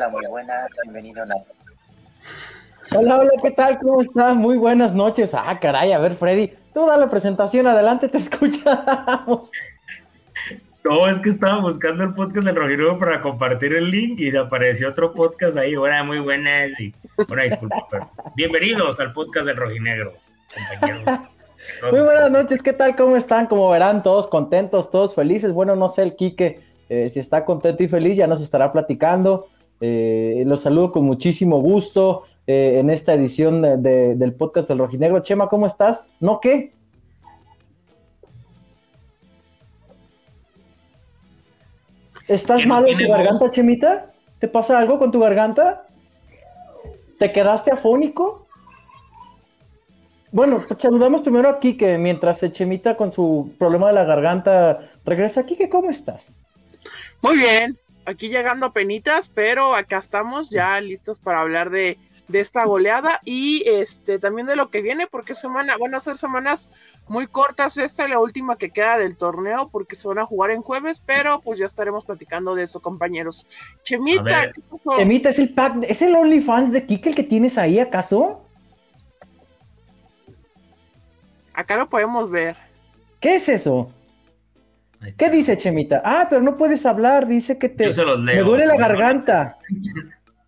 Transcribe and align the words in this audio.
Hola, 0.00 0.08
muy 0.08 0.26
buenas, 0.28 0.70
bienvenido 0.82 1.26
Nato. 1.26 1.52
Hola, 2.96 3.18
hola, 3.18 3.32
¿qué 3.42 3.50
tal? 3.50 3.78
¿Cómo 3.80 4.00
estás? 4.00 4.34
Muy 4.34 4.56
buenas 4.56 4.94
noches. 4.94 5.32
Ah, 5.34 5.58
caray, 5.60 5.92
a 5.92 5.98
ver, 5.98 6.14
Freddy, 6.14 6.54
tú 6.72 6.86
da 6.86 6.96
la 6.96 7.10
presentación, 7.10 7.66
adelante, 7.66 8.08
te 8.08 8.16
escuchamos. 8.16 9.50
No, 10.84 11.06
es 11.06 11.20
que 11.20 11.28
estaba 11.28 11.60
buscando 11.60 12.02
el 12.04 12.14
podcast 12.14 12.46
del 12.46 12.56
Rojinegro 12.56 12.98
para 12.98 13.20
compartir 13.20 13.74
el 13.74 13.90
link 13.90 14.18
y 14.20 14.34
apareció 14.34 14.88
otro 14.88 15.12
podcast 15.12 15.58
ahí. 15.58 15.76
Hola, 15.76 16.02
muy 16.02 16.20
buenas. 16.20 16.70
Y, 16.80 16.94
bueno, 17.28 17.42
disculpa, 17.42 17.86
pero 17.90 18.10
bienvenidos 18.34 18.98
al 19.00 19.12
podcast 19.12 19.48
del 19.48 19.56
Rojinegro, 19.56 20.14
compañeros. 20.54 21.20
Muy 21.92 22.00
buenas 22.00 22.32
noches, 22.32 22.62
¿qué 22.62 22.72
tal? 22.72 22.96
¿Cómo 22.96 23.16
están? 23.16 23.48
Como 23.48 23.68
verán, 23.68 24.02
todos 24.02 24.28
contentos, 24.28 24.90
todos 24.90 25.14
felices. 25.14 25.52
Bueno, 25.52 25.76
no 25.76 25.90
sé, 25.90 26.04
el 26.04 26.16
Quique, 26.16 26.62
eh, 26.88 27.10
si 27.12 27.20
está 27.20 27.44
contento 27.44 27.82
y 27.82 27.88
feliz, 27.88 28.16
ya 28.16 28.26
nos 28.26 28.40
estará 28.40 28.72
platicando. 28.72 29.50
Eh, 29.80 30.42
los 30.46 30.60
saludo 30.60 30.92
con 30.92 31.04
muchísimo 31.04 31.60
gusto 31.60 32.24
eh, 32.46 32.76
en 32.78 32.90
esta 32.90 33.14
edición 33.14 33.62
de, 33.62 33.76
de, 33.78 34.14
del 34.14 34.34
podcast 34.34 34.68
del 34.68 34.78
Rojinegro. 34.78 35.20
Chema, 35.20 35.48
¿cómo 35.48 35.66
estás? 35.66 36.06
¿No 36.20 36.40
qué? 36.40 36.72
¿Estás 42.28 42.64
mal 42.64 42.86
en 42.88 42.96
tu 42.96 43.08
garganta, 43.08 43.46
voz? 43.46 43.52
Chemita? 43.52 44.12
¿Te 44.38 44.46
pasa 44.46 44.78
algo 44.78 44.98
con 44.98 45.10
tu 45.10 45.18
garganta? 45.18 45.84
¿Te 47.18 47.32
quedaste 47.32 47.72
afónico? 47.72 48.46
Bueno, 50.30 50.64
saludamos 50.78 51.22
primero 51.22 51.48
a 51.48 51.58
Kike 51.58 51.98
mientras 51.98 52.40
Chemita 52.52 52.96
con 52.96 53.10
su 53.10 53.52
problema 53.58 53.88
de 53.88 53.94
la 53.94 54.04
garganta 54.04 54.90
regresa. 55.04 55.44
Kike, 55.44 55.68
¿cómo 55.68 55.90
estás? 55.90 56.38
Muy 57.20 57.36
bien, 57.36 57.76
aquí 58.10 58.28
llegando 58.28 58.66
a 58.66 58.72
penitas, 58.72 59.28
pero 59.28 59.74
acá 59.74 59.98
estamos 59.98 60.50
ya 60.50 60.80
listos 60.80 61.18
para 61.18 61.40
hablar 61.40 61.70
de, 61.70 61.98
de, 62.28 62.40
esta 62.40 62.64
goleada 62.64 63.20
y 63.24 63.62
este 63.68 64.18
también 64.18 64.46
de 64.46 64.56
lo 64.56 64.70
que 64.70 64.82
viene, 64.82 65.06
porque 65.06 65.34
semana, 65.34 65.76
van 65.78 65.94
a 65.94 66.00
ser 66.00 66.16
semanas 66.16 66.70
muy 67.08 67.26
cortas, 67.26 67.76
esta 67.76 68.04
es 68.04 68.10
la 68.10 68.18
última 68.18 68.56
que 68.56 68.70
queda 68.70 68.98
del 68.98 69.16
torneo, 69.16 69.68
porque 69.70 69.96
se 69.96 70.08
van 70.08 70.18
a 70.18 70.26
jugar 70.26 70.50
en 70.50 70.62
jueves, 70.62 71.02
pero 71.04 71.40
pues 71.40 71.58
ya 71.58 71.66
estaremos 71.66 72.04
platicando 72.04 72.54
de 72.54 72.64
eso, 72.64 72.80
compañeros. 72.80 73.46
Chemita, 73.84 74.50
Chemita, 74.96 75.30
¿es 75.30 75.38
el 75.38 75.54
pack, 75.54 75.76
es 75.82 76.02
el 76.02 76.14
OnlyFans 76.14 76.72
de 76.72 76.86
Kike 76.86 77.10
el 77.10 77.14
que 77.14 77.24
tienes 77.24 77.56
ahí, 77.58 77.78
acaso? 77.78 78.44
Acá 81.54 81.76
lo 81.76 81.88
podemos 81.88 82.30
ver. 82.30 82.56
¿Qué 83.20 83.36
es 83.36 83.48
eso? 83.48 83.92
¿Qué 85.16 85.30
dice 85.30 85.56
Chemita? 85.56 86.02
Ah, 86.04 86.26
pero 86.28 86.42
no 86.42 86.56
puedes 86.56 86.84
hablar, 86.84 87.26
dice 87.26 87.58
que 87.58 87.68
te 87.68 87.86
me 88.18 88.36
duele 88.42 88.66
la 88.66 88.76
garganta. 88.76 89.58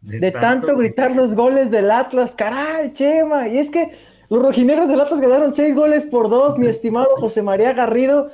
De, 0.02 0.18
de 0.18 0.32
tanto, 0.32 0.66
tanto, 0.66 0.80
gritar 0.80 1.14
los 1.14 1.36
goles 1.36 1.70
del 1.70 1.88
Atlas, 1.88 2.32
caray, 2.36 2.92
Chema. 2.92 3.46
Y 3.46 3.58
es 3.58 3.70
que 3.70 3.96
los 4.28 4.42
rojinegros 4.42 4.88
del 4.88 5.00
Atlas 5.00 5.20
ganaron 5.20 5.54
seis 5.54 5.76
goles 5.76 6.06
por 6.06 6.28
dos, 6.28 6.58
mi 6.58 6.66
estimado 6.66 7.06
José 7.18 7.40
María 7.40 7.72
Garrido. 7.72 8.32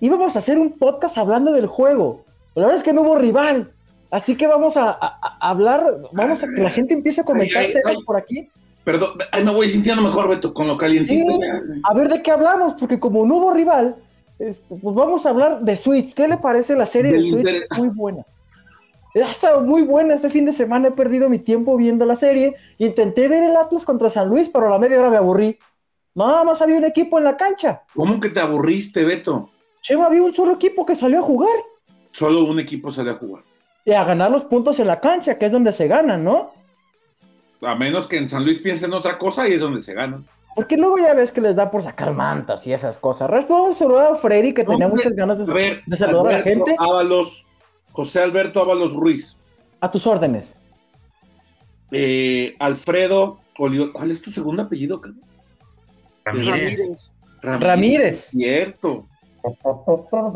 Íbamos 0.00 0.34
a 0.34 0.40
hacer 0.40 0.58
un 0.58 0.72
podcast 0.72 1.16
hablando 1.18 1.52
del 1.52 1.68
juego. 1.68 2.24
Pero 2.52 2.62
la 2.62 2.66
verdad 2.66 2.78
es 2.78 2.82
que 2.82 2.92
no 2.92 3.02
hubo 3.02 3.16
rival. 3.16 3.70
Así 4.10 4.34
que 4.34 4.48
vamos 4.48 4.76
a, 4.76 4.90
a, 4.90 5.18
a 5.40 5.50
hablar, 5.50 5.84
vamos 6.10 6.42
a 6.42 6.46
que 6.52 6.62
la 6.62 6.70
gente 6.70 6.94
empiece 6.94 7.20
a 7.20 7.24
comentar 7.24 7.62
ay, 7.62 7.72
ay, 7.72 7.94
ay. 7.96 8.02
por 8.04 8.16
aquí. 8.16 8.48
Perdón, 8.82 9.18
ahí 9.30 9.44
me 9.44 9.52
voy 9.52 9.68
sintiendo 9.68 10.02
mejor, 10.02 10.28
Beto, 10.28 10.52
con 10.52 10.66
lo 10.66 10.76
calientito. 10.76 11.32
Sí, 11.32 11.46
a 11.84 11.94
ver 11.94 12.08
de 12.08 12.22
qué 12.22 12.32
hablamos, 12.32 12.74
porque 12.74 12.98
como 12.98 13.24
no 13.24 13.36
hubo 13.36 13.54
rival, 13.54 13.94
este, 14.40 14.76
pues 14.76 14.96
vamos 14.96 15.26
a 15.26 15.30
hablar 15.30 15.60
de 15.60 15.76
Suits. 15.76 16.14
¿Qué 16.14 16.26
le 16.26 16.38
parece 16.38 16.74
la 16.74 16.86
serie 16.86 17.12
Del 17.12 17.22
de 17.22 17.30
Suits? 17.30 17.48
Inter... 17.48 17.68
Muy 17.76 17.88
buena. 17.94 18.26
Ha 19.14 19.30
estado 19.30 19.60
muy 19.62 19.82
buena 19.82 20.14
este 20.14 20.30
fin 20.30 20.46
de 20.46 20.52
semana. 20.52 20.88
He 20.88 20.92
perdido 20.92 21.28
mi 21.28 21.38
tiempo 21.38 21.76
viendo 21.76 22.06
la 22.06 22.16
serie. 22.16 22.56
Intenté 22.78 23.28
ver 23.28 23.42
el 23.42 23.56
Atlas 23.56 23.84
contra 23.84 24.08
San 24.08 24.28
Luis, 24.28 24.48
pero 24.48 24.68
a 24.68 24.70
la 24.70 24.78
media 24.78 25.00
hora 25.00 25.10
me 25.10 25.16
aburrí. 25.16 25.58
Nada 26.14 26.44
más 26.44 26.62
había 26.62 26.78
un 26.78 26.84
equipo 26.84 27.18
en 27.18 27.24
la 27.24 27.36
cancha. 27.36 27.82
¿Cómo 27.94 28.18
que 28.18 28.30
te 28.30 28.40
aburriste, 28.40 29.04
Beto? 29.04 29.50
Chema, 29.82 30.06
había 30.06 30.22
un 30.22 30.34
solo 30.34 30.52
equipo 30.52 30.86
que 30.86 30.94
salió 30.94 31.20
a 31.20 31.22
jugar. 31.22 31.56
Solo 32.12 32.44
un 32.44 32.60
equipo 32.60 32.90
salió 32.90 33.12
a 33.12 33.16
jugar. 33.16 33.44
Y 33.84 33.92
a 33.92 34.04
ganar 34.04 34.30
los 34.30 34.44
puntos 34.44 34.78
en 34.78 34.86
la 34.86 35.00
cancha, 35.00 35.38
que 35.38 35.46
es 35.46 35.52
donde 35.52 35.72
se 35.72 35.88
ganan, 35.88 36.24
¿no? 36.24 36.52
A 37.62 37.74
menos 37.74 38.06
que 38.06 38.16
en 38.16 38.28
San 38.28 38.44
Luis 38.44 38.60
piensen 38.60 38.92
otra 38.92 39.18
cosa 39.18 39.48
y 39.48 39.54
es 39.54 39.60
donde 39.60 39.82
se 39.82 39.94
ganan. 39.94 40.26
Porque 40.54 40.76
luego 40.76 40.98
ya 40.98 41.14
ves 41.14 41.30
que 41.32 41.40
les 41.40 41.56
da 41.56 41.70
por 41.70 41.82
sacar 41.82 42.12
mantas 42.12 42.66
y 42.66 42.72
esas 42.72 42.98
cosas. 42.98 43.30
Resto, 43.30 43.54
vamos 43.54 43.76
a 43.76 43.78
saludar 43.78 44.14
a 44.14 44.16
Freddy, 44.16 44.52
que 44.52 44.64
tenía 44.64 44.88
muchas 44.88 45.12
ganas 45.12 45.38
de, 45.38 45.52
ver, 45.52 45.82
de 45.86 45.96
saludar 45.96 46.34
Alberto 46.34 46.34
a 46.34 46.38
la 46.38 46.42
gente. 46.42 46.76
Ábalos, 46.78 47.46
José 47.92 48.20
Alberto 48.20 48.60
Ábalos 48.60 48.94
Ruiz. 48.94 49.36
A 49.80 49.90
tus 49.90 50.06
órdenes. 50.06 50.54
Eh, 51.92 52.56
Alfredo 52.58 53.38
Olivo. 53.58 53.92
¿Cuál 53.92 54.10
es 54.10 54.20
tu 54.20 54.30
segundo 54.30 54.62
apellido? 54.62 55.00
Ramírez. 56.24 57.14
Ramírez. 57.42 57.62
Ramírez. 57.62 58.16
Cierto. 58.30 59.06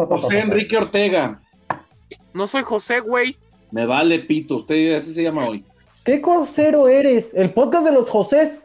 José 0.08 0.40
Enrique 0.40 0.76
Ortega. 0.76 1.40
No 2.32 2.46
soy 2.46 2.62
José, 2.62 3.00
güey. 3.00 3.36
Me 3.70 3.86
vale 3.86 4.20
pito, 4.20 4.56
usted 4.56 4.94
así 4.94 5.12
se 5.12 5.22
llama 5.22 5.46
hoy. 5.46 5.64
¿Qué 6.04 6.20
cosero 6.20 6.88
eres? 6.88 7.28
El 7.34 7.52
podcast 7.52 7.84
de 7.84 7.92
los 7.92 8.08
Josés. 8.08 8.58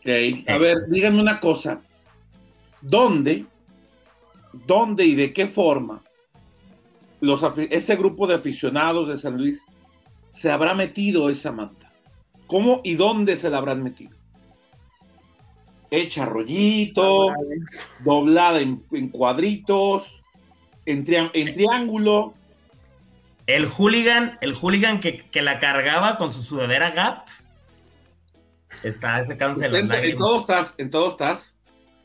Ok, 0.00 0.48
a 0.48 0.56
ver, 0.56 0.88
díganme 0.88 1.20
una 1.20 1.38
cosa. 1.40 1.82
¿Dónde, 2.80 3.44
dónde 4.66 5.04
y 5.04 5.14
de 5.14 5.32
qué 5.32 5.46
forma 5.46 6.02
los, 7.20 7.44
ese 7.58 7.96
grupo 7.96 8.26
de 8.26 8.36
aficionados 8.36 9.08
de 9.08 9.18
San 9.18 9.36
Luis 9.36 9.66
se 10.32 10.50
habrá 10.50 10.74
metido 10.74 11.28
esa 11.28 11.52
manta? 11.52 11.92
¿Cómo 12.46 12.80
y 12.82 12.94
dónde 12.94 13.36
se 13.36 13.50
la 13.50 13.58
habrán 13.58 13.82
metido? 13.82 14.16
Hecha 15.90 16.24
rollito, 16.24 17.34
doblada 18.02 18.60
en, 18.60 18.82
en 18.92 19.08
cuadritos, 19.08 20.20
en 20.86 21.04
triángulo. 21.04 22.34
El 23.46 23.66
hooligan, 23.66 24.38
el 24.40 24.54
hooligan 24.54 25.00
que, 25.00 25.18
que 25.18 25.42
la 25.42 25.58
cargaba 25.58 26.16
con 26.16 26.32
su 26.32 26.42
sudadera 26.42 26.92
Gap. 26.92 27.26
Está 28.82 29.20
ese 29.20 29.36
cáncer. 29.36 29.74
En, 29.74 29.90
en 29.90 30.16
todo 30.16 30.40
estás, 30.40 30.74
en 30.78 30.90
todo 30.90 31.10
estás. 31.10 31.58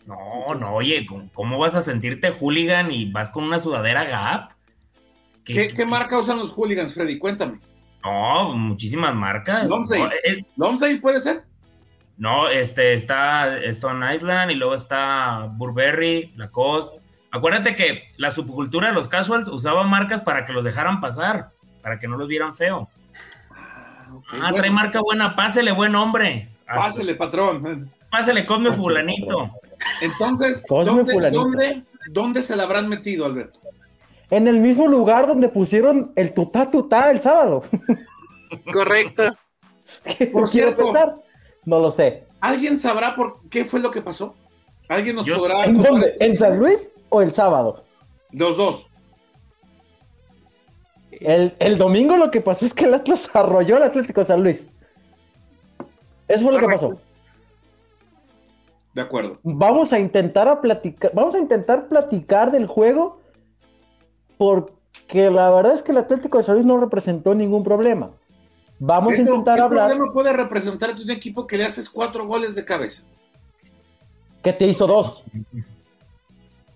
No, 0.05 0.53
no, 0.55 0.73
oye, 0.73 1.05
¿cómo, 1.05 1.29
¿cómo, 1.33 1.57
vas 1.57 1.75
a 1.75 1.81
sentirte 1.81 2.31
hooligan 2.31 2.91
y 2.91 3.11
vas 3.11 3.31
con 3.31 3.43
una 3.43 3.57
sudadera 3.57 4.03
Gap? 4.03 4.51
¿Qué, 5.43 5.53
¿Qué, 5.53 5.67
qué 5.69 5.85
marca 5.85 6.19
usan 6.19 6.37
los 6.37 6.51
hooligans, 6.53 6.93
Freddy? 6.93 7.17
Cuéntame. 7.17 7.59
No, 8.03 8.53
muchísimas 8.53 9.15
marcas. 9.15 9.69
¿Lomsey? 9.69 10.01
No, 10.01 10.09
es, 10.23 10.37
¿Lomsey 10.55 10.99
puede 10.99 11.19
ser? 11.19 11.43
No, 12.17 12.47
este 12.47 12.93
está 12.93 13.57
Stone 13.57 14.15
Island 14.15 14.51
y 14.51 14.55
luego 14.55 14.75
está 14.75 15.49
Burberry, 15.51 16.31
Lacoste. 16.35 16.99
Acuérdate 17.31 17.75
que 17.75 18.07
la 18.17 18.31
subcultura 18.31 18.89
de 18.89 18.93
los 18.93 19.07
casuals 19.07 19.47
usaba 19.47 19.83
marcas 19.83 20.21
para 20.21 20.45
que 20.45 20.53
los 20.53 20.63
dejaran 20.63 21.01
pasar, 21.01 21.49
para 21.81 21.99
que 21.99 22.07
no 22.07 22.15
los 22.15 22.27
vieran 22.27 22.53
feo. 22.53 22.87
Ah, 23.51 24.07
okay, 24.13 24.39
ah 24.39 24.49
bueno. 24.49 24.57
trae 24.57 24.69
marca 24.69 25.01
buena, 25.01 25.35
pásele, 25.35 25.71
buen 25.71 25.95
hombre. 25.95 26.54
Pásele, 26.65 27.15
patrón. 27.15 27.91
Pásele, 28.09 28.45
come 28.45 28.71
fulanito. 28.71 29.49
Entonces, 30.01 30.63
¿dónde, 30.67 31.13
fulanito. 31.13 31.41
¿dónde, 31.41 31.83
¿dónde, 32.11 32.41
se 32.41 32.55
la 32.55 32.63
habrán 32.63 32.87
metido, 32.87 33.25
Alberto? 33.25 33.59
En 34.31 34.47
el 34.47 34.59
mismo 34.59 34.87
lugar 34.87 35.27
donde 35.27 35.49
pusieron 35.49 36.11
el 36.15 36.33
tutá 36.33 36.71
tutá 36.71 37.11
el 37.11 37.19
sábado. 37.19 37.63
Correcto. 38.71 39.35
Por 40.33 40.47
cierto, 40.47 40.85
pensar? 40.85 41.15
No 41.65 41.79
lo 41.79 41.91
sé. 41.91 42.23
¿Alguien 42.41 42.77
sabrá 42.77 43.15
por 43.15 43.39
qué 43.49 43.65
fue 43.65 43.79
lo 43.79 43.89
que 43.89 44.01
pasó? 44.01 44.35
¿Alguien 44.87 45.15
nos 45.15 45.25
Yo, 45.25 45.37
podrá... 45.37 45.65
¿En 45.65 45.81
dónde? 45.81 46.11
¿En 46.19 46.37
San 46.37 46.59
Luis 46.59 46.91
o 47.09 47.23
el 47.23 47.33
sábado? 47.33 47.83
Los 48.31 48.55
dos. 48.55 48.87
El, 51.11 51.55
el, 51.57 51.77
domingo 51.79 52.17
lo 52.17 52.29
que 52.29 52.41
pasó 52.41 52.65
es 52.65 52.73
que 52.73 52.85
el 52.85 52.93
Atlas 52.93 53.27
arrolló 53.33 53.77
al 53.77 53.83
Atlético 53.83 54.21
de 54.21 54.27
San 54.27 54.43
Luis. 54.43 54.67
Eso 56.27 56.43
fue 56.43 56.53
lo 56.53 56.59
que 56.59 56.73
pasó. 56.73 56.97
De 58.93 59.01
acuerdo. 59.01 59.39
Vamos 59.43 59.91
a 59.91 59.99
intentar 59.99 60.47
a 60.47 60.61
platicar, 60.61 61.11
vamos 61.13 61.35
a 61.35 61.39
intentar 61.39 61.87
platicar 61.87 62.51
del 62.51 62.65
juego 62.65 63.19
porque 64.37 65.29
la 65.29 65.49
verdad 65.49 65.73
es 65.73 65.83
que 65.83 65.91
el 65.91 65.97
Atlético 65.97 66.37
de 66.37 66.45
San 66.45 66.55
Luis 66.55 66.65
no 66.65 66.79
representó 66.79 67.35
ningún 67.35 67.63
problema. 67.63 68.11
Vamos 68.79 69.13
Pero, 69.15 69.23
a 69.23 69.29
intentar 69.29 69.55
¿qué 69.55 69.61
hablar. 69.61 69.87
¿Qué 69.87 69.95
problema 69.95 70.13
puede 70.13 70.33
representar 70.33 70.95
un 70.95 71.11
equipo 71.11 71.45
que 71.45 71.57
le 71.57 71.65
haces 71.65 71.89
cuatro 71.89 72.25
goles 72.25 72.55
de 72.55 72.65
cabeza? 72.65 73.03
Que 74.43 74.53
te 74.53 74.65
hizo 74.65 74.87
dos. 74.87 75.23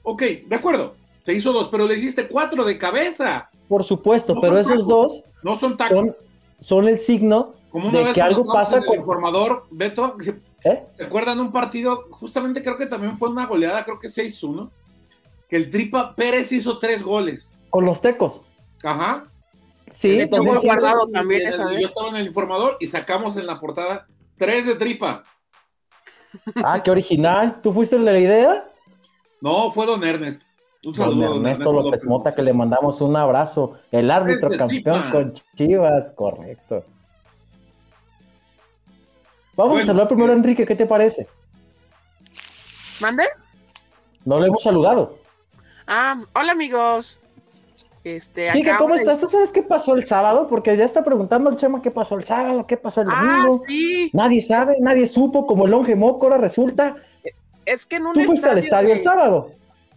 Ok, 0.04 0.24
de 0.48 0.56
acuerdo. 0.56 0.96
Te 1.24 1.34
hizo 1.34 1.54
dos, 1.54 1.68
pero 1.70 1.86
le 1.86 1.96
hiciste 1.96 2.28
cuatro 2.28 2.66
de 2.66 2.78
cabeza. 2.78 3.50
Por 3.68 3.84
supuesto, 3.84 4.34
no 4.34 4.42
pero 4.42 4.58
esos 4.58 4.74
tacos, 4.74 4.88
dos 4.88 5.24
no 5.44 5.56
son, 5.56 5.78
tacos. 5.78 5.98
son, 5.98 6.16
son 6.62 6.88
el 6.88 7.00
signo 7.00 7.54
Como 7.72 7.90
una 7.90 8.00
de 8.00 8.04
vez 8.06 8.14
que 8.14 8.22
algo 8.22 8.44
pasa 8.52 8.80
con 8.80 8.94
el 8.94 9.00
informador, 9.00 9.68
Beto, 9.70 10.16
¿Eh? 10.64 10.84
¿se 10.92 11.04
acuerdan 11.04 11.40
un 11.40 11.52
partido? 11.52 12.08
Justamente 12.10 12.64
creo 12.64 12.78
que 12.78 12.88
también 12.88 13.18
fue 13.18 13.30
una 13.30 13.46
goleada, 13.46 13.86
creo 13.86 14.00
que 14.00 14.08
6-1, 14.08 14.70
que 15.48 15.56
el 15.56 15.70
Tripa 15.70 16.16
Pérez 16.16 16.52
hizo 16.52 16.80
tres 16.80 17.04
goles. 17.04 17.54
Con 17.70 17.86
los 17.86 18.02
tecos. 18.02 18.42
Ajá. 18.84 19.26
Sí, 19.94 20.28
tengo 20.30 20.62
guardado 20.62 21.08
también 21.08 21.52
Yo 21.52 21.88
estaba 21.88 22.10
en 22.10 22.18
el 22.18 22.28
informador 22.28 22.78
y 22.80 22.88
sacamos 22.88 23.38
en 23.38 23.48
la 23.48 23.60
portada 23.60 24.08
tres 24.38 24.66
de 24.66 24.76
tripa. 24.76 25.24
Ah, 26.64 26.82
qué 26.84 26.92
original. 26.92 27.60
¿Tú 27.62 27.74
fuiste 27.74 27.96
el 27.96 28.06
de 28.06 28.12
la 28.12 28.20
idea? 28.20 28.70
No, 29.42 29.72
fue 29.72 29.86
don 29.86 30.04
Ernest. 30.04 30.44
Un 30.84 30.96
saludo. 30.96 31.34
Don 31.34 31.46
Ernesto, 31.46 31.74
López 31.74 32.04
Mota, 32.06 32.34
que 32.34 32.42
le 32.42 32.54
mandamos 32.54 33.02
un 33.02 33.16
abrazo. 33.16 33.80
El 33.92 34.12
árbitro 34.12 34.50
campeón 34.58 35.12
con 35.12 35.34
Chivas, 35.58 36.12
correcto. 36.12 36.84
Vamos 39.60 39.84
a 39.84 39.86
saludar 39.88 40.08
primero 40.08 40.32
a 40.32 40.36
Enrique, 40.38 40.66
¿qué 40.66 40.74
te 40.74 40.86
parece? 40.86 41.28
¿Mande? 43.02 43.26
No 44.24 44.40
le 44.40 44.48
hemos 44.48 44.64
saludado. 44.64 45.18
Ah, 45.86 46.18
hola 46.34 46.54
amigos. 46.54 47.20
Este, 48.06 48.50
¿cómo 48.78 48.96
estás? 48.96 49.20
¿Tú 49.20 49.28
sabes 49.28 49.52
qué 49.52 49.62
pasó 49.62 49.96
el 49.96 50.06
sábado? 50.06 50.48
Porque 50.48 50.78
ya 50.78 50.86
está 50.86 51.04
preguntando 51.04 51.50
el 51.50 51.58
Chema 51.58 51.82
qué 51.82 51.92
pasó 51.92 52.16
el 52.16 52.24
sábado, 52.24 52.66
qué 52.68 52.78
pasó 52.78 53.02
el 53.02 53.10
ah, 53.12 53.20
domingo. 53.20 53.60
Ah, 53.62 53.66
sí. 53.68 54.10
Nadie 54.14 54.42
sabe, 54.42 54.78
nadie 54.80 55.08
supo, 55.08 55.46
como 55.46 55.66
el 55.66 55.72
longe 55.72 55.94
Mócora 55.94 56.38
resulta. 56.38 56.96
Es 57.66 57.86
que 57.86 57.98
en 57.98 58.06
un 58.06 58.14
¿Tú 58.14 58.24
fuiste 58.24 58.48
al 58.48 58.60
estadio 58.60 58.94
el 58.94 59.02
sábado? 59.02 59.52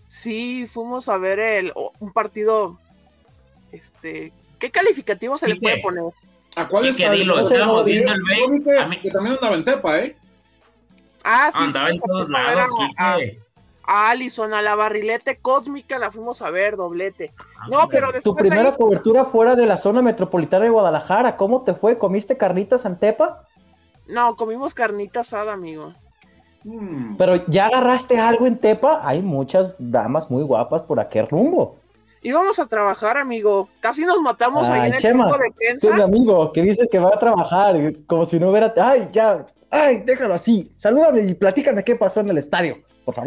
Sí, 0.06 0.66
fuimos 0.66 1.08
a 1.08 1.18
ver 1.18 1.38
el, 1.38 1.72
un 2.00 2.12
partido. 2.12 2.80
Este, 3.70 4.32
¿qué 4.58 4.72
calificativo 4.72 5.38
se 5.38 5.46
le 5.46 5.54
puede 5.54 5.80
poner? 5.80 6.02
¿A 6.54 6.68
cuál 6.68 6.86
es 6.86 6.96
Dilo, 6.96 7.40
estábamos 7.40 7.86
viendo 7.86 8.12
el 8.12 8.22
B. 8.22 8.98
Que 9.00 9.10
también 9.10 9.36
andaba 9.36 9.56
en 9.56 9.64
Tepa, 9.64 9.98
¿eh? 10.00 10.16
Ah, 11.24 11.50
sí. 11.52 11.58
Andaba 11.62 11.88
en 11.88 12.00
todos 12.00 12.28
lados, 12.28 12.70
a 13.84 14.10
Allison, 14.10 14.54
a 14.54 14.62
la 14.62 14.76
barrilete 14.76 15.38
cósmica, 15.38 15.98
la 15.98 16.10
fuimos 16.10 16.40
a 16.42 16.50
ver, 16.50 16.76
doblete. 16.76 17.32
Ah, 17.58 17.66
no, 17.68 17.88
pero 17.88 18.12
después. 18.12 18.22
Tu 18.22 18.36
primera 18.36 18.76
cobertura 18.76 19.24
fuera 19.24 19.56
de 19.56 19.66
la 19.66 19.76
zona 19.76 20.02
metropolitana 20.02 20.64
de 20.64 20.70
Guadalajara, 20.70 21.36
¿cómo 21.36 21.62
te 21.62 21.74
fue? 21.74 21.98
¿Comiste 21.98 22.36
carnitas 22.36 22.86
Antepa? 22.86 23.48
No, 24.06 24.36
comimos 24.36 24.74
carnitas 24.74 25.28
asada, 25.28 25.52
amigo. 25.52 25.94
Hmm. 26.64 27.16
Pero 27.16 27.44
ya 27.46 27.66
agarraste 27.66 28.20
algo 28.20 28.46
en 28.46 28.58
Tepa, 28.58 29.00
hay 29.02 29.20
muchas 29.20 29.74
damas 29.78 30.30
muy 30.30 30.44
guapas 30.44 30.82
por 30.82 31.00
aquel 31.00 31.28
rumbo. 31.28 31.76
Íbamos 32.22 32.58
a 32.58 32.66
trabajar, 32.66 33.16
amigo. 33.16 33.68
Casi 33.80 34.04
nos 34.04 34.20
matamos 34.20 34.68
ahí 34.68 34.88
en 34.88 34.94
el 34.94 35.02
campo 35.02 35.36
de 35.38 35.50
prensa. 35.50 35.88
Es 35.88 35.94
mi 35.96 36.02
amigo 36.02 36.52
que 36.52 36.62
dice 36.62 36.88
que 36.88 36.98
va 36.98 37.08
a 37.08 37.18
trabajar, 37.18 37.76
como 38.06 38.24
si 38.26 38.38
no 38.38 38.50
hubiera. 38.50 38.72
Ay, 38.76 39.08
ya. 39.12 39.46
Ay, 39.70 40.02
déjalo 40.06 40.34
así. 40.34 40.72
Salúdame 40.78 41.22
y 41.22 41.34
platícame 41.34 41.82
qué 41.82 41.96
pasó 41.96 42.20
en 42.20 42.28
el 42.28 42.38
estadio. 42.38 42.78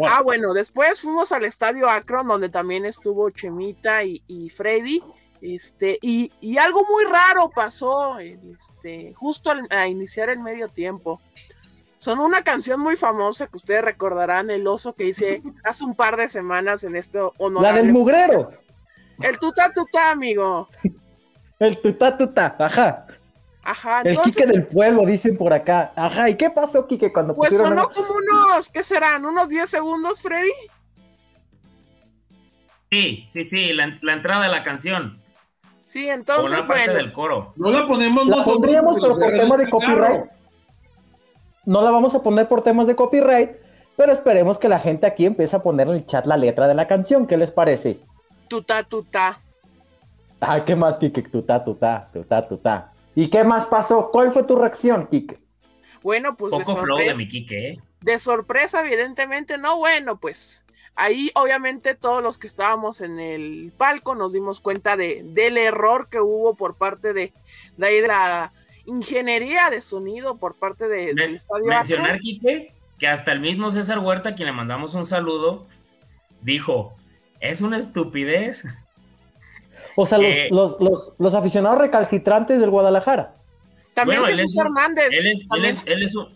Ah, 0.08 0.22
bueno, 0.22 0.54
después 0.54 1.00
fuimos 1.00 1.32
al 1.32 1.44
estadio 1.44 1.88
Akron, 1.88 2.26
donde 2.26 2.48
también 2.48 2.86
estuvo 2.86 3.28
Chemita 3.30 4.02
y, 4.04 4.50
Freddy. 4.50 5.02
Este, 5.42 5.98
y, 6.00 6.56
algo 6.56 6.84
muy 6.86 7.04
raro 7.04 7.50
pasó 7.54 8.18
este, 8.18 9.12
justo 9.14 9.52
a 9.70 9.86
iniciar 9.86 10.30
el 10.30 10.40
medio 10.40 10.68
tiempo. 10.68 11.20
Son 11.98 12.18
una 12.18 12.42
canción 12.42 12.80
muy 12.80 12.96
famosa 12.96 13.46
que 13.46 13.56
ustedes 13.56 13.82
recordarán, 13.82 14.50
el 14.50 14.66
oso 14.66 14.94
que 14.94 15.04
hice 15.04 15.42
hace 15.64 15.84
un 15.84 15.94
par 15.94 16.16
de 16.16 16.28
semanas 16.28 16.84
en 16.84 16.96
esto 16.96 17.34
La 17.60 17.72
del 17.72 17.92
mugrero. 17.92 18.50
El 19.20 19.38
tuta 19.38 19.72
tuta, 19.72 20.10
amigo. 20.10 20.68
el 21.58 21.80
tuta 21.80 22.16
tuta, 22.16 22.56
ajá. 22.58 23.06
Ajá, 23.66 24.02
El 24.04 24.16
Quique 24.18 24.46
del 24.46 24.64
pueblo, 24.64 25.04
dicen 25.04 25.36
por 25.36 25.52
acá. 25.52 25.92
Ajá, 25.96 26.30
¿y 26.30 26.36
qué 26.36 26.50
pasó, 26.50 26.86
Quique, 26.86 27.12
cuando 27.12 27.34
Pues 27.34 27.56
sonó 27.56 27.90
como 27.90 28.10
unos, 28.14 28.68
¿qué 28.68 28.84
serán? 28.84 29.26
¿Unos 29.26 29.48
10 29.48 29.68
segundos, 29.68 30.22
Freddy? 30.22 30.52
Sí, 32.92 33.24
sí, 33.26 33.42
sí, 33.42 33.72
la, 33.72 33.98
entrada 34.12 34.44
de 34.44 34.50
la 34.50 34.62
canción. 34.62 35.20
Sí, 35.84 36.08
entonces, 36.08 36.48
una 36.48 36.68
parte 36.68 36.94
del 36.94 37.12
coro. 37.12 37.54
No 37.56 37.70
la 37.70 37.88
ponemos, 37.88 38.26
La 38.28 38.44
pondríamos, 38.44 39.00
pero 39.00 39.18
por 39.18 39.30
temas 39.30 39.58
de 39.58 39.68
copyright. 39.68 40.24
No 41.64 41.82
la 41.82 41.90
vamos 41.90 42.14
a 42.14 42.22
poner 42.22 42.46
por 42.46 42.62
temas 42.62 42.86
de 42.86 42.94
copyright, 42.94 43.50
pero 43.96 44.12
esperemos 44.12 44.60
que 44.60 44.68
la 44.68 44.78
gente 44.78 45.06
aquí 45.06 45.26
empiece 45.26 45.56
a 45.56 45.62
poner 45.62 45.88
en 45.88 45.94
el 45.94 46.06
chat 46.06 46.24
la 46.26 46.36
letra 46.36 46.68
de 46.68 46.74
la 46.74 46.86
canción. 46.86 47.26
¿Qué 47.26 47.36
les 47.36 47.50
parece? 47.50 47.98
Tuta, 48.48 48.82
tuta. 48.84 49.40
Ah, 50.40 50.64
¿qué 50.64 50.76
más, 50.76 50.96
Kike? 50.98 51.22
Tuta, 51.22 51.64
tuta, 51.64 52.08
tuta, 52.12 52.48
tuta. 52.48 52.92
¿Y 53.14 53.28
qué 53.28 53.42
más 53.44 53.66
pasó? 53.66 54.10
¿Cuál 54.12 54.32
fue 54.32 54.44
tu 54.44 54.56
reacción, 54.56 55.06
Kike? 55.06 55.38
Bueno, 56.02 56.36
pues. 56.36 56.50
Poco 56.52 56.74
de 56.74 56.80
flow 56.80 56.98
de 56.98 57.14
mi 57.14 57.28
Kike, 57.28 57.68
¿eh? 57.68 57.80
De 58.02 58.18
sorpresa, 58.18 58.80
evidentemente, 58.80 59.58
no, 59.58 59.78
bueno, 59.78 60.18
pues. 60.18 60.64
Ahí, 60.94 61.30
obviamente, 61.34 61.94
todos 61.94 62.22
los 62.22 62.38
que 62.38 62.46
estábamos 62.46 63.00
en 63.02 63.18
el 63.20 63.72
palco 63.76 64.14
nos 64.14 64.32
dimos 64.32 64.60
cuenta 64.60 64.96
de, 64.96 65.22
del 65.24 65.58
error 65.58 66.08
que 66.08 66.20
hubo 66.20 66.54
por 66.54 66.76
parte 66.76 67.12
de, 67.12 67.32
de, 67.76 67.86
ahí 67.86 68.00
de 68.00 68.08
la 68.08 68.52
ingeniería 68.86 69.68
de 69.68 69.82
sonido 69.82 70.36
por 70.36 70.54
parte 70.54 70.88
de, 70.88 71.12
del 71.12 71.34
estadio. 71.34 71.66
Mencionar, 71.66 72.18
Kike, 72.20 72.72
que 72.98 73.08
hasta 73.08 73.32
el 73.32 73.40
mismo 73.40 73.70
César 73.70 73.98
Huerta, 73.98 74.34
quien 74.34 74.46
le 74.46 74.52
mandamos 74.52 74.94
un 74.94 75.04
saludo, 75.04 75.66
dijo: 76.40 76.96
Es 77.40 77.60
una 77.60 77.78
estupidez 77.78 78.64
o 79.96 80.06
sea, 80.06 80.18
los, 80.50 80.76
los, 80.78 81.14
los, 81.18 81.34
aficionados 81.34 81.78
recalcitrantes 81.78 82.60
del 82.60 82.68
Guadalajara. 82.68 83.34
También 83.94 84.22
Jesús 84.26 84.56
Hernández. 84.58 85.08
Él 85.10 85.26
es, 85.26 85.46
él 85.56 85.64
es, 85.64 85.86
él 85.86 86.02
es 86.02 86.14
un, 86.14 86.26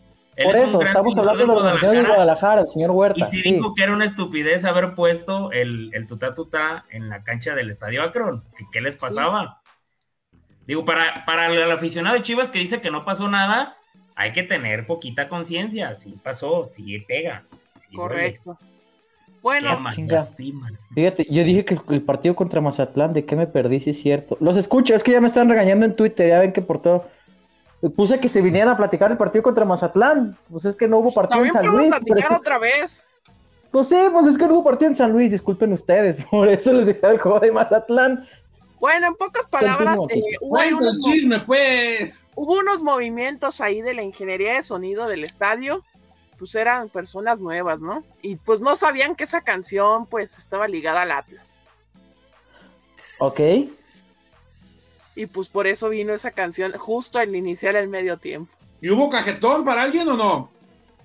Por 0.43 0.57
eso, 0.57 0.81
estamos 0.81 1.17
hablando 1.19 1.39
de 1.39 1.47
los 1.47 1.63
aficionados 1.63 1.97
del 1.99 2.07
Guadalajara, 2.07 2.61
el 2.63 2.69
señor 2.69 2.91
Huerta. 2.93 3.21
Y 3.21 3.25
sí, 3.25 3.43
dijo 3.43 3.75
que 3.75 3.83
era 3.83 3.93
una 3.93 4.07
estupidez 4.07 4.65
haber 4.65 4.95
puesto 4.95 5.53
el, 5.53 5.91
el 5.93 6.07
tutá 6.07 6.35
tutá 6.35 6.87
en 6.91 7.11
la 7.11 7.23
cancha 7.23 7.55
del 7.55 7.69
Estadio 7.69 8.03
Akron. 8.03 8.45
¿Qué, 8.73 8.81
les 8.81 8.97
pasaba? 8.97 9.61
Digo, 10.67 10.87
para, 10.87 11.27
para 11.27 11.49
el 11.49 11.71
aficionado 11.71 12.17
de 12.17 12.23
Chivas 12.23 12.49
que 12.49 12.59
dice 12.59 12.81
que 12.81 12.91
no 12.91 13.05
pasó 13.05 13.29
nada, 13.29 13.77
hay 14.17 14.33
que 14.33 14.43
tener 14.43 14.87
poquita 14.87 15.29
conciencia. 15.29 15.95
Sí 15.95 16.19
pasó, 16.23 16.65
sí 16.65 16.99
pega. 17.07 17.45
Correcto. 17.95 18.59
Bueno, 19.43 19.79
Fíjate, 20.95 21.27
yo 21.31 21.45
dije 21.45 21.65
que 21.65 21.79
el, 21.89 22.03
partido 22.03 22.35
contra 22.35 22.61
Mazatlán, 22.61 23.15
¿de 23.15 23.25
qué 23.25 23.37
me 23.37 23.47
perdí? 23.47 23.81
Si 23.81 23.91
es 23.91 24.03
cierto. 24.03 24.37
Los 24.41 24.57
escucho, 24.57 24.95
es 24.95 25.03
que 25.03 25.13
ya 25.13 25.21
me 25.21 25.29
están 25.29 25.49
regañando 25.49 25.87
en 25.87 25.97
Twitter, 25.97 26.29
ya 26.29 26.41
ven 26.41 26.53
que 26.53 26.61
por 26.61 26.83
todo. 26.83 27.07
Puse 27.97 28.21
que 28.21 28.29
se 28.29 28.43
vinieran 28.43 28.69
a 28.69 28.77
platicar 28.77 29.11
el 29.11 29.17
partido 29.17 29.43
contra 29.43 29.65
Mazatlán. 29.65 30.37
Pues 30.51 30.67
es 30.67 30.77
que 30.77 30.87
no 30.87 30.99
hubo 30.99 31.11
partido 31.13 31.45
en 31.45 31.53
San 31.53 31.67
Luis. 31.67 31.91
platicar 31.91 32.35
otra 32.35 32.59
vez. 32.59 33.03
Pues 33.71 33.89
sí, 33.89 33.97
pues 34.13 34.27
es 34.27 34.37
que 34.37 34.47
no 34.47 34.55
hubo 34.55 34.65
partido 34.65 34.91
en 34.91 34.97
San 34.97 35.13
Luis, 35.13 35.31
disculpen 35.31 35.73
ustedes. 35.73 36.17
Por 36.31 36.49
eso 36.49 36.73
les 36.73 36.85
decía 36.85 37.11
el 37.11 37.19
juego 37.19 37.41
de 37.41 37.53
Mazatlán. 37.53 38.29
Bueno, 38.79 39.09
en 39.09 39.15
pocas 39.15 39.47
palabras, 39.47 39.99
eh, 40.09 40.23
hubo, 40.41 40.59
unos, 40.79 41.01
chisme, 41.01 41.39
pues. 41.41 42.27
hubo 42.35 42.55
unos 42.55 42.83
movimientos 42.83 43.61
ahí 43.61 43.83
de 43.83 43.93
la 43.93 44.03
ingeniería 44.03 44.55
de 44.55 44.63
sonido 44.63 45.07
del 45.07 45.23
estadio 45.25 45.85
pues 46.41 46.55
eran 46.55 46.89
personas 46.89 47.43
nuevas, 47.43 47.83
¿no? 47.83 48.03
Y 48.23 48.37
pues 48.37 48.63
no 48.63 48.75
sabían 48.75 49.15
que 49.15 49.25
esa 49.25 49.43
canción 49.43 50.07
pues 50.07 50.39
estaba 50.39 50.67
ligada 50.67 51.03
al 51.03 51.13
Atlas. 51.13 51.61
Ok. 53.19 53.41
Y 55.17 55.27
pues 55.27 55.49
por 55.49 55.67
eso 55.67 55.91
vino 55.91 56.15
esa 56.15 56.31
canción 56.31 56.73
justo 56.73 57.19
al 57.19 57.37
iniciar 57.37 57.77
el 57.77 57.89
medio 57.89 58.17
tiempo. 58.17 58.51
¿Y 58.81 58.89
hubo 58.89 59.11
cajetón 59.11 59.67
para 59.67 59.83
alguien 59.83 60.09
o 60.09 60.17
no? 60.17 60.51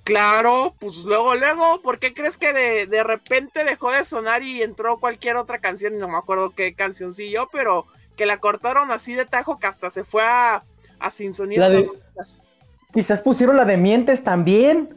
Claro, 0.06 0.74
pues 0.80 1.04
luego, 1.04 1.36
luego, 1.36 1.82
¿por 1.82 2.00
qué 2.00 2.14
crees 2.14 2.38
que 2.38 2.54
de, 2.54 3.04
repente 3.04 3.66
dejó 3.66 3.92
de 3.92 4.06
sonar 4.06 4.42
y 4.42 4.64
entró 4.64 5.02
cualquier 5.02 5.36
otra 5.36 5.60
canción? 5.60 5.98
No 5.98 6.08
me 6.08 6.16
acuerdo 6.16 6.52
qué 6.52 6.76
cancioncillo, 6.76 7.50
pero 7.52 7.88
que 8.16 8.26
la 8.26 8.38
cortaron 8.38 8.90
así 8.90 9.16
de 9.16 9.26
tajo 9.26 9.60
que 9.60 9.68
hasta 9.68 9.90
se 9.90 10.06
fue 10.06 10.24
a, 10.24 10.64
sin 11.12 11.34
sonido. 11.34 11.68
Quizás 12.94 13.20
pusieron 13.20 13.58
la 13.58 13.66
de 13.66 13.76
Mientes 13.76 14.24
también. 14.24 14.96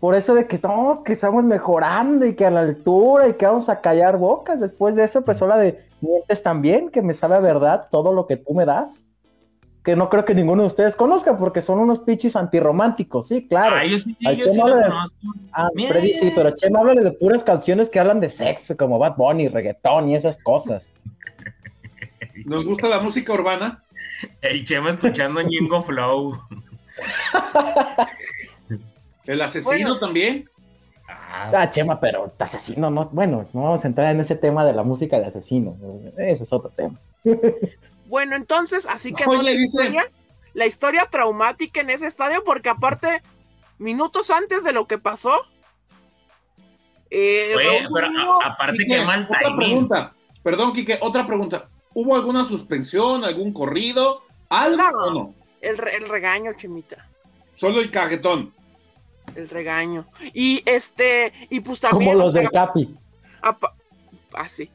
Por 0.00 0.14
eso 0.14 0.34
de 0.34 0.46
que 0.46 0.58
no, 0.62 1.02
que 1.04 1.12
estamos 1.12 1.44
mejorando 1.44 2.24
y 2.24 2.34
que 2.34 2.46
a 2.46 2.50
la 2.50 2.60
altura 2.60 3.28
y 3.28 3.34
que 3.34 3.44
vamos 3.44 3.68
a 3.68 3.82
callar 3.82 4.16
bocas. 4.16 4.58
Después 4.58 4.96
de 4.96 5.04
eso 5.04 5.18
empezó 5.18 5.46
la 5.46 5.58
de 5.58 5.78
mientes 6.00 6.42
también, 6.42 6.88
que 6.88 7.02
me 7.02 7.12
sabe 7.12 7.36
a 7.36 7.40
verdad 7.40 7.88
todo 7.90 8.14
lo 8.14 8.26
que 8.26 8.38
tú 8.38 8.54
me 8.54 8.64
das. 8.64 9.04
Que 9.84 9.96
no 9.96 10.08
creo 10.08 10.24
que 10.24 10.34
ninguno 10.34 10.62
de 10.62 10.68
ustedes 10.68 10.96
conozca 10.96 11.36
porque 11.36 11.60
son 11.60 11.78
unos 11.78 12.00
pichis 12.00 12.34
antirrománticos, 12.34 13.28
sí, 13.28 13.46
claro. 13.46 13.76
Ah, 13.76 13.84
yo 13.84 13.98
sí, 13.98 14.16
yo 14.20 14.48
sí 14.48 14.56
lo 14.56 14.64
conozco. 14.64 15.16
Ah, 15.52 15.68
Freddy 15.88 16.14
sí, 16.14 16.32
pero 16.34 16.50
Chema 16.50 16.80
habla 16.80 16.94
de 16.94 17.12
puras 17.12 17.44
canciones 17.44 17.90
que 17.90 18.00
hablan 18.00 18.20
de 18.20 18.30
sexo, 18.30 18.76
como 18.76 18.98
Bad 18.98 19.16
Bunny, 19.16 19.48
reggaetón 19.48 20.08
y 20.08 20.16
esas 20.16 20.38
cosas. 20.42 20.90
¿Nos 22.46 22.64
gusta 22.64 22.88
la 22.88 23.00
música 23.00 23.34
urbana? 23.34 23.84
El 24.40 24.64
Chema 24.64 24.90
escuchando 24.90 25.42
Ñingo 25.42 25.82
Flow. 25.82 26.38
¿El 29.26 29.40
asesino 29.40 29.98
también? 29.98 30.48
Ah, 31.08 31.68
Chema, 31.70 32.00
pero 32.00 32.32
asesino, 32.38 32.90
no, 32.90 33.06
bueno, 33.12 33.48
no 33.52 33.62
vamos 33.62 33.84
a 33.84 33.88
entrar 33.88 34.14
en 34.14 34.20
ese 34.20 34.36
tema 34.36 34.64
de 34.64 34.72
la 34.72 34.82
música 34.82 35.18
de 35.18 35.26
asesino. 35.26 35.76
Ese 36.16 36.44
es 36.44 36.52
otro 36.52 36.70
tema. 36.70 36.98
Bueno, 38.06 38.34
entonces, 38.34 38.86
así 38.86 39.12
que 39.12 39.24
la, 40.52 40.66
historia, 40.66 41.06
traumática 41.08 41.80
en 41.80 41.90
ese 41.90 42.08
estadio, 42.08 42.42
porque 42.42 42.68
aparte, 42.68 43.22
minutos 43.78 44.32
antes 44.32 44.64
de 44.64 44.72
lo 44.72 44.88
que 44.88 44.98
pasó. 44.98 45.30
Eh, 47.08 47.54
pero 47.94 48.42
aparte 48.44 48.84
que 48.84 49.00
mal 49.04 49.28
Otra 49.30 49.56
pregunta, 49.56 50.12
perdón, 50.42 50.72
Quique, 50.72 50.98
otra 51.00 51.24
pregunta. 51.24 51.68
¿Hubo 51.94 52.16
alguna 52.16 52.44
suspensión, 52.44 53.22
algún 53.22 53.52
corrido? 53.52 54.22
¿Algo 54.48 54.82
o 55.04 55.10
no? 55.12 55.34
El, 55.60 55.80
el 55.88 56.08
regaño, 56.08 56.52
Chemita. 56.54 57.06
Solo 57.54 57.80
el 57.80 57.92
cajetón. 57.92 58.52
El 59.34 59.48
regaño. 59.48 60.06
Y 60.32 60.62
este, 60.66 61.32
y 61.48 61.60
pues 61.60 61.80
también. 61.80 62.12
Como 62.12 62.24
los 62.24 62.34
de 62.34 62.48
Capi. 62.48 62.94
Así. 64.32 64.70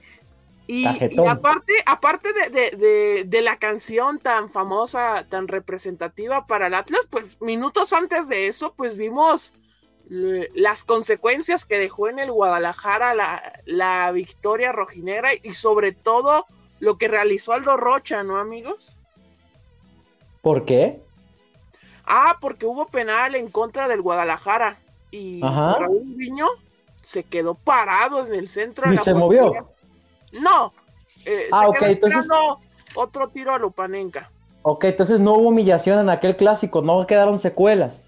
Ah, 0.67 0.97
y, 0.99 1.19
aparte, 1.27 1.73
aparte 1.85 2.29
de, 2.49 3.41
la 3.41 3.57
canción 3.57 4.17
tan 4.17 4.49
famosa, 4.49 5.25
tan 5.29 5.47
representativa 5.47 6.47
para 6.47 6.67
el 6.67 6.73
Atlas, 6.73 7.07
pues 7.09 7.39
minutos 7.39 7.93
antes 7.93 8.27
de 8.29 8.47
eso, 8.47 8.73
pues 8.75 8.97
vimos 8.97 9.53
las 10.07 10.83
consecuencias 10.83 11.65
que 11.65 11.77
dejó 11.77 12.09
en 12.09 12.19
el 12.19 12.31
Guadalajara 12.31 13.13
la, 13.13 13.61
la 13.65 14.11
victoria 14.11 14.71
rojinegra 14.71 15.31
y 15.41 15.51
sobre 15.53 15.91
todo 15.91 16.45
lo 16.79 16.97
que 16.97 17.07
realizó 17.07 17.53
Aldo 17.53 17.77
Rocha, 17.77 18.23
¿no, 18.23 18.37
amigos? 18.37 18.97
¿Por 20.41 20.65
qué? 20.65 20.99
Ah, 22.05 22.37
porque 22.39 22.65
hubo 22.65 22.87
penal 22.87 23.35
en 23.35 23.49
contra 23.49 23.87
del 23.87 24.01
Guadalajara 24.01 24.77
y 25.11 25.41
Raúl 25.41 26.15
Viño 26.15 26.47
se 27.01 27.23
quedó 27.23 27.55
parado 27.55 28.25
en 28.25 28.33
el 28.33 28.47
centro. 28.47 28.91
¿Y 28.91 28.97
se 28.97 29.13
movió? 29.13 29.51
No. 30.33 30.73
Eh, 31.25 31.47
ah, 31.51 31.67
ok, 31.67 31.81
entonces. 31.81 32.25
Otro 32.95 33.27
tiro 33.29 33.53
a 33.53 33.59
Lupanenka. 33.59 34.29
Ok, 34.61 34.85
entonces 34.85 35.19
no 35.19 35.33
hubo 35.33 35.49
humillación 35.49 35.99
en 35.99 36.09
aquel 36.09 36.37
clásico, 36.37 36.81
no 36.81 37.05
quedaron 37.05 37.39
secuelas. 37.39 38.05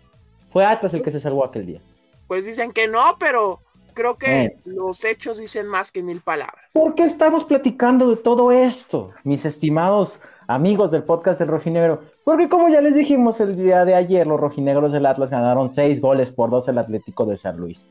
Fue 0.51 0.65
Atlas 0.65 0.93
el 0.93 1.03
que 1.03 1.11
se 1.11 1.19
salvó 1.19 1.45
aquel 1.45 1.65
día. 1.65 1.81
Pues 2.27 2.45
dicen 2.45 2.71
que 2.71 2.87
no, 2.87 3.17
pero 3.19 3.59
creo 3.93 4.17
que 4.17 4.43
eh. 4.43 4.57
los 4.65 5.03
hechos 5.03 5.37
dicen 5.37 5.67
más 5.67 5.91
que 5.91 6.01
mil 6.01 6.21
palabras. 6.21 6.65
¿Por 6.73 6.95
qué 6.95 7.03
estamos 7.03 7.43
platicando 7.43 8.09
de 8.09 8.17
todo 8.17 8.51
esto, 8.51 9.11
mis 9.23 9.45
estimados 9.45 10.19
amigos 10.47 10.91
del 10.91 11.03
podcast 11.03 11.39
del 11.39 11.49
Rojinegro? 11.49 12.01
Porque 12.23 12.49
como 12.49 12.69
ya 12.69 12.81
les 12.81 12.95
dijimos 12.95 13.39
el 13.39 13.55
día 13.55 13.85
de 13.85 13.95
ayer, 13.95 14.25
los 14.25 14.39
rojinegros 14.39 14.91
del 14.91 15.05
Atlas 15.05 15.29
ganaron 15.29 15.69
seis 15.69 16.01
goles 16.01 16.31
por 16.31 16.49
dos 16.49 16.67
el 16.67 16.77
Atlético 16.77 17.25
de 17.25 17.37
San 17.37 17.57
Luis. 17.57 17.85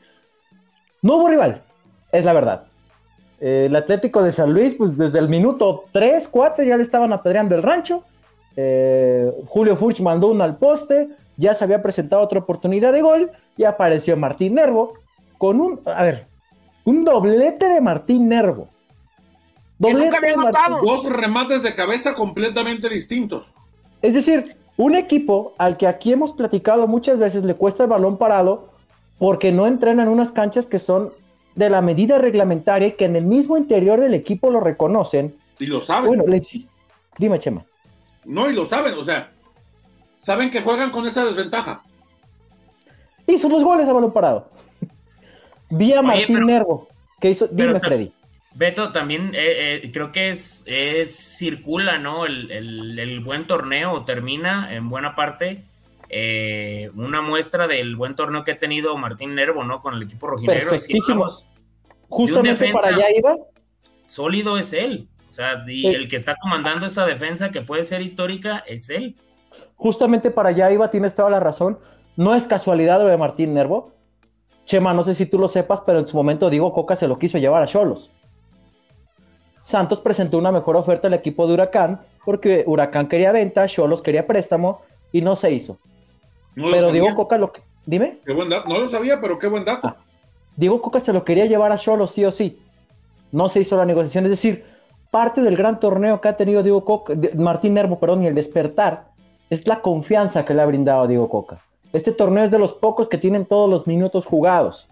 No 1.01 1.17
hubo 1.17 1.29
rival, 1.29 1.61
es 2.11 2.25
la 2.25 2.33
verdad 2.33 2.63
el 3.39 3.75
Atlético 3.75 4.23
de 4.23 4.31
San 4.31 4.53
Luis, 4.53 4.75
pues 4.75 4.97
desde 4.97 5.19
el 5.19 5.29
minuto 5.29 5.85
3, 5.91 6.27
4 6.27 6.63
ya 6.63 6.77
le 6.77 6.83
estaban 6.83 7.13
apedreando 7.13 7.55
el 7.55 7.63
rancho. 7.63 8.03
Eh, 8.55 9.31
Julio 9.47 9.77
Furch 9.77 10.01
mandó 10.01 10.29
uno 10.29 10.43
al 10.43 10.57
poste, 10.57 11.09
ya 11.37 11.53
se 11.53 11.63
había 11.63 11.83
presentado 11.83 12.23
otra 12.23 12.39
oportunidad 12.39 12.93
de 12.93 13.01
gol 13.01 13.29
y 13.55 13.63
apareció 13.63 14.17
Martín 14.17 14.55
Nervo 14.55 14.93
con 15.37 15.61
un, 15.61 15.79
a 15.85 16.03
ver, 16.03 16.25
un 16.83 17.03
doblete 17.03 17.67
de 17.67 17.81
Martín 17.81 18.27
Nervo. 18.27 18.69
Doblete 19.79 20.19
de 20.21 20.35
Dos 20.83 21.05
remates 21.05 21.61
de 21.63 21.75
cabeza 21.75 22.15
completamente 22.15 22.89
distintos. 22.89 23.51
Es 24.01 24.13
decir, 24.13 24.55
un 24.77 24.95
equipo 24.95 25.53
al 25.57 25.77
que 25.77 25.87
aquí 25.87 26.13
hemos 26.13 26.33
platicado 26.33 26.87
muchas 26.87 27.19
veces 27.19 27.43
le 27.43 27.55
cuesta 27.55 27.83
el 27.83 27.89
balón 27.89 28.17
parado 28.17 28.69
porque 29.19 29.51
no 29.51 29.67
entrena 29.67 30.03
en 30.03 30.09
unas 30.09 30.31
canchas 30.31 30.65
que 30.65 30.79
son 30.79 31.11
de 31.55 31.69
la 31.69 31.81
medida 31.81 32.19
reglamentaria 32.19 32.95
que 32.95 33.05
en 33.05 33.15
el 33.15 33.25
mismo 33.25 33.57
interior 33.57 33.99
del 33.99 34.13
equipo 34.13 34.51
lo 34.51 34.59
reconocen. 34.59 35.35
Y 35.59 35.65
lo 35.65 35.81
saben. 35.81 36.07
Bueno, 36.07 36.27
le, 36.27 36.41
dime, 37.17 37.39
Chema. 37.39 37.65
No, 38.25 38.49
y 38.49 38.53
lo 38.53 38.65
saben, 38.65 38.93
o 38.95 39.03
sea, 39.03 39.31
saben 40.17 40.51
que 40.51 40.61
juegan 40.61 40.91
con 40.91 41.07
esa 41.07 41.25
desventaja. 41.25 41.81
Hizo 43.25 43.49
dos 43.49 43.63
goles 43.63 43.87
a 43.87 43.93
balón 43.93 44.13
parado. 44.13 44.49
Vía 45.69 46.01
Martín 46.01 46.45
Nervo, 46.45 46.87
que 47.19 47.31
hizo. 47.31 47.47
Dime, 47.47 47.79
Freddy. 47.79 48.13
Beto, 48.57 48.91
también 48.91 49.35
eh, 49.35 49.81
eh, 49.83 49.91
creo 49.93 50.11
que 50.11 50.29
es, 50.29 50.63
es 50.65 51.15
circula, 51.37 51.99
¿no? 51.99 52.25
El, 52.25 52.49
el, 52.51 53.19
buen 53.19 53.45
torneo 53.45 54.03
termina 54.03 54.73
en 54.73 54.89
buena 54.89 55.13
parte 55.13 55.61
eh, 56.09 56.89
una 56.95 57.21
muestra 57.21 57.67
del 57.67 57.95
buen 57.95 58.15
torneo 58.15 58.43
que 58.43 58.53
ha 58.53 58.57
tenido 58.57 58.97
Martín 58.97 59.35
Nervo, 59.35 59.63
¿no? 59.63 59.83
Con 59.83 59.93
el 59.93 60.01
equipo 60.01 60.25
rojinegro. 60.25 60.71
Justamente 62.09 62.73
para 62.73 62.95
allá 62.95 63.05
iba. 63.15 63.35
Sólido 64.05 64.57
es 64.57 64.73
él. 64.73 65.07
O 65.27 65.31
sea, 65.31 65.63
y 65.67 65.85
el 65.85 66.07
que 66.07 66.15
está 66.15 66.35
comandando 66.41 66.87
esa 66.87 67.05
defensa 67.05 67.51
que 67.51 67.61
puede 67.61 67.83
ser 67.83 68.01
histórica 68.01 68.63
es 68.65 68.89
él. 68.89 69.17
Justamente 69.75 70.31
para 70.31 70.49
allá 70.49 70.71
iba, 70.71 70.89
tienes 70.89 71.13
toda 71.13 71.29
la 71.29 71.39
razón. 71.39 71.77
No 72.15 72.33
es 72.33 72.47
casualidad 72.47 73.01
lo 73.01 73.05
de 73.05 73.17
Martín 73.17 73.53
Nervo. 73.53 73.91
Chema, 74.65 74.95
no 74.95 75.03
sé 75.03 75.13
si 75.13 75.27
tú 75.27 75.37
lo 75.37 75.47
sepas, 75.47 75.81
pero 75.85 75.99
en 75.99 76.07
su 76.07 76.17
momento 76.17 76.49
Diego 76.49 76.73
Coca 76.73 76.95
se 76.95 77.07
lo 77.07 77.19
quiso 77.19 77.37
llevar 77.37 77.61
a 77.61 77.67
Cholos. 77.67 78.09
Santos 79.67 79.99
presentó 79.99 80.37
una 80.37 80.51
mejor 80.51 80.77
oferta 80.77 81.07
al 81.07 81.13
equipo 81.13 81.45
de 81.45 81.53
Huracán 81.53 81.99
porque 82.23 82.63
Huracán 82.65 83.09
quería 83.09 83.33
venta, 83.33 83.67
Cholos 83.67 84.01
quería 84.01 84.25
préstamo 84.25 84.81
y 85.11 85.21
no 85.21 85.35
se 85.35 85.51
hizo 85.51 85.77
pero 86.55 86.91
Diego 86.91 87.15
Coca 87.15 87.37
lo 87.37 87.51
que. 87.51 87.61
Dime. 87.85 88.19
Qué 88.25 88.33
buen 88.33 88.49
dato. 88.49 88.67
No 88.67 88.79
lo 88.79 88.89
sabía, 88.89 89.21
pero 89.21 89.39
qué 89.39 89.47
buen 89.47 89.63
dato. 89.63 89.87
Ah, 89.87 89.97
Diego 90.55 90.81
Coca 90.81 90.99
se 90.99 91.13
lo 91.13 91.23
quería 91.23 91.45
llevar 91.45 91.71
a 91.71 91.77
Cholo 91.77 92.07
sí 92.07 92.25
o 92.25 92.31
sí. 92.31 92.59
No 93.31 93.49
se 93.49 93.61
hizo 93.61 93.77
la 93.77 93.85
negociación. 93.85 94.25
Es 94.25 94.31
decir, 94.31 94.65
parte 95.11 95.41
del 95.41 95.55
gran 95.55 95.79
torneo 95.79 96.19
que 96.19 96.27
ha 96.27 96.37
tenido 96.37 96.63
Diego 96.63 96.83
Coca, 96.83 97.13
Martín 97.35 97.75
Nervo, 97.75 97.99
perdón, 97.99 98.23
y 98.23 98.27
el 98.27 98.35
despertar, 98.35 99.09
es 99.49 99.67
la 99.67 99.81
confianza 99.81 100.43
que 100.43 100.53
le 100.53 100.61
ha 100.61 100.65
brindado 100.65 101.03
a 101.03 101.07
Diego 101.07 101.29
Coca. 101.29 101.61
Este 101.93 102.11
torneo 102.11 102.43
es 102.43 102.51
de 102.51 102.59
los 102.59 102.73
pocos 102.73 103.07
que 103.07 103.17
tienen 103.17 103.45
todos 103.45 103.69
los 103.69 103.87
minutos 103.87 104.25
jugados. 104.25 104.87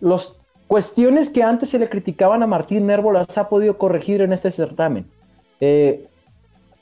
Las 0.00 0.34
cuestiones 0.74 1.28
que 1.28 1.44
antes 1.44 1.68
se 1.68 1.78
le 1.78 1.88
criticaban 1.88 2.42
a 2.42 2.48
Martín 2.48 2.84
Nervo 2.84 3.12
las 3.12 3.38
ha 3.38 3.48
podido 3.48 3.78
corregir 3.78 4.22
en 4.22 4.32
este 4.32 4.50
certamen. 4.50 5.06
Eh, 5.60 6.08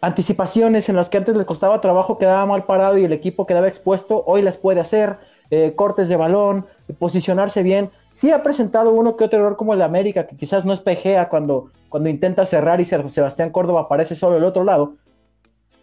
anticipaciones 0.00 0.88
en 0.88 0.96
las 0.96 1.10
que 1.10 1.18
antes 1.18 1.36
le 1.36 1.44
costaba 1.44 1.78
trabajo, 1.82 2.16
quedaba 2.16 2.46
mal 2.46 2.64
parado 2.64 2.96
y 2.96 3.04
el 3.04 3.12
equipo 3.12 3.44
quedaba 3.44 3.68
expuesto, 3.68 4.24
hoy 4.26 4.40
las 4.40 4.56
puede 4.56 4.80
hacer, 4.80 5.18
eh, 5.50 5.74
cortes 5.76 6.08
de 6.08 6.16
balón, 6.16 6.64
posicionarse 6.98 7.62
bien. 7.62 7.90
Sí 8.12 8.30
ha 8.30 8.42
presentado 8.42 8.94
uno 8.94 9.14
que 9.14 9.24
otro 9.24 9.40
error 9.40 9.58
como 9.58 9.74
el 9.74 9.80
de 9.80 9.84
América, 9.84 10.26
que 10.26 10.38
quizás 10.38 10.64
no 10.64 10.72
es 10.72 10.80
pejea 10.80 11.28
cuando, 11.28 11.70
cuando 11.90 12.08
intenta 12.08 12.46
cerrar 12.46 12.80
y 12.80 12.86
Sebastián 12.86 13.50
Córdoba 13.50 13.82
aparece 13.82 14.14
solo 14.14 14.36
del 14.36 14.44
otro 14.44 14.64
lado, 14.64 14.94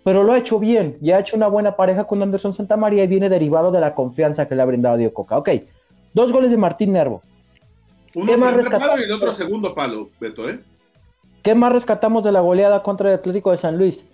pero 0.03 0.23
lo 0.23 0.33
ha 0.33 0.39
hecho 0.39 0.57
bien 0.57 0.97
y 0.99 1.11
ha 1.11 1.19
hecho 1.19 1.37
una 1.37 1.47
buena 1.47 1.75
pareja 1.75 2.05
con 2.05 2.23
Anderson 2.23 2.55
Santamaría 2.55 3.03
y 3.03 3.07
viene 3.07 3.29
derivado 3.29 3.69
de 3.69 3.81
la 3.81 3.93
confianza 3.93 4.47
que 4.47 4.55
le 4.55 4.63
ha 4.63 4.65
brindado 4.65 4.97
Diego 4.97 5.13
Coca. 5.13 5.37
Ok, 5.37 5.49
dos 6.15 6.31
goles 6.31 6.49
de 6.49 6.57
Martín 6.57 6.93
Nervo. 6.93 7.21
Uno 8.15 8.33
primer 8.33 8.69
palo 8.69 8.99
y 8.99 9.03
el 9.03 9.11
otro 9.11 9.33
segundo 9.33 9.73
palo, 9.75 10.09
Beto, 10.19 10.49
¿eh? 10.49 10.59
¿Qué 11.43 11.55
más 11.55 11.71
rescatamos 11.71 12.23
de 12.23 12.31
la 12.31 12.41
goleada 12.41 12.83
contra 12.83 13.09
el 13.09 13.15
Atlético 13.15 13.51
de 13.51 13.57
San 13.57 13.77
Luis? 13.77 14.05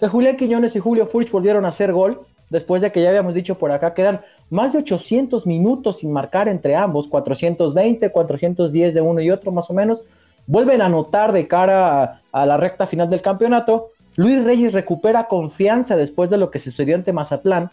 Que 0.00 0.08
Julián 0.08 0.36
Quiñones 0.36 0.74
y 0.74 0.80
Julio 0.80 1.06
Furch 1.06 1.30
volvieron 1.30 1.64
a 1.64 1.68
hacer 1.68 1.92
gol, 1.92 2.20
después 2.50 2.82
de 2.82 2.90
que 2.90 3.02
ya 3.02 3.08
habíamos 3.08 3.34
dicho 3.34 3.56
por 3.56 3.70
acá 3.72 3.94
que 3.94 4.02
eran 4.02 4.20
más 4.50 4.72
de 4.72 4.80
800 4.80 5.46
minutos 5.46 5.98
sin 5.98 6.12
marcar 6.12 6.48
entre 6.48 6.76
ambos, 6.76 7.08
420, 7.08 8.10
410 8.10 8.94
de 8.94 9.00
uno 9.00 9.20
y 9.20 9.30
otro 9.30 9.52
más 9.52 9.70
o 9.70 9.74
menos. 9.74 10.02
Vuelven 10.46 10.82
a 10.82 10.86
anotar 10.86 11.32
de 11.32 11.46
cara 11.46 12.20
a, 12.32 12.46
la 12.46 12.56
recta 12.56 12.86
final 12.86 13.08
del 13.08 13.22
campeonato. 13.22 13.90
Luis 14.16 14.44
Reyes 14.44 14.74
recupera 14.74 15.28
confianza 15.28 15.96
después 15.96 16.28
de 16.28 16.36
lo 16.36 16.50
que 16.50 16.58
sucedió 16.58 16.96
ante 16.96 17.12
Mazatlán. 17.12 17.70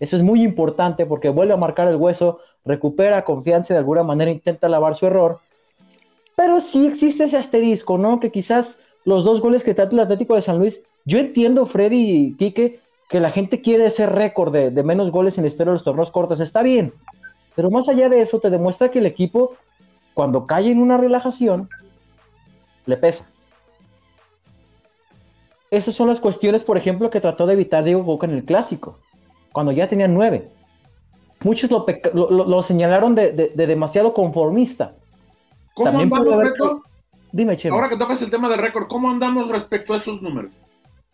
Eso 0.00 0.16
es 0.16 0.22
muy 0.22 0.42
importante 0.42 1.04
porque 1.04 1.28
vuelve 1.28 1.52
a 1.52 1.58
marcar 1.58 1.88
el 1.88 1.96
hueso, 1.96 2.38
recupera 2.64 3.24
confianza 3.24 3.72
y 3.72 3.74
de 3.74 3.78
alguna 3.78 4.02
manera 4.02 4.30
intenta 4.30 4.68
lavar 4.68 4.94
su 4.94 5.06
error. 5.06 5.40
Pero 6.36 6.60
sí 6.60 6.86
existe 6.86 7.24
ese 7.24 7.36
asterisco, 7.36 7.98
¿no? 7.98 8.20
Que 8.20 8.30
quizás 8.30 8.78
los 9.04 9.24
dos 9.24 9.40
goles 9.40 9.64
que 9.64 9.74
trata 9.74 9.92
el 9.92 10.00
Atlético 10.00 10.34
de 10.34 10.42
San 10.42 10.58
Luis, 10.58 10.80
yo 11.04 11.18
entiendo, 11.18 11.66
Freddy 11.66 12.10
y 12.10 12.36
Quique, 12.36 12.80
que 13.08 13.20
la 13.20 13.30
gente 13.30 13.60
quiere 13.60 13.86
ese 13.86 14.06
récord 14.06 14.52
de, 14.52 14.70
de, 14.70 14.82
menos 14.82 15.10
goles 15.10 15.36
en 15.36 15.44
la 15.44 15.48
historia 15.48 15.72
de 15.72 15.76
los 15.76 15.84
torneos 15.84 16.10
cortos, 16.10 16.40
está 16.40 16.62
bien. 16.62 16.94
Pero 17.54 17.70
más 17.70 17.88
allá 17.88 18.08
de 18.08 18.22
eso, 18.22 18.40
te 18.40 18.48
demuestra 18.48 18.90
que 18.90 19.00
el 19.00 19.06
equipo, 19.06 19.54
cuando 20.14 20.46
cae 20.46 20.70
en 20.70 20.80
una 20.80 20.96
relajación, 20.96 21.68
le 22.86 22.96
pesa. 22.96 23.26
Esas 25.70 25.94
son 25.94 26.08
las 26.08 26.20
cuestiones, 26.20 26.64
por 26.64 26.76
ejemplo, 26.76 27.10
que 27.10 27.20
trató 27.20 27.46
de 27.46 27.54
evitar 27.54 27.84
Diego 27.84 28.02
Boca 28.02 28.26
en 28.26 28.34
el 28.34 28.44
clásico, 28.44 28.98
cuando 29.52 29.72
ya 29.72 29.88
tenían 29.88 30.14
nueve. 30.14 30.50
Muchos 31.44 31.70
lo, 31.70 32.62
señalaron 32.62 33.14
de, 33.14 33.32
de 33.32 33.66
demasiado 33.66 34.14
conformista 34.14 34.92
¿Cómo 35.74 35.98
andamos, 35.98 36.82
Dime, 37.32 37.56
Ahora 37.70 37.88
que 37.88 37.96
tocas 37.96 38.20
el 38.20 38.30
tema 38.30 38.48
del 38.50 38.58
récord, 38.58 38.86
¿cómo 38.88 39.10
andamos 39.10 39.48
respecto 39.48 39.94
a 39.94 39.96
esos 39.96 40.20
números? 40.20 40.52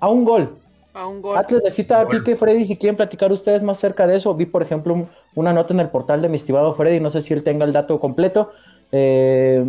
A 0.01 0.09
un 0.09 0.25
gol. 0.25 0.57
A 0.93 1.07
un 1.07 1.23
gol. 1.23 1.37
Atlas 1.37 1.63
necesita 1.63 2.01
aquí 2.01 2.21
que 2.25 2.35
Freddy, 2.37 2.67
si 2.67 2.77
quieren 2.77 2.97
platicar 2.97 3.31
ustedes 3.31 3.63
más 3.63 3.79
cerca 3.79 4.05
de 4.05 4.17
eso, 4.17 4.35
vi 4.35 4.45
por 4.45 4.63
ejemplo 4.63 5.09
una 5.37 5.53
nota 5.53 5.73
en 5.73 5.79
el 5.79 5.91
portal 5.91 6.21
de 6.21 6.29
mi 6.29 6.37
estimado 6.37 6.75
Freddy, 6.75 6.99
no 6.99 7.13
sé 7.13 7.23
si 7.23 7.35
él 7.35 7.45
tenga 7.45 7.65
el 7.65 7.73
dato 7.73 8.01
completo, 8.01 8.51
eh, 8.91 9.65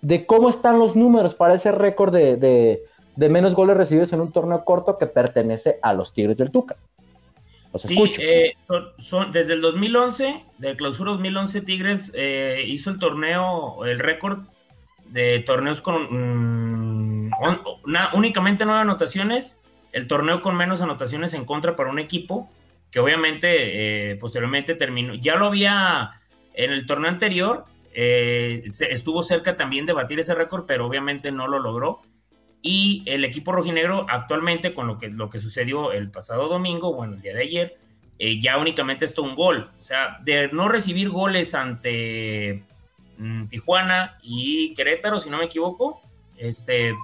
de 0.00 0.24
cómo 0.24 0.48
están 0.48 0.78
los 0.78 0.96
números 0.96 1.34
para 1.34 1.52
ese 1.52 1.70
récord 1.70 2.14
de, 2.14 2.80
menos 3.16 3.54
goles 3.54 3.76
recibidos 3.76 4.10
en 4.14 4.22
un 4.22 4.32
torneo 4.32 4.64
corto 4.64 4.96
que 4.96 5.06
pertenece 5.06 5.78
a 5.82 5.92
los 5.92 6.14
Tigres 6.14 6.38
del 6.38 6.50
Tuca. 6.50 6.76
Sí, 7.78 7.96
eh, 8.18 8.54
son, 8.98 9.32
desde 9.32 9.54
el 9.54 9.60
2011, 9.60 10.44
de 10.58 10.76
clausura 10.76 11.12
2011, 11.12 11.60
Tigres 11.62 12.12
eh, 12.14 12.64
hizo 12.66 12.90
el 12.90 12.98
torneo, 12.98 13.84
el 13.84 13.98
récord 13.98 14.40
de 15.06 15.40
torneos 15.40 15.80
con, 15.80 17.28
mm, 17.28 17.30
únicamente 18.14 18.64
nueve 18.64 18.80
anotaciones, 18.80 19.60
el 19.92 20.06
torneo 20.06 20.40
con 20.40 20.56
menos 20.56 20.82
anotaciones 20.82 21.34
en 21.34 21.44
contra 21.44 21.76
para 21.76 21.90
un 21.90 21.98
equipo 21.98 22.50
que 22.90 23.00
obviamente 23.00 24.12
eh, 24.12 24.16
posteriormente 24.16 24.76
terminó, 24.76 25.14
ya 25.14 25.34
lo 25.34 25.46
había 25.46 26.20
en 26.54 26.72
el 26.72 26.86
torneo 26.86 27.10
anterior, 27.10 27.64
eh, 27.92 28.64
estuvo 28.88 29.22
cerca 29.22 29.56
también 29.56 29.86
de 29.86 29.92
batir 29.92 30.20
ese 30.20 30.34
récord, 30.34 30.64
pero 30.66 30.86
obviamente 30.86 31.32
no 31.32 31.48
lo 31.48 31.58
logró. 31.58 32.02
Y 32.66 33.02
el 33.04 33.26
equipo 33.26 33.52
rojinegro 33.52 34.06
actualmente 34.08 34.72
con 34.72 34.86
lo 34.86 34.96
que, 34.96 35.08
lo 35.08 35.28
que 35.28 35.38
sucedió 35.38 35.92
el 35.92 36.10
pasado 36.10 36.48
domingo, 36.48 36.94
bueno, 36.94 37.12
el 37.12 37.20
día 37.20 37.34
de 37.34 37.42
ayer, 37.42 37.78
eh, 38.18 38.40
ya 38.40 38.56
únicamente 38.56 39.04
está 39.04 39.20
un 39.20 39.34
gol. 39.34 39.70
O 39.78 39.82
sea, 39.82 40.18
de 40.22 40.48
no 40.48 40.68
recibir 40.68 41.10
goles 41.10 41.54
ante 41.54 42.62
mm, 43.18 43.48
Tijuana 43.48 44.16
y 44.22 44.72
Querétaro, 44.72 45.18
si 45.20 45.28
no 45.28 45.36
me 45.36 45.44
equivoco, 45.44 46.00
este, 46.38 46.94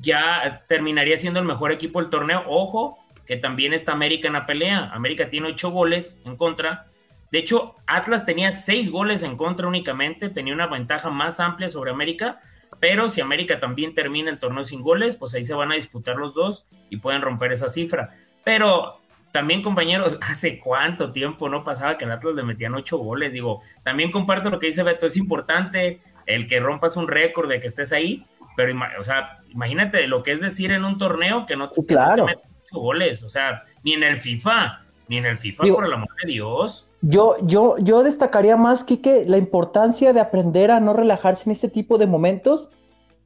ya 0.00 0.64
terminaría 0.66 1.18
siendo 1.18 1.38
el 1.38 1.44
mejor 1.44 1.70
equipo 1.70 2.00
del 2.00 2.08
torneo. 2.08 2.42
Ojo, 2.46 2.98
que 3.26 3.36
también 3.36 3.74
está 3.74 3.92
América 3.92 4.28
en 4.28 4.32
la 4.32 4.46
pelea. 4.46 4.90
América 4.94 5.28
tiene 5.28 5.48
ocho 5.48 5.70
goles 5.70 6.18
en 6.24 6.34
contra. 6.36 6.86
De 7.30 7.40
hecho, 7.40 7.74
Atlas 7.86 8.24
tenía 8.24 8.52
seis 8.52 8.90
goles 8.90 9.22
en 9.22 9.36
contra 9.36 9.68
únicamente, 9.68 10.30
tenía 10.30 10.54
una 10.54 10.66
ventaja 10.66 11.10
más 11.10 11.40
amplia 11.40 11.68
sobre 11.68 11.90
América, 11.90 12.40
pero 12.80 13.08
si 13.08 13.20
América 13.20 13.60
también 13.60 13.94
termina 13.94 14.30
el 14.30 14.38
torneo 14.38 14.64
sin 14.64 14.82
goles, 14.82 15.16
pues 15.16 15.34
ahí 15.34 15.44
se 15.44 15.54
van 15.54 15.72
a 15.72 15.74
disputar 15.74 16.16
los 16.16 16.34
dos 16.34 16.66
y 16.90 16.98
pueden 16.98 17.22
romper 17.22 17.52
esa 17.52 17.68
cifra. 17.68 18.10
Pero 18.44 19.00
también, 19.32 19.62
compañeros, 19.62 20.18
hace 20.22 20.60
cuánto 20.60 21.12
tiempo 21.12 21.48
no 21.48 21.64
pasaba 21.64 21.98
que 21.98 22.04
el 22.04 22.12
Atlas 22.12 22.34
le 22.34 22.42
metían 22.42 22.74
ocho 22.74 22.98
goles. 22.98 23.32
Digo, 23.32 23.62
también 23.82 24.10
comparto 24.10 24.50
lo 24.50 24.58
que 24.58 24.66
dice 24.66 24.82
Beto, 24.82 25.06
es 25.06 25.16
importante 25.16 26.00
el 26.26 26.46
que 26.46 26.60
rompas 26.60 26.96
un 26.96 27.08
récord 27.08 27.48
de 27.48 27.60
que 27.60 27.66
estés 27.66 27.92
ahí, 27.92 28.24
pero, 28.56 28.78
o 28.98 29.04
sea, 29.04 29.40
imagínate 29.50 30.06
lo 30.06 30.22
que 30.22 30.32
es 30.32 30.40
decir 30.40 30.70
en 30.72 30.84
un 30.84 30.96
torneo 30.96 31.44
que 31.46 31.56
no, 31.56 31.70
te, 31.70 31.84
claro 31.84 32.26
goles, 32.74 33.22
o 33.22 33.28
sea, 33.28 33.64
ni 33.82 33.94
en 33.94 34.02
el 34.02 34.16
FIFA, 34.16 34.82
ni 35.08 35.18
en 35.18 35.26
el 35.26 35.38
FIFA, 35.38 35.64
por 35.68 35.84
el 35.86 35.92
amor 35.92 36.08
de 36.22 36.32
Dios. 36.32 36.90
Yo, 37.06 37.36
yo, 37.42 37.76
yo 37.78 38.02
destacaría 38.02 38.56
más, 38.56 38.82
Kike, 38.82 39.26
la 39.26 39.36
importancia 39.36 40.14
de 40.14 40.20
aprender 40.20 40.70
a 40.70 40.80
no 40.80 40.94
relajarse 40.94 41.42
en 41.44 41.52
este 41.52 41.68
tipo 41.68 41.98
de 41.98 42.06
momentos, 42.06 42.70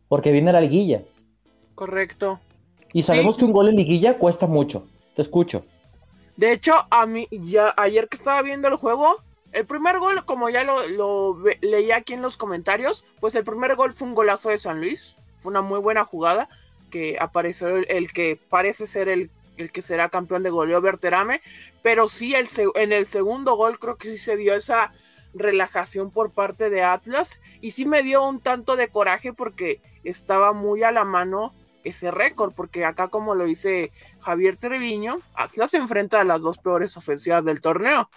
porque 0.09 0.33
viene 0.33 0.53
la 0.53 0.61
liguilla. 0.61 1.03
Correcto. 1.77 2.41
Y 2.93 3.05
sabemos 3.05 3.37
que 3.37 3.45
un 3.45 3.53
gol 3.53 3.69
en 3.69 3.77
liguilla 3.77 4.19
cuesta 4.19 4.49
mucho. 4.49 4.85
Te 5.15 5.23
escucho. 5.23 5.65
De 6.37 6.53
hecho, 6.53 6.73
a 6.91 7.07
mí, 7.07 7.29
ya 7.31 7.73
ayer 7.77 8.09
que 8.09 8.17
estaba 8.17 8.43
viendo 8.43 8.67
el 8.67 8.75
juego, 8.75 9.17
el 9.53 9.65
primer 9.65 10.01
gol, 10.01 10.25
como 10.25 10.49
ya 10.49 10.65
lo, 10.65 10.89
lo 10.89 11.39
leí 11.61 11.93
aquí 11.93 12.15
en 12.15 12.23
los 12.23 12.37
comentarios, 12.37 13.05
pues 13.21 13.37
el 13.37 13.45
primer 13.45 13.77
gol 13.77 13.93
fue 13.93 14.09
un 14.09 14.15
golazo 14.15 14.49
de 14.49 14.59
San 14.59 14.81
Luis. 14.81 15.15
Fue 15.37 15.51
una 15.51 15.63
muy 15.63 15.79
buena 15.79 16.05
jugada 16.05 16.49
que 16.91 17.17
apareció 17.21 17.77
el, 17.77 18.13
que 18.13 18.41
parece 18.49 18.89
ser 18.89 19.09
el, 19.09 19.31
el, 19.59 19.71
que 19.73 19.83
será 19.83 20.09
campeón 20.09 20.43
de 20.43 20.51
goleo 20.51 20.81
Berterame, 20.81 21.43
pero 21.83 22.09
sí 22.09 22.35
el, 22.35 22.49
en 22.75 22.93
el 22.93 23.07
segundo 23.07 23.57
gol 23.57 23.79
creo 23.79 23.97
que 23.97 24.09
sí 24.09 24.19
se 24.19 24.37
vio 24.37 24.55
esa 24.55 24.93
relajación 25.35 26.11
por 26.11 26.31
parte 26.31 26.71
de 26.71 26.83
Atlas 26.83 27.41
y 27.61 27.73
sí 27.73 27.85
me 27.85 28.03
dio 28.03 28.27
un 28.27 28.41
tanto 28.41 28.77
de 28.77 28.89
coraje 28.89 29.33
porque 29.33 29.81
estaba 30.05 30.53
muy 30.53 30.83
a 30.83 30.93
la 30.93 31.05
mano 31.05 31.55
ese 31.85 32.11
récord, 32.11 32.53
porque 32.55 32.85
acá 32.85 33.09
como 33.09 33.35
lo 33.35 33.45
dice 33.45 33.93
Javier 34.21 34.57
Treviño, 34.57 35.21
Atlas 35.35 35.71
se 35.71 35.77
enfrenta 35.79 36.21
a 36.21 36.25
las 36.25 36.43
dos 36.43 36.59
peores 36.59 36.97
ofensivas 36.97 37.45
del 37.45 37.61
torneo. 37.61 38.11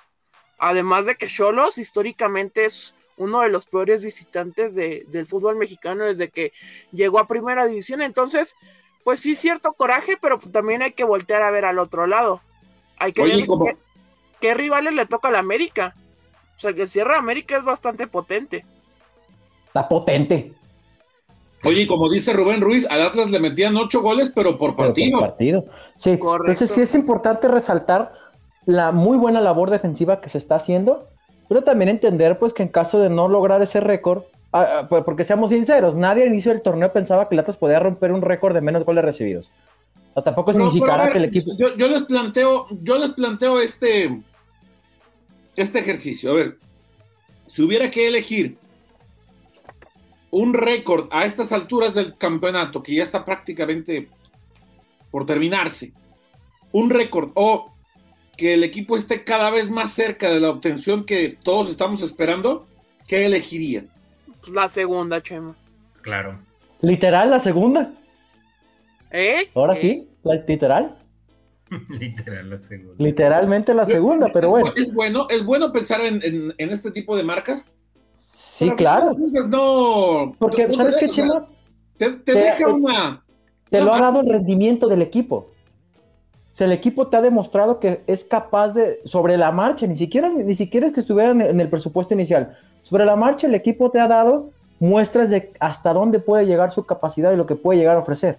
Además 0.57 1.05
de 1.05 1.15
que 1.15 1.27
Cholos 1.27 1.77
históricamente 1.77 2.65
es 2.65 2.93
uno 3.17 3.41
de 3.41 3.49
los 3.49 3.65
peores 3.65 4.01
visitantes 4.01 4.75
del 4.75 5.25
fútbol 5.25 5.55
mexicano 5.55 6.05
desde 6.05 6.29
que 6.29 6.53
llegó 6.91 7.19
a 7.19 7.27
primera 7.27 7.65
división. 7.65 8.01
Entonces, 8.01 8.55
pues 9.03 9.19
sí, 9.19 9.35
cierto 9.35 9.73
coraje, 9.73 10.17
pero 10.21 10.39
pues 10.39 10.51
también 10.51 10.81
hay 10.81 10.93
que 10.93 11.03
voltear 11.03 11.41
a 11.43 11.51
ver 11.51 11.65
al 11.65 11.79
otro 11.79 12.07
lado. 12.07 12.41
Hay 12.97 13.13
que 13.13 13.23
ver 13.23 13.47
qué, 14.39 14.53
rivales 14.53 14.93
le 14.93 15.05
toca 15.05 15.29
a 15.29 15.31
la 15.31 15.39
América. 15.39 15.95
O 16.55 16.59
sea, 16.59 16.73
que 16.73 16.83
el 16.83 16.87
Sierra 16.87 17.17
América 17.17 17.57
es 17.57 17.63
bastante 17.63 18.07
potente. 18.07 18.65
Está 19.67 19.87
potente. 19.87 20.53
Oye, 21.63 21.87
como 21.87 22.09
dice 22.09 22.33
Rubén 22.33 22.61
Ruiz, 22.61 22.87
al 22.89 23.01
Atlas 23.01 23.31
le 23.31 23.39
metían 23.39 23.77
ocho 23.77 24.01
goles, 24.01 24.31
pero 24.33 24.57
por 24.57 24.75
partido. 24.75 25.19
por 25.19 25.29
partido. 25.29 25.65
Sí, 25.97 26.11
entonces 26.11 26.71
sí 26.71 26.81
es 26.81 26.95
importante 26.95 27.47
resaltar 27.47 28.13
la 28.65 28.91
muy 28.91 29.17
buena 29.17 29.41
labor 29.41 29.69
defensiva 29.69 30.21
que 30.21 30.29
se 30.29 30.37
está 30.37 30.55
haciendo 30.55 31.07
pero 31.51 31.65
también 31.65 31.89
entender 31.89 32.39
pues 32.39 32.53
que 32.53 32.63
en 32.63 32.69
caso 32.69 32.97
de 32.97 33.09
no 33.09 33.27
lograr 33.27 33.61
ese 33.61 33.81
récord, 33.81 34.23
ah, 34.51 34.87
ah, 34.91 35.03
porque 35.05 35.23
seamos 35.23 35.49
sinceros, 35.49 35.95
nadie 35.95 36.23
al 36.23 36.29
inicio 36.29 36.51
del 36.51 36.61
torneo 36.61 36.91
pensaba 36.91 37.27
que 37.27 37.35
Latas 37.35 37.57
podía 37.57 37.79
romper 37.79 38.11
un 38.11 38.21
récord 38.21 38.53
de 38.53 38.61
menos 38.61 38.85
goles 38.85 39.03
recibidos. 39.03 39.51
O 40.13 40.23
tampoco 40.23 40.51
significará 40.51 41.11
que 41.11 41.17
el 41.17 41.25
equipo. 41.25 41.51
Yo, 41.57 41.87
les 41.87 42.03
planteo, 42.03 42.67
yo 42.81 42.97
les 42.97 43.11
planteo 43.11 43.61
este, 43.61 44.21
este 45.55 45.79
ejercicio. 45.79 46.31
A 46.31 46.33
ver, 46.33 46.57
si 47.47 47.61
hubiera 47.61 47.89
que 47.89 48.07
elegir 48.07 48.57
un 50.31 50.53
récord 50.53 51.07
a 51.11 51.25
estas 51.25 51.51
alturas 51.51 51.93
del 51.93 52.17
campeonato, 52.17 52.83
que 52.83 52.95
ya 52.95 53.03
está 53.03 53.23
prácticamente 53.23 54.09
por 55.11 55.25
terminarse, 55.25 55.93
un 56.73 56.89
récord 56.89 57.31
o 57.35 57.73
que 58.37 58.53
el 58.53 58.63
equipo 58.63 58.97
esté 58.97 59.23
cada 59.23 59.49
vez 59.49 59.69
más 59.69 59.93
cerca 59.93 60.29
de 60.29 60.39
la 60.39 60.49
obtención 60.49 61.05
que 61.05 61.37
todos 61.43 61.69
estamos 61.69 62.01
esperando, 62.01 62.65
¿qué 63.07 63.25
elegiría? 63.25 63.85
La 64.51 64.69
segunda, 64.69 65.21
Chema. 65.21 65.55
Claro. 66.01 66.39
¿Literal 66.81 67.29
la 67.29 67.39
segunda? 67.39 67.91
¿Eh? 69.11 69.49
Ahora 69.53 69.75
sí, 69.75 70.09
literal. 70.47 70.97
Literal 71.89 72.49
la 72.49 72.57
segunda. 72.57 72.95
Literalmente 72.97 73.73
la 73.73 73.85
segunda, 73.85 74.29
pero 74.33 74.49
bueno. 74.49 74.73
Es 74.75 74.93
bueno, 74.93 75.27
es 75.29 75.45
bueno 75.45 75.71
pensar 75.71 76.01
en, 76.01 76.53
este 76.57 76.91
tipo 76.91 77.15
de 77.15 77.23
marcas. 77.23 77.69
Sí, 78.33 78.69
claro. 78.71 79.15
No. 79.47 80.35
Porque, 80.37 80.71
¿sabes 80.71 80.97
qué, 80.99 81.09
Chema? 81.09 81.47
Te, 81.97 82.09
deja 82.25 82.67
una. 82.67 83.23
Te 83.69 83.81
lo 83.81 83.93
ha 83.93 84.01
dado 84.01 84.21
el 84.21 84.29
rendimiento 84.29 84.87
del 84.87 85.01
equipo 85.01 85.51
el 86.63 86.71
equipo 86.71 87.07
te 87.07 87.17
ha 87.17 87.21
demostrado 87.21 87.79
que 87.79 88.03
es 88.07 88.23
capaz 88.23 88.69
de, 88.69 88.99
sobre 89.05 89.37
la 89.37 89.51
marcha, 89.51 89.87
ni 89.87 89.95
siquiera, 89.95 90.29
ni 90.29 90.55
siquiera 90.55 90.87
es 90.87 90.93
que 90.93 91.01
estuviera 91.01 91.31
en 91.31 91.59
el 91.59 91.69
presupuesto 91.69 92.13
inicial, 92.13 92.57
sobre 92.91 93.05
la 93.05 93.15
marcha 93.15 93.47
el 93.47 93.55
equipo 93.55 93.89
te 93.89 94.01
ha 94.01 94.07
dado 94.09 94.51
muestras 94.77 95.29
de 95.29 95.53
hasta 95.61 95.93
dónde 95.93 96.19
puede 96.19 96.45
llegar 96.45 96.71
su 96.71 96.85
capacidad 96.85 97.31
y 97.31 97.37
lo 97.37 97.45
que 97.45 97.55
puede 97.55 97.79
llegar 97.79 97.95
a 97.95 98.01
ofrecer. 98.01 98.37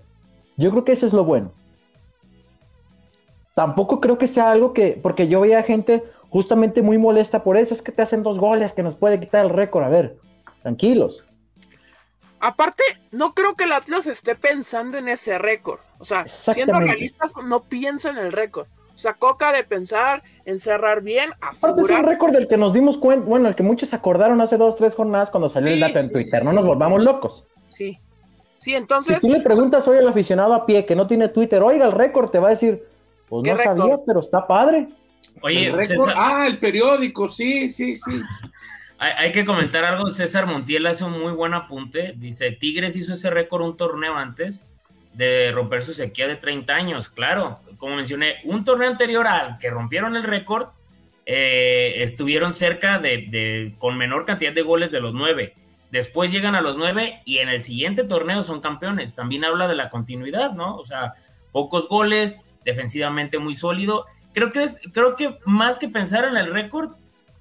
Yo 0.58 0.70
creo 0.70 0.84
que 0.84 0.92
eso 0.92 1.06
es 1.06 1.14
lo 1.14 1.24
bueno. 1.24 1.52
Tampoco 3.54 3.98
creo 3.98 4.18
que 4.18 4.28
sea 4.28 4.50
algo 4.50 4.74
que, 4.74 5.00
porque 5.02 5.26
yo 5.26 5.40
veía 5.40 5.62
gente 5.62 6.04
justamente 6.28 6.82
muy 6.82 6.98
molesta 6.98 7.42
por 7.42 7.56
eso, 7.56 7.72
es 7.72 7.80
que 7.80 7.92
te 7.92 8.02
hacen 8.02 8.22
dos 8.22 8.38
goles 8.38 8.74
que 8.74 8.82
nos 8.82 8.94
puede 8.94 9.18
quitar 9.18 9.46
el 9.46 9.52
récord. 9.52 9.84
A 9.84 9.88
ver, 9.88 10.18
tranquilos. 10.60 11.24
Aparte, 12.38 12.82
no 13.10 13.32
creo 13.32 13.54
que 13.54 13.64
el 13.64 13.72
Atlas 13.72 14.06
esté 14.06 14.34
pensando 14.34 14.98
en 14.98 15.08
ese 15.08 15.38
récord. 15.38 15.80
O 15.98 16.04
sea, 16.04 16.28
siendo 16.28 16.78
realistas, 16.78 17.32
no 17.42 17.60
piensa 17.60 18.10
en 18.10 18.18
el 18.18 18.32
récord. 18.32 18.66
O 18.94 18.98
sea, 18.98 19.14
Coca 19.14 19.50
de 19.52 19.64
pensar 19.64 20.22
en 20.44 20.58
cerrar 20.58 21.02
bien, 21.02 21.30
asegurar. 21.40 21.90
es 21.90 21.98
un 22.00 22.06
récord 22.06 22.32
del 22.32 22.48
que 22.48 22.56
nos 22.56 22.72
dimos 22.72 22.98
cuenta, 22.98 23.26
bueno, 23.26 23.48
el 23.48 23.54
que 23.54 23.62
muchos 23.62 23.94
acordaron 23.94 24.40
hace 24.40 24.56
dos, 24.56 24.76
tres 24.76 24.94
jornadas 24.94 25.30
cuando 25.30 25.48
salió 25.48 25.72
el 25.72 25.80
dato 25.80 25.98
en 25.98 26.12
Twitter. 26.12 26.44
no 26.44 26.52
nos 26.52 26.64
volvamos 26.64 27.02
locos. 27.02 27.44
Sí. 27.68 27.98
Sí, 28.58 28.74
entonces. 28.74 29.16
Si 29.16 29.26
tú 29.26 29.32
le 29.32 29.40
preguntas 29.40 29.88
hoy 29.88 29.98
al 29.98 30.06
aficionado 30.06 30.54
a 30.54 30.66
pie 30.66 30.86
que 30.86 30.94
no 30.94 31.08
tiene 31.08 31.28
Twitter, 31.28 31.60
oiga, 31.62 31.84
el 31.84 31.92
récord 31.92 32.30
te 32.30 32.38
va 32.38 32.48
a 32.48 32.50
decir, 32.50 32.84
pues 33.28 33.42
no 33.44 33.56
sabía, 33.56 33.98
pero 34.06 34.20
está 34.20 34.46
padre. 34.46 34.88
Oye, 35.40 35.66
el 35.66 35.72
récord, 35.72 36.12
ah, 36.14 36.46
el 36.46 36.58
periódico, 36.58 37.28
sí, 37.28 37.66
sí, 37.66 37.96
sí. 37.96 38.20
Hay, 38.98 39.32
que 39.32 39.44
comentar 39.44 39.84
algo. 39.84 40.10
César 40.10 40.46
Montiel 40.46 40.86
hace 40.86 41.02
un 41.02 41.20
muy 41.20 41.32
buen 41.32 41.54
apunte. 41.54 42.14
Dice: 42.16 42.52
Tigres 42.52 42.94
hizo 42.94 43.14
ese 43.14 43.30
récord 43.30 43.62
un 43.62 43.76
torneo 43.76 44.14
antes 44.14 44.70
de 45.12 45.50
romper 45.50 45.82
su 45.82 45.92
sequía 45.92 46.28
de 46.28 46.36
30 46.36 46.72
años. 46.72 47.08
Claro, 47.08 47.58
como 47.82 47.96
mencioné, 47.96 48.36
un 48.44 48.64
torneo 48.64 48.88
anterior 48.88 49.26
al 49.26 49.58
que 49.58 49.68
rompieron 49.68 50.14
el 50.14 50.22
récord, 50.22 50.68
eh, 51.26 51.94
estuvieron 51.96 52.54
cerca 52.54 53.00
de, 53.00 53.74
con 53.76 53.98
menor 53.98 54.24
cantidad 54.24 54.52
de 54.52 54.62
goles 54.62 54.92
de 54.92 55.00
los 55.00 55.12
nueve. 55.14 55.54
Después 55.90 56.30
llegan 56.30 56.54
a 56.54 56.60
los 56.60 56.76
nueve 56.76 57.22
y 57.24 57.38
en 57.38 57.48
el 57.48 57.60
siguiente 57.60 58.04
torneo 58.04 58.44
son 58.44 58.60
campeones. 58.60 59.16
También 59.16 59.44
habla 59.44 59.66
de 59.66 59.74
la 59.74 59.90
continuidad, 59.90 60.52
¿no? 60.52 60.76
O 60.76 60.84
sea, 60.84 61.14
pocos 61.50 61.88
goles, 61.88 62.48
defensivamente 62.64 63.40
muy 63.40 63.54
sólido. 63.54 64.06
Creo 64.32 64.52
que, 64.52 64.62
es, 64.62 64.78
creo 64.92 65.16
que 65.16 65.38
más 65.44 65.80
que 65.80 65.88
pensar 65.88 66.24
en 66.24 66.36
el 66.36 66.52
récord, 66.52 66.92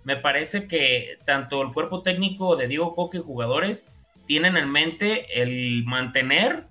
me 0.04 0.16
parece 0.16 0.68
que 0.68 1.20
tanto 1.24 1.62
el 1.62 1.72
cuerpo 1.72 2.02
técnico 2.02 2.56
de 2.56 2.68
Diego 2.68 2.96
Coque 2.96 3.20
y 3.20 3.22
jugadores 3.22 3.94
tienen 4.26 4.58
en 4.58 4.72
mente 4.72 5.40
el 5.40 5.84
mantener 5.86 6.64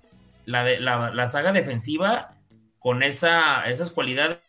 la, 0.43 0.65
la, 1.09 1.27
saga 1.27 1.53
defensiva 1.53 2.35
con 2.81 3.03
esa, 3.03 3.63
esas 3.69 3.91
cualidades, 3.91 4.39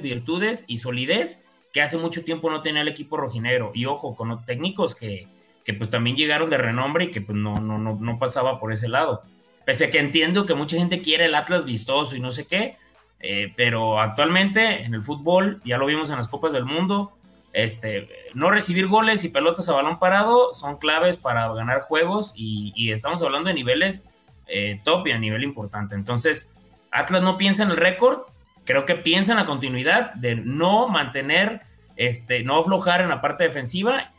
virtudes 0.00 0.64
y 0.66 0.78
solidez 0.78 1.44
que 1.72 1.82
hace 1.82 1.98
mucho 1.98 2.24
tiempo 2.24 2.50
no 2.50 2.62
tenía 2.62 2.80
el 2.80 2.88
equipo 2.88 3.18
rojinegro. 3.18 3.72
Y 3.74 3.84
ojo, 3.84 4.16
con 4.16 4.28
los 4.28 4.46
técnicos 4.46 4.94
que, 4.94 5.28
que 5.64 5.74
pues 5.74 5.90
también 5.90 6.16
llegaron 6.16 6.48
de 6.48 6.56
renombre 6.56 7.04
y 7.04 7.10
que 7.10 7.20
pues 7.20 7.36
no, 7.36 7.54
no, 7.54 7.78
no, 7.78 7.98
no 8.00 8.18
pasaba 8.18 8.58
por 8.58 8.72
ese 8.72 8.88
lado. 8.88 9.22
pese 9.66 9.86
a 9.86 9.90
que 9.90 9.98
entiendo 9.98 10.46
que 10.46 10.54
mucha 10.54 10.78
gente 10.78 11.02
quiere 11.02 11.26
el 11.26 11.34
Atlas 11.34 11.66
vistoso 11.66 12.16
y 12.16 12.20
no 12.20 12.30
sé 12.30 12.46
qué, 12.46 12.78
eh, 13.20 13.52
pero 13.56 14.00
actualmente 14.00 14.82
en 14.84 14.94
el 14.94 15.02
fútbol, 15.02 15.60
ya 15.64 15.76
lo 15.76 15.86
vimos 15.86 16.08
en 16.08 16.16
las 16.16 16.28
Copas 16.28 16.52
del 16.52 16.64
Mundo, 16.64 17.12
este, 17.52 18.08
no 18.32 18.50
recibir 18.50 18.86
goles 18.86 19.22
y 19.24 19.28
pelotas 19.28 19.68
a 19.68 19.74
balón 19.74 19.98
parado 19.98 20.54
son 20.54 20.78
claves 20.78 21.18
para 21.18 21.52
ganar 21.52 21.82
juegos 21.82 22.32
y, 22.34 22.90
estamos 22.90 23.22
hablando 23.22 23.48
de 23.48 23.54
niveles 23.54 24.08
eh, 24.46 24.80
top 24.82 25.08
y 25.08 25.12
a 25.12 25.18
nivel 25.18 25.44
importante. 25.44 25.94
Entonces, 25.94 26.54
Atlas 26.92 27.22
no 27.22 27.36
piensa 27.36 27.62
en 27.62 27.70
el 27.70 27.76
récord, 27.76 28.20
creo 28.64 28.86
que 28.86 28.94
piensa 28.94 29.32
en 29.32 29.38
la 29.38 29.46
continuidad 29.46 30.14
de 30.14 30.36
no 30.36 30.88
mantener, 30.88 31.62
este, 31.96 32.44
no 32.44 32.58
aflojar 32.58 33.00
en 33.00 33.08
la 33.08 33.20
parte 33.20 33.44
defensiva. 33.44 34.12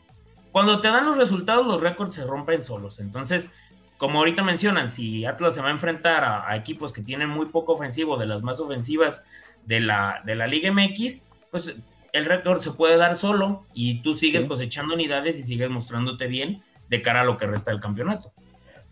Cuando 0.52 0.82
te 0.82 0.90
dan 0.90 1.06
los 1.06 1.18
resultados, 1.18 1.66
los 1.66 1.82
récords 1.82 2.16
se 2.16 2.26
rompen 2.26 2.62
solos. 2.62 3.00
Entonces, 3.00 3.54
como 3.98 4.20
ahorita 4.20 4.44
mencionan, 4.44 4.90
si 4.90 5.26
Atlas 5.26 5.56
se 5.56 5.62
va 5.62 5.70
a 5.70 5.72
enfrentar 5.72 6.24
a, 6.26 6.56
equipos 6.56 6.92
que 6.92 7.02
tienen 7.02 7.30
muy 7.30 7.46
poco 7.48 7.74
ofensivo, 7.74 8.18
de 8.18 8.26
las 8.26 8.44
más 8.44 8.60
ofensivas 8.60 9.26
de 9.66 9.80
la, 9.80 10.22
de 10.26 10.36
la 10.36 10.48
Liga 10.48 10.72
MX, 10.72 11.28
pues 11.52 11.76
el 12.12 12.26
récord 12.26 12.60
se 12.62 12.72
puede 12.72 12.98
dar 12.98 13.16
solo 13.16 13.64
y 13.74 14.02
tú 14.02 14.14
sigues 14.14 14.46
cosechando 14.46 14.94
unidades 14.94 15.40
y 15.40 15.44
sigues 15.44 15.70
mostrándote 15.70 16.28
bien 16.28 16.62
de 16.90 17.02
cara 17.02 17.22
a 17.22 17.24
lo 17.24 17.38
que 17.38 17.48
resta 17.48 17.72
del 17.72 17.80
campeonato. 17.80 18.34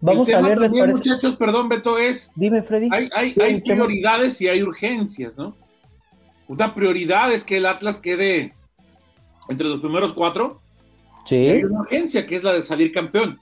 Vamos 0.01 0.29
a 0.29 0.41
ver 0.41 0.57
también, 0.57 0.89
muchachos, 0.89 1.35
perdón, 1.35 1.69
Beto, 1.69 1.97
es. 1.97 2.31
Dime, 2.35 2.63
Freddy. 2.63 2.89
Hay, 2.91 3.61
prioridades 3.61 4.41
y 4.41 4.47
hay 4.47 4.63
urgencias, 4.63 5.37
¿no? 5.37 5.55
Una 6.47 6.73
prioridad 6.73 7.31
es 7.31 7.43
que 7.43 7.57
el 7.57 7.65
Atlas 7.65 7.99
quede 7.99 8.53
entre 9.47 9.67
los 9.67 9.79
primeros 9.79 10.13
cuatro. 10.13 10.59
Sí. 11.25 11.35
Y 11.35 11.49
hay 11.49 11.63
una 11.63 11.81
urgencia 11.81 12.25
que 12.25 12.35
es 12.35 12.43
la 12.43 12.53
de 12.53 12.63
salir 12.63 12.91
campeón. 12.91 13.39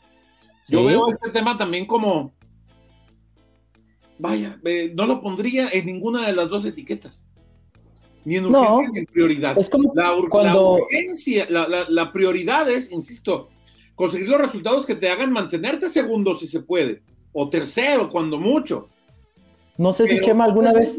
Yo 0.68 0.84
veo 0.86 1.10
este 1.10 1.32
tema 1.32 1.58
también 1.58 1.88
como, 1.88 2.34
vaya, 4.20 4.60
no 4.94 5.08
lo 5.08 5.22
pondría 5.22 5.70
en 5.70 5.86
ninguna 5.86 6.28
de 6.28 6.34
las 6.34 6.50
dos 6.50 6.66
etiquetas. 6.66 7.26
Ni 8.26 8.36
en 8.36 8.46
urgencia 8.46 8.90
ni 8.92 9.00
en 9.00 9.06
prioridad. 9.06 9.58
la, 9.96 10.14
urgencia, 10.14 11.48
la, 11.50 12.12
prioridad 12.12 12.70
es, 12.70 12.92
insisto, 12.92 13.50
conseguir 14.00 14.30
los 14.30 14.40
resultados 14.40 14.86
que 14.86 14.96
te 14.96 15.10
hagan 15.10 15.34
mantenerte 15.34 15.90
segundo 15.90 16.34
si 16.38 16.48
se 16.48 16.62
puede, 16.62 17.02
o 17.34 17.50
tercero 17.50 18.10
cuando 18.10 18.40
mucho. 18.40 18.88
No 19.78 19.92
sé 19.92 20.08
si 20.08 20.22
Chema 20.22 20.46
alguna 20.46 20.72
vez. 20.72 20.96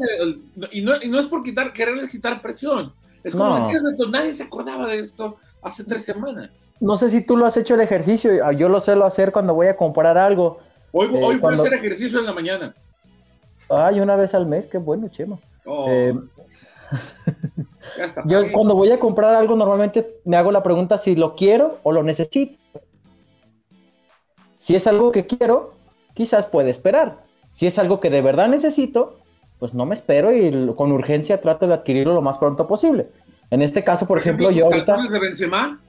Y 0.70 0.82
no, 0.82 0.92
y 1.02 1.08
no, 1.08 1.18
es 1.18 1.26
por 1.26 1.42
quitar, 1.42 1.72
quererles 1.72 2.10
quitar 2.10 2.42
presión. 2.42 2.92
Es 3.24 3.34
como 3.34 3.58
decía 3.58 3.80
nadie 4.10 4.34
se 4.34 4.42
acordaba 4.42 4.86
de 4.86 5.00
esto 5.00 5.38
hace 5.62 5.84
tres 5.84 6.04
semanas 6.04 6.50
no 6.80 6.96
sé 6.96 7.10
si 7.10 7.20
tú 7.20 7.36
lo 7.36 7.46
has 7.46 7.56
hecho 7.56 7.74
el 7.74 7.82
ejercicio, 7.82 8.44
ah, 8.44 8.52
yo 8.52 8.68
lo 8.68 8.80
sé 8.80 8.96
lo 8.96 9.04
hacer 9.04 9.32
cuando 9.32 9.54
voy 9.54 9.66
a 9.66 9.76
comprar 9.76 10.16
algo. 10.16 10.58
Hoy, 10.92 11.08
hoy 11.12 11.36
voy 11.36 11.52
a 11.52 11.56
hacer 11.56 11.74
ejercicio 11.74 12.18
en 12.18 12.26
la 12.26 12.32
mañana. 12.32 12.74
Ay, 13.68 14.00
una 14.00 14.16
vez 14.16 14.34
al 14.34 14.46
mes, 14.46 14.66
qué 14.66 14.78
bueno, 14.78 15.08
Chema. 15.08 15.38
Oh. 15.66 15.86
Eh, 15.88 16.14
yo 18.24 18.50
cuando 18.50 18.74
voy 18.74 18.90
a 18.90 18.98
comprar 18.98 19.34
algo 19.34 19.54
normalmente 19.54 20.20
me 20.24 20.36
hago 20.36 20.50
la 20.50 20.62
pregunta 20.62 20.96
si 20.96 21.14
lo 21.14 21.36
quiero 21.36 21.78
o 21.82 21.92
lo 21.92 22.02
necesito. 22.02 22.58
Si 24.70 24.76
es 24.76 24.86
algo 24.86 25.10
que 25.10 25.26
quiero, 25.26 25.74
quizás 26.14 26.46
puede 26.46 26.70
esperar. 26.70 27.24
Si 27.54 27.66
es 27.66 27.76
algo 27.76 27.98
que 27.98 28.08
de 28.08 28.22
verdad 28.22 28.46
necesito, 28.46 29.18
pues 29.58 29.74
no 29.74 29.84
me 29.84 29.94
espero 29.94 30.32
y 30.32 30.72
con 30.76 30.92
urgencia 30.92 31.40
trato 31.40 31.66
de 31.66 31.74
adquirirlo 31.74 32.14
lo 32.14 32.22
más 32.22 32.38
pronto 32.38 32.68
posible. 32.68 33.08
En 33.50 33.62
este 33.62 33.82
caso, 33.82 34.06
por, 34.06 34.20
ejemplo, 34.20 34.48
yo 34.52 34.66
ahorita... 34.66 34.96
de 35.10 35.18
Benzema? 35.18 35.80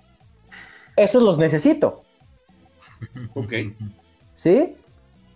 esos 0.96 1.22
los 1.22 1.38
necesito. 1.38 2.02
Ok. 3.36 3.54
¿Sí? 4.34 4.76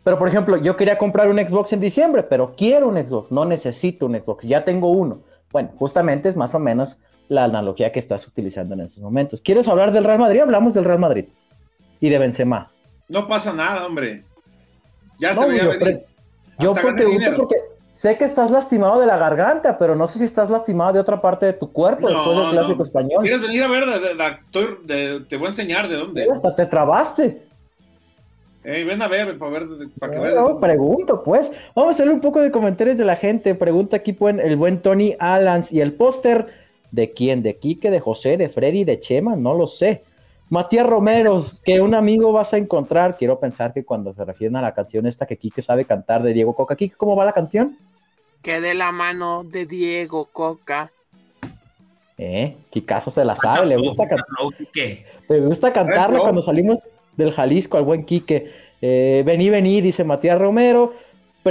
Pero 0.03 0.17
por 0.17 0.27
ejemplo, 0.27 0.58
yo 0.58 0.75
quería 0.75 0.97
comprar 0.97 1.29
un 1.29 1.38
Xbox 1.38 1.71
en 1.71 1.81
diciembre, 1.81 2.23
pero 2.23 2.55
quiero 2.58 2.88
un 2.88 2.95
Xbox, 2.95 3.31
no 3.31 3.45
necesito 3.45 4.08
un 4.08 4.19
Xbox, 4.19 4.43
ya 4.47 4.65
tengo 4.65 4.89
uno. 4.89 5.19
Bueno, 5.51 5.69
justamente 5.77 6.29
es 6.29 6.36
más 6.36 6.55
o 6.55 6.60
menos 6.60 6.97
la 7.27 7.43
analogía 7.43 7.91
que 7.91 7.99
estás 7.99 8.27
utilizando 8.27 8.73
en 8.73 8.81
estos 8.81 9.03
momentos. 9.03 9.41
¿Quieres 9.41 9.67
hablar 9.67 9.91
del 9.91 10.03
Real 10.03 10.17
Madrid? 10.17 10.39
Hablamos 10.39 10.73
del 10.73 10.86
Real 10.86 10.97
Madrid 10.97 11.25
y 11.99 12.10
de 12.10 12.17
Benzema. 12.17 12.71
No 13.08 13.28
pasa 13.28 13.54
nada, 13.54 13.86
hombre. 13.86 14.24
Ya 15.20 15.34
se 15.34 15.46
veía 15.46 15.63
yo, 15.63 15.70
venir. 15.80 16.06
Yo 16.60 16.74
pregunto 16.74 17.38
porque 17.38 17.56
Sé 17.96 18.18
que 18.18 18.26
estás 18.26 18.52
lastimado 18.52 19.00
de 19.00 19.06
la 19.06 19.18
garganta, 19.18 19.78
pero 19.78 19.96
no 19.96 20.06
sé 20.08 20.20
si 20.20 20.26
estás 20.26 20.50
lastimado 20.50 20.91
de 20.91 21.00
otra 21.00 21.22
parte 21.22 21.46
de 21.46 21.54
tu 21.54 21.72
cuerpo 21.72 22.10
después 22.10 22.38
del 22.38 22.50
clásico 22.50 22.84
español. 22.84 23.24
¿Quieres 23.24 23.41
venir 23.41 23.63
a 23.63 23.68
ver? 23.70 23.86
te 25.28 25.38
voy 25.38 25.46
a 25.46 25.50
enseñar 25.50 25.88
de 25.88 25.96
dónde. 25.96 26.28
hasta 26.30 26.56
te 26.56 26.65
trabaste. 26.65 27.41
ven 28.63 29.02
a 29.02 29.08
ver, 29.08 29.38
para 29.38 29.52
ver, 29.52 29.68
para 29.98 30.12
que 30.12 30.20
veas. 30.20 30.36
No, 30.36 30.60
pregunto, 30.60 31.24
pues. 31.24 31.50
Vamos 31.74 31.94
a 31.94 31.96
hacer 31.96 32.10
un 32.10 32.20
poco 32.20 32.41
de 32.41 32.52
comentarios 32.52 32.98
de 32.98 33.06
la 33.06 33.15
gente. 33.15 33.56
Pregunta 33.56 33.96
aquí 33.96 34.15
el 34.20 34.58
buen 34.58 34.82
Tony 34.82 35.15
Alans 35.18 35.72
y 35.72 35.80
el 35.80 35.94
póster. 35.94 36.48
¿De 36.91 37.12
quién? 37.12 37.44
¿De 37.44 37.56
Quique, 37.56 37.89
de 37.89 38.02
José, 38.02 38.36
de 38.36 38.50
Freddy, 38.50 38.84
de 38.84 39.00
Chema? 39.00 39.38
No 39.38 39.54
lo 39.54 39.68
sé. 39.68 40.04
Matías 40.49 40.86
Romero, 40.86 41.43
que 41.63 41.81
un 41.81 41.95
amigo 41.95 42.31
vas 42.31 42.53
a 42.53 42.58
encontrar. 42.58 43.17
Quiero 43.17 43.39
pensar 43.39 43.73
que 43.73 43.84
cuando 43.84 44.13
se 44.13 44.23
refieren 44.23 44.55
a 44.55 44.62
la 44.62 44.73
canción 44.73 45.08
esta 45.08 45.25
que 45.25 45.38
Quique 45.38 45.62
sabe 45.62 45.86
cantar 45.86 46.21
de 46.21 46.34
Diego 46.34 46.53
Coca. 46.55 46.75
Quique, 46.75 46.95
¿cómo 46.95 47.15
va 47.15 47.25
la 47.25 47.34
canción? 47.34 47.77
Que 48.41 48.62
de 48.62 48.75
la 48.75 48.91
mano 48.91 49.43
de 49.43 49.65
Diego 49.65 50.25
Coca. 50.31 50.91
Eh, 52.17 52.55
Kikazo 52.69 53.12
se 53.12 53.25
la 53.25 53.36
sabe, 53.36 53.65
le 53.65 53.77
gusta 53.77 54.08
cantar. 54.08 54.27
Le 55.27 55.39
gusta 55.41 55.73
cantarla 55.73 56.19
cuando 56.19 56.41
salimos 56.41 56.79
del 57.17 57.31
Jalisco 57.31 57.77
al 57.77 57.84
buen 57.84 58.05
Quique. 58.05 58.51
Eh, 58.81 59.23
vení, 59.25 59.49
vení, 59.49 59.81
dice 59.81 60.03
Matías 60.03 60.39
Romero. 60.39 60.93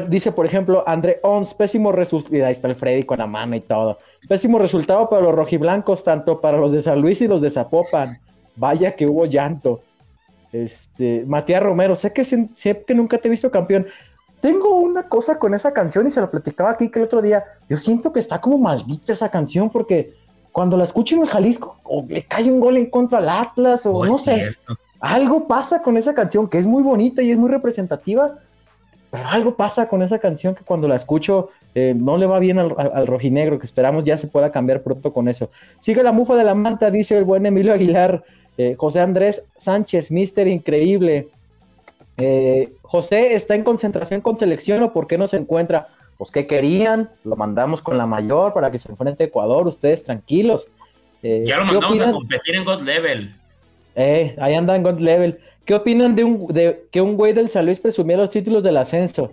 Dice, 0.08 0.32
por 0.32 0.44
ejemplo, 0.44 0.82
André 0.86 1.20
Ons, 1.22 1.54
pésimo 1.54 1.92
resultado. 1.92 2.46
Ahí 2.46 2.52
está 2.52 2.68
el 2.68 2.74
Freddy 2.74 3.04
con 3.04 3.18
la 3.18 3.26
mano 3.26 3.54
y 3.54 3.60
todo. 3.60 3.98
Pésimo 4.28 4.58
resultado 4.58 5.08
para 5.08 5.22
los 5.22 5.34
rojiblancos, 5.34 6.02
tanto 6.02 6.40
para 6.40 6.58
los 6.58 6.72
de 6.72 6.82
San 6.82 7.00
Luis 7.00 7.20
y 7.20 7.28
los 7.28 7.40
de 7.40 7.50
Zapopan. 7.50 8.18
Vaya 8.56 8.94
que 8.94 9.06
hubo 9.06 9.26
llanto. 9.26 9.80
Este, 10.52 11.24
Matías 11.26 11.62
Romero, 11.62 11.96
sé 11.96 12.12
que, 12.12 12.24
sé 12.24 12.84
que 12.86 12.94
nunca 12.94 13.18
te 13.18 13.28
he 13.28 13.30
visto 13.30 13.50
campeón. 13.50 13.86
Tengo 14.40 14.78
una 14.78 15.08
cosa 15.08 15.38
con 15.38 15.54
esa 15.54 15.72
canción 15.72 16.06
y 16.06 16.10
se 16.10 16.20
lo 16.20 16.30
platicaba 16.30 16.70
aquí 16.70 16.90
que 16.90 16.98
el 16.98 17.06
otro 17.06 17.22
día. 17.22 17.44
Yo 17.68 17.76
siento 17.76 18.12
que 18.12 18.20
está 18.20 18.40
como 18.40 18.58
maldita 18.58 19.12
esa 19.12 19.30
canción 19.30 19.70
porque 19.70 20.14
cuando 20.52 20.76
la 20.76 20.84
escucho 20.84 21.16
en 21.16 21.22
el 21.22 21.28
Jalisco, 21.28 21.78
o 21.82 22.04
le 22.08 22.22
cae 22.22 22.52
un 22.52 22.60
gol 22.60 22.76
en 22.76 22.88
contra 22.88 23.18
al 23.18 23.28
Atlas, 23.28 23.84
o 23.86 24.04
no, 24.04 24.18
sé. 24.18 24.56
Algo 25.00 25.48
pasa 25.48 25.82
con 25.82 25.96
esa 25.96 26.14
canción 26.14 26.48
que 26.48 26.58
es 26.58 26.66
muy 26.66 26.82
bonita 26.82 27.22
y 27.22 27.32
es 27.32 27.36
muy 27.36 27.50
representativa, 27.50 28.38
pero 29.10 29.26
algo 29.28 29.56
pasa 29.56 29.88
con 29.88 30.02
esa 30.02 30.20
canción 30.20 30.54
que 30.54 30.62
cuando 30.62 30.86
la 30.86 30.94
escucho 30.94 31.50
eh, 31.74 31.92
no 31.96 32.16
le 32.16 32.26
va 32.26 32.38
bien 32.38 32.60
al, 32.60 33.06
rojinegro, 33.06 33.58
que 33.58 33.66
esperamos 33.66 34.04
ya 34.04 34.16
se 34.16 34.28
pueda 34.28 34.52
cambiar 34.52 34.82
pronto 34.82 35.12
con 35.12 35.28
eso. 35.28 35.50
Sigue 35.80 36.04
la 36.04 36.12
mufa 36.12 36.36
de 36.36 36.44
la 36.44 36.54
manta, 36.54 36.90
dice 36.90 37.16
el 37.16 37.24
buen 37.24 37.44
Emilio 37.46 37.72
Aguilar. 37.72 38.22
Eh, 38.56 38.74
José 38.76 39.00
Andrés 39.00 39.42
Sánchez, 39.56 40.10
Mister 40.10 40.46
Increíble. 40.46 41.28
Eh, 42.16 42.72
José 42.82 43.34
está 43.34 43.54
en 43.54 43.64
concentración 43.64 44.20
con 44.20 44.38
selección 44.38 44.82
o 44.82 44.92
por 44.92 45.06
qué 45.06 45.18
no 45.18 45.26
se 45.26 45.36
encuentra. 45.36 45.88
Pues 46.16 46.30
qué 46.30 46.46
querían, 46.46 47.10
lo 47.24 47.34
mandamos 47.34 47.82
con 47.82 47.98
la 47.98 48.06
mayor 48.06 48.52
para 48.54 48.70
que 48.70 48.78
se 48.78 48.90
enfrente 48.90 49.24
a 49.24 49.26
Ecuador, 49.26 49.66
ustedes 49.66 50.04
tranquilos. 50.04 50.68
Eh, 51.22 51.42
ya 51.44 51.58
lo 51.58 51.64
mandamos 51.64 52.00
a 52.00 52.12
competir 52.12 52.54
en 52.54 52.64
God 52.64 52.82
Level. 52.82 53.34
Eh, 53.96 54.36
ahí 54.38 54.54
anda 54.54 54.76
en 54.76 54.82
God 54.82 55.00
Level. 55.00 55.40
¿Qué 55.64 55.74
opinan 55.74 56.14
de, 56.14 56.24
un, 56.24 56.46
de 56.52 56.86
que 56.92 57.00
un 57.00 57.16
güey 57.16 57.32
del 57.32 57.50
San 57.50 57.64
Luis 57.64 57.80
presumía 57.80 58.16
los 58.16 58.30
títulos 58.30 58.62
del 58.62 58.76
ascenso? 58.76 59.32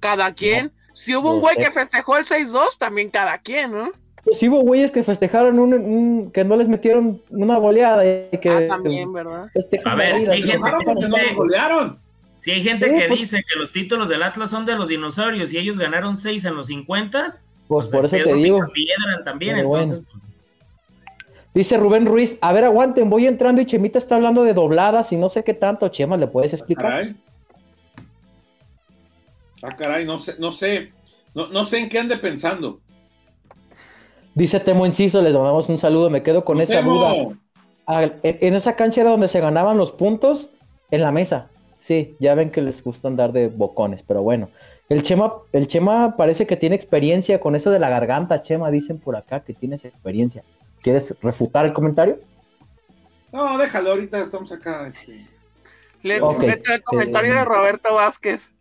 Cada 0.00 0.32
quien. 0.32 0.72
si 0.92 1.14
hubo 1.16 1.34
un 1.34 1.40
güey 1.40 1.56
que 1.56 1.70
festejó 1.70 2.16
el 2.16 2.24
6-2, 2.24 2.78
también 2.78 3.10
cada 3.10 3.36
quien, 3.38 3.72
¿no? 3.72 3.90
Pues 4.28 4.42
hubo 4.42 4.60
güeyes 4.60 4.92
que 4.92 5.02
festejaron 5.02 5.58
un, 5.58 6.30
que 6.32 6.44
no 6.44 6.56
les 6.56 6.68
metieron 6.68 7.22
una 7.30 7.56
goleada 7.56 8.04
y 8.04 8.36
que. 8.38 8.50
Ah, 8.50 8.66
también, 8.68 9.12
¿verdad? 9.12 9.48
A 9.84 9.94
ver, 9.94 10.22
si 10.22 10.30
hay 10.30 10.42
gente 10.42 10.70
que, 10.84 10.94
dice, 10.94 11.12
si 12.38 12.50
hay 12.50 12.62
gente 12.62 12.92
que 12.92 13.08
pues 13.08 13.20
dice 13.20 13.42
que 13.48 13.58
los 13.58 13.72
títulos 13.72 14.08
del 14.08 14.22
Atlas 14.22 14.50
son 14.50 14.66
de 14.66 14.76
los 14.76 14.88
dinosaurios 14.88 15.52
y 15.52 15.58
ellos 15.58 15.78
ganaron 15.78 16.16
seis 16.16 16.44
en 16.44 16.56
los 16.56 16.66
50, 16.66 17.22
pues, 17.22 17.46
pues 17.66 17.86
por 17.86 18.04
eso 18.04 18.16
te 18.16 18.34
digo. 18.34 18.60
Piedran 18.72 19.24
también, 19.24 19.56
entonces. 19.56 20.02
Pues. 20.10 20.22
Dice 21.54 21.76
Rubén 21.78 22.06
Ruiz, 22.06 22.36
a 22.40 22.52
ver, 22.52 22.64
aguanten, 22.64 23.08
voy 23.08 23.26
entrando 23.26 23.62
y 23.62 23.66
Chemita 23.66 23.98
está 23.98 24.16
hablando 24.16 24.44
de 24.44 24.52
dobladas 24.52 25.10
y 25.10 25.16
no 25.16 25.28
sé 25.28 25.42
qué 25.42 25.54
tanto, 25.54 25.88
Chema, 25.88 26.16
¿le 26.16 26.26
puedes 26.26 26.52
explicar? 26.52 26.86
Ah, 26.86 26.90
caray, 26.90 27.16
ah, 29.62 29.76
caray 29.76 30.06
no 30.06 30.18
sé, 30.18 30.36
no 30.38 30.50
sé, 30.50 30.92
no, 31.34 31.48
no 31.48 31.64
sé 31.64 31.78
en 31.78 31.88
qué 31.88 31.98
ande 31.98 32.18
pensando. 32.18 32.80
Dice 34.38 34.60
Temo 34.60 34.86
Inciso, 34.86 35.20
les 35.20 35.32
damos 35.32 35.68
un 35.68 35.78
saludo, 35.78 36.10
me 36.10 36.22
quedo 36.22 36.44
con 36.44 36.60
esa 36.60 36.80
duda. 36.80 37.12
Ah, 37.88 38.08
en 38.22 38.54
esa 38.54 38.76
cancha 38.76 39.00
era 39.00 39.10
donde 39.10 39.26
se 39.26 39.40
ganaban 39.40 39.76
los 39.76 39.90
puntos 39.90 40.48
en 40.92 41.02
la 41.02 41.10
mesa. 41.10 41.48
Sí, 41.76 42.14
ya 42.20 42.36
ven 42.36 42.52
que 42.52 42.62
les 42.62 42.84
gusta 42.84 43.08
andar 43.08 43.32
de 43.32 43.48
bocones, 43.48 44.04
pero 44.06 44.22
bueno. 44.22 44.48
El 44.88 45.02
Chema, 45.02 45.32
el 45.52 45.66
Chema 45.66 46.16
parece 46.16 46.46
que 46.46 46.56
tiene 46.56 46.76
experiencia 46.76 47.40
con 47.40 47.56
eso 47.56 47.72
de 47.72 47.80
la 47.80 47.90
garganta, 47.90 48.42
Chema, 48.42 48.70
dicen 48.70 49.00
por 49.00 49.16
acá 49.16 49.40
que 49.40 49.54
tienes 49.54 49.84
experiencia. 49.84 50.44
¿Quieres 50.82 51.16
refutar 51.20 51.66
el 51.66 51.72
comentario? 51.72 52.20
No, 53.32 53.58
déjalo, 53.58 53.90
ahorita 53.90 54.20
estamos 54.20 54.52
acá. 54.52 54.86
Este... 54.86 55.26
Le, 56.02 56.18
el 56.18 56.82
comentario 56.84 57.34
de 57.34 57.44
Roberto 57.44 57.92
Vázquez. 57.92 58.52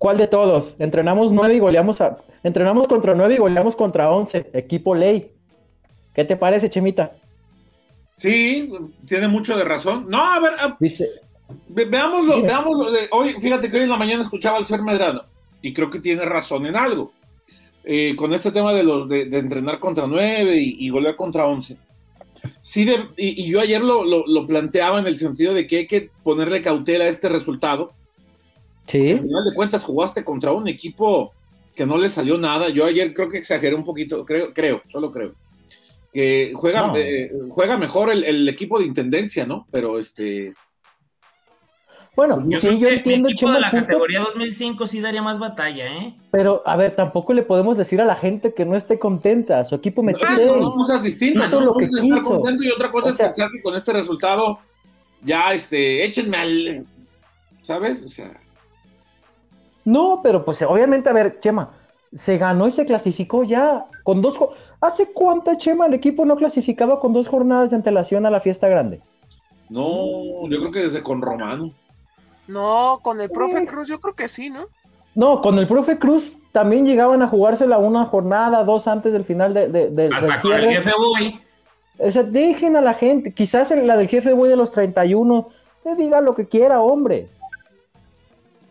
¿Cuál 0.00 0.16
de 0.16 0.28
todos? 0.28 0.76
Entrenamos 0.78 1.30
nueve 1.30 1.56
y 1.56 1.58
goleamos 1.58 2.00
a... 2.00 2.16
Entrenamos 2.42 2.88
contra 2.88 3.14
nueve 3.14 3.34
y 3.34 3.36
goleamos 3.36 3.76
contra 3.76 4.10
once. 4.10 4.48
Equipo 4.54 4.94
ley. 4.94 5.30
¿Qué 6.14 6.24
te 6.24 6.38
parece, 6.38 6.70
Chemita? 6.70 7.12
Sí, 8.16 8.72
tiene 9.06 9.28
mucho 9.28 9.58
de 9.58 9.64
razón. 9.64 10.06
No, 10.08 10.24
a 10.24 10.40
ver, 10.40 10.52
ah, 10.58 10.74
dice. 10.80 11.06
veámoslo, 11.68 12.40
veámoslo. 12.40 12.86
Hoy, 13.10 13.34
fíjate 13.38 13.68
que 13.70 13.76
hoy 13.76 13.82
en 13.82 13.90
la 13.90 13.98
mañana 13.98 14.22
escuchaba 14.22 14.56
al 14.56 14.64
ser 14.64 14.80
Medrano 14.80 15.24
y 15.60 15.74
creo 15.74 15.90
que 15.90 16.00
tiene 16.00 16.24
razón 16.24 16.64
en 16.64 16.76
algo. 16.76 17.12
Eh, 17.84 18.16
con 18.16 18.32
este 18.32 18.52
tema 18.52 18.72
de 18.72 18.84
los 18.84 19.06
de, 19.06 19.24
entrenar 19.24 19.80
contra 19.80 20.06
nueve 20.06 20.56
y, 20.56 20.88
golear 20.88 21.14
contra 21.14 21.44
once. 21.44 21.76
Sí, 22.62 22.90
y, 23.18 23.50
yo 23.50 23.60
ayer 23.60 23.82
lo, 23.82 24.02
lo, 24.02 24.46
planteaba 24.46 24.98
en 24.98 25.06
el 25.06 25.18
sentido 25.18 25.52
de 25.52 25.66
que 25.66 25.76
hay 25.76 25.86
que 25.86 26.08
ponerle 26.22 26.62
cautela 26.62 27.04
a 27.04 27.08
este 27.08 27.28
resultado. 27.28 27.92
Sí. 28.90 29.12
Al 29.12 29.20
final 29.20 29.44
de 29.44 29.54
cuentas, 29.54 29.84
jugaste 29.84 30.24
contra 30.24 30.52
un 30.52 30.66
equipo 30.66 31.32
que 31.74 31.86
no 31.86 31.96
le 31.96 32.08
salió 32.08 32.36
nada. 32.38 32.68
Yo 32.70 32.84
ayer 32.84 33.14
creo 33.14 33.28
que 33.28 33.38
exageré 33.38 33.74
un 33.74 33.84
poquito, 33.84 34.24
creo, 34.24 34.52
creo, 34.52 34.82
solo 34.88 35.12
creo. 35.12 35.34
Que 36.12 36.52
juega, 36.54 36.92
eh, 36.96 37.30
juega 37.50 37.78
mejor 37.78 38.10
el, 38.10 38.48
equipo 38.48 38.80
de 38.80 38.86
intendencia, 38.86 39.46
¿no? 39.46 39.66
Pero 39.70 39.98
este. 39.98 40.54
Bueno, 42.16 42.42
yo, 42.48 42.58
sí, 42.58 42.78
yo 42.80 42.88
entiendo. 42.88 43.28
El 43.28 43.34
equipo 43.34 43.52
de 43.52 43.60
la 43.60 43.70
categoría 43.70 44.20
2005 44.20 44.88
sí 44.88 45.00
daría 45.00 45.22
más 45.22 45.38
batalla, 45.38 45.86
¿eh? 45.86 46.16
Pero, 46.32 46.62
a 46.66 46.74
ver, 46.74 46.96
tampoco 46.96 47.32
le 47.32 47.42
podemos 47.42 47.78
decir 47.78 48.00
a 48.00 48.04
la 48.04 48.16
gente 48.16 48.52
que 48.52 48.64
no 48.64 48.76
esté 48.76 48.98
contenta. 48.98 49.64
Su 49.64 49.76
equipo 49.76 50.02
me 50.02 50.12
ah, 50.12 50.36
son 50.36 50.60
dos 50.60 50.74
cosas 50.74 51.04
distintas. 51.04 51.52
Una 51.52 51.68
cosa 51.68 51.86
es 51.86 52.04
estar 52.04 52.22
contento 52.24 52.64
y 52.64 52.70
otra 52.70 52.90
cosa 52.90 53.10
es 53.10 53.14
pensar 53.14 53.50
que 53.52 53.62
con 53.62 53.76
este 53.76 53.92
resultado 53.92 54.58
ya, 55.22 55.52
este, 55.52 56.04
échenme 56.04 56.36
al. 56.36 56.86
¿Sabes? 57.62 58.02
O 58.02 58.08
sea. 58.08 58.40
No, 59.84 60.20
pero 60.22 60.44
pues 60.44 60.62
obviamente, 60.62 61.08
a 61.08 61.12
ver, 61.12 61.40
Chema, 61.40 61.70
se 62.16 62.38
ganó 62.38 62.68
y 62.68 62.72
se 62.72 62.84
clasificó 62.84 63.44
ya 63.44 63.86
con 64.02 64.20
dos. 64.22 64.38
¿Hace 64.80 65.12
cuánto, 65.12 65.54
Chema, 65.56 65.86
el 65.86 65.94
equipo 65.94 66.24
no 66.24 66.36
clasificaba 66.36 67.00
con 67.00 67.12
dos 67.12 67.28
jornadas 67.28 67.70
de 67.70 67.76
antelación 67.76 68.26
a 68.26 68.30
la 68.30 68.40
fiesta 68.40 68.68
grande? 68.68 69.00
No, 69.68 70.48
yo 70.48 70.58
creo 70.58 70.70
que 70.70 70.80
desde 70.80 71.02
con 71.02 71.22
Romano. 71.22 71.72
No, 72.48 72.98
con 73.02 73.20
el 73.20 73.30
profe 73.30 73.64
Cruz, 73.66 73.86
yo 73.88 74.00
creo 74.00 74.14
que 74.14 74.26
sí, 74.26 74.50
¿no? 74.50 74.66
No, 75.14 75.40
con 75.40 75.58
el 75.58 75.66
profe 75.66 75.98
Cruz 75.98 76.36
también 76.52 76.84
llegaban 76.84 77.22
a 77.22 77.28
jugársela 77.28 77.78
una 77.78 78.06
jornada, 78.06 78.64
dos 78.64 78.88
antes 78.88 79.12
del 79.12 79.24
final 79.24 79.54
de, 79.54 79.68
de, 79.68 80.10
Hasta 80.12 80.40
con 80.40 80.52
el 80.52 80.68
jefe 80.68 80.90
Boy. 80.96 81.40
O 81.98 82.10
sea, 82.10 82.22
dejen 82.22 82.76
a 82.76 82.80
la 82.80 82.94
gente, 82.94 83.32
quizás 83.32 83.70
en 83.70 83.86
la 83.86 83.96
del 83.96 84.08
jefe 84.08 84.32
Boy 84.32 84.48
de 84.48 84.56
los 84.56 84.72
31, 84.72 85.48
te 85.84 85.94
diga 85.94 86.20
lo 86.20 86.34
que 86.34 86.48
quiera, 86.48 86.80
hombre. 86.80 87.28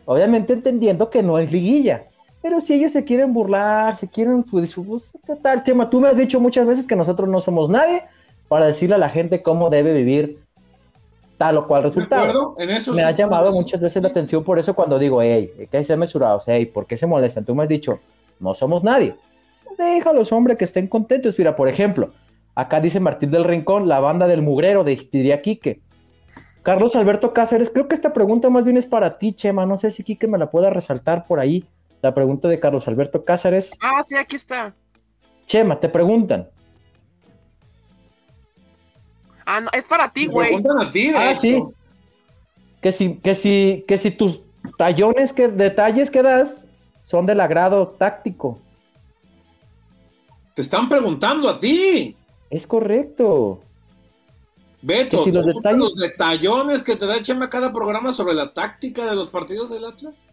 Obviamente 0.10 0.54
entendiendo 0.54 1.12
que 1.12 1.22
no 1.22 1.38
es 1.38 1.52
liguilla. 1.52 2.06
Pero 2.42 2.62
si 2.62 2.74
ellos 2.74 2.94
se 2.94 3.04
quieren 3.04 3.32
burlar, 3.32 3.96
se 3.98 4.08
quieren 4.08 4.44
su 4.44 4.60
disfrute, 4.60 5.06
tal 5.44 5.64
tema. 5.64 5.88
Tú 5.88 6.02
me 6.02 6.08
has 6.08 6.18
dicho 6.18 6.40
muchas 6.40 6.66
veces 6.66 6.88
que 6.88 6.96
nosotros 6.96 7.30
no 7.30 7.42
somos 7.42 7.70
nadie 7.70 8.06
para 8.48 8.66
decirle 8.66 8.96
a 8.96 8.98
la 8.98 9.10
gente 9.10 9.44
cómo 9.44 9.70
debe 9.70 9.94
vivir 9.94 10.40
tal 11.38 11.60
o 11.60 11.68
cual 11.68 11.84
resultado. 11.84 12.56
En 12.58 12.72
eso 12.72 12.92
me 12.94 13.04
ha 13.04 13.12
llamado 13.12 13.52
muchas 13.52 13.80
veces 13.82 14.02
la 14.02 14.10
atención 14.10 14.44
por 14.44 14.58
eso 14.58 14.74
cuando 14.74 14.98
digo, 14.98 15.22
hey, 15.22 15.52
hay 15.60 15.68
que 15.68 15.84
ser 15.84 16.00
mesurados, 16.00 16.44
hey, 16.48 16.66
¿por 16.66 16.88
qué 16.88 16.98
se 16.98 17.06
molestan? 17.06 17.46
Tú 17.46 17.54
me 17.54 17.62
has 17.62 17.70
dicho, 17.70 18.00
no 18.40 18.56
somos 18.56 18.84
nadie. 18.84 19.14
Déjalos, 19.78 20.32
hombre, 20.32 20.58
que 20.58 20.66
estén 20.66 20.88
contentos. 20.88 21.38
Mira, 21.38 21.56
por 21.56 21.70
ejemplo, 21.70 22.10
acá 22.56 22.82
dice 22.82 23.00
Martín 23.00 23.30
del 23.30 23.44
Rincón, 23.44 23.88
la 23.88 24.00
banda 24.00 24.26
del 24.26 24.42
mugrero, 24.42 24.84
de, 24.84 25.08
diría 25.12 25.44
Quique. 25.44 25.82
Carlos 26.70 26.96
Alberto 26.96 27.34
Cáceres, 27.34 27.72
creo 27.72 27.88
que 27.88 27.96
esta 27.96 28.14
pregunta 28.14 28.48
más 28.52 28.64
bien 28.64 28.78
es 28.78 28.86
para 28.86 29.18
ti, 29.18 29.34
Chema. 29.34 29.66
No 29.66 29.76
sé 29.80 29.90
si 29.90 30.04
Quique 30.04 30.28
me 30.28 30.38
la 30.38 30.52
pueda 30.52 30.70
resaltar 30.70 31.26
por 31.26 31.40
ahí. 31.40 31.66
La 32.04 32.14
pregunta 32.14 32.48
de 32.48 32.60
Carlos 32.60 32.88
Alberto 32.88 33.26
Cáceres. 33.26 33.72
Ah, 33.82 34.04
sí, 34.04 34.16
aquí 34.16 34.36
está. 34.36 34.76
Chema, 35.48 35.80
te 35.80 35.90
preguntan. 35.90 36.48
Ah, 39.48 39.62
no, 39.62 39.72
es 39.74 39.84
para 39.86 40.14
ti, 40.14 40.28
güey. 40.28 40.50
Preguntan 40.50 40.78
a 40.88 40.92
ti, 40.92 41.12
Ah, 41.16 41.36
sí. 41.36 41.60
Que 42.84 42.92
si, 42.92 43.16
que 43.16 43.34
si, 43.34 43.84
que 43.88 43.98
si 43.98 44.12
tus 44.12 44.40
tallones, 44.78 45.34
que 45.34 45.48
detalles 45.48 46.12
que 46.12 46.22
das 46.22 46.66
son 47.04 47.26
del 47.26 47.40
agrado 47.40 47.88
táctico. 47.88 48.60
Te 50.54 50.62
están 50.62 50.88
preguntando 50.88 51.50
a 51.50 51.60
ti. 51.60 52.16
Es 52.52 52.68
correcto. 52.68 53.64
Beto, 54.82 55.24
si 55.24 55.32
los, 55.32 55.46
detalles... 55.46 55.80
los 55.80 55.96
detallones 55.96 56.84
que 56.84 56.96
te 56.96 57.06
da 57.06 57.22
Chema 57.22 57.50
cada 57.50 57.74
programa 57.74 58.14
sobre 58.14 58.34
la 58.34 58.54
táctica 58.54 59.06
de 59.06 59.16
los 59.16 59.28
partidos 59.28 59.70
del 59.70 59.86
Atlas? 59.86 60.26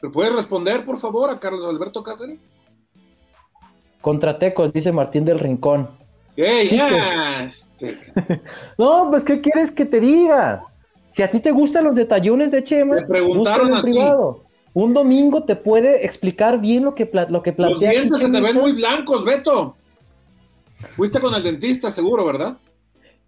¿Me 0.00 0.10
puedes 0.10 0.34
responder, 0.34 0.84
por 0.84 0.98
favor, 0.98 1.30
a 1.30 1.38
Carlos 1.38 1.64
Alberto 1.66 2.02
Cáceres? 2.02 2.40
Contratecos, 4.00 4.72
dice 4.72 4.92
Martín 4.92 5.24
del 5.24 5.38
Rincón. 5.38 5.88
¡Ey, 6.36 6.80
este. 7.46 8.00
no, 8.78 9.08
pues, 9.10 9.24
¿qué 9.24 9.40
quieres 9.40 9.70
que 9.70 9.84
te 9.84 10.00
diga? 10.00 10.64
Si 11.10 11.22
a 11.22 11.30
ti 11.30 11.40
te 11.40 11.52
gustan 11.52 11.84
los 11.84 11.94
detallones 11.94 12.50
de 12.50 12.64
Chema, 12.64 12.96
te 12.96 13.06
preguntaron 13.06 13.72
a 13.72 13.82
privado. 13.82 14.44
Un 14.72 14.92
domingo 14.92 15.44
te 15.44 15.54
puede 15.54 16.04
explicar 16.04 16.60
bien 16.60 16.84
lo 16.84 16.94
que, 16.94 17.08
lo 17.28 17.42
que 17.42 17.52
plantea. 17.52 17.92
Los 17.92 18.00
dientes 18.00 18.20
se 18.20 18.28
te 18.28 18.40
ven 18.40 18.56
muy 18.56 18.72
blancos, 18.72 19.24
Beto. 19.24 19.76
Fuiste 20.96 21.20
con 21.20 21.32
el 21.34 21.42
dentista, 21.42 21.90
seguro, 21.90 22.26
¿verdad? 22.26 22.58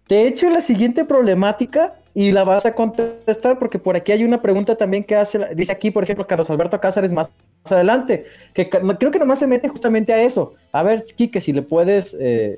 Te 0.07 0.23
he 0.23 0.27
hecho 0.27 0.49
la 0.49 0.61
siguiente 0.61 1.05
problemática 1.05 1.93
y 2.13 2.31
la 2.31 2.43
vas 2.43 2.65
a 2.65 2.73
contestar 2.73 3.59
porque 3.59 3.77
por 3.77 3.95
aquí 3.95 4.11
hay 4.11 4.23
una 4.23 4.41
pregunta 4.41 4.75
también 4.75 5.03
que 5.03 5.15
hace, 5.15 5.39
dice 5.53 5.71
aquí, 5.71 5.91
por 5.91 6.03
ejemplo, 6.03 6.25
Carlos 6.25 6.49
Alberto 6.49 6.79
Cáceres 6.79 7.11
más, 7.11 7.29
adelante, 7.69 8.25
que 8.53 8.69
creo 8.69 9.11
que 9.11 9.19
nomás 9.19 9.39
se 9.39 9.47
mete 9.47 9.67
justamente 9.67 10.13
a 10.13 10.21
eso. 10.21 10.55
A 10.71 10.81
ver, 10.83 11.05
Quique, 11.15 11.41
si 11.41 11.51
le 11.51 11.61
puedes, 11.61 12.15
eh, 12.19 12.57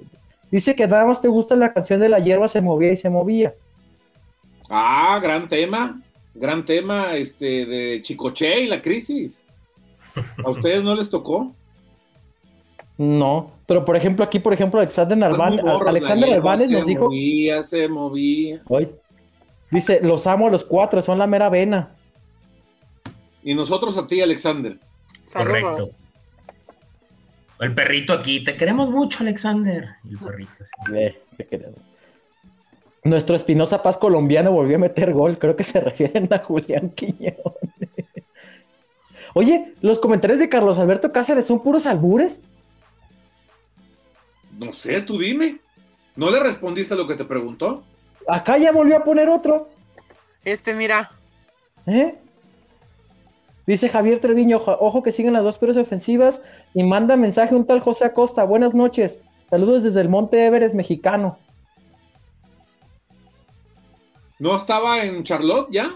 dice 0.52 0.76
que 0.76 0.88
nada 0.88 1.06
más 1.06 1.22
te 1.22 1.28
gusta 1.28 1.56
la 1.56 1.74
canción 1.74 2.00
de 2.00 2.10
la 2.10 2.20
hierba 2.20 2.48
se 2.48 2.62
movía 2.62 2.94
y 2.94 2.98
se 2.98 3.10
movía. 3.10 3.54
Ah, 4.70 5.20
gran 5.22 5.48
tema, 5.48 6.00
gran 6.36 6.64
tema 6.64 7.16
este 7.16 7.66
de 7.66 8.02
Chicoche 8.04 8.62
y 8.62 8.68
la 8.68 8.82
crisis. 8.82 9.44
¿A 10.46 10.50
ustedes 10.50 10.84
no 10.84 10.96
les 10.96 11.10
tocó? 11.10 11.54
No, 13.00 13.54
pero 13.66 13.86
por 13.86 13.96
ejemplo, 13.96 14.26
aquí, 14.26 14.40
por 14.40 14.52
ejemplo, 14.52 14.82
Alexander 14.82 15.18
Narván, 15.18 15.62
Alexander 15.88 16.32
Narváez 16.32 16.70
nos 16.70 16.86
dijo. 16.86 17.04
Se 17.04 17.08
movía, 17.08 17.64
se 17.64 17.88
movía. 17.88 18.62
Hoy, 18.68 18.90
dice, 19.72 20.02
los 20.04 20.28
amo 20.28 20.48
a 20.48 20.50
los 20.52 20.66
cuatro, 20.66 21.02
son 21.02 21.18
la 21.18 21.26
mera 21.26 21.48
vena. 21.48 21.92
Y 23.42 23.54
nosotros 23.54 23.98
a 23.98 24.06
ti, 24.06 24.20
Alexander. 24.20 24.78
Correcto. 25.32 25.84
El 27.62 27.74
perrito 27.74 28.12
aquí, 28.12 28.44
te 28.44 28.58
queremos 28.58 28.90
mucho, 28.90 29.20
Alexander. 29.24 29.92
El 30.04 30.18
perrito, 30.18 30.66
sí. 30.66 31.64
Nuestro 33.06 33.38
Espinosa 33.38 33.82
Paz 33.82 33.98
colombiano 33.98 34.52
volvió 34.52 34.76
a 34.76 34.80
meter 34.80 35.14
gol. 35.14 35.40
Creo 35.40 35.56
que 35.56 35.64
se 35.64 35.80
refieren 35.80 36.28
a 36.34 36.40
Julián 36.40 36.90
Quiñones. 36.90 37.38
Oye, 39.36 39.74
los 39.80 40.00
comentarios 40.00 40.40
de 40.40 40.50
Carlos 40.50 40.78
Alberto 40.80 41.14
Cáceres 41.14 41.46
son 41.46 41.64
puros 41.64 41.86
albures. 41.86 42.42
No 44.60 44.74
sé, 44.74 45.02
tú 45.02 45.18
dime. 45.18 45.60
¿No 46.18 46.30
le 46.30 46.40
respondiste 46.42 46.94
a 46.94 46.98
lo 46.98 47.08
que 47.08 47.16
te 47.16 47.24
preguntó? 47.24 47.82
Acá 48.28 48.58
ya 48.58 48.74
volvió 48.74 48.98
a 48.98 49.04
poner 49.06 49.30
otro. 49.30 49.70
Este, 50.44 50.74
mira. 50.74 51.12
¿Eh? 51.88 52.14
Dice 53.66 53.88
Javier 53.88 54.20
Treviño, 54.20 54.58
ojo 54.58 55.02
que 55.02 55.14
siguen 55.14 55.32
las 55.32 55.44
dos 55.44 55.58
peores 55.58 55.78
ofensivas 55.78 56.42
y 56.74 56.84
manda 56.84 57.16
mensaje 57.16 57.56
un 57.56 57.66
tal 57.66 57.80
José 57.80 58.04
Acosta. 58.04 58.44
Buenas 58.44 58.74
noches. 58.74 59.22
Saludos 59.50 59.82
desde 59.82 60.02
el 60.02 60.10
Monte 60.10 60.46
Everest 60.46 60.76
mexicano. 60.76 61.38
¿No 64.40 64.58
estaba 64.58 65.04
en 65.04 65.24
Charlotte 65.24 65.70
ya? 65.72 65.90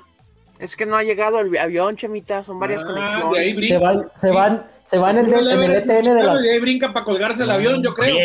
Es 0.60 0.78
que 0.78 0.86
no 0.86 0.96
ha 0.96 1.04
llegado 1.04 1.42
el 1.42 1.58
avión, 1.58 1.98
Chemita, 1.98 2.44
son 2.44 2.60
varias 2.60 2.84
ah, 2.84 2.88
conexiones. 2.88 3.68
se 3.68 3.78
van, 3.78 4.12
se 4.16 4.30
van, 4.30 4.68
se 4.86 4.98
van 4.98 5.18
en, 5.18 5.34
el, 5.34 5.48
el 5.48 5.72
ETN 5.72 6.16
de 6.16 6.24
las... 6.24 6.42
De 6.42 6.52
ahí 6.52 6.60
brinca 6.60 6.94
para 6.94 7.04
colgarse 7.04 7.44
el 7.44 7.52
avión, 7.52 7.84
yo 7.84 7.94
creo. 7.94 8.16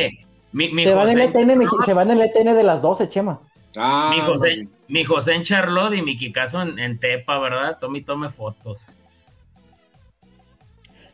Se, 0.52 0.94
van 0.94 1.08
en 1.08 1.20
el 1.20 1.28
ETN, 1.28 1.68
se 1.84 1.92
van 1.92 2.10
en 2.10 2.20
el 2.20 2.30
ETN 2.34 2.54
de 2.54 2.62
las 2.62 2.80
12, 2.82 3.08
Chema. 3.08 3.40
Ah, 3.76 4.12
mi, 4.14 4.20
José, 4.20 4.68
mi 4.88 5.04
José 5.04 5.34
en 5.34 5.42
Charlotte 5.42 5.94
y 5.94 6.02
mi 6.02 6.16
Kikazo 6.16 6.62
en, 6.62 6.98
Tepa, 6.98 7.38
¿verdad? 7.38 7.78
Tome 7.78 7.98
y 7.98 8.02
tome 8.02 8.30
fotos. 8.30 9.00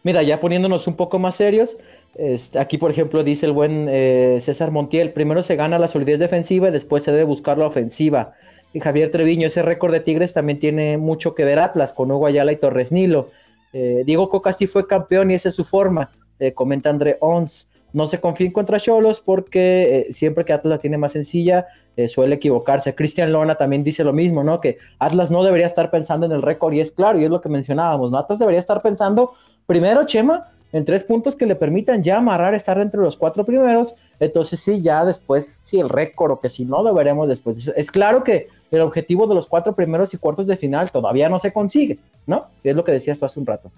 Mira, 0.03 0.23
ya 0.23 0.41
poniéndonos 0.41 0.87
un 0.87 0.97
poco 0.97 1.19
más 1.19 1.37
serios, 1.37 1.77
este, 2.15 2.59
aquí 2.59 2.79
por 2.79 2.91
ejemplo 2.91 3.25
dice 3.25 3.47
el 3.47 3.53
buen 3.53 3.89
eh, 3.91 4.39
César 4.41 4.71
Montiel, 4.71 5.13
primero 5.13 5.43
se 5.43 5.57
gana 5.57 5.79
la 5.79 5.89
solidez 5.89 6.19
defensiva 6.19 6.69
y 6.69 6.73
después 6.73 7.03
se 7.03 7.11
debe 7.11 7.25
buscar 7.25 7.59
la 7.59 7.67
ofensiva. 7.67 8.35
Y 8.73 8.81
Javier 8.81 9.11
Treviño, 9.11 9.47
ese 9.47 9.63
récord 9.63 9.93
de 9.93 10.01
Tigres 10.01 10.33
también 10.33 10.59
tiene 10.59 10.99
mucho 10.99 11.35
que 11.35 11.45
ver 11.45 11.59
Atlas 11.59 11.93
con 11.93 12.11
Hugo 12.11 12.27
Ayala 12.27 12.53
y 12.53 12.57
Torres 12.57 12.93
Nilo. 12.93 13.31
Eh, 13.73 14.03
Diego 14.05 14.29
Coca 14.29 14.53
sí 14.53 14.67
fue 14.67 14.87
campeón 14.87 15.31
y 15.31 15.35
esa 15.35 15.49
es 15.49 15.55
su 15.55 15.65
forma, 15.65 16.11
eh, 16.39 16.53
comenta 16.53 16.91
André 16.91 17.17
Ons. 17.21 17.69
No 17.95 18.07
se 18.07 18.21
confíen 18.21 18.53
contra 18.53 18.79
Cholos 18.79 19.23
porque 19.25 20.07
eh, 20.09 20.13
siempre 20.13 20.45
que 20.45 20.53
Atlas 20.53 20.71
la 20.73 20.79
tiene 20.79 20.99
más 20.99 21.13
sencilla, 21.13 21.67
eh, 21.97 22.09
suele 22.09 22.35
equivocarse. 22.35 22.95
Cristian 22.95 23.33
Lona 23.33 23.55
también 23.55 23.85
dice 23.85 24.03
lo 24.03 24.13
mismo, 24.13 24.43
¿no? 24.43 24.61
Que 24.61 24.79
Atlas 24.99 25.31
no 25.31 25.45
debería 25.45 25.67
estar 25.67 25.91
pensando 25.91 26.27
en 26.27 26.33
el 26.33 26.43
récord 26.43 26.75
y 26.75 26.81
es 26.81 26.91
claro, 26.91 27.19
y 27.19 27.25
es 27.25 27.31
lo 27.31 27.41
que 27.41 27.49
mencionábamos, 27.49 28.11
¿no? 28.11 28.19
Atlas 28.19 28.41
debería 28.41 28.59
estar 28.59 28.83
pensando 28.83 29.35
primero, 29.67 30.05
Chema, 30.07 30.51
en 30.73 30.85
tres 30.85 31.05
puntos 31.05 31.37
que 31.37 31.47
le 31.47 31.55
permitan 31.55 32.03
ya 32.03 32.17
amarrar 32.17 32.53
estar 32.53 32.79
entre 32.79 33.01
los 33.01 33.17
cuatro 33.17 33.45
primeros, 33.45 33.95
entonces 34.19 34.59
sí, 34.59 34.83
ya 34.83 35.05
después, 35.05 35.57
sí, 35.61 35.79
el 35.79 35.89
récord 35.89 36.33
o 36.33 36.41
que 36.41 36.51
si 36.51 36.65
no, 36.65 36.83
lo 36.83 36.93
veremos 36.93 37.29
después. 37.29 37.73
Es 37.77 37.93
claro 37.93 38.25
que 38.25 38.49
el 38.73 38.81
objetivo 38.81 39.29
de 39.29 39.37
los 39.37 39.47
cuatro 39.47 39.73
primeros 39.77 40.13
y 40.15 40.19
cuartos 40.19 40.49
de 40.49 40.57
final 40.57 40.91
todavía 40.91 41.29
no 41.29 41.39
se 41.39 41.53
consigue, 41.53 42.01
¿no? 42.27 42.47
Es 42.65 42.75
lo 42.75 42.83
que 42.83 42.91
decías 42.91 43.21
tú 43.21 43.25
hace 43.25 43.39
un 43.39 43.47
rato. 43.47 43.71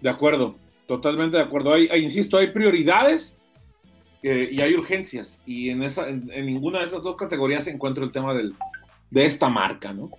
De 0.00 0.08
acuerdo, 0.08 0.54
totalmente 0.86 1.36
de 1.36 1.42
acuerdo. 1.42 1.72
Hay, 1.72 1.88
insisto, 1.96 2.36
hay 2.36 2.48
prioridades 2.48 3.38
eh, 4.22 4.48
y 4.50 4.60
hay 4.60 4.74
urgencias. 4.74 5.42
Y 5.46 5.70
en, 5.70 5.82
esa, 5.82 6.08
en, 6.08 6.26
ninguna 6.28 6.80
de 6.80 6.86
esas 6.86 7.02
dos 7.02 7.16
categorías 7.16 7.64
se 7.64 7.70
encuentra 7.70 8.04
el 8.04 8.12
tema 8.12 8.34
del, 8.34 8.54
de 9.10 9.26
esta 9.26 9.48
marca, 9.48 9.92
¿no? 9.92 10.10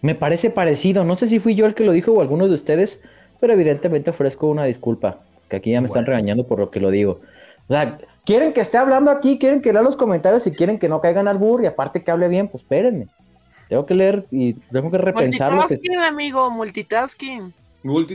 Me 0.00 0.14
parece 0.14 0.50
parecido. 0.50 1.04
No 1.04 1.16
sé 1.16 1.26
si 1.26 1.38
fui 1.38 1.54
yo 1.54 1.66
el 1.66 1.74
que 1.74 1.84
lo 1.84 1.92
dijo 1.92 2.12
o 2.12 2.20
alguno 2.20 2.46
de 2.48 2.54
ustedes, 2.54 3.00
pero 3.40 3.52
evidentemente 3.52 4.10
ofrezco 4.10 4.46
una 4.46 4.64
disculpa. 4.64 5.20
Que 5.48 5.56
aquí 5.56 5.72
ya 5.72 5.80
me 5.80 5.86
están 5.86 6.06
regañando 6.06 6.46
por 6.46 6.58
lo 6.58 6.70
que 6.70 6.78
lo 6.78 6.90
digo. 6.90 7.20
O 7.68 7.72
sea, 7.72 7.98
quieren 8.24 8.52
que 8.52 8.60
esté 8.60 8.76
hablando 8.76 9.10
aquí, 9.10 9.38
quieren 9.38 9.62
que 9.62 9.72
lea 9.72 9.82
los 9.82 9.96
comentarios 9.96 10.46
y 10.46 10.52
quieren 10.52 10.78
que 10.78 10.88
no 10.88 11.00
caigan 11.00 11.26
al 11.26 11.38
burro 11.38 11.64
y 11.64 11.66
aparte 11.66 12.02
que 12.02 12.10
hable 12.10 12.28
bien, 12.28 12.48
pues 12.48 12.62
espérenme. 12.62 13.08
Tengo 13.68 13.86
que 13.86 13.94
leer 13.94 14.26
y 14.30 14.54
tengo 14.54 14.90
que 14.90 14.98
repensar. 14.98 15.52
Multitasking, 15.52 15.98
amigo, 15.98 16.50
multitasking. 16.50 17.52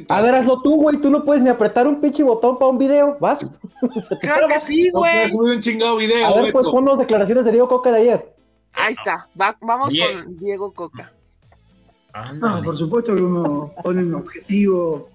A 0.10 0.22
ver, 0.22 0.36
hazlo 0.36 0.62
tú, 0.62 0.76
güey. 0.76 1.00
Tú 1.00 1.10
no 1.10 1.24
puedes 1.24 1.42
ni 1.42 1.50
apretar 1.50 1.88
un 1.88 2.02
pinche 2.02 2.22
botón 2.24 2.58
para 2.58 2.70
un 2.70 2.78
video. 2.78 3.18
¿Vas? 3.20 3.40
claro 4.22 4.48
que 4.48 4.60
sí, 4.60 4.90
güey. 4.92 5.32
No 5.32 5.44
un 5.44 5.60
chingado 5.60 5.98
video. 5.98 6.28
A 6.28 6.42
ver, 6.42 6.52
pues 6.52 6.68
pon 6.68 6.86
las 6.86 6.98
declaraciones 6.98 7.46
de 7.46 7.52
Diego 7.52 7.68
Coca 7.68 7.92
de 7.92 8.02
ayer. 8.02 8.36
Ahí 8.74 8.94
está. 8.94 9.28
vamos 9.36 9.94
con 9.96 10.38
Diego 10.38 10.74
Coca. 10.74 11.14
No, 12.36 12.62
por 12.62 12.78
supuesto 12.78 13.16
que 13.16 13.22
uno 13.22 13.72
pone 13.82 14.04
un 14.04 14.14
objetivo 14.16 15.10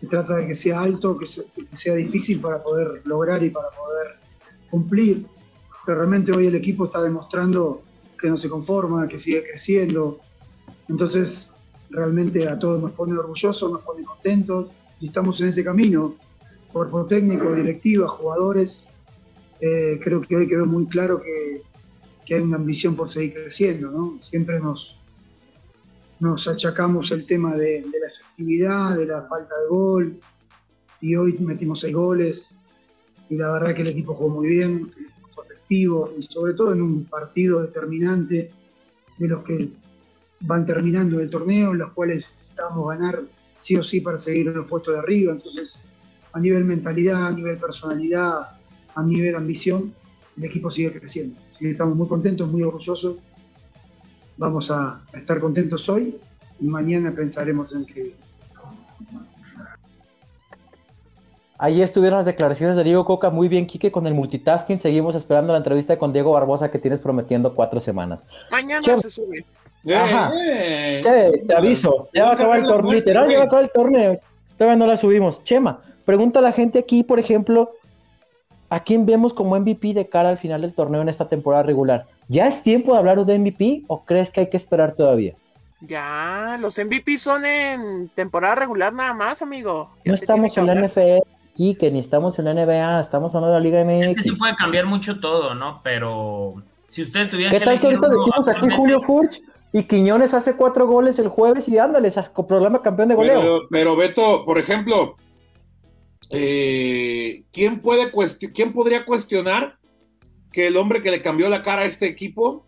que 0.00 0.06
trata 0.06 0.36
de 0.36 0.48
que 0.48 0.54
sea 0.54 0.80
alto, 0.80 1.16
que 1.16 1.26
sea, 1.26 1.94
difícil 1.94 2.40
para 2.40 2.62
poder 2.62 3.02
lograr 3.04 3.42
y 3.42 3.50
para 3.50 3.68
poder 3.70 4.16
cumplir. 4.70 5.26
Pero 5.84 5.98
realmente 5.98 6.32
hoy 6.32 6.46
el 6.46 6.54
equipo 6.56 6.86
está 6.86 7.00
demostrando 7.00 7.82
que 8.20 8.28
no 8.28 8.36
se 8.36 8.48
conforma, 8.48 9.06
que 9.06 9.18
sigue 9.18 9.44
creciendo. 9.44 10.18
Entonces, 10.88 11.54
realmente 11.90 12.48
a 12.48 12.58
todos 12.58 12.82
nos 12.82 12.92
pone 12.92 13.16
orgullosos, 13.16 13.70
nos 13.70 13.82
pone 13.82 14.04
contentos 14.04 14.68
y 15.00 15.06
estamos 15.08 15.40
en 15.40 15.48
ese 15.48 15.64
camino. 15.64 16.16
Cuerpo 16.72 17.06
técnico, 17.06 17.54
directiva, 17.54 18.08
jugadores. 18.08 18.84
Eh, 19.60 19.98
creo 20.02 20.20
que 20.20 20.36
hoy 20.36 20.48
quedó 20.48 20.66
muy 20.66 20.86
claro 20.86 21.20
que, 21.22 21.62
que, 22.26 22.34
hay 22.34 22.40
una 22.42 22.56
ambición 22.56 22.94
por 22.94 23.08
seguir 23.08 23.34
creciendo. 23.34 23.90
¿no? 23.90 24.18
Siempre 24.20 24.60
nos, 24.60 24.96
nos 26.20 26.48
achacamos 26.48 27.10
el 27.10 27.26
tema 27.26 27.54
de, 27.56 27.82
la 27.82 28.08
efectividad, 28.08 28.96
de 28.96 29.06
la 29.06 29.22
falta 29.22 29.54
de 29.60 29.68
gol 29.68 30.20
y 31.00 31.14
hoy 31.14 31.36
metimos 31.38 31.80
seis 31.80 31.94
goles 31.94 32.54
y 33.28 33.36
la 33.36 33.52
verdad 33.52 33.74
que 33.74 33.82
el 33.82 33.88
equipo 33.88 34.14
jugó 34.14 34.30
muy 34.30 34.48
bien, 34.48 34.90
fue 35.30 35.44
efectivo 35.44 36.12
y 36.18 36.22
sobre 36.22 36.54
todo 36.54 36.72
en 36.72 36.80
un 36.80 37.04
partido 37.04 37.62
determinante 37.62 38.50
de 39.18 39.28
los 39.28 39.42
que 39.42 39.68
van 40.46 40.64
terminando 40.64 41.20
el 41.20 41.28
torneo, 41.28 41.72
en 41.72 41.78
los 41.78 41.92
cuales 41.92 42.30
necesitamos 42.34 42.88
ganar 42.88 43.22
sí 43.56 43.76
o 43.76 43.82
sí 43.82 44.00
para 44.00 44.18
seguir 44.18 44.48
en 44.48 44.54
los 44.54 44.66
puestos 44.66 44.94
de 44.94 45.00
arriba. 45.00 45.32
Entonces, 45.32 45.78
a 46.32 46.40
nivel 46.40 46.64
mentalidad, 46.64 47.26
a 47.26 47.30
nivel 47.30 47.56
personalidad, 47.56 48.48
a 48.94 49.02
nivel 49.02 49.34
ambición, 49.34 49.92
el 50.36 50.44
equipo 50.44 50.70
sigue 50.70 50.92
creciendo. 50.98 51.38
estamos 51.60 51.96
muy 51.96 52.08
contentos, 52.08 52.50
muy 52.50 52.62
orgullosos. 52.62 53.16
Vamos 54.36 54.70
a 54.70 55.02
estar 55.14 55.40
contentos 55.40 55.88
hoy 55.88 56.16
y 56.60 56.66
mañana 56.66 57.10
pensaremos 57.10 57.74
en 57.74 57.86
que 57.86 58.14
Ahí 61.58 61.80
estuvieron 61.80 62.18
las 62.18 62.26
declaraciones 62.26 62.76
de 62.76 62.84
Diego 62.84 63.06
Coca, 63.06 63.30
muy 63.30 63.48
bien, 63.48 63.66
Quique, 63.66 63.90
con 63.90 64.06
el 64.06 64.12
multitasking. 64.12 64.78
Seguimos 64.78 65.14
esperando 65.14 65.52
la 65.52 65.58
entrevista 65.58 65.98
con 65.98 66.12
Diego 66.12 66.32
Barbosa 66.32 66.70
que 66.70 66.78
tienes 66.78 67.00
prometiendo 67.00 67.54
cuatro 67.54 67.80
semanas. 67.80 68.22
Mañana 68.50 68.82
se 68.98 69.08
sube. 69.08 69.44
Ajá. 69.94 70.32
che, 70.32 71.42
te 71.46 71.54
aviso, 71.54 72.08
ya 72.12 72.24
va 72.24 72.30
a 72.30 72.34
acabar 72.34 72.58
el 72.60 72.66
torneo, 72.66 72.92
literal, 72.92 73.28
ya 73.28 73.38
va 73.38 73.44
a 73.44 73.46
acabar 73.46 73.64
el 73.64 73.70
torneo. 73.70 74.20
Todavía 74.58 74.76
no 74.76 74.86
la 74.86 74.96
subimos. 74.96 75.44
Chema, 75.44 75.80
pregunta 76.04 76.38
a 76.40 76.42
la 76.42 76.52
gente 76.52 76.78
aquí, 76.78 77.04
por 77.04 77.20
ejemplo, 77.20 77.72
¿a 78.70 78.80
quién 78.80 79.06
vemos 79.06 79.32
como 79.32 79.58
MVP 79.58 79.94
de 79.94 80.08
cara 80.08 80.30
al 80.30 80.38
final 80.38 80.62
del 80.62 80.74
torneo 80.74 81.02
en 81.02 81.08
esta 81.08 81.28
temporada 81.28 81.62
regular? 81.62 82.06
¿Ya 82.28 82.48
es 82.48 82.62
tiempo 82.62 82.92
de 82.92 82.98
hablar 82.98 83.24
de 83.24 83.38
MVP 83.38 83.82
o 83.86 84.04
crees 84.04 84.30
que 84.30 84.40
hay 84.40 84.50
que 84.50 84.56
esperar 84.56 84.94
todavía? 84.94 85.34
Ya, 85.80 86.56
los 86.58 86.78
MVP 86.78 87.18
son 87.18 87.44
en 87.44 88.08
temporada 88.08 88.54
regular 88.54 88.92
nada 88.92 89.12
más, 89.12 89.42
amigo. 89.42 89.90
no 90.04 90.14
estamos 90.14 90.56
en 90.56 90.66
la 90.66 90.74
NFL, 90.74 91.22
y 91.56 91.74
que 91.74 91.90
ni 91.90 92.00
estamos 92.00 92.38
en 92.38 92.46
la 92.46 92.54
NBA, 92.54 93.00
estamos 93.00 93.34
hablando 93.34 93.54
de 93.54 93.60
la 93.60 93.64
Liga 93.64 93.84
MX. 93.84 94.10
Es 94.10 94.16
que 94.16 94.22
sí 94.22 94.32
puede 94.32 94.54
cambiar 94.54 94.86
mucho 94.86 95.20
todo, 95.20 95.54
¿no? 95.54 95.80
Pero 95.82 96.62
si 96.86 97.02
ustedes 97.02 97.30
tuvieran 97.30 97.52
¿Qué 97.58 97.64
tal 97.64 97.80
que 97.80 97.86
ahorita 97.86 98.08
decimos 98.08 98.48
aquí 98.48 98.68
Julio 98.74 99.00
Furch 99.00 99.40
y 99.72 99.84
Quiñones 99.84 100.34
hace 100.34 100.54
cuatro 100.54 100.86
goles 100.86 101.18
el 101.18 101.28
jueves 101.28 101.68
y 101.68 101.78
ándale, 101.78 102.12
programa 102.48 102.82
campeón 102.82 103.08
de 103.08 103.14
goleo. 103.14 103.66
Pero, 103.70 103.96
Beto, 103.96 104.44
por 104.44 104.58
ejemplo, 104.58 105.16
eh, 106.30 107.42
¿quién, 107.52 107.80
puede 107.80 108.10
¿quién 108.52 108.72
podría 108.72 109.04
cuestionar 109.04 109.78
que 110.52 110.68
el 110.68 110.76
hombre 110.76 111.02
que 111.02 111.10
le 111.10 111.22
cambió 111.22 111.48
la 111.48 111.62
cara 111.62 111.82
a 111.82 111.86
este 111.86 112.06
equipo 112.06 112.64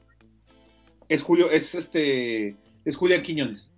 es 1.08 1.22
Julio, 1.22 1.50
es 1.50 1.74
este, 1.74 2.56
es 2.84 2.96
Julián 2.96 3.22
Quiñones? 3.22 3.70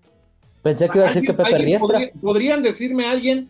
Pensé 0.63 0.89
que 0.89 0.99
iba 0.99 1.09
a 1.09 1.15
decir 1.15 1.31
que 1.31 1.35
Pepe 1.35 2.13
¿Podrían 2.21 2.63
decirme 2.63 3.07
a 3.07 3.13
alguien 3.13 3.49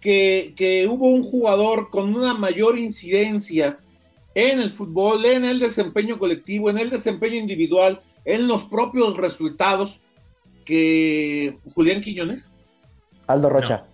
que, 0.00 0.54
que 0.56 0.86
hubo 0.88 1.08
un 1.08 1.22
jugador 1.22 1.90
con 1.90 2.14
una 2.14 2.34
mayor 2.34 2.78
incidencia 2.78 3.78
en 4.34 4.60
el 4.60 4.70
fútbol, 4.70 5.24
en 5.26 5.44
el 5.44 5.60
desempeño 5.60 6.18
colectivo, 6.18 6.70
en 6.70 6.78
el 6.78 6.90
desempeño 6.90 7.36
individual, 7.36 8.00
en 8.24 8.48
los 8.48 8.64
propios 8.64 9.16
resultados 9.16 10.00
que 10.64 11.58
Julián 11.74 12.00
Quiñones? 12.00 12.50
Aldo 13.26 13.50
Rocha. 13.50 13.84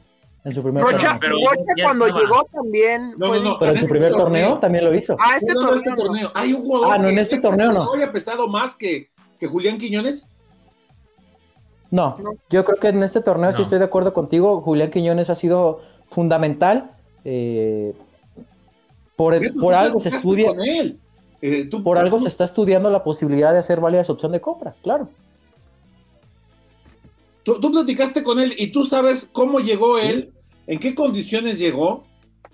En 0.44 0.54
su 0.54 0.62
primer 0.62 0.82
Rocha, 0.82 1.18
torneo. 1.20 1.38
Rocha 1.50 1.74
cuando 1.82 2.06
llegó 2.06 2.44
también. 2.44 3.14
No, 3.18 3.34
no, 3.34 3.40
no. 3.40 3.58
Pero 3.58 3.72
en 3.72 3.78
su 3.78 3.84
este 3.84 3.90
primer 3.90 4.12
torneo, 4.12 4.58
también 4.58 4.84
lo 4.84 4.94
hizo. 4.94 5.14
Ah, 5.18 5.36
este, 5.36 5.52
torneo, 5.52 5.74
este 5.74 5.94
torneo. 5.94 6.30
Hay 6.34 6.54
un 6.54 6.62
jugador. 6.64 6.94
Ah, 6.94 6.98
no, 6.98 7.08
en 7.08 7.18
este, 7.18 7.34
este 7.34 7.48
torneo 7.48 7.72
no. 7.72 7.92
¿Había 7.92 8.10
pesado 8.10 8.48
más 8.48 8.74
que, 8.74 9.08
que 9.38 9.46
Julián 9.46 9.76
Quiñones? 9.76 10.28
No, 11.90 12.16
yo 12.48 12.64
creo 12.64 12.78
que 12.78 12.88
en 12.88 13.02
este 13.02 13.20
torneo 13.20 13.52
sí 13.52 13.62
estoy 13.62 13.80
de 13.80 13.84
acuerdo 13.84 14.14
contigo. 14.14 14.60
Julián 14.62 14.90
Quiñones 14.90 15.28
ha 15.28 15.34
sido 15.34 15.82
fundamental. 16.08 16.92
Eh, 17.24 17.94
por, 19.16 19.38
por 19.60 19.74
algo 19.74 19.98
se 19.98 20.08
estudia. 20.08 20.52
Él. 20.64 20.98
Eh, 21.42 21.68
Por 21.82 21.96
algo 21.96 22.20
se 22.20 22.28
está 22.28 22.44
estudiando 22.44 22.90
la 22.90 23.02
posibilidad 23.02 23.52
de 23.52 23.60
hacer 23.60 23.80
válida 23.80 24.02
esa 24.02 24.12
opción 24.12 24.32
de 24.32 24.40
compra, 24.40 24.74
claro. 24.82 25.08
Tú, 27.42 27.72
platicaste 27.72 28.22
con 28.22 28.38
él 28.38 28.54
y 28.58 28.68
tú 28.68 28.84
sabes 28.84 29.28
cómo 29.32 29.60
llegó 29.60 29.98
él, 29.98 30.30
en 30.66 30.78
qué 30.78 30.94
condiciones 30.94 31.58
llegó. 31.58 32.04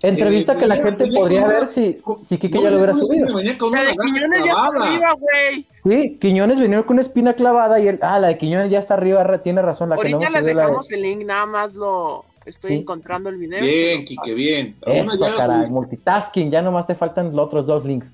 Entrevista 0.01 0.53
eh, 0.53 0.57
que 0.57 0.67
la 0.67 0.75
gente 0.77 1.07
podría 1.07 1.47
ver 1.47 1.67
si, 1.67 1.97
si 2.27 2.37
Quique 2.37 2.61
ya 2.61 2.69
lo 2.69 2.77
hubiera 2.77 2.93
subido. 2.93 3.27
Quiñones 3.27 4.45
ya 4.45 4.51
está 4.51 4.67
arriba, 4.67 5.15
güey. 5.19 5.65
Sí, 5.83 6.17
Quiñones 6.19 6.59
venía 6.59 6.83
con 6.83 6.95
una 6.95 7.01
espina 7.01 7.33
clavada 7.33 7.79
y 7.79 7.87
él, 7.87 7.99
ah, 8.01 8.19
la 8.19 8.29
de 8.29 8.37
Quiñones 8.37 8.71
ya 8.71 8.79
está 8.79 8.93
arriba, 8.93 9.25
tiene 9.43 9.61
razón. 9.61 9.89
La 9.89 9.95
Ahorita 9.95 10.19
que 10.19 10.25
no 10.25 10.29
les 10.31 10.45
dejamos 10.45 10.91
el 10.91 11.01
link, 11.01 11.25
nada 11.25 11.45
más 11.45 11.73
lo 11.73 12.25
estoy 12.45 12.75
encontrando 12.75 13.29
el 13.29 13.37
video. 13.37 13.61
Bien, 13.61 14.05
Quique, 14.05 14.33
bien. 14.33 14.75
Eso, 14.85 15.19
caray, 15.35 15.69
multitasking, 15.69 16.49
ya 16.49 16.61
nomás 16.61 16.87
te 16.87 16.95
faltan 16.95 17.35
los 17.35 17.47
otros 17.47 17.65
dos 17.65 17.83
links. 17.83 18.11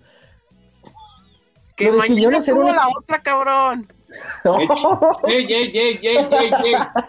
Que 1.76 1.92
mañana 1.92 2.40
subo 2.40 2.72
la 2.72 2.88
otra, 2.96 3.22
cabrón. 3.22 3.88
ey, 5.28 5.48
ey, 5.50 5.72
ey, 5.74 6.00
ey, 6.04 6.30
ey, 6.32 6.52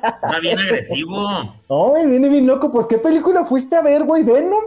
Está 0.02 0.40
bien 0.40 0.58
agresivo. 0.58 1.28
Ay, 1.68 2.06
viene 2.06 2.28
bien 2.28 2.46
loco. 2.46 2.72
Pues, 2.72 2.86
¿qué 2.86 2.98
película 2.98 3.44
fuiste 3.44 3.76
a 3.76 3.82
ver, 3.82 4.04
güey? 4.04 4.22
¿Venom? 4.22 4.64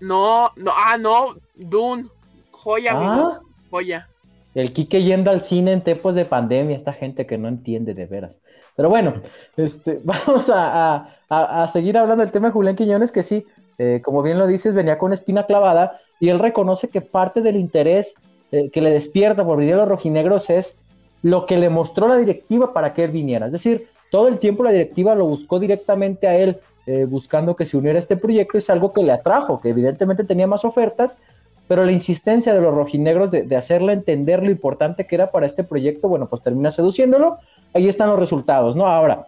No, 0.00 0.50
no, 0.56 0.72
ah, 0.74 0.96
no, 0.98 1.36
Dune. 1.54 2.06
Joya, 2.50 2.92
ah. 2.92 3.12
amigos. 3.12 3.40
Joya. 3.70 4.08
El 4.54 4.72
Kike 4.72 5.02
yendo 5.02 5.30
al 5.30 5.42
cine 5.42 5.72
en 5.72 5.82
tiempos 5.82 6.14
de 6.14 6.24
pandemia, 6.24 6.76
esta 6.76 6.92
gente 6.92 7.26
que 7.26 7.38
no 7.38 7.48
entiende 7.48 7.94
de 7.94 8.06
veras. 8.06 8.40
Pero 8.74 8.88
bueno, 8.88 9.22
este, 9.56 10.00
vamos 10.04 10.50
a, 10.50 11.08
a, 11.28 11.62
a 11.62 11.68
seguir 11.68 11.96
hablando 11.96 12.24
del 12.24 12.32
tema 12.32 12.48
de 12.48 12.52
Julián 12.52 12.76
Quiñones, 12.76 13.12
que 13.12 13.22
sí, 13.22 13.46
eh, 13.78 14.00
como 14.02 14.22
bien 14.22 14.38
lo 14.38 14.46
dices, 14.46 14.74
venía 14.74 14.98
con 14.98 15.12
espina 15.12 15.46
clavada 15.46 16.00
y 16.18 16.30
él 16.30 16.38
reconoce 16.38 16.88
que 16.88 17.00
parte 17.02 17.42
del 17.42 17.56
interés 17.56 18.14
eh, 18.52 18.70
que 18.70 18.80
le 18.80 18.90
despierta 18.90 19.44
por 19.44 19.58
video 19.58 19.78
los 19.78 19.88
rojinegros 19.88 20.50
es 20.50 20.78
lo 21.22 21.46
que 21.46 21.56
le 21.56 21.68
mostró 21.68 22.08
la 22.08 22.16
directiva 22.16 22.72
para 22.72 22.94
que 22.94 23.04
él 23.04 23.10
viniera. 23.10 23.46
Es 23.46 23.52
decir, 23.52 23.88
todo 24.10 24.28
el 24.28 24.38
tiempo 24.38 24.62
la 24.62 24.70
directiva 24.70 25.14
lo 25.14 25.26
buscó 25.26 25.58
directamente 25.58 26.28
a 26.28 26.36
él 26.36 26.58
eh, 26.86 27.04
buscando 27.04 27.56
que 27.56 27.64
se 27.64 27.76
uniera 27.76 27.98
a 27.98 28.00
este 28.00 28.16
proyecto, 28.16 28.58
es 28.58 28.70
algo 28.70 28.92
que 28.92 29.02
le 29.02 29.10
atrajo, 29.10 29.60
que 29.60 29.70
evidentemente 29.70 30.22
tenía 30.22 30.46
más 30.46 30.64
ofertas, 30.64 31.18
pero 31.66 31.84
la 31.84 31.90
insistencia 31.90 32.54
de 32.54 32.60
los 32.60 32.72
rojinegros 32.72 33.32
de, 33.32 33.42
de 33.42 33.56
hacerle 33.56 33.92
entender 33.92 34.40
lo 34.40 34.50
importante 34.52 35.04
que 35.04 35.16
era 35.16 35.32
para 35.32 35.46
este 35.46 35.64
proyecto, 35.64 36.08
bueno, 36.08 36.28
pues 36.28 36.42
termina 36.42 36.70
seduciéndolo. 36.70 37.38
Ahí 37.74 37.88
están 37.88 38.08
los 38.08 38.20
resultados, 38.20 38.76
¿no? 38.76 38.86
Ahora, 38.86 39.26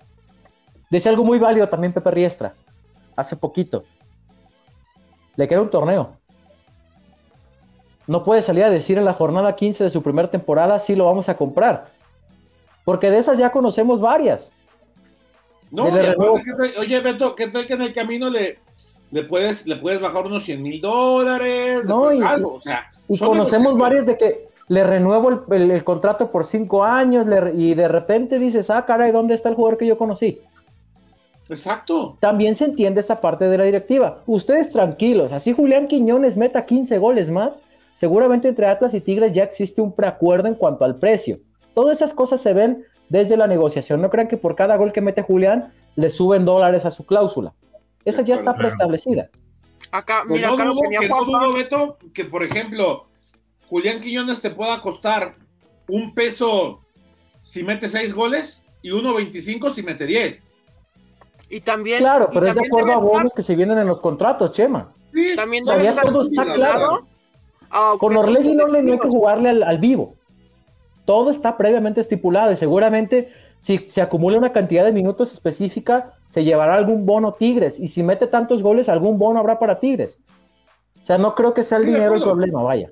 decía 0.88 1.10
algo 1.10 1.24
muy 1.24 1.40
válido 1.40 1.68
también 1.68 1.92
Pepe 1.92 2.12
Riestra, 2.12 2.54
hace 3.16 3.34
poquito. 3.34 3.82
Le 5.34 5.48
queda 5.48 5.62
un 5.62 5.70
torneo. 5.70 6.17
No 8.08 8.24
puede 8.24 8.42
salir 8.42 8.64
a 8.64 8.70
decir 8.70 8.98
en 8.98 9.04
la 9.04 9.12
jornada 9.12 9.54
15 9.54 9.84
de 9.84 9.90
su 9.90 10.02
primera 10.02 10.30
temporada 10.30 10.80
si 10.80 10.96
lo 10.96 11.04
vamos 11.04 11.28
a 11.28 11.36
comprar. 11.36 11.92
Porque 12.84 13.10
de 13.10 13.18
esas 13.18 13.38
ya 13.38 13.52
conocemos 13.52 14.00
varias. 14.00 14.50
No, 15.70 15.84
oye, 15.84 17.00
Beto, 17.00 17.34
¿qué 17.34 17.48
tal 17.48 17.66
que 17.66 17.74
en 17.74 17.82
el 17.82 17.92
camino 17.92 18.30
le, 18.30 18.58
le 19.10 19.22
puedes, 19.24 19.66
le 19.66 19.76
puedes 19.76 20.00
bajar 20.00 20.24
unos 20.24 20.42
100 20.42 20.62
mil 20.62 20.80
dólares? 20.80 21.84
No, 21.84 22.10
y, 22.10 22.22
algo, 22.22 22.54
o 22.54 22.60
sea, 22.62 22.90
y 23.08 23.18
conocemos 23.18 23.76
varios 23.76 24.06
de 24.06 24.16
que 24.16 24.48
le 24.68 24.84
renuevo 24.84 25.44
el, 25.50 25.84
contrato 25.84 26.30
por 26.30 26.46
cinco 26.46 26.84
años 26.84 27.26
y 27.54 27.74
de 27.74 27.88
repente 27.88 28.38
dices, 28.38 28.70
ah, 28.70 28.86
caray, 28.86 29.12
¿dónde 29.12 29.34
está 29.34 29.50
el 29.50 29.54
jugador 29.54 29.76
que 29.76 29.86
yo 29.86 29.98
conocí? 29.98 30.40
Exacto. 31.50 32.16
También 32.20 32.54
se 32.54 32.64
entiende 32.64 33.00
esta 33.00 33.20
parte 33.20 33.46
de 33.46 33.58
la 33.58 33.64
directiva. 33.64 34.22
Ustedes 34.26 34.70
tranquilos, 34.70 35.30
así 35.32 35.52
Julián 35.52 35.88
Quiñones 35.88 36.38
meta 36.38 36.64
15 36.64 36.96
goles 36.96 37.30
más, 37.30 37.62
seguramente 37.98 38.46
entre 38.46 38.66
Atlas 38.66 38.94
y 38.94 39.00
Tigres 39.00 39.32
ya 39.32 39.42
existe 39.42 39.80
un 39.80 39.92
preacuerdo 39.92 40.46
en 40.46 40.54
cuanto 40.54 40.84
al 40.84 40.98
precio. 41.00 41.40
Todas 41.74 41.96
esas 41.96 42.14
cosas 42.14 42.40
se 42.40 42.52
ven 42.52 42.84
desde 43.08 43.36
la 43.36 43.48
negociación. 43.48 44.00
No 44.00 44.08
crean 44.08 44.28
que 44.28 44.36
por 44.36 44.54
cada 44.54 44.76
gol 44.76 44.92
que 44.92 45.00
mete 45.00 45.22
Julián 45.22 45.72
le 45.96 46.08
suben 46.08 46.44
dólares 46.44 46.84
a 46.84 46.92
su 46.92 47.04
cláusula. 47.04 47.54
Esa 48.04 48.22
ya 48.22 48.36
está 48.36 48.54
preestablecida. 48.54 49.30
Acá, 49.90 50.22
pues 50.28 50.40
mira, 50.40 50.52
acá 50.52 50.64
lo 50.64 50.74
que 50.76 51.08
no 51.08 51.52
Beto, 51.52 51.98
que 52.14 52.24
por 52.24 52.44
ejemplo, 52.44 53.08
Julián 53.66 54.00
Quiñones 54.00 54.40
te 54.40 54.50
pueda 54.50 54.80
costar 54.80 55.34
un 55.88 56.14
peso 56.14 56.82
si 57.40 57.64
mete 57.64 57.88
seis 57.88 58.14
goles 58.14 58.62
y 58.80 58.90
1.25 58.90 59.72
si 59.72 59.82
mete 59.82 60.06
10. 60.06 60.52
Y 61.50 61.60
también. 61.62 61.98
Claro, 61.98 62.30
pero 62.32 62.46
es 62.46 62.54
de 62.54 62.64
acuerdo 62.64 62.92
a 62.92 62.98
bonos 62.98 63.32
que 63.34 63.42
se 63.42 63.56
vienen 63.56 63.78
en 63.78 63.88
los 63.88 64.00
contratos, 64.00 64.52
Chema. 64.52 64.92
Sí, 65.12 65.34
también 65.34 65.64
debe 65.64 65.88
estar 65.88 66.06
todo 66.06 66.22
está 66.22 66.44
claro. 66.44 67.08
Ah, 67.70 67.94
Con 67.98 68.16
Orlegui 68.16 68.54
no 68.54 68.66
le 68.66 68.78
hay 68.78 68.98
que 68.98 69.08
jugarle 69.08 69.50
al 69.50 69.78
vivo 69.78 70.14
todo 71.08 71.30
está 71.30 71.56
previamente 71.56 72.02
estipulado 72.02 72.52
y 72.52 72.56
seguramente 72.56 73.32
si 73.62 73.78
se 73.90 74.02
acumula 74.02 74.36
una 74.36 74.52
cantidad 74.52 74.84
de 74.84 74.92
minutos 74.92 75.32
específica, 75.32 76.12
se 76.34 76.44
llevará 76.44 76.74
algún 76.74 77.06
bono 77.06 77.32
Tigres. 77.32 77.80
Y 77.80 77.88
si 77.88 78.02
mete 78.02 78.26
tantos 78.26 78.62
goles, 78.62 78.90
algún 78.90 79.18
bono 79.18 79.40
habrá 79.40 79.58
para 79.58 79.80
Tigres. 79.80 80.18
O 81.02 81.06
sea, 81.06 81.16
no 81.16 81.34
creo 81.34 81.54
que 81.54 81.62
sea 81.62 81.78
el 81.78 81.86
dinero 81.86 82.16
el 82.16 82.22
problema, 82.22 82.62
vaya. 82.62 82.90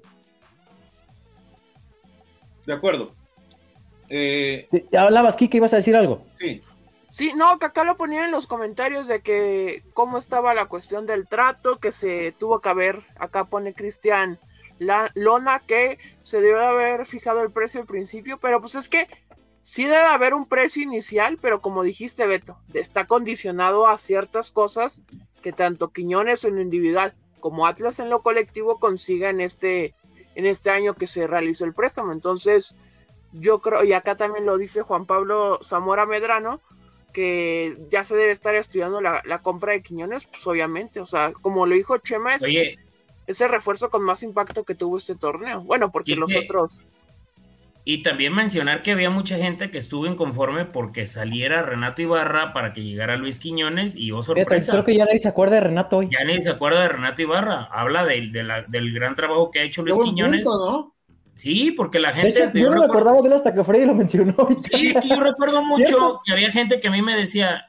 De 2.64 2.72
acuerdo. 2.72 3.12
Eh... 4.08 4.66
Hablabas, 4.96 5.36
que 5.36 5.50
ibas 5.52 5.74
a 5.74 5.76
decir 5.76 5.94
algo. 5.94 6.22
Sí. 6.38 6.62
Sí, 7.10 7.32
no, 7.36 7.58
que 7.58 7.66
acá 7.66 7.84
lo 7.84 7.98
ponía 7.98 8.24
en 8.24 8.30
los 8.30 8.46
comentarios 8.46 9.06
de 9.06 9.20
que 9.20 9.82
cómo 9.92 10.16
estaba 10.16 10.54
la 10.54 10.68
cuestión 10.68 11.04
del 11.04 11.28
trato, 11.28 11.76
que 11.80 11.92
se 11.92 12.32
tuvo 12.32 12.60
que 12.60 12.70
haber, 12.70 13.02
acá 13.18 13.44
pone 13.44 13.74
Cristian, 13.74 14.38
la 14.78 15.10
lona 15.14 15.60
que 15.60 15.98
se 16.20 16.40
debe 16.40 16.64
haber 16.64 17.06
fijado 17.06 17.42
el 17.42 17.50
precio 17.50 17.80
al 17.80 17.86
principio, 17.86 18.38
pero 18.38 18.60
pues 18.60 18.74
es 18.74 18.88
que 18.88 19.08
sí 19.62 19.84
debe 19.84 20.04
haber 20.04 20.34
un 20.34 20.46
precio 20.46 20.82
inicial, 20.82 21.38
pero 21.40 21.60
como 21.60 21.82
dijiste 21.82 22.26
Beto, 22.26 22.58
está 22.74 23.06
condicionado 23.06 23.86
a 23.86 23.98
ciertas 23.98 24.50
cosas 24.50 25.02
que 25.42 25.52
tanto 25.52 25.92
Quiñones 25.92 26.44
en 26.44 26.56
lo 26.56 26.60
individual 26.62 27.14
como 27.40 27.66
Atlas 27.66 28.00
en 28.00 28.10
lo 28.10 28.22
colectivo 28.22 28.78
consiga 28.78 29.30
en 29.30 29.40
este, 29.40 29.94
en 30.34 30.46
este 30.46 30.70
año 30.70 30.94
que 30.94 31.06
se 31.06 31.26
realizó 31.26 31.64
el 31.64 31.74
préstamo. 31.74 32.12
Entonces, 32.12 32.74
yo 33.32 33.60
creo, 33.60 33.84
y 33.84 33.92
acá 33.92 34.16
también 34.16 34.46
lo 34.46 34.58
dice 34.58 34.82
Juan 34.82 35.06
Pablo 35.06 35.60
Zamora 35.62 36.06
Medrano, 36.06 36.60
que 37.12 37.78
ya 37.88 38.04
se 38.04 38.16
debe 38.16 38.32
estar 38.32 38.54
estudiando 38.54 39.00
la, 39.00 39.40
compra 39.42 39.72
de 39.72 39.82
Quiñones, 39.82 40.24
pues 40.26 40.46
obviamente, 40.46 41.00
o 41.00 41.06
sea, 41.06 41.32
como 41.32 41.66
lo 41.66 41.74
dijo 41.74 41.96
Chema, 41.98 42.34
es, 42.34 42.42
ese 43.26 43.48
refuerzo 43.48 43.90
con 43.90 44.02
más 44.02 44.22
impacto 44.22 44.64
que 44.64 44.74
tuvo 44.74 44.96
este 44.96 45.14
torneo. 45.14 45.62
Bueno, 45.62 45.90
porque 45.90 46.16
los 46.16 46.34
otros. 46.36 46.84
Y 47.88 48.02
también 48.02 48.34
mencionar 48.34 48.82
que 48.82 48.90
había 48.90 49.10
mucha 49.10 49.36
gente 49.36 49.70
que 49.70 49.78
estuvo 49.78 50.06
inconforme 50.06 50.64
porque 50.64 51.06
saliera 51.06 51.62
Renato 51.62 52.02
Ibarra 52.02 52.52
para 52.52 52.72
que 52.72 52.82
llegara 52.82 53.16
Luis 53.16 53.38
Quiñones 53.38 53.94
y 53.94 54.10
oh 54.10 54.24
sorpresa. 54.24 54.72
Creo 54.72 54.84
que 54.84 54.96
ya 54.96 55.04
nadie 55.04 55.20
se 55.20 55.28
acuerda 55.28 55.54
de 55.54 55.60
Renato 55.60 55.98
hoy. 55.98 56.08
Ya 56.10 56.24
nadie 56.24 56.42
se 56.42 56.50
acuerda 56.50 56.80
de 56.80 56.88
Renato 56.88 57.22
Ibarra. 57.22 57.68
Habla 57.70 58.04
de, 58.04 58.64
del 58.66 58.92
gran 58.92 59.14
trabajo 59.14 59.52
que 59.52 59.60
ha 59.60 59.62
hecho 59.62 59.82
Luis 59.82 59.96
Quiñones. 60.02 60.44
Sí, 61.36 61.70
porque 61.70 62.00
la 62.00 62.12
gente. 62.12 62.50
yo 62.54 62.70
no 62.70 62.80
me 62.80 62.86
acordaba 62.86 63.20
de 63.20 63.28
él 63.28 63.34
hasta 63.34 63.54
que 63.54 63.62
Freddy 63.62 63.84
lo 63.84 63.94
mencionó. 63.94 64.34
Sí, 64.68 64.88
es 64.88 64.98
que 64.98 65.08
yo 65.08 65.20
recuerdo 65.20 65.62
mucho 65.64 66.20
que 66.24 66.32
había 66.32 66.50
gente 66.50 66.80
que 66.80 66.88
a 66.88 66.90
mí 66.90 67.02
me 67.02 67.14
decía, 67.14 67.66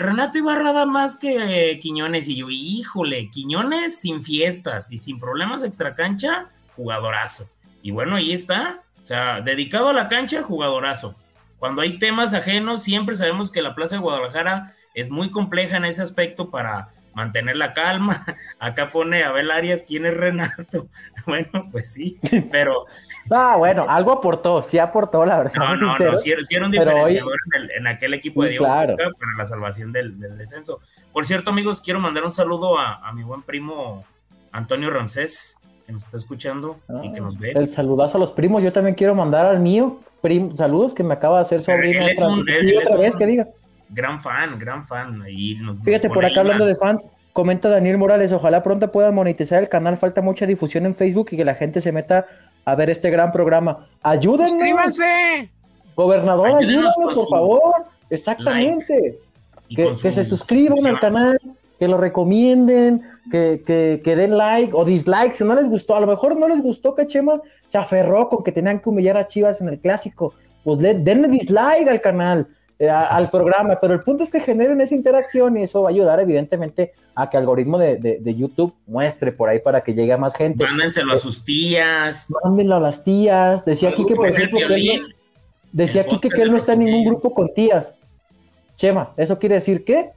Renato 0.00 0.38
Ibarra 0.38 0.72
da 0.72 0.84
más 0.84 1.16
que 1.16 1.78
Quiñones 1.80 2.28
y 2.28 2.36
yo, 2.36 2.48
híjole, 2.50 3.30
Quiñones 3.30 4.00
sin 4.00 4.22
fiestas 4.22 4.90
y 4.90 4.98
sin 4.98 5.20
problemas 5.20 5.62
extra 5.62 5.94
cancha, 5.94 6.48
jugadorazo. 6.74 7.48
Y 7.82 7.92
bueno, 7.92 8.16
ahí 8.16 8.32
está, 8.32 8.82
o 9.02 9.06
sea, 9.06 9.40
dedicado 9.40 9.90
a 9.90 9.92
la 9.92 10.08
cancha, 10.08 10.42
jugadorazo. 10.42 11.14
Cuando 11.58 11.82
hay 11.82 11.98
temas 11.98 12.34
ajenos, 12.34 12.82
siempre 12.82 13.14
sabemos 13.14 13.50
que 13.50 13.62
la 13.62 13.74
Plaza 13.74 13.96
de 13.96 14.02
Guadalajara 14.02 14.74
es 14.94 15.10
muy 15.10 15.30
compleja 15.30 15.76
en 15.76 15.84
ese 15.84 16.02
aspecto 16.02 16.50
para 16.50 16.88
mantener 17.16 17.56
la 17.56 17.72
calma. 17.72 18.24
Acá 18.60 18.90
pone 18.90 19.24
Abel 19.24 19.50
Arias, 19.50 19.82
¿quién 19.84 20.06
es 20.06 20.14
Renato? 20.14 20.86
Bueno, 21.26 21.68
pues 21.72 21.92
sí, 21.92 22.20
pero 22.52 22.84
Ah, 23.30 23.56
bueno, 23.58 23.86
algo 23.88 24.12
aportó, 24.12 24.62
sí 24.62 24.78
aportó, 24.78 25.24
la 25.26 25.38
verdad. 25.38 25.54
No, 25.56 25.74
no, 25.74 25.98
no, 25.98 26.16
sí, 26.16 26.32
un 26.32 26.70
diferenciador 26.70 27.36
en, 27.76 27.86
aquel 27.88 28.14
equipo 28.14 28.44
de 28.44 28.50
Diego 28.50 28.64
claro. 28.64 28.94
para 28.96 29.32
la 29.36 29.44
salvación 29.44 29.90
del, 29.90 30.16
descenso. 30.38 30.78
Por 31.12 31.24
cierto, 31.24 31.50
amigos, 31.50 31.80
quiero 31.80 31.98
mandar 31.98 32.22
un 32.22 32.30
saludo 32.30 32.78
a, 32.78 33.12
mi 33.12 33.24
buen 33.24 33.42
primo 33.42 34.04
Antonio 34.52 34.90
Ramsés, 34.90 35.58
que 35.84 35.92
nos 35.92 36.04
está 36.04 36.16
escuchando 36.16 36.78
y 37.02 37.10
que 37.10 37.20
nos 37.20 37.36
ve. 37.38 37.50
El 37.50 37.68
saludazo 37.68 38.16
a 38.16 38.20
los 38.20 38.30
primos, 38.30 38.62
yo 38.62 38.72
también 38.72 38.94
quiero 38.94 39.16
mandar 39.16 39.46
al 39.46 39.58
mío, 39.58 39.98
saludos 40.56 40.94
que 40.94 41.02
me 41.02 41.14
acaba 41.14 41.38
de 41.38 41.42
hacer 41.42 41.62
sobrino. 41.62 42.04
Él 42.04 42.10
es 42.10 42.22
un, 42.22 42.48
él, 42.48 42.78
otra 42.84 42.96
vez 42.98 43.16
que 43.16 43.26
diga. 43.26 43.46
Gran 43.90 44.20
fan, 44.20 44.58
gran 44.58 44.82
fan. 44.82 45.22
Fíjate, 45.84 46.08
por 46.08 46.24
acá 46.24 46.40
hablando 46.40 46.66
de 46.66 46.74
fans, 46.74 47.08
comenta 47.32 47.68
Daniel 47.68 47.98
Morales, 47.98 48.32
ojalá 48.32 48.62
pronto 48.62 48.90
puedan 48.90 49.14
monetizar 49.14 49.62
el 49.62 49.68
canal, 49.68 49.96
falta 49.96 50.22
mucha 50.22 50.46
difusión 50.46 50.86
en 50.86 50.94
Facebook 50.94 51.28
y 51.32 51.36
que 51.36 51.44
la 51.44 51.54
gente 51.54 51.80
se 51.80 51.92
meta 51.92 52.26
a 52.64 52.74
ver 52.74 52.90
este 52.90 53.10
gran 53.10 53.30
programa. 53.30 53.86
Ayúdenme. 54.02 54.48
Suscríbanse. 54.48 55.50
Gobernador, 55.94 56.58
ayúdenme, 56.58 56.88
por 56.96 57.28
favor. 57.28 57.74
Exactamente. 58.10 59.18
Que, 59.68 59.94
se 59.94 60.24
suscriban 60.24 60.86
al 60.86 61.00
canal, 61.00 61.40
que 61.78 61.88
lo 61.88 61.98
recomienden, 61.98 63.02
que, 63.30 63.62
que, 64.04 64.16
den 64.16 64.36
like 64.36 64.72
o 64.74 64.84
dislike 64.84 65.34
si 65.34 65.44
no 65.44 65.54
les 65.54 65.68
gustó. 65.68 65.96
A 65.96 66.00
lo 66.00 66.06
mejor 66.06 66.36
no 66.36 66.48
les 66.48 66.62
gustó 66.62 66.94
que 66.94 67.06
Chema 67.06 67.40
se 67.68 67.78
aferró 67.78 68.28
con 68.28 68.44
que 68.44 68.52
tenían 68.52 68.80
que 68.80 68.88
humillar 68.88 69.16
a 69.16 69.26
Chivas 69.26 69.60
en 69.60 69.68
el 69.68 69.78
clásico. 69.78 70.34
Pues 70.64 70.78
denle 70.80 71.28
dislike 71.28 71.88
al 71.88 72.00
canal. 72.00 72.48
Eh, 72.78 72.90
al 72.90 73.30
programa, 73.30 73.78
pero 73.80 73.94
el 73.94 74.02
punto 74.02 74.22
es 74.22 74.30
que 74.30 74.38
generen 74.38 74.82
esa 74.82 74.94
interacción 74.94 75.56
y 75.56 75.62
eso 75.62 75.80
va 75.80 75.88
a 75.88 75.92
ayudar 75.92 76.20
evidentemente 76.20 76.92
a 77.14 77.30
que 77.30 77.38
el 77.38 77.44
algoritmo 77.44 77.78
de, 77.78 78.34
YouTube 78.36 78.74
muestre 78.86 79.32
por 79.32 79.48
ahí 79.48 79.60
para 79.60 79.82
que 79.82 79.94
llegue 79.94 80.12
a 80.12 80.18
más 80.18 80.36
gente. 80.36 80.62
Mándenselo 80.62 81.14
a 81.14 81.16
sus 81.16 81.42
tías. 81.42 82.30
Mándenlo 82.44 82.74
a 82.74 82.80
las 82.80 83.02
tías. 83.02 83.64
Decía 83.64 83.88
aquí 83.88 84.04
que 84.04 84.14
por 84.14 84.26
ejemplo, 84.26 84.58
que 84.68 84.74
él, 84.74 85.14
decía 85.72 86.02
aquí 86.02 86.18
que, 86.20 86.42
él 86.42 86.50
no 86.50 86.58
está 86.58 86.74
en 86.74 86.80
ningún 86.80 87.06
grupo 87.06 87.32
con 87.32 87.48
tías. 87.54 87.94
Chema, 88.76 89.14
¿eso 89.16 89.38
quiere 89.38 89.54
decir 89.54 89.82
qué? 89.82 90.10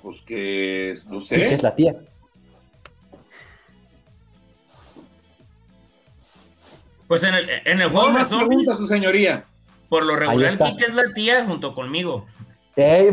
Pues 0.00 0.22
que 0.22 0.94
no 1.08 1.20
sé. 1.20 1.54
es 1.54 1.62
la 1.62 1.74
tía. 1.74 1.96
Pues 7.08 7.24
en 7.24 7.34
el, 7.34 7.50
en 7.64 7.80
el 7.80 7.88
juego 7.88 8.16
de 8.16 8.24
su 8.24 8.86
señoría. 8.86 9.44
Por 9.94 10.06
lo 10.06 10.16
regular, 10.16 10.58
Kike 10.58 10.86
es 10.86 10.94
la 10.94 11.12
tía 11.14 11.46
junto 11.46 11.72
conmigo. 11.72 12.26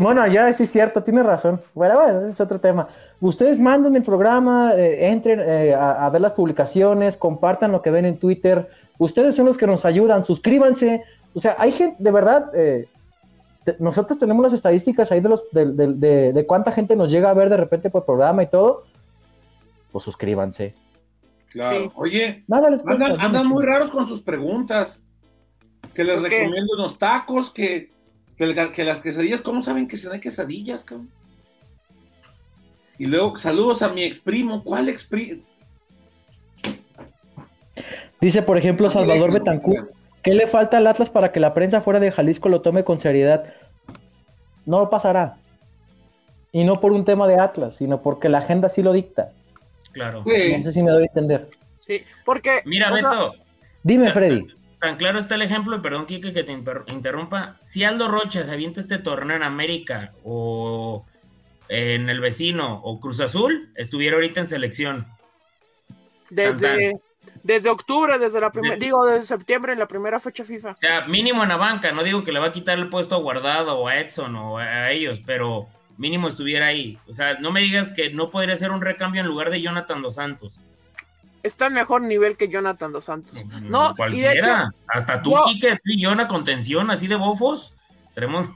bueno, 0.00 0.26
ya 0.26 0.52
sí 0.52 0.64
es 0.64 0.72
cierto, 0.72 1.04
tiene 1.04 1.22
razón. 1.22 1.60
Bueno, 1.74 1.94
bueno, 1.94 2.26
es 2.26 2.40
otro 2.40 2.58
tema. 2.58 2.88
Ustedes 3.20 3.60
manden 3.60 3.94
el 3.94 4.02
programa, 4.02 4.74
eh, 4.74 5.06
entren 5.12 5.38
eh, 5.46 5.76
a, 5.76 6.10
ver 6.10 6.20
las 6.20 6.32
publicaciones, 6.32 7.16
compartan 7.16 7.70
lo 7.70 7.82
que 7.82 7.92
ven 7.92 8.04
en 8.04 8.18
Twitter. 8.18 8.68
Ustedes 8.98 9.36
son 9.36 9.46
los 9.46 9.56
que 9.56 9.68
nos 9.68 9.84
ayudan, 9.84 10.24
suscríbanse. 10.24 11.04
O 11.34 11.38
sea, 11.38 11.54
hay 11.56 11.70
gente, 11.70 12.02
de 12.02 12.10
verdad, 12.10 12.50
eh, 12.52 12.88
nosotros 13.78 14.18
tenemos 14.18 14.42
las 14.42 14.52
estadísticas 14.52 15.12
ahí 15.12 15.20
de, 15.20 15.28
los, 15.28 15.44
de, 15.52 16.44
cuánta 16.48 16.72
gente 16.72 16.96
nos 16.96 17.12
llega 17.12 17.30
a 17.30 17.34
ver 17.34 17.48
de 17.48 17.58
repente 17.58 17.90
por 17.90 18.04
programa 18.04 18.42
y 18.42 18.48
todo. 18.48 18.82
Pues 19.92 20.04
suscríbanse. 20.04 20.74
Claro. 21.48 21.92
Oye, 21.94 22.42
Nada 22.48 22.70
les 22.70 22.84
andan 22.84 23.46
muy 23.46 23.64
raros 23.64 23.92
con 23.92 24.04
sus 24.08 24.20
preguntas 24.20 25.00
que 25.94 26.04
les 26.04 26.22
recomiendo 26.22 26.74
unos 26.74 26.98
tacos, 26.98 27.50
que 27.50 27.90
Que, 28.36 28.84
las 28.84 29.00
quesadillas, 29.00 29.40
¿cómo 29.40 29.62
saben 29.62 29.86
que 29.86 29.96
se 29.96 30.08
dan 30.08 30.20
quesadillas, 30.20 30.82
cabrón? 30.82 31.08
Y 32.98 33.06
luego, 33.06 33.36
saludos 33.36 33.82
a 33.82 33.88
mi 33.88 34.02
ex 34.02 34.18
primo. 34.18 34.64
¿Cuál 34.64 34.88
ex 34.88 35.04
primo? 35.04 35.42
Dice, 38.20 38.42
por 38.42 38.56
ejemplo, 38.56 38.88
Salvador 38.90 39.32
Betancur, 39.32 39.92
¿qué 40.22 40.34
le 40.34 40.46
falta 40.46 40.76
al 40.78 40.86
Atlas 40.86 41.10
para 41.10 41.32
que 41.32 41.40
la 41.40 41.54
prensa 41.54 41.80
fuera 41.80 42.00
de 42.00 42.12
Jalisco 42.12 42.48
lo 42.48 42.62
tome 42.62 42.84
con 42.84 42.98
seriedad? 42.98 43.54
No 44.66 44.80
lo 44.80 44.90
pasará. 44.90 45.36
Y 46.52 46.64
no 46.64 46.80
por 46.80 46.92
un 46.92 47.04
tema 47.04 47.26
de 47.26 47.38
Atlas, 47.38 47.76
sino 47.76 48.02
porque 48.02 48.28
la 48.28 48.38
agenda 48.38 48.68
sí 48.68 48.82
lo 48.82 48.92
dicta. 48.92 49.32
Claro. 49.92 50.18
No 50.18 50.24
sé 50.24 50.72
si 50.72 50.82
me 50.82 50.90
doy 50.90 51.02
a 51.02 51.06
entender. 51.06 51.48
Sí, 51.80 52.02
porque. 52.24 52.62
Mira, 52.64 52.90
Beto. 52.92 53.34
dime, 53.82 54.12
Freddy. 54.12 54.46
Tan, 54.82 54.96
claro 54.96 55.20
está 55.20 55.36
el 55.36 55.42
ejemplo, 55.42 55.76
y 55.76 55.80
perdón, 55.80 56.06
Kike, 56.06 56.32
que 56.32 56.42
te 56.42 56.50
interrumpa. 56.88 57.56
Si 57.60 57.84
Aldo 57.84 58.08
Rocha 58.08 58.44
se 58.44 58.50
avienta 58.50 58.80
este 58.80 58.98
torneo 58.98 59.36
en 59.36 59.44
América 59.44 60.10
o 60.24 61.06
en 61.68 62.10
el 62.10 62.18
vecino 62.18 62.80
o 62.82 62.98
Cruz 62.98 63.20
Azul, 63.20 63.70
estuviera 63.76 64.16
ahorita 64.16 64.40
en 64.40 64.48
selección. 64.48 65.06
Desde, 66.30 67.00
desde 67.44 67.70
octubre, 67.70 68.18
desde 68.18 68.40
la 68.40 68.50
primera, 68.50 68.74
digo, 68.74 69.06
desde 69.06 69.22
septiembre, 69.22 69.72
en 69.72 69.78
la 69.78 69.86
primera 69.86 70.18
fecha 70.18 70.42
FIFA. 70.42 70.72
O 70.72 70.76
sea, 70.76 71.06
mínimo 71.06 71.44
en 71.44 71.50
la 71.50 71.56
banca, 71.56 71.92
no 71.92 72.02
digo 72.02 72.24
que 72.24 72.32
le 72.32 72.40
va 72.40 72.48
a 72.48 72.52
quitar 72.52 72.76
el 72.76 72.88
puesto 72.88 73.14
a 73.14 73.18
Guardado 73.18 73.78
o 73.78 73.86
a 73.86 74.00
Edson 74.00 74.34
o 74.34 74.58
a 74.58 74.90
ellos, 74.90 75.20
pero 75.24 75.68
mínimo 75.96 76.26
estuviera 76.26 76.66
ahí. 76.66 76.98
O 77.06 77.12
sea, 77.12 77.34
no 77.38 77.52
me 77.52 77.60
digas 77.60 77.92
que 77.92 78.10
no 78.10 78.30
podría 78.30 78.56
ser 78.56 78.72
un 78.72 78.80
recambio 78.80 79.20
en 79.20 79.28
lugar 79.28 79.50
de 79.50 79.62
Jonathan 79.62 80.02
Dos 80.02 80.16
Santos. 80.16 80.60
Está 81.42 81.66
en 81.66 81.74
mejor 81.74 82.02
nivel 82.02 82.36
que 82.36 82.48
Jonathan 82.48 82.92
Dos 82.92 83.06
Santos. 83.06 83.44
No, 83.62 83.94
cualquiera. 83.96 84.32
Y 84.32 84.34
de 84.34 84.40
hecho, 84.40 84.56
Hasta 84.88 85.22
tú, 85.22 85.34
Kike, 85.46 85.72
tú 85.76 85.80
y 85.86 86.04
contención 86.28 86.90
así 86.90 87.08
de 87.08 87.16
bofos. 87.16 87.74
Tenemos. 88.14 88.48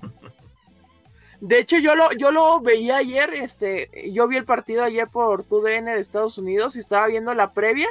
De 1.40 1.58
hecho, 1.58 1.78
yo 1.78 1.94
lo, 1.94 2.12
yo 2.12 2.30
lo 2.30 2.60
veía 2.60 2.98
ayer, 2.98 3.30
este, 3.34 4.10
yo 4.12 4.26
vi 4.26 4.36
el 4.36 4.44
partido 4.44 4.84
ayer 4.84 5.08
por 5.08 5.44
TUDN 5.44 5.86
de 5.86 6.00
Estados 6.00 6.38
Unidos 6.38 6.76
y 6.76 6.78
estaba 6.78 7.06
viendo 7.08 7.34
la 7.34 7.52
previa 7.52 7.88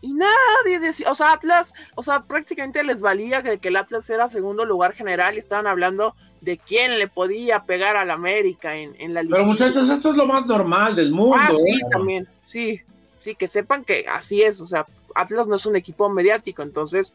y 0.00 0.14
nadie 0.14 0.80
decía, 0.80 1.10
o 1.10 1.14
sea, 1.14 1.32
Atlas, 1.32 1.74
o 1.94 2.02
sea, 2.02 2.22
prácticamente 2.22 2.82
les 2.82 3.00
valía 3.00 3.42
que, 3.42 3.58
que 3.58 3.68
el 3.68 3.76
Atlas 3.76 4.08
era 4.08 4.28
segundo 4.28 4.64
lugar 4.64 4.94
general 4.94 5.34
y 5.34 5.38
estaban 5.38 5.66
hablando 5.66 6.14
de 6.40 6.56
quién 6.56 6.98
le 6.98 7.06
podía 7.06 7.64
pegar 7.64 7.96
al 7.98 8.10
América 8.10 8.76
en, 8.76 8.96
en 8.98 9.12
la 9.12 9.22
liga. 9.22 9.36
Pero 9.36 9.46
muchachos, 9.46 9.90
esto 9.90 10.10
es 10.10 10.16
lo 10.16 10.26
más 10.26 10.46
normal 10.46 10.96
del 10.96 11.12
mundo. 11.12 11.36
Ah, 11.38 11.50
sí, 11.54 11.72
¿eh? 11.74 11.88
también, 11.90 12.26
sí, 12.44 12.80
sí, 13.20 13.34
que 13.34 13.46
sepan 13.46 13.84
que 13.84 14.06
así 14.12 14.42
es, 14.42 14.60
o 14.60 14.66
sea, 14.66 14.86
Atlas 15.14 15.46
no 15.46 15.56
es 15.56 15.66
un 15.66 15.76
equipo 15.76 16.08
mediático, 16.08 16.62
entonces, 16.62 17.14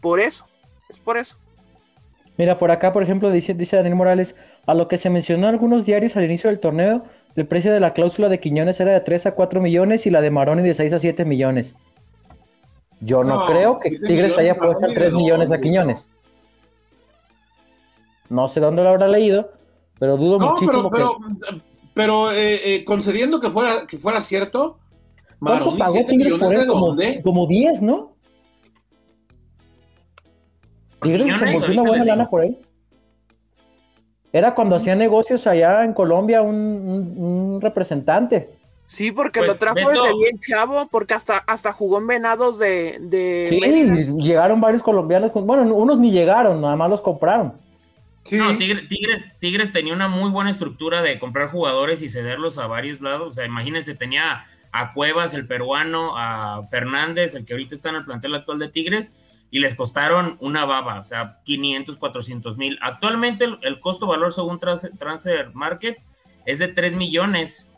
por 0.00 0.20
eso, 0.20 0.46
es 0.88 1.00
por 1.00 1.16
eso. 1.16 1.36
Mira, 2.36 2.58
por 2.58 2.70
acá, 2.70 2.92
por 2.92 3.02
ejemplo, 3.02 3.30
dice, 3.30 3.54
dice 3.54 3.76
Daniel 3.76 3.94
Morales, 3.96 4.34
a 4.66 4.74
lo 4.74 4.88
que 4.88 4.98
se 4.98 5.10
mencionó 5.10 5.48
en 5.48 5.54
algunos 5.54 5.84
diarios 5.84 6.16
al 6.16 6.24
inicio 6.24 6.50
del 6.50 6.60
torneo, 6.60 7.04
el 7.36 7.46
precio 7.46 7.72
de 7.72 7.80
la 7.80 7.92
cláusula 7.92 8.28
de 8.28 8.40
Quiñones 8.40 8.78
era 8.80 8.92
de 8.92 9.00
3 9.00 9.26
a 9.26 9.34
4 9.34 9.60
millones 9.60 10.06
y 10.06 10.10
la 10.10 10.20
de 10.20 10.30
Maroni 10.30 10.62
de 10.62 10.74
6 10.74 10.92
a 10.92 10.98
7 10.98 11.24
millones. 11.24 11.74
Yo 13.00 13.22
no, 13.22 13.46
creo 13.46 13.74
que 13.82 13.90
Tigres 13.90 14.38
haya 14.38 14.56
puesto 14.56 14.86
3 14.86 15.12
millones 15.12 15.52
a 15.52 15.58
Quiñones. 15.58 16.08
No 18.30 18.48
sé 18.48 18.60
dónde 18.60 18.82
lo 18.82 18.88
habrá 18.90 19.08
leído, 19.08 19.52
pero 19.98 20.16
dudo 20.16 20.38
muchísimo 20.38 20.90
pero, 20.90 21.18
pero, 21.18 21.60
pero 21.92 22.32
eh, 22.32 22.76
eh, 22.76 22.84
concediendo 22.84 23.40
que 23.40 23.50
fuera, 23.50 23.86
que 23.86 23.98
fuera 23.98 24.20
cierto, 24.20 24.78
¿cuánto 25.44 25.76
pagó 25.76 26.04
Tigres 26.04 26.34
por 26.34 26.54
él? 26.54 26.66
Como, 26.66 26.96
como 27.22 27.46
10, 27.46 27.82
¿no? 27.82 28.14
Tigres 31.02 31.38
se 31.38 31.58
volvió 31.58 31.80
una 31.80 31.90
buena 31.90 32.04
lana 32.04 32.28
por 32.28 32.44
él. 32.44 32.58
Era 34.32 34.54
cuando 34.54 34.76
hacía 34.76 34.96
negocios 34.96 35.46
allá 35.46 35.84
en 35.84 35.92
Colombia 35.92 36.42
un, 36.42 37.60
representante. 37.62 38.50
Sí, 38.86 39.12
porque 39.12 39.40
lo 39.40 39.46
pues, 39.46 39.58
trajo 39.58 39.88
desde 39.88 40.14
bien 40.16 40.38
chavo, 40.40 40.88
porque 40.90 41.14
hasta, 41.14 41.38
hasta 41.38 41.72
jugó 41.72 41.98
en 41.98 42.06
Venados 42.06 42.58
de, 42.58 42.98
de 43.00 43.46
sí, 43.48 44.12
llegaron 44.20 44.60
varios 44.60 44.82
colombianos, 44.82 45.32
bueno, 45.32 45.62
unos 45.74 45.98
ni 45.98 46.10
llegaron, 46.10 46.60
nada 46.60 46.76
más 46.76 46.90
los 46.90 47.00
compraron. 47.00 47.54
No, 48.32 48.56
Tigres, 48.56 49.26
Tigres, 49.38 49.72
tenía 49.72 49.92
una 49.92 50.08
muy 50.08 50.30
buena 50.30 50.50
estructura 50.50 51.02
de 51.02 51.18
comprar 51.18 51.50
jugadores 51.50 52.02
y 52.02 52.08
cederlos 52.08 52.56
a 52.56 52.66
varios 52.66 53.02
lados. 53.02 53.28
O 53.28 53.32
sea, 53.32 53.44
imagínense, 53.44 53.94
tenía 53.94 54.46
a 54.76 54.92
Cuevas, 54.92 55.34
el 55.34 55.46
peruano, 55.46 56.18
a 56.18 56.66
Fernández, 56.66 57.36
el 57.36 57.46
que 57.46 57.52
ahorita 57.52 57.76
está 57.76 57.90
en 57.90 57.94
el 57.94 58.04
plantel 58.04 58.34
actual 58.34 58.58
de 58.58 58.68
Tigres, 58.68 59.16
y 59.48 59.60
les 59.60 59.76
costaron 59.76 60.36
una 60.40 60.64
baba, 60.64 60.98
o 60.98 61.04
sea, 61.04 61.38
500, 61.44 61.96
400 61.96 62.56
mil. 62.56 62.76
Actualmente 62.82 63.44
el, 63.44 63.78
costo-valor 63.78 64.32
según 64.32 64.58
Transfer 64.58 65.54
Market 65.54 65.98
es 66.44 66.58
de 66.58 66.66
3 66.66 66.96
millones. 66.96 67.72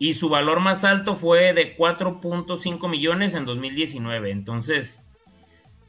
Y 0.00 0.14
su 0.14 0.28
valor 0.28 0.58
más 0.58 0.82
alto 0.82 1.14
fue 1.14 1.52
de 1.52 1.76
4.5 1.76 2.88
millones 2.88 3.36
en 3.36 3.44
2019. 3.44 4.32
Entonces, 4.32 5.08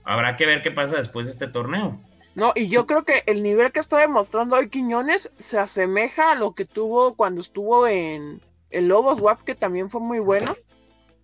habrá 0.03 0.35
que 0.35 0.45
ver 0.45 0.61
qué 0.61 0.69
pasa 0.69 0.97
después 0.97 1.25
de 1.25 1.31
este 1.31 1.47
torneo. 1.47 1.99
No, 2.35 2.51
y 2.55 2.67
yo 2.67 2.87
creo 2.87 3.03
que 3.03 3.23
el 3.27 3.43
nivel 3.43 3.71
que 3.71 3.79
está 3.79 3.97
demostrando 3.97 4.55
hoy 4.55 4.69
Quiñones 4.69 5.29
se 5.37 5.59
asemeja 5.59 6.31
a 6.31 6.35
lo 6.35 6.55
que 6.55 6.65
tuvo 6.65 7.13
cuando 7.15 7.41
estuvo 7.41 7.85
en 7.87 8.41
el 8.71 8.87
Lobos 8.87 9.21
WAP, 9.21 9.41
que 9.41 9.53
también 9.53 9.89
fue 9.91 10.01
muy 10.01 10.19
bueno 10.19 10.55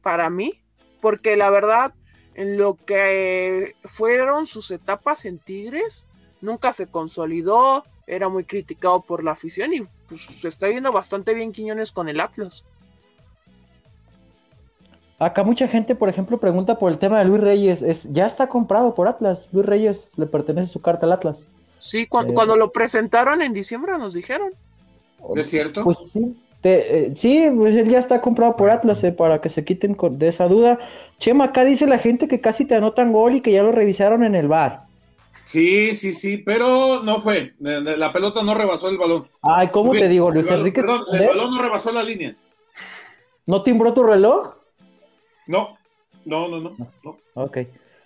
para 0.04 0.30
mí, 0.30 0.62
porque 1.02 1.36
la 1.36 1.50
verdad, 1.50 1.94
en 2.36 2.58
lo 2.58 2.76
que 2.76 3.76
fueron 3.86 4.46
sus 4.46 4.70
etapas 4.70 5.26
en 5.26 5.40
Tigres, 5.40 6.06
nunca 6.42 6.74
se 6.74 6.86
consolidó, 6.88 7.84
era 8.06 8.30
muy 8.30 8.44
criticado 8.44 9.02
por 9.02 9.24
la 9.24 9.32
afición 9.32 9.74
y 9.74 9.82
pues 10.08 10.22
se 10.22 10.48
está 10.48 10.68
viendo 10.68 10.92
bastante 10.92 11.34
bien 11.34 11.52
Quiñones 11.52 11.92
con 11.92 12.08
el 12.08 12.20
Atlas. 12.20 12.64
Acá 15.20 15.44
mucha 15.44 15.68
gente, 15.68 15.96
por 15.96 16.08
ejemplo, 16.08 16.40
pregunta 16.40 16.80
por 16.80 16.92
el 16.92 16.98
tema 16.98 17.20
de 17.20 17.26
Luis 17.26 17.42
Reyes. 17.42 17.82
Es, 17.82 18.08
ya 18.12 18.26
está 18.26 18.48
comprado 18.48 18.96
por 18.96 19.10
Atlas. 19.10 19.40
Luis 19.52 19.66
Reyes 19.66 20.12
le 20.16 20.26
pertenece 20.26 20.72
su 20.72 20.82
carta 20.82 21.06
al 21.06 21.12
Atlas. 21.12 21.44
Sí, 21.78 22.08
cuando, 22.08 22.32
eh, 22.32 22.36
cuando 22.36 22.56
lo 22.56 22.72
presentaron 22.72 23.42
en 23.42 23.54
diciembre 23.54 23.98
nos 23.98 24.14
dijeron. 24.14 24.54
¿Es 25.36 25.50
cierto? 25.50 25.84
Pues 25.84 25.98
sí. 26.14 26.38
Eh, 26.64 27.14
sí, 27.16 27.50
pues 27.56 27.76
él 27.76 27.90
ya 27.90 28.00
está 28.00 28.22
comprado 28.22 28.56
por 28.56 28.70
Atlas 28.70 29.04
eh, 29.04 29.12
para 29.12 29.42
que 29.42 29.50
se 29.50 29.66
quiten 29.66 29.98
de 30.12 30.28
esa 30.30 30.48
duda. 30.48 30.80
Chema, 31.18 31.46
acá 31.46 31.66
dice 31.66 31.86
la 31.86 32.00
gente 32.00 32.30
que 32.30 32.40
casi 32.40 32.64
te 32.64 32.76
anotan 32.76 33.12
gol 33.12 33.36
y 33.36 33.42
que 33.42 33.52
ya 33.52 33.64
lo 33.64 33.74
revisaron 33.74 34.24
en 34.24 34.36
el 34.36 34.48
bar. 34.48 34.84
Sí, 35.44 35.96
sí, 35.96 36.14
sí, 36.14 36.38
pero 36.38 37.02
no 37.04 37.20
fue. 37.20 37.54
La 37.60 38.14
pelota 38.14 38.44
no 38.44 38.54
rebasó 38.54 38.88
el 38.88 38.98
balón. 38.98 39.26
Ay, 39.42 39.70
¿cómo 39.70 39.92
te 39.94 40.08
digo, 40.08 40.32
Luis 40.32 40.50
Enrique? 40.50 40.82
Perdón, 40.82 41.04
el 41.12 41.28
balón 41.28 41.52
no 41.52 41.62
rebasó 41.62 41.92
la 41.92 42.04
línea. 42.04 42.36
¿No 43.46 43.64
timbró 43.64 43.94
tu 43.94 44.04
reloj? 44.04 44.59
No, 45.50 45.80
no, 46.26 46.48
no, 46.48 46.60
no. 46.60 46.76
no. 47.04 47.18
Ok. 47.34 47.58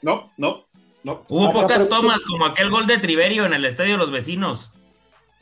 No, 0.02 0.32
no, 0.38 0.64
no. 1.04 1.24
Hubo 1.28 1.52
pocas 1.52 1.90
tomas, 1.90 2.24
como 2.24 2.46
aquel 2.46 2.70
gol 2.70 2.88
de 2.88 3.00
Triverio 3.00 3.46
en 3.46 3.54
el 3.54 3.66
estadio 3.66 3.92
de 3.92 3.98
los 3.98 4.12
vecinos. 4.12 4.76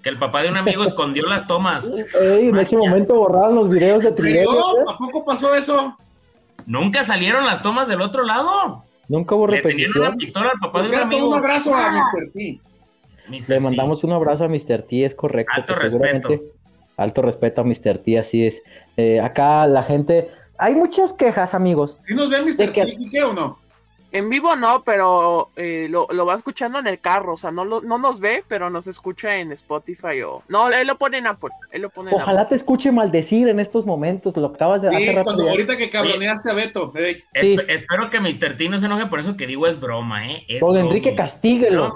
Que 0.02 0.10
el 0.10 0.18
papá 0.18 0.42
de 0.42 0.50
un 0.50 0.58
amigo 0.58 0.84
escondió 0.84 1.28
las 1.28 1.46
tomas. 1.46 1.88
en 2.20 2.58
ese 2.58 2.76
momento 2.76 3.14
borraron 3.14 3.54
los 3.54 3.70
videos 3.70 4.04
de 4.04 4.14
Triverio. 4.14 4.52
No, 4.52 4.84
¿Tampoco 4.84 5.24
pasó 5.24 5.54
eso? 5.54 5.96
Nunca 6.66 7.04
salieron 7.04 7.46
las 7.46 7.62
tomas 7.62 7.88
del 7.88 8.02
otro 8.02 8.24
lado. 8.24 8.84
Nunca 9.08 9.36
hubo 9.36 9.46
repetición. 9.46 9.94
Le 9.94 10.10
una 10.10 10.18
pistola 10.18 10.50
al 10.56 10.60
papá 10.60 10.82
de 10.82 10.90
un 10.90 11.02
amigo. 11.02 11.28
Un 11.28 11.36
abrazo 11.36 11.76
a 11.76 11.92
Mr. 11.92 12.32
T. 12.34 12.60
Le 13.48 13.60
mandamos 13.60 14.04
un 14.04 14.14
abrazo 14.14 14.46
a 14.46 14.48
Mr. 14.48 14.82
T, 14.88 15.06
es 15.06 15.14
correcto. 15.14 15.54
Alto 15.56 15.76
respeto. 15.76 16.42
Alto 16.98 17.22
respeto 17.22 17.62
a 17.62 17.64
Mr. 17.64 18.00
T, 18.00 18.18
así 18.18 18.44
es. 18.44 18.64
Eh, 18.98 19.20
acá 19.20 19.68
la 19.68 19.84
gente, 19.84 20.30
hay 20.62 20.76
muchas 20.76 21.12
quejas, 21.12 21.56
amigos. 21.56 21.98
¿Sí 22.06 22.14
nos 22.14 22.30
ve 22.30 22.40
Mr. 22.44 22.72
Que... 22.72 23.24
o 23.24 23.34
no? 23.34 23.58
En 24.12 24.30
vivo 24.30 24.56
no, 24.56 24.84
pero 24.84 25.50
eh, 25.56 25.88
lo, 25.90 26.08
va 26.26 26.36
escuchando 26.36 26.78
en 26.78 26.86
el 26.86 27.00
carro, 27.00 27.34
o 27.34 27.38
sea, 27.38 27.50
no, 27.50 27.64
no 27.66 27.98
nos 27.98 28.20
ve, 28.20 28.44
pero 28.48 28.70
nos 28.70 28.86
escucha 28.86 29.38
en 29.38 29.54
Spotify 29.54 30.22
o... 30.22 30.44
No, 30.50 30.70
él 30.70 30.86
lo 30.86 30.98
pone 30.98 31.18
en 31.18 31.28
Apple, 31.28 31.50
él 31.72 31.82
lo 31.82 31.90
pone 31.90 32.12
Ojalá 32.14 32.48
te 32.48 32.56
escuche 32.56 32.92
maldecir 32.92 33.48
en 33.48 33.60
estos 33.60 33.86
momentos, 33.86 34.38
lo 34.38 34.48
acabas 34.48 34.82
de 34.84 34.90
sí, 34.90 34.96
hace 34.98 35.14
rato. 35.14 35.32
ahorita 35.32 35.78
que 35.78 35.90
cabroneaste 35.90 36.52
a 36.52 36.54
Beto. 36.54 36.94
Sí. 37.34 37.58
espero 37.68 38.10
que 38.10 38.20
Mr. 38.20 38.58
T 38.58 38.70
no 38.70 38.78
se 38.78 38.86
enoje 38.86 39.08
por 39.08 39.20
eso 39.20 39.38
que 39.38 39.48
digo 39.48 39.66
es 39.66 39.80
broma, 39.80 40.28
¿eh? 40.28 40.44
Es 40.48 40.60
Don 40.60 40.78
Enrique 40.78 41.16
Castíguelo. 41.16 41.94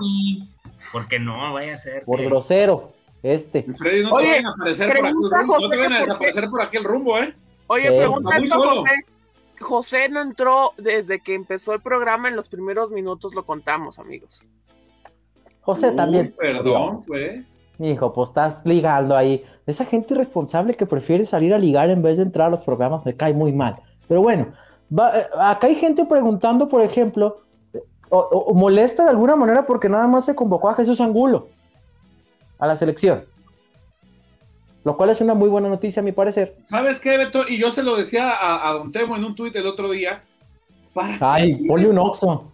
Porque 0.91 1.20
no 1.20 1.53
vaya 1.53 1.74
a 1.74 1.78
ser. 1.78 2.03
Por 2.03 2.24
grosero, 2.24 2.93
este. 3.22 3.63
Freddy, 3.78 4.03
no 4.03 4.18
te 4.18 4.28
vayan 4.28 4.45
a 4.45 4.51
aparecer 4.51 4.88
por 4.88 5.05
aquí, 5.05 5.13
no 5.13 5.70
te 5.70 5.78
vayan 5.78 5.93
a 5.93 5.99
desaparecer 5.99 6.49
por 6.49 6.61
aquí 6.61 6.78
el 6.78 6.84
rumbo, 6.86 7.20
¿eh? 7.20 7.36
Oye, 7.68 7.88
pregunta 7.88 8.38
esto, 8.38 8.59
José. 8.59 8.89
José 9.59 10.09
no 10.09 10.22
entró 10.22 10.74
desde 10.78 11.20
que 11.22 11.34
empezó 11.34 11.74
el 11.74 11.82
programa, 11.82 12.28
en 12.28 12.36
los 12.36 12.49
primeros 12.49 12.91
minutos 12.91 13.34
lo 13.34 13.45
contamos, 13.45 13.99
amigos. 13.99 14.45
José 15.61 15.91
también. 15.91 16.34
Perdón, 16.38 16.99
pues. 17.07 17.63
Hijo, 17.80 18.13
pues 18.13 18.30
estás 18.30 18.61
ligando 18.63 19.16
ahí. 19.16 19.43
Esa 19.66 19.86
gente 19.86 20.13
irresponsable 20.13 20.76
que 20.76 20.86
prefiere 20.86 21.26
salir 21.26 21.53
a 21.53 21.57
ligar 21.57 21.89
en 21.89 22.01
vez 22.01 22.18
de 22.18 22.24
entrar 22.24 22.47
a 22.47 22.51
los 22.51 22.61
programas 22.61 23.05
me 23.05 23.16
cae 23.16 23.34
muy 23.34 23.51
mal. 23.51 23.82
Pero 24.07 24.22
bueno, 24.22 24.53
eh, 24.91 25.28
acá 25.38 25.68
hay 25.68 25.76
gente 25.76 26.05
preguntando, 26.05 26.70
por 26.70 26.82
ejemplo, 26.82 27.41
o, 28.09 28.53
molesta 28.53 29.03
de 29.03 29.09
alguna 29.09 29.36
manera 29.36 29.66
porque 29.66 29.89
nada 29.89 30.07
más 30.07 30.26
se 30.26 30.36
convocó 30.36 30.70
a 30.70 30.76
Jesús 30.76 31.01
Angulo 31.01 31.47
a 32.59 32.68
la 32.68 32.76
selección. 32.76 33.26
Lo 34.86 34.96
cual 34.96 35.10
es 35.10 35.20
una 35.20 35.34
muy 35.34 35.50
buena 35.50 35.68
noticia, 35.68 36.00
a 36.00 36.04
mi 36.04 36.12
parecer. 36.12 36.56
¿Sabes 36.62 37.00
qué, 37.00 37.18
Beto? 37.18 37.44
Y 37.50 37.58
yo 37.58 37.72
se 37.72 37.82
lo 37.82 37.98
decía 37.98 38.36
a, 38.40 38.72
Don 38.74 38.92
Temo 38.92 39.18
en 39.18 39.24
un 39.26 39.34
tuit 39.34 39.56
el 39.56 39.66
otro 39.66 39.90
día. 39.90 40.22
Ay, 41.20 41.56
ponle 41.68 41.90
un 41.90 41.98
oxo. 41.98 42.52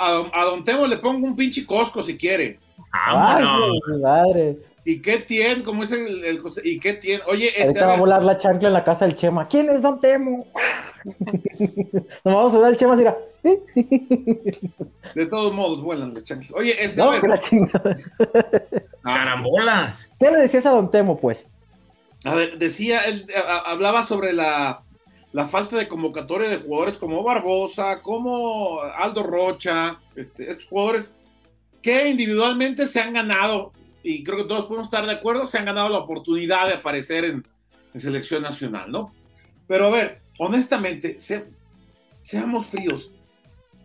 A, 0.00 0.44
Don 0.44 0.64
Temo 0.64 0.84
le 0.84 0.96
pongo 0.96 1.24
un 1.24 1.36
pinche 1.36 1.64
cosco 1.64 2.02
si 2.02 2.18
quiere. 2.18 2.58
Ay, 2.90 3.44
madre. 4.02 4.58
¿Y 4.84 5.00
qué 5.00 5.18
tiene? 5.18 5.62
¿Cómo 5.62 5.84
es 5.84 5.92
el, 5.92 6.40
¿Y 6.64 6.80
qué 6.80 6.94
tiene? 6.94 7.22
Oye, 7.28 7.50
este. 7.56 7.80
va 7.80 7.94
a 7.94 7.98
volar 7.98 8.22
la 8.22 8.36
chancla 8.36 8.68
en 8.68 8.74
la 8.74 8.84
casa 8.84 9.04
del 9.04 9.14
Chema. 9.14 9.46
¿Quién 9.46 9.70
es 9.70 9.80
Don 9.80 10.00
Temo? 10.00 10.46
Nos 12.24 12.34
vamos 12.34 12.54
a 12.54 12.58
dar 12.58 12.72
el 12.72 12.76
Chema 12.76 12.94
así. 12.94 13.04
De 15.14 15.26
todos 15.26 15.52
modos, 15.54 15.80
vuelan 15.82 16.14
las 16.14 16.24
chanclas. 16.24 16.52
Oye, 16.52 16.74
este. 16.82 17.00
No, 17.00 17.20
que 17.20 17.28
la 17.28 17.38
chingada. 17.38 17.96
Carambolas. 19.02 20.12
¿Qué 20.18 20.30
le 20.30 20.42
decías 20.42 20.66
a 20.66 20.70
Don 20.70 20.90
Temo, 20.90 21.18
pues? 21.18 21.46
A 22.24 22.34
ver, 22.34 22.58
decía, 22.58 23.00
él 23.00 23.26
hablaba 23.66 24.04
sobre 24.04 24.32
la, 24.32 24.82
la 25.32 25.46
falta 25.46 25.76
de 25.76 25.88
convocatoria 25.88 26.48
de 26.48 26.58
jugadores 26.58 26.98
como 26.98 27.22
Barbosa, 27.22 28.00
como 28.00 28.80
Aldo 28.80 29.22
Rocha, 29.22 29.98
este, 30.14 30.50
estos 30.50 30.66
jugadores 30.66 31.16
que 31.82 32.08
individualmente 32.08 32.86
se 32.86 33.00
han 33.00 33.12
ganado 33.12 33.72
y 34.02 34.24
creo 34.24 34.38
que 34.38 34.44
todos 34.44 34.66
podemos 34.66 34.88
estar 34.88 35.04
de 35.06 35.12
acuerdo, 35.12 35.46
se 35.46 35.58
han 35.58 35.64
ganado 35.64 35.88
la 35.88 35.98
oportunidad 35.98 36.66
de 36.66 36.74
aparecer 36.74 37.24
en, 37.24 37.46
selección 37.94 38.42
nacional, 38.42 38.90
¿no? 38.90 39.14
Pero 39.66 39.86
a 39.86 39.90
ver, 39.90 40.18
honestamente, 40.38 41.18
seamos 42.22 42.66
fríos. 42.66 43.10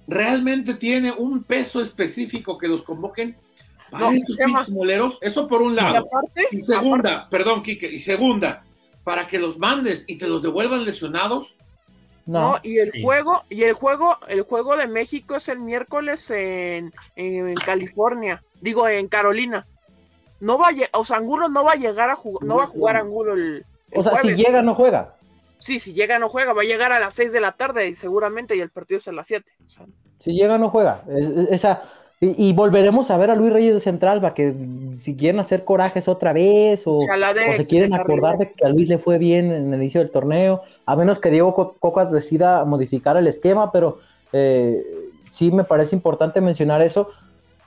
¿Realmente 0.07 0.75
tiene 0.75 1.11
un 1.11 1.43
peso 1.43 1.81
específico 1.81 2.57
que 2.57 2.69
los 2.69 2.83
convoquen 2.83 3.35
para 3.91 4.13
estos 4.13 4.37
pinches 4.37 4.69
moleros? 4.69 5.17
Eso 5.21 5.45
por 5.45 5.61
un 5.61 5.75
lado. 5.75 6.07
Y, 6.49 6.57
segunda, 6.57 7.27
perdón, 7.29 7.63
Kike, 7.63 7.91
y 7.91 7.99
segunda, 7.99 8.63
para 9.03 9.27
que 9.27 9.39
los 9.39 9.59
mandes 9.59 10.05
y 10.07 10.15
te 10.15 10.29
los 10.29 10.41
devuelvan 10.41 10.85
lesionados. 10.85 11.57
No, 12.25 12.59
y 12.63 12.77
el 12.77 13.01
juego, 13.01 13.43
y 13.49 13.63
el 13.63 13.73
juego, 13.73 14.17
el 14.29 14.41
juego 14.43 14.77
de 14.77 14.87
México 14.87 15.35
es 15.35 15.49
el 15.49 15.59
miércoles 15.59 16.29
en, 16.31 16.93
en 17.17 17.55
California, 17.55 18.41
digo 18.61 18.87
en 18.87 19.09
Carolina 19.09 19.65
no 20.39 20.57
va 20.57 20.69
a, 20.69 20.97
o 20.97 21.05
sea, 21.05 21.17
Angulo 21.17 21.49
no 21.49 21.63
va 21.63 21.73
a 21.73 21.77
llegar 21.77 22.09
a 22.09 22.15
jugar, 22.15 22.47
no 22.47 22.57
va 22.57 22.63
a 22.63 22.67
jugar 22.67 22.97
Angulo 22.97 23.33
el, 23.33 23.65
O 23.93 24.03
sea, 24.03 24.21
si 24.21 24.35
llega 24.35 24.61
no 24.61 24.75
juega. 24.75 25.15
Sí, 25.59 25.79
si 25.79 25.93
llega 25.93 26.19
no 26.19 26.29
juega, 26.29 26.53
va 26.53 26.61
a 26.61 26.65
llegar 26.65 26.91
a 26.91 26.99
las 26.99 27.15
6 27.15 27.31
de 27.31 27.39
la 27.39 27.53
tarde 27.53 27.87
y 27.87 27.95
seguramente 27.95 28.55
y 28.55 28.59
el 28.59 28.69
partido 28.69 28.99
es 28.99 29.07
a 29.07 29.11
las 29.11 29.27
7. 29.27 29.51
Si 30.19 30.31
llega 30.33 30.57
no 30.57 30.69
juega. 30.69 31.03
esa, 31.49 31.83
y, 32.19 32.51
volveremos 32.53 33.11
a 33.11 33.17
ver 33.17 33.29
a 33.29 33.35
Luis 33.35 33.53
Reyes 33.53 33.75
de 33.75 33.79
Central 33.79 34.21
para 34.21 34.33
que 34.33 34.51
si 35.01 35.15
quieren 35.15 35.39
hacer 35.39 35.63
corajes 35.63 36.07
otra 36.07 36.33
vez 36.33 36.81
o, 36.85 36.99
se 36.99 37.67
quieren 37.67 37.93
acordar 37.93 38.39
de 38.39 38.51
que 38.51 38.65
a 38.65 38.69
Luis 38.69 38.89
le 38.89 38.97
fue 38.97 39.19
bien 39.19 39.51
en 39.51 39.71
el 39.71 39.79
inicio 39.79 40.01
del 40.01 40.09
torneo, 40.09 40.63
a 40.87 40.95
menos 40.95 41.19
que 41.19 41.29
Diego 41.29 41.75
Cocas 41.79 42.11
decida 42.11 42.65
modificar 42.65 43.17
el 43.17 43.27
esquema, 43.27 43.71
pero 43.71 43.99
eh, 44.33 44.83
sí 45.29 45.51
me 45.51 45.63
parece 45.63 45.95
importante 45.95 46.41
mencionar 46.41 46.81
eso 46.81 47.09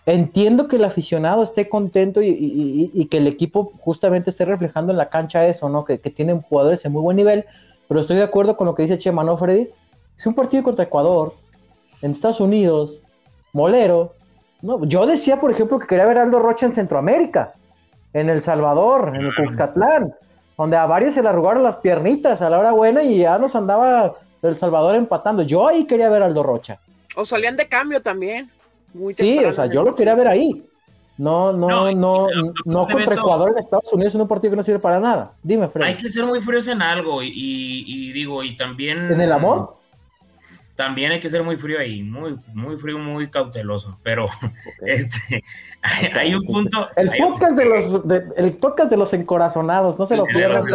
entiendo 0.07 0.68
que 0.68 0.76
el 0.76 0.84
aficionado 0.84 1.42
esté 1.42 1.68
contento 1.68 2.20
y, 2.22 3.09
que 3.11 3.18
el 3.18 3.26
equipo 3.26 3.72
justamente 3.80 4.30
esté 4.30 4.44
reflejando 4.44 4.92
en 4.92 4.98
la 4.98 5.09
cancha 5.09 5.46
eso, 5.46 5.68
¿no? 5.68 5.84
Que, 5.84 5.98
tienen 5.98 6.40
jugadores 6.40 6.84
en 6.84 6.92
muy 6.92 7.03
buen 7.03 7.16
nivel, 7.16 7.44
pero 7.88 8.01
estoy 8.01 8.16
de 8.16 8.22
acuerdo 8.22 8.57
con 8.57 8.66
lo 8.66 8.74
que 8.74 8.82
dice 8.82 8.98
Chema, 8.98 9.24
¿no, 9.24 9.36
Freddy? 9.36 9.68
Es 10.16 10.26
un 10.26 10.34
partido 10.34 10.62
contra 10.62 10.84
Ecuador, 10.84 11.34
en 12.03 12.12
Estados 12.12 12.40
Unidos, 12.40 12.98
Molero. 13.53 14.14
¿no? 14.62 14.84
Yo 14.84 15.07
decía, 15.07 15.40
por 15.40 15.51
ejemplo, 15.51 15.78
que 15.78 15.86
quería 15.86 16.07
ver 16.07 16.18
a 16.18 16.22
Aldo 16.22 16.38
Rocha 16.38 16.66
en 16.66 16.72
Centroamérica, 16.72 17.55
en 18.12 18.28
El 18.28 18.42
Salvador, 18.42 19.12
en 19.14 19.22
el 19.22 19.34
Cuxcatlán, 19.34 20.14
donde 20.57 20.76
a 20.76 20.86
varios 20.86 21.14
se 21.14 21.22
le 21.22 21.28
arrugaron 21.28 21.62
las 21.62 21.76
piernitas 21.78 22.42
a 22.42 22.51
la 22.51 22.59
hora 22.59 22.72
buena 22.72 23.03
y 23.03 23.18
ya 23.18 23.38
nos 23.38 23.55
andaba 23.55 24.14
El 24.42 24.57
Salvador 24.57 24.96
empatando. 24.96 25.42
Yo 25.42 25.66
ahí 25.66 25.86
quería 25.86 26.11
ver 26.11 26.22
a 26.22 26.26
Aldo 26.26 26.42
Rocha. 26.42 26.78
O 27.16 27.24
salían 27.24 27.57
de 27.57 27.66
cambio 27.66 28.03
también 28.03 28.51
sí, 29.16 29.38
o 29.38 29.53
sea, 29.53 29.66
yo 29.66 29.82
lo 29.82 29.95
quería 29.95 30.14
ver 30.14 30.28
ahí. 30.28 30.66
No, 31.20 31.53
no, 31.53 31.93
no, 31.93 31.93
no, 31.93 32.26
no 32.64 32.86
contra 32.86 33.14
Ecuador 33.14 33.51
en 33.51 33.59
Estados 33.59 33.93
Unidos 33.93 34.14
en 34.14 34.22
un 34.22 34.28
partido 34.28 34.53
que 34.53 34.57
no 34.57 34.62
sirve 34.62 34.78
para 34.78 34.99
nada. 34.99 35.32
Dime, 35.43 35.68
Fred. 35.68 35.84
Hay 35.84 35.97
que 35.97 36.09
ser 36.09 36.24
muy 36.24 36.41
fríos 36.41 36.66
en 36.68 36.80
algo 36.80 37.22
y, 37.22 38.11
digo, 38.12 38.43
y 38.43 38.57
también. 38.57 39.12
¿En 39.12 39.20
el 39.20 39.30
amor? 39.30 39.76
También 40.76 41.12
hay 41.12 41.20
que 41.20 41.28
ser 41.28 41.43
muy 41.43 41.57
frío 41.57 41.78
ahí, 41.78 42.03
muy, 42.03 42.38
muy 42.55 42.78
frío, 42.78 42.99
muy 42.99 43.28
cauteloso. 43.28 43.99
Pero 44.03 44.30
este, 44.86 45.45
hay, 46.14 46.34
un 46.34 46.47
punto. 46.47 46.88
El 46.97 47.11
podcast, 47.18 47.55
de 47.55 47.64
los, 47.66 48.03
el 48.38 48.55
podcast 48.55 48.91
de 48.91 48.97
los 48.97 49.12
encorazonados, 49.12 49.99
no 49.99 50.07
se 50.07 50.16
lo 50.16 50.24
pierdan 50.24 50.66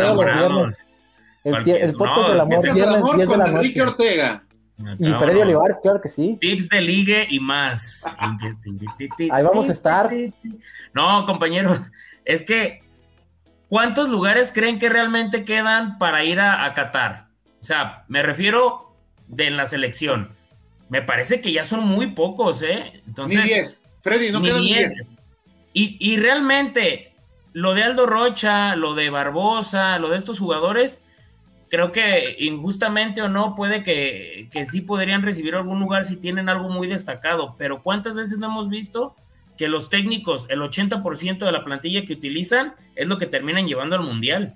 El, 1.44 1.70
el, 1.70 1.94
podcast 1.96 2.30
del 2.30 2.42
amor, 2.42 3.16
viernes, 3.16 3.30
con 3.30 3.42
Enrique 3.42 3.82
Ortega. 3.82 4.45
Y 4.78 5.14
Freddy 5.14 5.40
Olivares, 5.40 5.78
claro 5.82 6.02
que 6.02 6.10
sí. 6.10 6.38
Tips 6.40 6.68
de 6.70 6.82
ligue 6.82 7.28
y 7.30 7.40
más. 7.40 8.04
Ahí 9.32 9.44
vamos 9.44 9.70
a 9.70 9.72
estar. 9.72 10.10
No, 10.94 11.26
compañeros, 11.26 11.80
es 12.26 12.44
que 12.44 12.84
¿cuántos 13.70 14.10
lugares 14.10 14.52
creen 14.54 14.78
que 14.78 14.90
realmente 14.90 15.46
quedan 15.46 15.98
para 15.98 16.24
ir 16.26 16.40
a, 16.42 16.74
Qatar? 16.74 17.28
O 17.62 17.64
sea, 17.64 18.04
me 18.10 18.22
refiero 18.22 18.94
de 19.28 19.50
la 19.50 19.66
selección. 19.66 20.32
Me 20.90 21.02
parece 21.02 21.42
que 21.42 21.52
ya 21.52 21.64
son 21.64 21.88
muy 21.88 22.08
pocos, 22.08 22.62
¿eh? 22.62 23.02
Entonces, 23.08 23.40
ni 23.40 23.46
10. 23.46 23.86
Freddy, 24.02 24.32
no 24.32 24.42
quedan 24.42 24.62
10. 24.62 25.20
Y, 25.74 25.98
y 26.00 26.18
realmente, 26.18 27.14
lo 27.54 27.74
de 27.74 27.84
Aldo 27.84 28.06
Rocha, 28.06 28.76
lo 28.76 28.94
de 28.94 29.10
Barbosa, 29.10 29.98
lo 30.00 30.10
de 30.10 30.18
estos 30.18 30.40
jugadores, 30.40 31.06
creo 31.70 31.92
que 31.92 32.36
injustamente 32.40 33.22
o 33.22 33.30
no, 33.30 33.56
puede 33.56 33.84
que, 33.84 34.48
que, 34.52 34.66
sí 34.66 34.82
podrían 34.82 35.24
recibir 35.24 35.56
algún 35.56 35.80
lugar 35.80 36.06
si 36.06 36.18
tienen 36.18 36.50
algo 36.50 36.70
muy 36.70 36.88
destacado, 36.88 37.56
pero 37.58 37.82
¿cuántas 37.82 38.16
veces 38.16 38.40
no 38.40 38.48
hemos 38.48 38.70
visto 38.70 39.16
que 39.58 39.68
los 39.68 39.90
técnicos, 39.90 40.48
el 40.50 40.62
80% 40.62 41.46
de 41.46 41.52
la 41.52 41.64
plantilla 41.64 42.06
que 42.06 42.14
utilizan 42.14 42.74
es 42.96 43.08
lo 43.08 43.18
que 43.18 43.26
terminan 43.26 43.68
llevando 43.68 43.96
al 43.96 44.04
Mundial? 44.04 44.56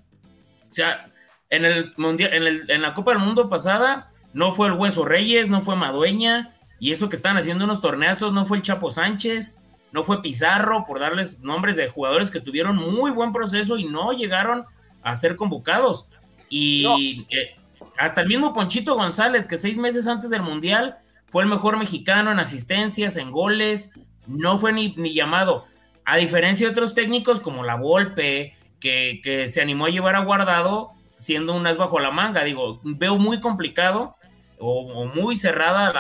O 0.70 0.72
sea, 0.72 1.10
en, 1.50 1.66
el 1.66 1.94
mundial, 1.98 2.34
en, 2.34 2.44
el, 2.44 2.70
en 2.70 2.82
la 2.82 2.94
Copa 2.94 3.12
del 3.12 3.22
Mundo 3.22 3.50
pasada 3.50 4.10
no 4.34 4.52
fue 4.52 4.68
el 4.68 4.74
Hueso 4.74 5.06
Reyes, 5.06 5.50
no 5.50 5.62
fue 5.62 5.76
Madueña, 5.76 6.56
y 6.80 6.92
eso 6.92 7.10
que 7.10 7.16
están 7.16 7.38
haciendo 7.38 7.66
unos 7.66 7.82
torneazos 7.82 8.34
no 8.34 8.46
fue 8.46 8.58
el 8.58 8.64
Chapo 8.64 8.92
Sánchez, 8.92 9.64
no 9.92 10.04
fue 10.04 10.22
Pizarro, 10.22 10.86
por 10.86 11.00
darles 11.00 11.40
nombres 11.40 11.76
de 11.76 11.90
jugadores 11.90 12.30
que 12.30 12.40
tuvieron 12.40 12.76
muy 12.76 13.12
buen 13.12 13.34
proceso 13.34 13.78
y 13.78 13.86
no 13.86 14.12
llegaron 14.14 14.66
a 15.02 15.18
ser 15.18 15.36
convocados. 15.36 16.08
Y 16.50 17.26
eh, 17.30 17.56
hasta 17.98 18.22
el 18.22 18.28
mismo 18.28 18.54
Ponchito 18.54 18.96
González, 18.96 19.46
que 19.46 19.58
seis 19.58 19.78
meses 19.78 20.08
antes 20.08 20.30
del 20.30 20.42
Mundial 20.42 20.98
fue 21.28 21.44
el 21.44 21.50
mejor 21.50 21.78
mexicano 21.78 22.32
en 22.32 22.40
asistencias, 22.40 23.18
en 23.18 23.32
goles, 23.32 23.94
no 24.28 24.60
fue 24.60 24.74
ni, 24.74 25.14
llamado. 25.14 25.66
A 26.06 26.18
diferencia 26.18 26.68
de 26.68 26.72
otros 26.72 26.96
técnicos 26.96 27.40
como 27.40 27.64
la 27.64 27.76
Volpe, 27.76 28.56
que, 28.80 29.48
se 29.50 29.62
animó 29.62 29.86
a 29.86 29.90
llevar 29.90 30.16
a 30.16 30.24
Guardado 30.24 30.92
siendo 31.18 31.54
un 31.54 31.68
as 31.68 31.78
bajo 31.78 32.00
la 32.00 32.12
manga. 32.12 32.44
Digo, 32.44 32.80
veo 32.84 33.18
muy 33.18 33.40
complicado 33.42 34.16
o, 34.58 35.06
muy 35.06 35.38
cerrada 35.38 35.92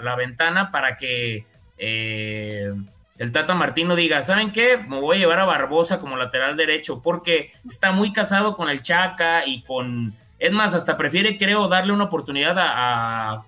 la, 0.00 0.16
ventana 0.16 0.70
para 0.70 0.96
que 0.96 1.44
eh, 1.76 2.72
el 3.18 3.32
Tata 3.32 3.54
Martino 3.54 3.96
diga, 3.96 4.22
¿saben 4.22 4.52
qué? 4.52 4.76
Me 4.76 5.00
voy 5.00 5.16
a 5.16 5.18
llevar 5.20 5.40
a 5.40 5.44
Barbosa 5.44 5.98
como 5.98 6.16
lateral 6.16 6.56
derecho 6.56 7.02
porque 7.02 7.50
está 7.68 7.90
muy 7.90 8.12
casado 8.12 8.56
con 8.56 8.68
el 8.68 8.82
Chaca 8.82 9.44
y 9.44 9.62
con... 9.62 10.14
Es 10.38 10.52
más, 10.52 10.72
hasta 10.74 10.96
prefiere, 10.96 11.36
creo, 11.36 11.66
darle 11.66 11.92
una 11.92 12.04
oportunidad 12.04 12.56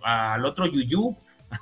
al 0.02 0.44
otro 0.44 0.66
Yuyu, 0.66 1.16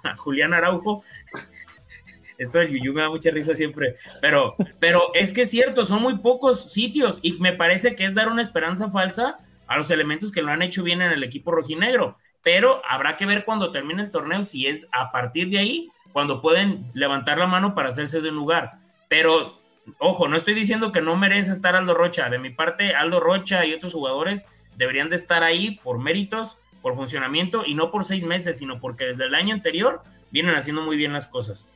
a 0.05 0.17
Julián 0.17 0.55
Araujo. 0.55 1.05
Esto 2.39 2.59
del 2.59 2.71
Yuyu 2.71 2.95
me 2.95 3.03
da 3.03 3.11
mucha 3.11 3.31
risa 3.31 3.55
siempre, 3.55 3.97
pero, 4.23 4.55
pero 4.79 5.13
es 5.13 5.35
que 5.35 5.43
es 5.43 5.51
cierto, 5.51 5.85
son 5.85 6.01
muy 6.01 6.19
pocos 6.19 6.73
sitios 6.73 7.19
y 7.21 7.33
me 7.35 7.53
parece 7.53 7.95
que 7.97 8.07
es 8.07 8.15
dar 8.15 8.29
una 8.29 8.43
esperanza 8.43 8.89
falsa 8.89 9.39
a 9.67 9.77
los 9.77 9.91
elementos 9.91 10.31
que 10.31 10.41
lo 10.41 10.53
han 10.53 10.63
hecho 10.63 10.85
bien 10.85 11.03
en 11.03 11.11
el 11.11 11.25
equipo 11.25 11.51
rojinegro, 11.51 12.17
pero 12.45 12.81
habrá 12.89 13.17
que 13.17 13.27
ver 13.27 13.45
cuando 13.45 13.73
termine 13.73 14.03
el 14.03 14.13
torneo 14.13 14.45
si 14.45 14.69
es 14.69 14.89
a 14.93 15.11
partir 15.11 15.51
de 15.51 15.59
ahí 15.59 15.89
cuando 16.19 16.43
pueden 16.43 16.91
levantar 16.95 17.39
la 17.39 17.47
mano 17.47 17.77
para 17.77 17.91
hacerse 17.91 18.21
de 18.21 18.31
un 18.31 18.35
lugar. 18.35 18.81
Pero, 19.09 19.53
ojo, 20.01 20.27
no 20.27 20.37
estoy 20.37 20.55
diciendo 20.55 20.91
que 20.91 21.01
no 21.01 21.15
merece 21.15 21.53
estar 21.53 21.77
Aldo 21.77 21.95
Rocha. 21.95 22.29
De 22.29 22.41
mi 22.41 22.51
parte, 22.51 22.93
Aldo 22.93 23.21
Rocha 23.21 23.65
y 23.65 23.73
otros 23.73 23.95
jugadores 23.95 24.49
deberían 24.77 25.11
de 25.11 25.15
estar 25.15 25.45
ahí 25.45 25.79
por 25.85 26.01
méritos, 26.01 26.59
por 26.83 26.97
funcionamiento 26.97 27.63
y 27.65 27.75
no 27.77 27.93
por 27.93 28.05
seis 28.05 28.25
meses, 28.25 28.59
sino 28.59 28.81
porque 28.81 29.05
desde 29.05 29.27
el 29.27 29.35
año 29.37 29.55
anterior 29.55 30.01
vienen 30.33 30.57
haciendo 30.57 30.83
muy 30.83 30.97
bien 30.97 31.13
las 31.13 31.29
cosas. 31.29 31.69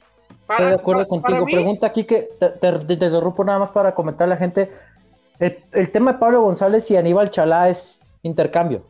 Estoy 0.50 0.66
de 0.66 0.74
acuerdo 0.74 1.06
contigo. 1.06 1.44
Pregunta 1.44 1.86
aquí 1.86 2.02
que 2.02 2.30
te, 2.40 2.48
te, 2.48 2.94
interrumpo 2.94 3.44
nada 3.44 3.60
más 3.60 3.70
para 3.70 3.94
comentar 3.94 4.24
a 4.24 4.30
la 4.30 4.36
gente. 4.38 4.72
El, 5.38 5.56
el, 5.70 5.92
tema 5.92 6.14
de 6.14 6.18
Pablo 6.18 6.42
González 6.42 6.90
y 6.90 6.96
Aníbal 6.96 7.30
Chalá 7.30 7.68
es 7.68 8.00
intercambio. 8.24 8.82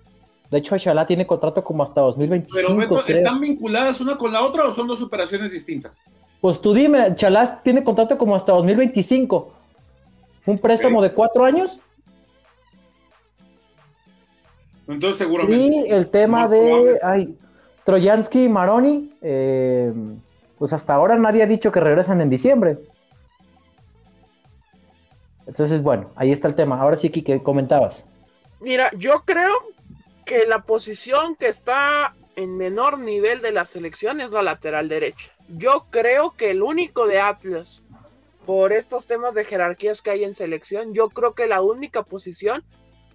De 0.53 0.59
hecho, 0.59 0.77
Chalá 0.77 1.07
tiene 1.07 1.27
contrato 1.27 1.65
como 1.65 1.83
hasta 1.83 2.03
2025. 2.03 2.55
Pero 2.55 3.07
¿están 3.07 3.41
vinculadas 3.41 4.03
una 4.03 4.19
con 4.19 4.31
la 4.31 4.43
otra 4.43 4.67
o 4.67 4.71
son 4.71 4.87
dos 4.87 5.01
operaciones 5.01 5.51
distintas? 5.51 6.03
Pues 6.43 6.61
tú 6.61 6.75
dime, 6.75 7.15
Chalá 7.17 7.63
tiene 7.63 7.83
contrato 7.83 8.19
como 8.19 8.37
hasta 8.37 8.53
2025. 8.53 9.51
¿Un 10.45 10.59
préstamo 10.59 11.01
de 11.01 11.11
cuatro 11.15 11.47
años? 11.47 11.81
Entonces 14.87 15.21
seguramente. 15.21 15.57
Y 15.57 15.91
el 15.91 16.09
tema 16.09 16.47
de 16.49 16.99
ay, 17.03 17.35
Trojansky 17.85 18.45
y 18.45 18.49
Maroni, 18.51 19.11
eh, 19.23 19.91
pues 20.59 20.75
hasta 20.75 20.93
ahora 20.93 21.17
nadie 21.17 21.45
ha 21.45 21.47
dicho 21.47 21.73
que 21.73 21.81
regresan 21.81 22.21
en 22.21 22.29
diciembre. 22.29 22.77
Entonces, 25.47 25.83
bueno, 25.83 26.11
ahí 26.15 26.31
está 26.31 26.47
el 26.47 26.55
tema. 26.55 26.79
Ahora 26.79 26.99
sí, 26.99 27.09
que 27.09 27.43
comentabas. 27.43 28.05
Mira, 28.61 28.91
yo 28.97 29.23
creo 29.25 29.73
que 30.25 30.47
la 30.47 30.63
posición 30.63 31.37
que 31.37 31.49
está 31.49 32.15
en 32.37 32.57
menor 32.57 32.99
nivel 32.99 33.43
de 33.43 33.53
la 33.53 33.67
selección 33.67 34.21
es 34.21 34.31
la 34.31 34.43
lateral 34.43 34.89
derecha. 34.89 35.31
Yo 35.49 35.87
creo 35.91 36.33
que 36.33 36.51
el 36.51 36.63
único 36.63 37.07
de 37.07 37.21
Atlas, 37.21 37.83
por 38.47 38.73
estos 38.73 39.07
temas 39.07 39.35
de 39.35 39.45
jerarquías 39.45 40.03
que 40.03 40.11
hay 40.11 40.25
en 40.25 40.35
selección, 40.35 40.95
yo 40.95 41.09
creo 41.11 41.35
que 41.35 41.47
la 41.47 41.61
única 41.61 42.03
posición 42.03 42.65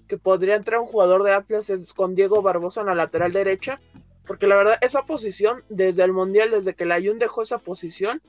que 0.07 0.17
podría 0.17 0.55
entrar 0.55 0.79
un 0.79 0.85
jugador 0.85 1.23
de 1.23 1.33
Atlas 1.33 1.69
es 1.69 1.93
con 1.93 2.15
Diego 2.15 2.41
Barbosa 2.41 2.81
en 2.81 2.87
la 2.87 2.95
lateral 2.95 3.31
derecha, 3.31 3.81
porque 4.25 4.47
la 4.47 4.55
verdad, 4.55 4.77
esa 4.81 5.03
posición, 5.03 5.63
desde 5.69 6.03
el 6.03 6.13
Mundial, 6.13 6.51
desde 6.51 6.75
que 6.75 6.85
la 6.85 6.95
Ayun 6.95 7.19
dejó 7.19 7.41
esa 7.41 7.59
posición, 7.59 8.21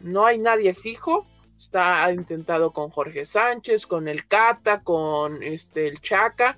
no 0.00 0.26
hay 0.26 0.38
nadie 0.38 0.74
fijo 0.74 1.26
Está 1.58 2.12
intentado 2.12 2.72
con 2.72 2.90
Jorge 2.90 3.26
Sánchez, 3.26 3.88
con 3.88 4.06
el 4.06 4.28
Cata, 4.28 4.80
con 4.82 5.42
este, 5.42 5.88
el 5.88 6.00
Chaca. 6.00 6.56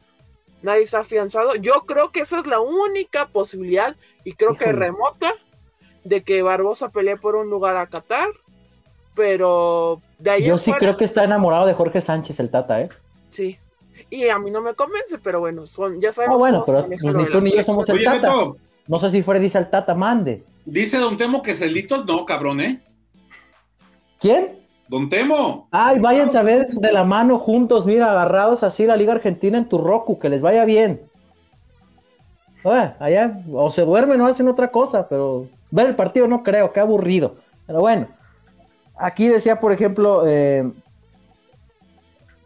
Nadie 0.62 0.82
está 0.82 1.00
afianzado. 1.00 1.54
Yo 1.56 1.84
creo 1.86 2.10
que 2.10 2.20
esa 2.20 2.40
es 2.40 2.46
la 2.46 2.60
única 2.60 3.28
posibilidad, 3.28 3.96
y 4.24 4.32
creo 4.32 4.54
que 4.54 4.72
remota, 4.72 5.32
de 6.04 6.22
que 6.22 6.42
Barbosa 6.42 6.90
pelee 6.90 7.16
por 7.16 7.36
un 7.36 7.50
lugar 7.50 7.76
a 7.76 7.86
Qatar. 7.86 8.28
Pero 9.14 10.00
de 10.18 10.30
ahí. 10.30 10.44
Yo 10.44 10.56
sí 10.56 10.72
creo 10.72 10.96
que 10.96 11.04
está 11.04 11.24
enamorado 11.24 11.66
de 11.66 11.74
Jorge 11.74 12.00
Sánchez, 12.00 12.38
el 12.40 12.50
Tata, 12.50 12.80
¿eh? 12.80 12.88
Sí. 13.30 13.58
Y 14.08 14.28
a 14.28 14.38
mí 14.38 14.50
no 14.50 14.62
me 14.62 14.74
convence, 14.74 15.18
pero 15.18 15.40
bueno, 15.40 15.66
son, 15.66 16.00
ya 16.00 16.12
sabemos. 16.12 16.36
Ah, 16.36 16.38
bueno, 16.38 16.64
pero 16.64 16.86
ni 16.86 17.26
tú 17.26 17.40
ni 17.40 17.52
yo 17.52 17.62
somos 17.64 17.88
el 17.88 18.02
Tata. 18.04 18.32
No 18.86 18.98
sé 18.98 19.10
si 19.10 19.22
Freddy 19.22 19.44
dice 19.44 19.58
el 19.58 19.68
Tata, 19.68 19.94
mande. 19.94 20.44
Dice 20.64 20.98
Don 20.98 21.16
Temo 21.16 21.42
que 21.42 21.54
Celitos 21.54 22.06
no, 22.06 22.24
cabrón, 22.24 22.60
¿eh? 22.60 22.80
¿Quién? 24.20 24.59
Don 24.90 25.08
Temo. 25.08 25.68
Ay, 25.70 26.00
váyanse 26.00 26.36
a 26.36 26.42
ver 26.42 26.66
de 26.66 26.92
la 26.92 27.04
mano 27.04 27.38
juntos, 27.38 27.86
mira, 27.86 28.10
agarrados 28.10 28.64
así 28.64 28.86
la 28.86 28.96
Liga 28.96 29.12
Argentina 29.12 29.56
en 29.56 29.68
tu 29.68 29.78
Roku, 29.78 30.18
que 30.18 30.28
les 30.28 30.42
vaya 30.42 30.64
bien. 30.64 31.00
allá, 32.98 33.40
o 33.52 33.70
se 33.70 33.82
duermen 33.82 34.20
o 34.20 34.26
hacen 34.26 34.48
otra 34.48 34.72
cosa, 34.72 35.08
pero 35.08 35.46
ver 35.70 35.86
el 35.86 35.94
partido 35.94 36.26
no 36.26 36.42
creo, 36.42 36.72
qué 36.72 36.80
aburrido. 36.80 37.36
Pero 37.68 37.78
bueno, 37.78 38.08
aquí 38.96 39.28
decía, 39.28 39.60
por 39.60 39.72
ejemplo, 39.72 40.24
eh, 40.26 40.68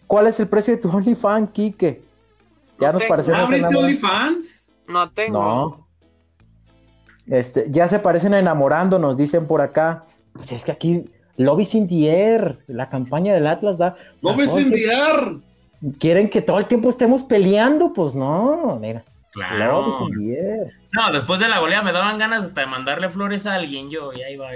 ¿cuál 0.07 0.27
es 0.27 0.39
el 0.39 0.47
precio 0.47 0.77
de 0.77 0.83
tu 0.83 0.91
OnlyFans, 0.91 1.51
Kike? 1.51 2.03
Ya 2.79 2.93
nos 2.93 3.05
parecen. 3.05 3.37
¿Abriste 3.37 3.75
OnlyFans? 3.75 4.77
No 4.87 5.11
tengo. 5.13 5.39
No. 5.39 5.87
Este, 7.27 7.71
ya 7.71 7.89
se 7.89 8.01
parecen 8.01 8.35
enamorando, 8.35 8.99
nos 8.99 9.17
dicen 9.17 9.47
por 9.47 9.63
acá. 9.63 10.05
Pues 10.35 10.53
es 10.53 10.63
que 10.63 10.73
aquí 10.73 11.11
Lobby 11.37 11.65
sin 11.65 11.87
dier, 11.87 12.59
la 12.67 12.89
campaña 12.89 13.35
del 13.35 13.47
Atlas 13.47 13.79
da. 13.79 13.97
Lobby 14.23 14.47
sin 14.47 14.71
dier. 14.71 15.37
Quieren 15.99 16.31
que 16.31 16.41
todo 16.41 16.59
el 16.59 16.67
tiempo 16.67 16.89
estemos 16.91 17.23
peleando, 17.23 17.93
pues 17.93 18.15
no, 18.15 18.79
mira. 18.81 19.05
Claro. 19.33 19.83
Lobby 19.83 20.15
sin 20.17 20.35
No, 20.93 21.13
después 21.13 21.41
de 21.41 21.49
la 21.49 21.59
goleada 21.59 21.83
me 21.83 21.93
daban 21.93 22.19
ganas 22.19 22.45
hasta 22.45 22.61
de 22.63 22.67
mandarle 22.69 23.09
flores 23.09 23.47
a 23.47 23.55
alguien 23.55 23.91
yo, 23.91 24.13
y 24.13 24.23
ahí 24.23 24.37
va. 24.37 24.51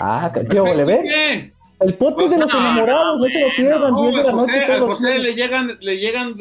ah, 0.00 0.30
¿qué 0.32 0.42
le 0.42 0.84
ve? 0.84 1.52
El 1.80 1.94
podcast 1.94 2.30
de 2.30 2.38
los 2.38 2.52
enamorados, 2.52 3.20
no, 3.20 3.28
se 3.28 3.40
lo 3.40 3.46
pierdan. 3.56 3.90
No, 3.90 4.12
José, 4.38 4.64
a 4.64 4.78
José 4.80 5.18
le 5.18 5.34
llegan, 5.34 5.78
le 5.80 5.96
llegan 5.96 6.36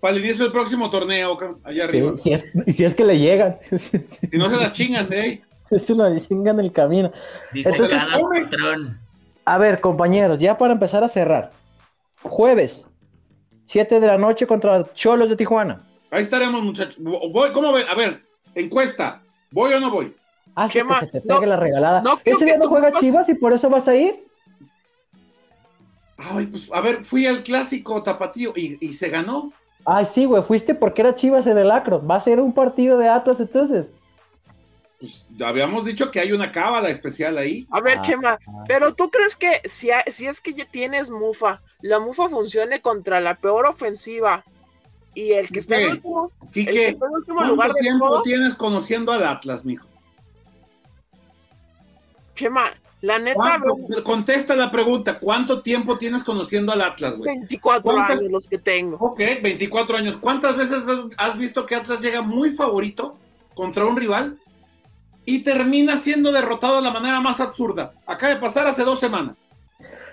para 0.00 0.16
el 0.16 0.52
próximo 0.52 0.90
torneo, 0.90 1.38
allá 1.62 1.84
arriba. 1.84 2.16
si, 2.16 2.32
es, 2.32 2.44
si 2.68 2.84
es 2.84 2.94
que 2.94 3.04
le 3.04 3.18
llegan. 3.18 3.56
si 3.78 4.36
no 4.36 4.50
se 4.50 4.56
las 4.56 4.72
chingan 4.72 5.08
de 5.10 5.20
ahí. 5.20 5.42
Es 5.70 5.88
una 5.90 6.18
chinga 6.18 6.50
en 6.50 6.60
el 6.60 6.72
camino. 6.72 7.12
Dice 7.52 7.72
patrón. 7.72 8.98
A 9.44 9.58
ver, 9.58 9.80
compañeros, 9.80 10.38
ya 10.38 10.56
para 10.56 10.72
empezar 10.72 11.02
a 11.02 11.08
cerrar. 11.08 11.50
Jueves, 12.22 12.86
7 13.66 14.00
de 14.00 14.06
la 14.06 14.18
noche 14.18 14.46
contra 14.46 14.92
Cholos 14.94 15.28
de 15.28 15.36
Tijuana. 15.36 15.82
Ahí 16.10 16.22
estaremos, 16.22 16.62
muchachos. 16.62 16.96
Voy, 16.98 17.50
¿Cómo 17.52 17.72
ven? 17.72 17.86
A 17.88 17.94
ver, 17.94 18.22
encuesta. 18.54 19.22
¿Voy 19.50 19.72
o 19.72 19.80
no 19.80 19.90
voy? 19.90 20.14
Ah, 20.54 20.68
que 20.68 20.84
se 21.00 21.06
te 21.06 21.20
pegue 21.22 21.46
la 21.46 21.56
regalada. 21.56 22.02
¿Ese 22.24 22.44
día 22.44 22.58
no 22.58 22.68
juega 22.68 22.92
Chivas 23.00 23.28
y 23.28 23.34
por 23.34 23.52
eso 23.52 23.70
vas 23.70 23.88
a 23.88 23.96
ir? 23.96 24.26
Ay, 26.18 26.46
pues, 26.46 26.70
a 26.72 26.80
ver, 26.80 27.02
fui 27.02 27.26
al 27.26 27.42
clásico 27.42 28.02
tapatío 28.02 28.52
y, 28.54 28.78
y 28.84 28.92
se 28.92 29.08
ganó. 29.08 29.52
Ay, 29.84 30.06
sí, 30.06 30.26
güey, 30.26 30.42
fuiste 30.42 30.74
porque 30.74 31.02
era 31.02 31.16
Chivas 31.16 31.46
en 31.46 31.58
el 31.58 31.70
Acro. 31.70 32.06
Va 32.06 32.16
a 32.16 32.20
ser 32.20 32.38
un 32.38 32.52
partido 32.52 32.98
de 32.98 33.08
Atlas 33.08 33.40
entonces 33.40 33.86
pues 35.02 35.26
habíamos 35.44 35.84
dicho 35.84 36.12
que 36.12 36.20
hay 36.20 36.30
una 36.30 36.52
cábala 36.52 36.88
especial 36.88 37.36
ahí. 37.36 37.66
A 37.72 37.80
ver, 37.80 37.98
ah, 37.98 38.02
Chema, 38.02 38.38
ah. 38.46 38.64
pero 38.68 38.94
tú 38.94 39.10
crees 39.10 39.34
que 39.34 39.60
si, 39.64 39.88
si 40.06 40.28
es 40.28 40.40
que 40.40 40.54
ya 40.54 40.64
tienes 40.64 41.10
Mufa, 41.10 41.60
la 41.80 41.98
Mufa 41.98 42.28
funcione 42.28 42.80
contra 42.80 43.20
la 43.20 43.34
peor 43.34 43.66
ofensiva 43.66 44.44
y 45.12 45.32
el 45.32 45.48
que 45.48 45.58
está 45.58 45.80
en 45.80 45.94
último, 45.94 46.30
¿cuánto 47.56 47.74
tiempo 47.80 48.22
tienes 48.22 48.54
conociendo 48.54 49.10
al 49.10 49.24
Atlas, 49.24 49.64
mijo? 49.64 49.88
Chema, 52.36 52.72
la 53.00 53.18
neta. 53.18 53.60
Contesta 54.04 54.54
la 54.54 54.70
pregunta: 54.70 55.18
¿cuánto 55.18 55.62
tiempo 55.62 55.98
tienes 55.98 56.22
conociendo 56.22 56.70
al 56.70 56.80
Atlas, 56.80 57.16
güey? 57.16 57.38
24 57.38 57.98
años 57.98 58.22
los 58.30 58.48
que 58.48 58.58
tengo. 58.58 58.98
Ok, 59.00 59.18
24 59.42 59.96
años. 59.96 60.16
¿Cuántas 60.16 60.56
veces 60.56 60.84
has 61.18 61.36
visto 61.36 61.66
que 61.66 61.74
Atlas 61.74 62.00
llega 62.00 62.22
muy 62.22 62.52
favorito 62.52 63.18
contra 63.54 63.84
un 63.84 63.96
rival 63.96 64.38
y 65.24 65.40
termina 65.40 65.96
siendo 65.96 66.32
derrotado 66.32 66.76
de 66.76 66.82
la 66.82 66.90
manera 66.90 67.20
más 67.20 67.40
absurda. 67.40 67.92
Acaba 68.06 68.34
de 68.34 68.40
pasar 68.40 68.66
hace 68.66 68.84
dos 68.84 69.00
semanas. 69.00 69.50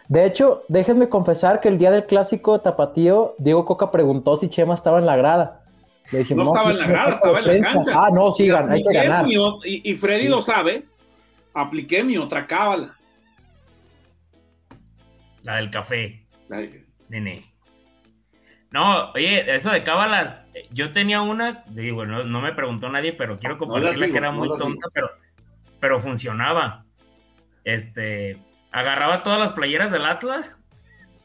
De 0.08 0.26
hecho, 0.26 0.64
déjenme 0.68 1.08
confesar 1.08 1.62
que 1.62 1.68
el 1.68 1.78
día 1.78 1.92
del 1.92 2.06
clásico 2.06 2.60
tapatío, 2.62 3.36
Diego 3.38 3.66
Coca 3.66 3.92
preguntó 3.92 4.38
si 4.38 4.50
Chema 4.50 4.74
estaba 4.74 5.00
en 5.00 5.06
la 5.06 5.16
grada. 5.16 5.62
no, 6.12 6.44
estaba 6.44 6.72
en 6.72 6.80
la 6.80 6.88
grada, 6.88 7.10
estaba 7.12 7.40
en 7.40 7.46
la 7.46 7.62
cancha. 7.62 7.92
Ah, 7.94 8.10
no, 8.12 8.32
sigan, 8.32 8.72
hay 8.72 8.84
que 8.84 8.94
ganar. 8.94 9.26
y, 9.64 9.94
Freddy 9.96 10.28
lo 10.28 10.42
sabe, 10.42 10.86
apliqué 11.54 12.04
mi 12.04 12.18
otra 12.18 12.48
cábala. 12.48 12.96
La 15.44 15.58
del 15.58 15.70
café. 15.70 16.26
Nene. 17.08 17.54
No, 18.72 19.12
oye, 19.14 19.56
eso 19.56 19.72
de 19.72 19.84
cábalas, 19.84 20.36
yo 20.72 20.92
tenía 20.92 21.22
una, 21.22 21.64
digo, 21.68 22.06
no, 22.06 22.24
no 22.24 22.42
me 22.42 22.54
preguntó 22.54 22.90
nadie, 22.90 23.14
pero 23.14 23.40
quiero 23.40 23.58
compartirla 23.58 24.08
que 24.08 24.18
era 24.18 24.32
muy 24.32 24.50
tonta, 24.58 24.88
pero, 24.94 25.10
pero 25.80 26.00
funcionaba. 26.00 26.86
Este, 27.64 28.38
agarraba 28.72 29.24
todas 29.24 29.40
las 29.40 29.52
playeras 29.52 29.92
del 29.92 30.06
Atlas, 30.06 30.58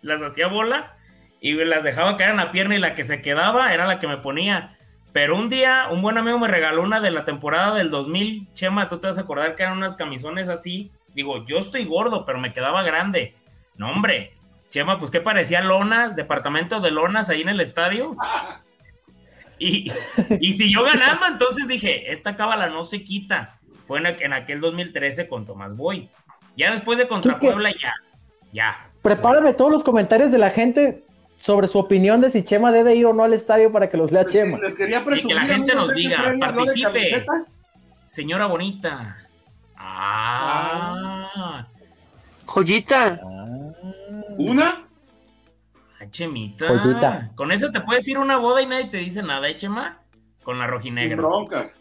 las 0.03 0.22
hacía 0.22 0.47
bola 0.49 0.97
y 1.41 1.53
las 1.53 1.85
dejaba 1.85 2.16
caer 2.16 2.30
en 2.30 2.37
la 2.39 2.53
pierna 2.53 2.76
y 2.76 2.78
la 2.78 2.95
que 2.95 3.05
se 3.05 3.22
quedaba 3.22 3.72
era 3.72 3.87
la 3.87 4.01
que 4.01 4.09
me 4.09 4.18
ponía. 4.18 4.76
Pero 5.12 5.37
un 5.37 5.49
día, 5.49 5.89
un 5.91 6.03
buen 6.03 6.18
amigo 6.18 6.39
me 6.39 6.49
regaló 6.49 6.82
una 6.82 7.01
de 7.01 7.11
la 7.11 7.24
temporada 7.24 7.74
del 7.74 7.91
2000. 7.91 8.49
Chema, 8.55 8.89
tú 8.89 8.99
te 8.99 9.07
vas 9.07 9.18
a 9.18 9.22
acordar 9.22 9.55
que 9.55 9.62
eran 9.62 9.76
unas 9.76 9.95
camisones 9.95 10.49
así. 10.49 10.91
Digo, 11.14 11.45
yo 11.45 11.59
estoy 11.59 11.85
gordo, 11.85 12.24
pero 12.24 12.41
me 12.41 12.53
quedaba 12.53 12.82
grande. 12.82 13.35
No, 13.76 13.91
hombre, 13.91 14.35
Chema, 14.70 14.99
pues 14.99 15.12
¿qué 15.12 15.20
parecía 15.20 15.61
lonas, 15.61 16.16
departamento 16.16 16.80
de 16.80 16.91
lonas 16.91 17.30
ahí 17.30 17.43
en 17.43 17.49
el 17.49 17.61
estadio? 17.61 18.16
Y, 19.67 19.91
y 20.41 20.53
siguió 20.53 20.83
ganando, 20.83 21.27
entonces 21.27 21.69
dije, 21.69 22.12
esta 22.12 22.37
cábala 22.37 22.69
no 22.69 22.83
se 22.83 23.03
quita. 23.03 23.59
Fue 23.87 23.99
en, 23.99 24.33
aquel 24.33 24.61
2013 24.61 25.27
con 25.27 25.47
Tomás 25.47 25.75
Boy. 25.75 26.11
Ya 26.57 26.71
después 26.71 26.99
de 26.99 27.09
contra 27.09 27.39
Puebla, 27.39 27.71
ya, 27.71 27.95
ya. 28.53 28.91
Prepárame 29.03 29.55
todos 29.55 29.73
los 29.73 29.83
comentarios 29.83 30.31
de 30.31 30.39
la 30.39 30.51
gente 30.51 31.05
sobre 31.39 31.67
su 31.67 31.79
opinión 31.79 32.21
de 32.21 32.31
si 32.31 32.43
Chema 32.43 32.73
debe 32.73 32.95
ir 32.95 33.07
o 33.07 33.15
no 33.15 33.25
al 33.25 33.33
estadio 33.33 33.73
para 33.73 33.89
que 33.89 33.97
los 33.97 34.12
lea 34.12 34.27
Chema. 34.27 34.59
Les 34.59 34.75
quería 34.75 35.03
presumir, 35.03 35.37
que 35.37 35.43
la 35.43 35.47
gente 35.47 35.75
nos 35.75 35.95
diga, 35.95 36.35
participe. 36.39 37.25
Señora 38.03 38.47
bonita. 38.47 39.17
Ah. 39.77 41.67
Joyita. 42.45 43.21
¿Una? 44.37 44.84
Chemita. 46.11 47.30
Con 47.34 47.52
eso 47.52 47.70
te 47.70 47.80
puedes 47.80 48.07
ir 48.09 48.16
a 48.16 48.20
una 48.20 48.36
boda 48.38 48.62
y 48.62 48.66
nadie 48.66 48.86
te 48.86 48.98
dice 48.98 49.22
nada, 49.22 49.48
¿eh, 49.48 49.57
Chema? 49.57 50.00
Con 50.42 50.59
la 50.59 50.66
rojinegra. 50.66 51.16
Sin 51.16 51.16
broncas. 51.16 51.80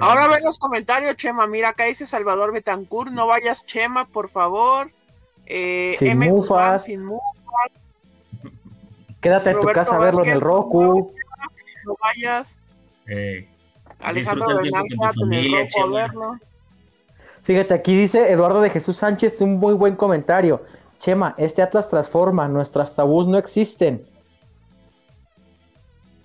Ahora 0.00 0.28
ven 0.28 0.44
los 0.44 0.58
comentarios, 0.58 1.16
Chema. 1.16 1.46
Mira, 1.46 1.70
acá 1.70 1.84
dice 1.84 2.06
Salvador 2.06 2.52
Betancourt. 2.52 3.10
No 3.10 3.26
vayas, 3.26 3.64
Chema, 3.66 4.06
por 4.06 4.28
favor. 4.28 4.90
Eh, 5.46 5.94
sin 5.98 6.22
M. 6.22 6.26
sin 6.78 7.04
mufas. 7.04 7.22
Quédate 9.20 9.50
en 9.50 9.60
tu 9.60 9.66
casa 9.68 9.96
a 9.96 9.98
verlo 9.98 10.24
en 10.24 10.30
el 10.30 10.40
Roku. 10.40 11.12
No 11.84 11.96
vayas. 12.02 12.58
Eh, 13.06 13.48
Alejandro 14.00 14.58
familia, 15.14 15.66
Fíjate, 17.44 17.74
aquí 17.74 17.96
dice 17.96 18.32
Eduardo 18.32 18.60
de 18.60 18.70
Jesús 18.70 18.96
Sánchez 18.96 19.40
un 19.40 19.58
muy 19.58 19.74
buen 19.74 19.94
comentario. 19.94 20.64
Chema, 21.06 21.36
este 21.38 21.62
Atlas 21.62 21.88
transforma, 21.88 22.48
nuestras 22.48 22.92
tabús 22.92 23.28
no 23.28 23.38
existen. 23.38 24.04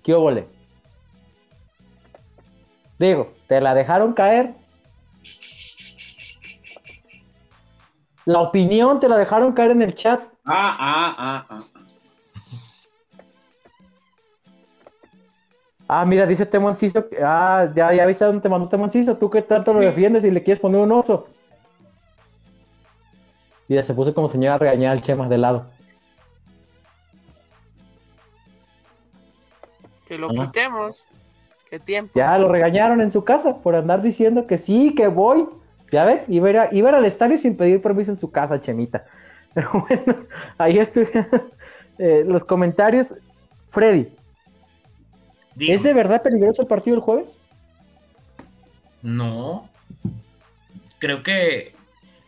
¿Qué 0.02 0.12
óvole? 0.12 0.48
Digo, 2.98 3.30
¿te 3.46 3.60
la 3.60 3.76
dejaron 3.76 4.12
caer? 4.12 4.54
La 8.24 8.40
opinión 8.40 8.98
te 8.98 9.08
la 9.08 9.18
dejaron 9.18 9.52
caer 9.52 9.70
en 9.70 9.82
el 9.82 9.94
chat. 9.94 10.20
Ah, 10.44 10.76
ah, 10.80 11.14
ah, 11.16 11.46
ah. 11.48 11.62
Ah, 15.86 16.04
mira, 16.04 16.26
dice 16.26 16.44
Temonciso. 16.44 17.06
Ah, 17.22 17.68
ya, 17.72 17.92
ya 17.92 18.04
viste 18.04 18.24
dónde 18.24 18.42
te 18.42 18.48
mandó 18.48 18.68
Temonciso. 18.68 19.16
Tú 19.16 19.30
que 19.30 19.42
tanto 19.42 19.72
lo 19.72 19.78
defiendes 19.78 20.24
y 20.24 20.32
le 20.32 20.42
quieres 20.42 20.60
poner 20.60 20.80
un 20.80 20.90
oso. 20.90 21.28
Mira, 23.68 23.84
se 23.84 23.94
puso 23.94 24.14
como 24.14 24.28
señora 24.28 24.54
a 24.54 24.58
regañar 24.58 24.92
al 24.92 25.02
Chema 25.02 25.28
de 25.28 25.38
lado. 25.38 25.66
Que 30.06 30.18
lo 30.18 30.28
quitemos. 30.28 31.06
¿Qué 31.70 31.78
tiempo? 31.78 32.12
Ya 32.14 32.36
lo 32.36 32.48
regañaron 32.48 33.00
en 33.00 33.10
su 33.10 33.24
casa 33.24 33.56
por 33.58 33.74
andar 33.74 34.02
diciendo 34.02 34.46
que 34.46 34.58
sí, 34.58 34.94
que 34.94 35.08
voy. 35.08 35.48
Ya 35.90 36.04
ven, 36.04 36.22
iba 36.28 36.48
a, 36.48 36.74
ir, 36.74 36.86
al 36.86 37.04
estadio 37.04 37.38
sin 37.38 37.56
pedir 37.56 37.80
permiso 37.80 38.10
en 38.10 38.18
su 38.18 38.30
casa, 38.30 38.60
Chemita. 38.60 39.04
Pero 39.54 39.70
bueno, 39.72 40.26
ahí 40.58 40.78
estoy. 40.78 41.08
Eh, 41.98 42.24
los 42.26 42.42
comentarios. 42.42 43.14
Freddy, 43.70 44.08
¿es 45.58 45.82
de 45.82 45.92
verdad 45.92 46.22
peligroso 46.22 46.62
el 46.62 46.66
partido 46.66 46.96
el 46.96 47.02
jueves? 47.02 47.36
No. 49.02 49.68
Creo 50.98 51.22
que 51.22 51.74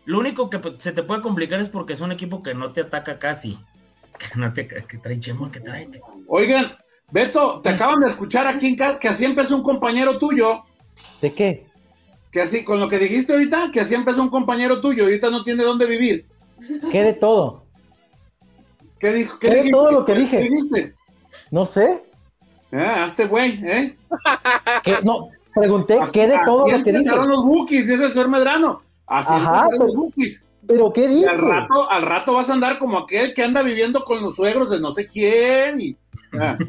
lo 0.05 0.19
único 0.19 0.51
que 0.51 0.61
se 0.79 0.93
te 0.93 1.03
puede 1.03 1.23
complicar 1.23 1.61
es 1.61 1.69
porque 1.69 1.95
es 1.95 2.01
un 2.01 2.13
equipo 2.13 2.43
que 2.43 2.55
no 2.55 2.73
te 2.73 2.83
ataca 2.83 3.19
casi. 3.19 3.59
Que 4.17 4.39
no 4.39 4.53
te 4.53 4.69
que 4.69 4.99
trae 4.99 5.19
Chemo, 5.19 5.51
que 5.51 5.59
trae. 5.59 5.91
Oigan, 6.29 6.77
Beto, 7.11 7.61
te 7.61 7.71
acaban 7.71 7.99
de 7.99 8.07
escuchar 8.07 8.47
aquí 8.47 8.69
en 8.69 8.77
casa 8.77 8.97
que 8.99 9.09
así 9.09 9.25
empezó 9.25 9.57
un 9.57 9.65
compañero 9.65 10.19
tuyo. 10.19 10.63
¿De 11.21 11.35
qué? 11.35 11.67
Que 12.31 12.43
así, 12.43 12.63
con 12.63 12.79
lo 12.79 12.89
que 12.89 13.01
dijiste 13.01 13.33
ahorita, 13.33 13.71
que 13.73 13.81
así 13.81 13.95
empezó 13.95 14.23
un 14.23 14.31
compañero 14.31 14.81
tuyo, 14.81 15.03
ahorita 15.03 15.31
no 15.31 15.43
tiene 15.43 15.65
dónde 15.65 15.87
vivir. 15.87 16.27
¿Qué 16.93 17.03
de 17.03 17.13
todo? 17.15 17.65
¿Qué 19.01 19.13
dijo? 19.13 19.37
¿Qué, 19.41 19.51
de 19.51 19.71
todo 19.71 19.91
lo 19.91 20.05
que 20.05 20.15
dije? 20.15 20.39
¿Qué 20.39 20.43
dijiste? 20.45 20.95
No 21.51 21.67
sé. 21.67 22.05
Ah, 22.73 23.07
este 23.09 23.27
güey, 23.27 23.61
¿eh? 23.65 23.97
No, 25.03 25.29
pregunté, 25.55 25.99
¿qué 26.13 26.27
de 26.27 26.39
todo 26.45 26.69
lo 26.69 26.85
que 26.85 26.93
dije? 26.93 27.17
los 27.17 27.45
bookies, 27.45 27.89
dice 27.89 28.05
el 28.05 28.13
señor 28.13 28.29
Medrano. 28.29 28.84
Así 29.07 29.33
Ajá, 29.33 29.69
pero, 29.71 29.87
bookies. 29.93 30.47
¿Pero 30.67 30.93
qué 30.93 31.09
dices? 31.09 31.29
Al 31.29 31.39
rato, 31.39 31.91
al 31.91 32.03
rato 32.03 32.35
vas 32.35 32.49
a 32.49 32.55
andar 32.55 32.79
como 32.79 32.99
aquel 32.99 33.35
que 33.35 33.43
anda 33.43 33.63
viviendo 33.63 34.03
con 34.05 34.23
los 34.23 34.37
suegros 34.37 34.71
de 34.71 34.81
no 34.81 34.93
sé 34.93 35.07
quién. 35.07 35.81
Y, 35.81 35.97
ah. 36.39 36.57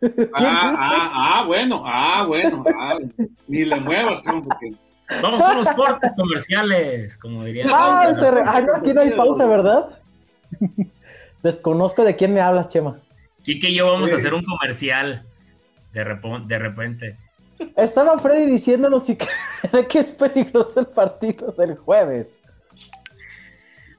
Ah, 0.00 0.74
ah, 0.78 1.12
ah, 1.12 1.44
bueno, 1.44 1.82
ah, 1.84 2.24
bueno, 2.24 2.62
ah, 2.78 2.98
ni 3.48 3.64
le 3.64 3.80
muevas, 3.80 4.22
porque... 4.44 4.72
Vamos 5.20 5.42
a 5.42 5.54
los 5.54 5.68
cortes 5.70 6.12
comerciales, 6.16 7.16
como 7.16 7.44
dirían. 7.44 7.68
Ah, 7.72 8.12
ah 8.46 8.60
no, 8.60 8.76
aquí 8.76 8.92
no 8.92 9.00
hay 9.00 9.10
pausa, 9.10 9.46
¿verdad? 9.46 9.98
Desconozco 11.42 12.04
de 12.04 12.14
quién 12.14 12.32
me 12.32 12.40
hablas, 12.40 12.68
Chema. 12.68 12.98
Kike 13.42 13.70
y 13.70 13.74
yo 13.74 13.90
vamos 13.90 14.12
a 14.12 14.16
hacer 14.16 14.34
un 14.34 14.44
comercial 14.44 15.24
de, 15.92 16.04
de 16.46 16.58
repente. 16.58 17.16
Estaba 17.76 18.18
Freddy 18.18 18.46
diciéndonos 18.50 19.06
si 19.06 19.16
que 19.16 19.28
es 19.98 20.06
peligroso 20.06 20.80
el 20.80 20.86
partido 20.86 21.52
del 21.52 21.76
jueves. 21.76 22.28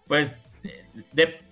Pues 0.08 0.42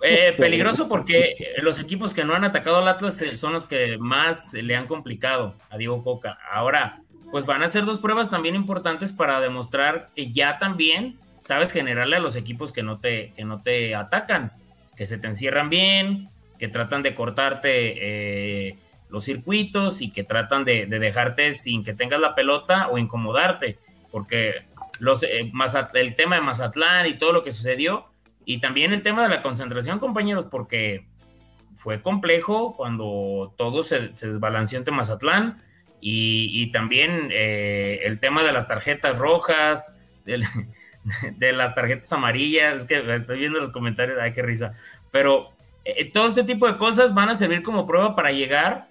eh, 0.01 0.34
peligroso 0.38 0.88
porque 0.88 1.55
los 1.62 1.80
equipos 1.80 2.14
que 2.14 2.26
no 2.26 2.34
han 2.34 2.43
atacado 2.43 2.78
al 2.78 2.88
Atlas 2.88 3.22
eh, 3.22 3.38
son 3.38 3.53
los 3.53 3.66
que 3.66 3.97
más 3.97 4.53
le 4.53 4.76
han 4.76 4.88
complicado 4.88 5.55
a 5.70 5.78
Diego 5.78 6.03
Coca. 6.03 6.38
Ahora, 6.51 7.01
pues 7.32 7.45
van 7.45 7.64
a 7.64 7.70
ser 7.70 7.86
dos 7.86 7.99
pruebas 7.99 8.30
también 8.30 8.55
importantes 8.55 9.12
para 9.12 9.39
demostrar 9.39 10.10
que 10.16 10.32
ya 10.32 10.60
también 10.60 11.18
sabes 11.39 11.72
generarle 11.72 12.18
a 12.18 12.20
los 12.20 12.36
equipos 12.36 12.72
que 12.72 12.84
no 12.84 12.99
te, 12.99 13.32
que 13.36 13.45
no 13.45 13.62
te 13.62 13.95
atacan, 13.95 14.51
que 14.95 15.05
se 15.05 15.18
te 15.18 15.28
encierran 15.28 15.70
bien, 15.70 16.30
que 16.58 16.68
tratan 16.68 17.03
de 17.03 17.14
cortarte 17.14 17.70
eh, 18.70 18.78
los 19.10 19.24
circuitos 19.24 20.01
y 20.01 20.12
que 20.12 20.24
tratan 20.24 20.66
de, 20.66 20.86
dejarte 20.86 21.51
sin 21.51 21.84
que 21.84 21.93
tengas 21.93 22.20
la 22.20 22.36
pelota 22.36 22.89
o 22.89 22.97
incomodarte, 22.97 23.78
porque 24.12 24.66
los, 24.99 25.24
el 25.24 26.16
tema 26.16 26.36
de 26.36 26.41
Mazatlán 26.41 27.08
y 27.08 27.14
todo 27.14 27.34
lo 27.34 27.43
que 27.43 27.51
sucedió, 27.51 28.08
y 28.45 28.60
también 28.60 28.93
el 28.93 29.01
tema 29.01 29.24
de 29.24 29.30
la 29.30 29.41
concentración, 29.41 29.99
compañeros, 29.99 30.45
porque 30.49 31.05
fue 31.76 32.01
complejo 32.01 32.76
cuando 32.76 33.53
todo 33.58 33.84
se, 33.84 34.10
desbalanceó 34.10 34.80
entre 34.80 34.93
Mazatlán 34.93 35.62
y, 35.99 36.72
también 36.72 37.30
eh, 37.32 38.01
el 38.03 38.20
tema 38.20 38.43
de 38.43 38.51
las 38.51 38.68
tarjetas 38.68 39.18
rojas, 39.18 39.97
de, 40.26 41.51
las 41.53 41.76
tarjetas 41.76 42.12
amarillas, 42.14 42.76
es 42.76 42.86
que 42.86 43.16
estoy 43.16 43.39
viendo 43.39 43.60
los 43.60 43.70
comentarios, 43.70 44.18
ay, 44.22 44.34
qué 44.34 44.41
risa, 44.41 44.74
pero 45.12 45.49
eh, 45.86 46.12
todo 46.12 46.28
este 46.28 46.43
tipo 46.43 46.68
de 46.68 46.78
cosas 46.78 47.14
van 47.14 47.30
a 47.30 47.36
servir 47.36 47.64
como 47.64 47.86
prueba 47.86 48.16
para 48.16 48.32
llegar, 48.32 48.88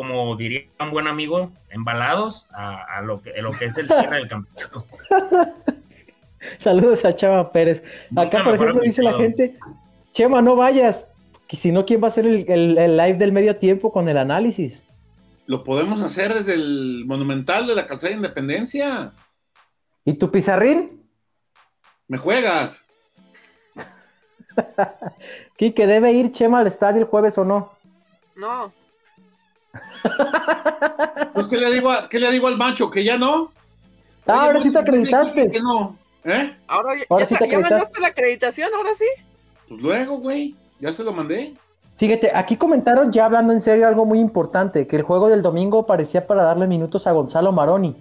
como 0.00 0.34
diría 0.34 0.62
un 0.80 0.92
buen 0.92 1.06
amigo, 1.06 1.52
embalados 1.68 2.48
a, 2.54 3.02
lo, 3.02 3.20
que, 3.20 3.34
lo 3.42 3.52
que 3.52 3.66
es 3.66 3.76
el 3.76 3.86
cierre 3.86 4.16
del 4.16 4.28
campeonato. 4.28 4.86
Saludos 6.60 7.04
a 7.04 7.14
Chema 7.14 7.52
Pérez. 7.52 7.84
Acá, 8.16 8.42
por 8.42 8.54
ejemplo, 8.54 8.80
dice 8.80 9.02
la 9.02 9.12
gente, 9.18 9.58
Chema, 10.14 10.40
no 10.40 10.56
vayas. 10.56 11.06
Si 11.50 11.70
no, 11.70 11.84
¿quién 11.84 12.02
va 12.02 12.06
a 12.06 12.10
hacer 12.10 12.24
el, 12.24 12.96
live 12.96 13.18
del 13.18 13.32
medio 13.32 13.56
tiempo 13.56 13.92
con 13.92 14.08
el 14.08 14.16
análisis? 14.16 14.82
Lo 15.44 15.64
podemos 15.64 16.00
hacer 16.00 16.32
desde 16.32 16.54
el 16.54 17.04
Monumental 17.06 17.66
de 17.66 17.74
la 17.74 17.86
Calzada 17.86 18.10
de 18.10 18.16
Independencia. 18.16 19.12
¿Y 20.06 20.14
tu 20.14 20.30
pizarrín? 20.30 21.06
Me 22.08 22.16
juegas. 22.16 22.86
Quique, 25.58 25.86
¿debe 25.86 26.12
ir 26.12 26.32
Chema 26.32 26.60
al 26.60 26.68
estadio 26.68 27.02
el 27.02 27.06
jueves 27.06 27.36
o 27.36 27.44
no? 27.44 27.72
No. 28.34 28.72
Pues, 31.34 31.46
¿qué 31.46 31.56
le 31.56 31.72
digo, 31.72 31.90
¿qué 32.08 32.18
le 32.18 32.30
digo 32.30 32.48
al 32.48 32.56
macho? 32.56 32.90
¿Que 32.90 33.04
ya 33.04 33.16
no? 33.16 33.52
Ah, 34.26 34.44
ahora 34.44 34.60
sí 34.60 34.70
te 34.70 34.78
acreditaste. 34.78 35.50
Que 35.50 35.60
no. 35.60 35.96
¿Eh? 36.24 36.56
Ahora, 36.66 36.94
ya, 36.96 37.58
mandaste 37.58 38.00
la 38.00 38.08
acreditación, 38.08 38.70
ahora 38.74 38.90
sí. 38.94 39.06
Pues 39.68 39.80
luego, 39.80 40.18
güey, 40.18 40.54
ya 40.78 40.92
se 40.92 41.02
lo 41.02 41.12
mandé. 41.12 41.54
Fíjate, 41.98 42.32
aquí 42.34 42.56
comentaron 42.56 43.12
ya 43.12 43.26
hablando 43.26 43.52
en 43.52 43.60
serio 43.60 43.86
algo 43.86 44.06
muy 44.06 44.20
importante, 44.20 44.86
que 44.86 44.96
el 44.96 45.02
juego 45.02 45.28
del 45.28 45.42
domingo 45.42 45.86
parecía 45.86 46.26
para 46.26 46.42
darle 46.42 46.66
minutos 46.66 47.06
a 47.06 47.12
Gonzalo 47.12 47.52
Maroni. 47.52 47.96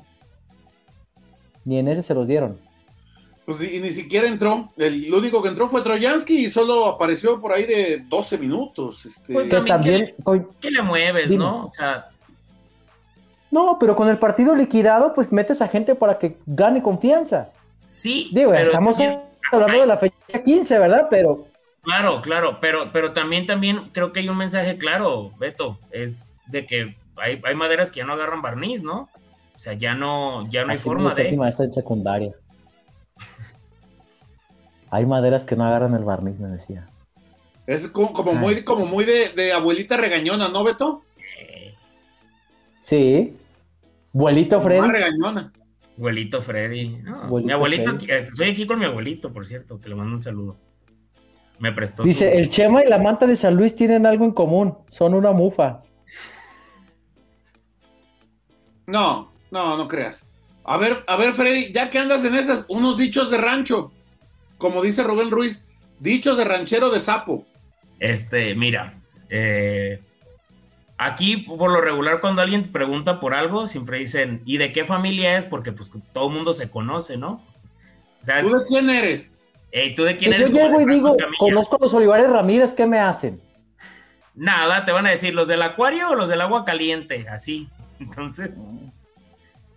Ni 1.66 1.80
en 1.80 1.88
ese 1.88 2.04
se 2.04 2.14
los 2.14 2.28
dieron. 2.28 2.60
Pues 3.50 3.64
y 3.64 3.80
ni 3.80 3.90
siquiera 3.90 4.28
entró. 4.28 4.70
El, 4.78 5.12
único 5.12 5.42
que 5.42 5.50
entró 5.50 5.68
fue 5.68 5.82
Troyansky 5.82 6.46
y 6.46 6.50
solo 6.52 6.86
apareció 6.86 7.42
por 7.42 7.52
ahí 7.52 7.66
de 7.66 8.04
12 8.08 8.38
minutos. 8.38 9.08
Este... 9.08 9.34
Pues 9.34 9.50
también, 9.50 10.14
¿qué, 10.60 10.70
le 10.70 10.84
mueves, 10.84 11.32
no? 11.32 11.66
O 11.66 11.68
sea, 11.68 12.10
no, 13.50 13.78
pero 13.80 13.96
con 13.96 14.08
el 14.08 14.20
partido 14.20 14.54
liquidado, 14.54 15.16
pues 15.16 15.32
metes 15.32 15.64
a 15.64 15.68
gente 15.68 15.96
para 15.96 16.20
que 16.20 16.38
gane 16.46 16.84
confianza. 16.84 17.50
Sí, 17.84 18.30
digo, 18.34 18.54
estamos 18.54 18.98
hablando 19.52 19.82
de 19.82 19.88
la 19.88 19.98
fecha 19.98 20.44
15, 20.46 20.78
¿verdad? 20.78 21.08
Pero 21.10 21.48
Claro, 21.82 22.22
claro, 22.22 22.60
pero, 22.62 22.92
pero 22.94 23.14
también, 23.14 23.48
también 23.48 23.90
creo 23.94 24.14
que 24.14 24.20
hay 24.20 24.30
un 24.30 24.38
mensaje 24.38 24.78
claro, 24.78 25.32
Beto, 25.40 25.80
es 25.90 26.40
de 26.46 26.68
que 26.68 26.98
hay, 27.18 27.56
maderas 27.56 27.90
que 27.90 28.02
ya 28.02 28.06
no 28.06 28.14
agarran 28.14 28.44
barniz, 28.44 28.84
¿no? 28.84 29.10
O 29.56 29.58
sea, 29.58 29.74
ya 29.74 29.96
no, 29.96 30.48
ya 30.52 30.66
no 30.66 30.72
hay 30.72 30.78
forma 30.78 31.16
de. 31.16 31.36
Está 31.48 31.64
en 31.64 31.72
secundaria. 31.72 32.32
Hay 34.92 35.06
maderas 35.06 35.46
que 35.46 35.56
no 35.56 35.66
agarran 35.66 35.94
el 35.94 36.04
barniz, 36.04 36.40
me 36.40 36.50
decía. 36.50 36.90
Es 37.68 37.88
como, 37.88 38.34
muy, 38.34 38.64
como 38.64 38.86
muy 38.86 39.06
de, 39.06 39.54
abuelita 39.54 39.96
regañona, 39.96 40.50
¿no, 40.50 40.64
Beto? 40.64 41.04
Sí. 42.82 43.38
Abuelito 44.14 44.60
Freddy. 44.60 44.90
regañona. 44.90 45.54
Abuelito 45.96 46.42
Freddy. 46.42 46.98
mi 47.44 47.52
abuelito, 47.52 47.98
estoy 48.08 48.50
aquí 48.50 48.66
con 48.66 48.80
mi 48.80 48.86
abuelito, 48.86 49.32
por 49.32 49.46
cierto, 49.46 49.80
que 49.80 49.90
le 49.90 49.96
mando 49.96 50.14
un 50.14 50.22
saludo. 50.22 50.58
Me 51.60 51.72
prestó. 51.72 52.04
Dice, 52.04 52.38
el 52.38 52.50
Chema 52.50 52.84
y 52.84 52.88
la 52.88 52.98
manta 52.98 53.28
de 53.28 53.36
San 53.36 53.56
Luis 53.56 53.76
tienen 53.76 54.06
algo 54.06 54.26
en 54.26 54.32
común, 54.32 54.76
son 54.88 55.14
una 55.14 55.32
mufa. 55.32 55.84
No, 58.88 59.32
no, 59.52 59.78
no 59.78 59.88
creas. 59.88 60.28
A 60.64 60.78
ver, 60.78 61.04
a 61.06 61.16
ver, 61.18 61.34
Freddy, 61.34 61.72
ya 61.72 61.90
que 61.92 62.00
andas 62.00 62.24
en 62.24 62.34
esas, 62.34 62.66
unos 62.70 62.98
dichos 62.98 63.30
de 63.30 63.38
rancho, 63.38 63.92
como 64.60 64.84
dice 64.84 65.02
Rubén 65.02 65.32
Ruiz, 65.32 65.66
dichos 66.00 66.38
de 66.38 66.46
ranchero 66.46 66.92
de 66.92 67.00
sapo. 67.00 67.48
Este, 68.00 68.54
mira, 68.54 68.94
eh, 69.30 70.00
Aquí, 71.02 71.38
por 71.38 71.72
lo 71.72 71.80
regular, 71.80 72.20
cuando 72.20 72.42
alguien 72.42 72.62
te 72.62 72.68
pregunta 72.68 73.22
por 73.22 73.34
algo, 73.34 73.68
siempre 73.68 74.00
dicen, 74.00 74.42
¿y 74.44 74.58
de 74.58 74.74
qué 74.74 74.84
familia 74.84 75.38
es? 75.38 75.46
Porque 75.46 75.72
pues 75.72 75.90
todo 76.12 76.28
el 76.28 76.34
mundo 76.34 76.52
se 76.52 76.70
conoce, 76.70 77.16
¿no? 77.16 77.42
¿Tú 78.42 78.50
de 78.50 78.66
quién 78.66 78.90
eres? 78.90 79.34
¿Tú 79.96 80.04
de 80.04 80.18
quién 80.18 80.34
eres? 80.34 80.50
Yo 80.50 80.56
llego 80.56 80.82
y 80.82 80.86
digo, 80.86 81.16
conozco 81.40 81.78
a 81.78 81.80
los 81.80 81.94
Olivares 81.94 82.30
Ramírez, 82.30 82.74
¿qué 82.74 82.86
me 82.86 83.00
hacen? 83.00 83.40
Nada, 84.36 84.84
te 84.84 84.92
van 84.92 85.08
a 85.08 85.12
decir, 85.12 85.34
¿los 85.34 85.48
del 85.48 85.62
acuario 85.62 86.10
o 86.10 86.16
los 86.16 86.28
del 86.28 86.42
agua 86.42 86.66
caliente? 86.66 87.28
Así. 87.30 87.70
Entonces, 88.02 88.58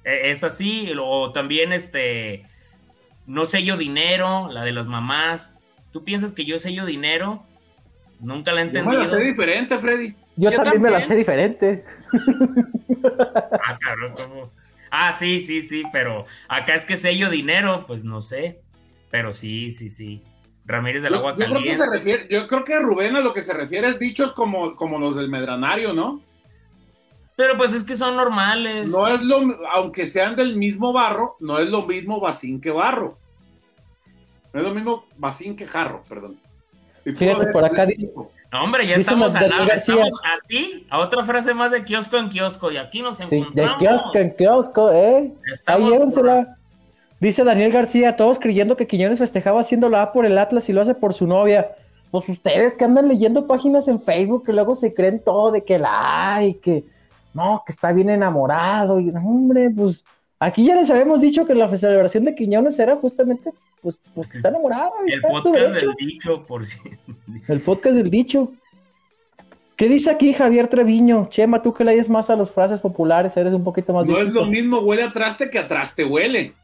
e, 0.03 0.33
es 0.33 0.43
así. 0.43 0.93
O 1.01 1.30
también, 1.30 1.72
este, 1.72 2.47
no 3.27 3.47
sello 3.47 3.77
dinero, 3.77 4.49
la 4.51 4.64
de 4.64 4.73
las 4.73 4.87
mamás. 4.87 5.59
¿Tú 5.93 6.05
piensas 6.05 6.33
que 6.33 6.45
yo 6.45 6.59
sello 6.59 6.87
dinero? 6.87 7.45
Nunca 8.20 8.53
la 8.53 8.61
he 8.61 8.64
entendido. 8.64 8.93
Yo 8.93 8.99
me 8.99 9.05
la 9.05 9.11
sé 9.11 9.23
diferente, 9.25 9.79
Freddy. 9.79 10.14
Yo, 10.37 10.51
también, 10.53 10.83
me 10.83 10.91
la 10.91 11.03
sé 11.03 11.14
diferente. 11.14 11.85
Ah, 13.64 13.79
Ah, 14.95 15.16
sí, 15.18 15.43
sí, 15.43 15.62
sí, 15.62 15.85
pero 15.91 16.27
acá 16.49 16.75
es 16.75 16.85
que 16.85 16.99
sello 16.99 17.31
dinero, 17.31 17.87
pues 17.87 18.05
no 18.05 18.20
sé. 18.20 18.61
Pero 19.11 19.33
sí, 19.33 19.70
sí, 19.70 19.89
sí. 19.89 20.23
Ramírez 20.66 21.03
del 21.03 21.14
Agua 21.14 21.35
yo 21.35 21.47
Creo 21.47 21.62
que 21.62 21.75
se 21.75 21.89
refiere, 21.89 22.29
yo 22.31 22.47
creo 22.47 22.62
que 22.62 22.79
Rubén 22.79 23.16
a 23.16 23.20
lo 23.20 23.33
que 23.33 23.41
se 23.41 23.55
refiere 23.55 23.89
es 23.89 23.99
dichos 23.99 24.35
como, 24.35 24.77
como 24.77 24.99
los 24.99 25.16
del 25.16 25.31
Medranario, 25.31 25.95
¿no? 25.95 26.20
Pero 27.43 27.57
pues 27.57 27.74
es 27.74 27.82
que 27.82 27.97
son 27.97 28.14
normales. 28.14 28.88
No 28.88 29.09
es 29.09 29.20
lo, 29.20 29.40
aunque 29.72 30.07
sean 30.07 30.36
del 30.36 30.55
mismo 30.55 30.93
barro, 30.93 31.34
no 31.40 31.59
es 31.59 31.68
lo 31.68 31.84
mismo 31.84 32.20
bacín 32.20 32.61
que 32.61 32.70
barro. 32.70 33.18
No 34.53 34.61
es 34.61 34.66
lo 34.68 34.72
mismo 34.72 35.07
bacín 35.16 35.57
que 35.57 35.66
jarro, 35.66 36.05
perdón. 36.09 36.36
Fíjate, 37.05 37.51
por 37.53 37.64
acá 37.64 37.84
dice, 37.86 38.09
no, 38.53 38.62
hombre, 38.62 38.86
ya 38.86 38.95
estamos, 38.95 39.34
al 39.34 39.51
lado, 39.51 39.68
estamos 39.72 40.12
así, 40.32 40.86
a 40.88 41.01
otra 41.01 41.24
frase 41.24 41.53
más 41.53 41.72
de 41.72 41.82
kiosco 41.82 42.16
en 42.16 42.28
kiosco, 42.28 42.70
y 42.70 42.76
aquí 42.76 43.03
nos 43.03 43.18
encontramos. 43.18 43.80
de 43.80 43.86
kiosco 43.86 44.18
en 44.18 44.36
kiosco, 44.36 44.93
¿eh? 44.93 45.32
Dice 47.18 47.43
Daniel 47.43 47.72
García, 47.72 48.14
todos 48.14 48.38
creyendo 48.38 48.76
que 48.76 48.86
Quiñones 48.86 49.18
festejaba 49.18 49.62
haciendo 49.62 49.88
la 49.88 50.03
A 50.03 50.12
por 50.12 50.26
el 50.26 50.38
Atlas 50.38 50.68
y 50.68 50.72
lo 50.72 50.80
hace 50.80 50.95
por 50.95 51.12
su 51.12 51.26
novia. 51.26 51.72
Pues 52.12 52.28
ustedes 52.28 52.76
que 52.76 52.84
andan 52.84 53.09
leyendo 53.09 53.49
páginas 53.49 53.88
en 53.88 54.01
Facebook 54.01 54.47
que 54.47 54.53
luego 54.53 54.76
se 54.76 54.95
creen 54.95 55.20
todo 55.24 55.51
de 55.51 55.64
que 55.64 55.80
la 55.80 56.36
A 56.36 56.45
y 56.45 56.55
que 56.55 56.84
no, 57.35 57.62
que 57.66 57.72
está 57.72 57.93
bien 57.93 58.11
enamorado. 58.11 59.01
Y 59.01 59.11
hombre, 59.11 59.70
pues 59.70 60.05
aquí 60.39 60.64
ya 60.64 60.74
les 60.74 60.91
habíamos 60.91 61.20
dicho 61.20 61.47
que 61.47 61.55
la 61.55 61.74
celebración 61.76 62.24
de 62.24 62.35
Quiñones 62.35 62.78
era 62.78 62.97
justamente 62.97 63.51
pues, 63.83 63.99
pues 64.14 64.28
está 64.35 64.49
enamorado. 64.49 64.93
El 65.07 65.20
podcast 65.20 65.74
del 65.74 65.93
dicho, 65.99 66.45
por 66.47 66.64
si. 66.64 66.78
El 67.49 67.61
podcast 67.61 67.97
del 67.97 68.11
dicho. 68.11 68.53
¿Qué 69.76 69.89
dice 69.89 70.11
aquí 70.11 70.33
Javier 70.33 70.68
Treviño? 70.68 71.28
Chema, 71.28 71.62
tú 71.62 71.74
que 71.74 71.83
lees 71.83 72.09
más 72.09 72.30
a 72.30 72.37
las 72.37 72.51
frases 72.51 72.78
populares, 72.78 73.37
eres 73.37 73.53
un 73.53 73.64
poquito 73.64 73.93
más. 73.93 74.07
No 74.07 74.18
es 74.18 74.33
lo 74.33 74.47
mismo 74.47 74.78
huele 74.80 75.03
a 75.03 75.12
traste 75.12 75.51
que 75.51 75.59
a 75.59 75.66
traste 75.66 76.05
huele. 76.05 76.55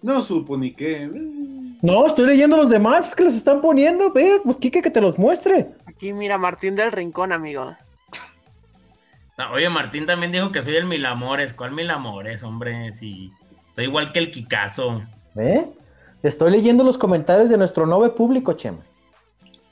No 0.00 0.22
supo 0.22 0.56
ni 0.56 0.72
qué. 0.72 1.10
No, 1.84 2.06
estoy 2.06 2.26
leyendo 2.26 2.56
los 2.56 2.70
demás 2.70 3.14
que 3.14 3.24
los 3.24 3.34
están 3.34 3.60
poniendo. 3.60 4.10
Ve, 4.10 4.40
pues 4.42 4.56
Kike 4.56 4.80
que 4.80 4.90
te 4.90 5.02
los 5.02 5.18
muestre. 5.18 5.68
Aquí 5.84 6.14
mira, 6.14 6.38
Martín 6.38 6.74
del 6.74 6.90
Rincón, 6.90 7.30
amigo 7.30 7.76
oye, 9.52 9.68
Martín 9.68 10.06
también 10.06 10.32
dijo 10.32 10.50
que 10.50 10.62
soy 10.62 10.76
el 10.76 10.86
mil 10.86 11.04
amores. 11.04 11.52
¿Cuál 11.52 11.72
mil 11.72 11.90
amores, 11.90 12.42
hombre? 12.42 12.90
Si 12.90 13.30
soy 13.74 13.84
igual 13.84 14.12
que 14.12 14.20
el 14.20 14.30
Kikazo. 14.30 15.02
¿Eh? 15.36 15.66
Estoy 16.22 16.52
leyendo 16.52 16.84
los 16.84 16.96
comentarios 16.96 17.50
de 17.50 17.58
nuestro 17.58 17.84
nuevo 17.84 18.14
público, 18.14 18.54
Chema. 18.54 18.78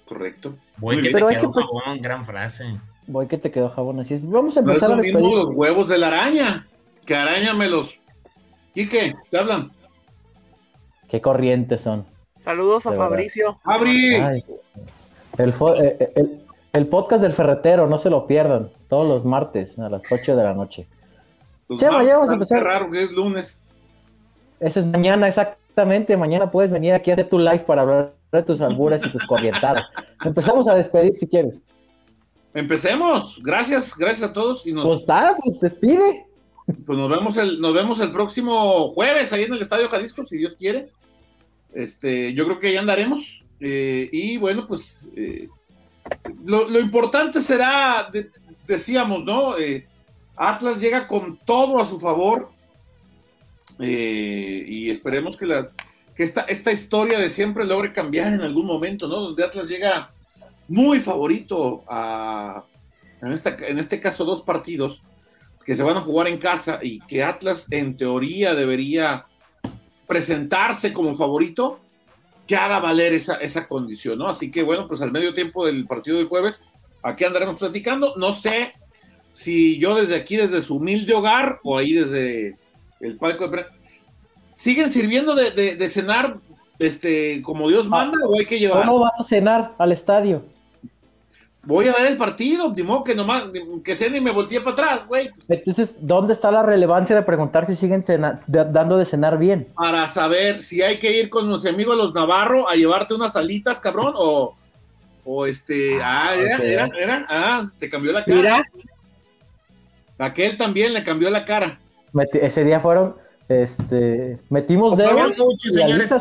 Correcto. 0.07 0.55
Voy 0.77 1.01
que 1.01 1.13
te 1.13 1.19
quedó 1.19 1.51
jabón, 1.51 2.03
gran 2.03 2.27
frase. 2.27 2.79
Voy 3.07 3.27
que 3.27 3.39
te 3.39 3.51
quedó 3.51 3.71
jabón, 3.71 4.01
así 4.01 4.13
es. 4.13 4.29
Vamos 4.29 4.55
a 4.59 4.61
empezar 4.61 4.93
a 4.93 4.97
despedir. 4.97 5.31
los 5.31 5.55
huevos 5.55 5.89
de 5.89 5.97
la 5.97 6.09
araña. 6.09 6.67
Que 7.07 7.17
araña 7.17 7.55
me 7.55 7.71
los. 7.71 7.99
Quique, 8.75 9.15
te 9.31 9.39
hablan. 9.39 9.73
Qué 11.13 11.21
corrientes 11.21 11.83
son. 11.83 12.07
Saludos 12.39 12.87
a 12.87 12.95
Fabricio. 12.95 13.59
¡Abri! 13.65 14.15
el, 14.15 15.55
eh, 15.79 16.13
el, 16.17 16.41
el 16.73 16.87
podcast 16.87 17.21
del 17.21 17.35
ferretero, 17.35 17.87
no 17.87 17.99
se 17.99 18.09
lo 18.09 18.27
pierdan. 18.27 18.71
Todos 18.89 19.07
los 19.07 19.23
martes 19.27 19.79
a 19.79 19.91
las 19.91 20.01
8 20.11 20.35
de 20.35 20.43
la 20.43 20.55
noche. 20.55 20.87
Chema, 21.77 22.03
ya 22.03 22.15
vamos 22.15 22.31
a 22.31 22.33
empezar. 22.33 22.65
raro 22.65 22.91
que 22.91 23.03
es 23.03 23.13
lunes. 23.13 23.61
Ese 24.59 24.81
es 24.81 24.87
mañana, 24.87 25.29
exactamente. 25.29 26.17
Mañana 26.17 26.51
puedes 26.51 26.71
venir 26.71 26.95
aquí 26.95 27.11
a 27.11 27.13
hacer 27.13 27.29
tu 27.29 27.39
live 27.39 27.59
para 27.59 27.83
hablar 27.83 28.15
de 28.33 28.43
tus 28.45 28.63
alburas 28.63 29.05
y 29.05 29.13
tus 29.13 29.27
corrientadas. 29.27 29.85
Empezamos 30.25 30.67
a 30.67 30.75
despedir 30.77 31.13
si 31.13 31.27
quieres. 31.27 31.63
Empecemos. 32.55 33.39
Gracias, 33.45 33.95
gracias 33.99 34.31
a 34.31 34.33
todos. 34.33 34.67
Y 34.67 34.73
nos... 34.73 34.87
Pues 34.87 35.01
está, 35.01 35.37
pues 35.45 35.61
despide. 35.61 36.25
Pues 36.67 36.99
nos 36.99 37.11
vemos 37.11 37.37
el, 37.37 37.61
nos 37.61 37.75
vemos 37.75 38.01
el 38.01 38.13
próximo 38.13 38.89
jueves 38.89 39.33
ahí 39.33 39.45
en 39.45 39.55
el 39.55 39.63
Estadio 39.63 39.89
Jalisco, 39.89 40.25
si 40.27 40.37
Dios 40.37 40.55
quiere. 40.57 40.91
Este, 41.75 42.35
yo 42.35 42.45
creo 42.45 42.61
que 42.61 42.73
ya 42.73 42.81
andaremos. 42.81 43.45
Eh, 43.61 44.09
y 44.13 44.37
bueno, 44.37 44.67
pues 44.67 45.11
eh, 45.17 45.49
lo, 46.45 46.79
importante 46.79 47.41
será, 47.41 48.09
decíamos, 48.67 49.25
¿no? 49.25 49.59
Eh, 49.59 49.87
Atlas 50.37 50.81
llega 50.81 51.07
con 51.07 51.39
todo 51.45 51.79
a 51.81 51.85
su 51.85 52.01
favor 52.01 52.51
y 53.79 54.91
esperemos 54.91 55.37
que, 55.37 55.47
la, 55.47 55.71
que 56.15 56.23
esta, 56.23 56.43
esta 56.43 56.71
historia 56.71 57.19
de 57.19 57.31
siempre 57.31 57.65
logre 57.65 57.93
cambiar 57.93 58.33
en 58.33 58.43
algún 58.43 58.67
momento, 58.67 59.09
¿no? 59.09 59.17
Donde 59.17 59.45
Atlas 59.45 59.69
llega 59.69 60.13
muy 60.69 61.01
favorito 61.01 61.83
a, 61.89 62.65
en, 63.21 63.29
en 63.33 63.79
este 63.79 64.01
caso, 64.01 64.25
dos 64.25 64.43
partidos 64.43 65.03
que 65.65 65.75
se 65.75 65.83
van 65.83 65.97
a 65.97 66.03
jugar 66.03 66.29
en 66.29 66.39
casa 66.39 66.79
y 66.83 67.01
que 67.01 67.23
Atlas 67.23 67.67
en 67.71 67.97
teoría 67.97 68.55
debería 68.55 69.27
presentarse 70.07 70.93
como 70.93 71.15
favorito 71.15 71.81
que 72.47 72.57
haga 72.57 72.81
valer 72.81 73.15
esa, 73.15 73.37
esa 73.37 73.69
condición, 73.69 74.19
¿no? 74.19 74.29
Así 74.29 74.51
que 74.51 74.63
bueno, 74.63 74.89
pues 74.89 75.01
al 75.01 75.13
medio 75.13 75.33
tiempo 75.33 75.65
del 75.65 75.87
partido 75.87 76.19
del 76.19 76.27
jueves, 76.27 76.65
aquí 77.03 77.25
andaremos 77.25 77.57
platicando. 77.57 78.15
No 78.17 78.33
sé 78.33 78.73
si 79.33 79.79
yo 79.79 79.95
desde 79.95 80.17
aquí, 80.17 80.37
desde 80.37 80.61
su 80.61 80.77
humilde 80.77 81.15
hogar 81.15 81.61
o 81.63 81.79
ahí 81.79 81.93
desde 81.95 82.57
el 83.01 83.17
palco 83.17 83.49
de 83.49 83.65
¿siguen 84.55 84.91
sirviendo 84.91 85.35
de, 85.35 85.89
cenar 85.89 86.39
este, 86.79 87.43
como 87.43 87.69
Dios 87.69 87.89
manda 87.89 88.19
o 88.27 88.39
hay 88.39 88.47
que 88.47 88.59
llevar? 88.59 88.87
¿Cómo 88.87 89.01
vas 89.01 89.19
a 89.19 89.25
cenar 89.25 89.75
al 89.79 89.93
estadio? 89.93 90.43
Voy 91.65 91.87
a 91.87 91.93
ver 91.93 92.07
el 92.07 92.17
partido, 92.17 92.73
Timo, 92.73 93.05
que 93.05 93.15
nomás, 93.15 93.45
que 93.85 93.95
cene 93.95 94.19
y 94.19 94.21
me 94.21 94.33
volteé 94.33 94.61
para 94.61 94.73
atrás, 94.73 95.07
güey. 95.07 95.31
Entonces, 95.49 95.95
¿dónde 96.01 96.33
está 96.33 96.51
la 96.51 96.65
relevancia 96.65 97.15
de 97.15 97.23
preguntar 97.23 97.67
si 97.67 97.77
siguen 97.77 98.03
dando 98.49 98.99
de 98.99 99.05
cenar 99.05 99.39
bien? 99.39 99.69
Para 99.75 100.09
saber 100.09 100.61
si 100.61 100.83
hay 100.83 100.99
que 100.99 101.13
ir 101.13 101.31
con 101.31 101.49
los 101.49 101.65
amigos 101.65 101.97
los 101.97 102.15
Navarro 102.15 102.69
a 102.69 102.75
llevarte 102.75 103.15
unas 103.15 103.37
alitas, 103.37 103.79
cabrón, 103.79 104.15
o, 104.17 104.57
o 105.25 105.47
este, 105.47 106.03
ah, 106.03 106.31
ah 106.31 106.35
era, 106.35 106.59
era, 106.59 106.91
era, 106.99 107.27
ah, 107.29 107.65
te 107.79 107.89
cambió 107.89 108.13
la 108.13 108.25
cara. 108.25 108.37
Mira. 108.37 108.63
Aquel 110.19 110.57
también 110.57 110.93
le 110.93 111.05
cambió 111.05 111.31
la 111.31 111.45
cara. 111.45 111.79
ese 112.33 112.65
día 112.65 112.81
fueron, 112.81 113.15
este, 113.49 114.39
metimos 114.51 114.97
dedos. 114.97 115.33
Señores, 115.71 116.13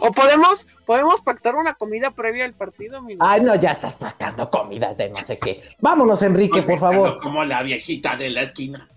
o 0.00 0.12
podemos, 0.12 0.66
podemos 0.86 1.20
pactar 1.22 1.54
una 1.54 1.74
comida 1.74 2.10
previa 2.10 2.44
al 2.44 2.52
partido, 2.52 2.98
amigo. 2.98 3.24
Ay, 3.24 3.42
no, 3.42 3.54
ya 3.54 3.72
estás 3.72 3.94
pactando 3.94 4.50
comidas 4.50 4.96
de 4.96 5.10
no 5.10 5.16
sé 5.16 5.38
qué. 5.38 5.62
Vámonos, 5.80 6.22
Enrique, 6.22 6.62
por 6.62 6.78
favor. 6.78 7.18
Como 7.20 7.44
la 7.44 7.62
viejita 7.62 8.16
de 8.16 8.30
la 8.30 8.42
esquina. 8.42 8.88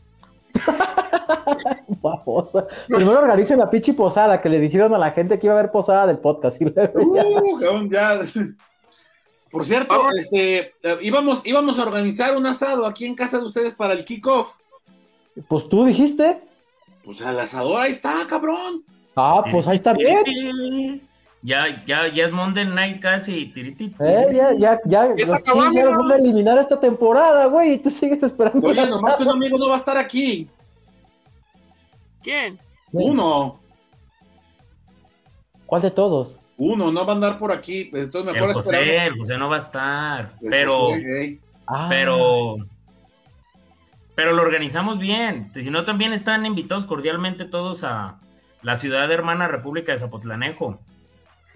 Primero 2.87 3.19
organicen 3.19 3.59
la 3.59 3.69
pichi 3.69 3.93
posada, 3.93 4.41
que 4.41 4.49
le 4.49 4.59
dijeron 4.59 4.93
a 4.93 4.97
la 4.97 5.11
gente 5.11 5.39
que 5.39 5.47
iba 5.47 5.55
a 5.55 5.59
haber 5.59 5.71
posada 5.71 6.07
del 6.07 6.19
podcast. 6.19 6.61
Uh, 6.61 7.89
ya. 7.89 8.19
Por 9.51 9.65
cierto, 9.65 10.09
este, 10.17 10.73
eh, 10.83 10.97
íbamos, 11.01 11.41
íbamos 11.45 11.79
a 11.79 11.83
organizar 11.83 12.35
un 12.35 12.45
asado 12.45 12.85
aquí 12.85 13.05
en 13.05 13.15
casa 13.15 13.39
de 13.39 13.45
ustedes 13.45 13.73
para 13.73 13.93
el 13.93 14.03
kickoff. 14.03 14.57
Pues 15.47 15.69
tú 15.69 15.85
dijiste. 15.85 16.41
Pues 17.03 17.21
el 17.21 17.39
asador 17.39 17.81
ahí 17.81 17.91
está, 17.91 18.25
cabrón. 18.27 18.83
Ah, 19.19 19.43
pues 19.51 19.67
ahí 19.67 19.77
está 19.77 19.93
bien. 19.93 21.01
Ya, 21.41 21.83
ya, 21.85 22.07
ya 22.07 22.25
es 22.25 22.31
Monday 22.31 22.65
Night 22.65 23.01
casi. 23.01 23.51
Eh, 23.55 24.27
ya, 24.31 24.53
ya, 24.53 24.79
ya. 24.85 25.15
ya 25.15 25.53
vamos 25.55 26.11
a 26.11 26.15
eliminar 26.17 26.59
esta 26.59 26.79
temporada, 26.79 27.47
güey. 27.47 27.73
Y 27.73 27.77
tú 27.79 27.89
sigues 27.89 28.21
esperando. 28.21 28.67
Oye, 28.67 28.85
nomás 28.85 29.15
que 29.15 29.23
un 29.23 29.31
amigo 29.31 29.57
no 29.57 29.69
va 29.69 29.75
a 29.75 29.77
estar 29.77 29.97
aquí. 29.97 30.47
¿Quién? 32.21 32.59
Uno. 32.91 33.59
¿Cuál 35.65 35.81
de 35.81 35.91
todos? 35.91 36.39
Uno, 36.57 36.91
no 36.91 37.05
va 37.05 37.13
a 37.13 37.15
andar 37.15 37.37
por 37.39 37.51
aquí. 37.51 37.89
Entonces 37.93 38.33
mejor 38.33 38.49
el 38.49 38.55
José, 38.55 39.05
el 39.05 39.17
José 39.17 39.37
no 39.37 39.49
va 39.49 39.55
a 39.55 39.59
estar. 39.59 40.33
pero. 40.47 40.89
Ah. 41.65 41.87
Pero. 41.89 42.57
Pero 44.13 44.33
lo 44.33 44.43
organizamos 44.43 44.99
bien. 44.99 45.51
Si 45.53 45.69
no, 45.71 45.85
también 45.85 46.13
están 46.13 46.45
invitados 46.45 46.85
cordialmente 46.85 47.45
todos 47.45 47.83
a, 47.83 48.19
la 48.61 48.75
ciudad 48.75 49.11
hermana 49.11 49.47
República 49.47 49.91
de 49.91 49.97
Zapotlanejo. 49.97 50.79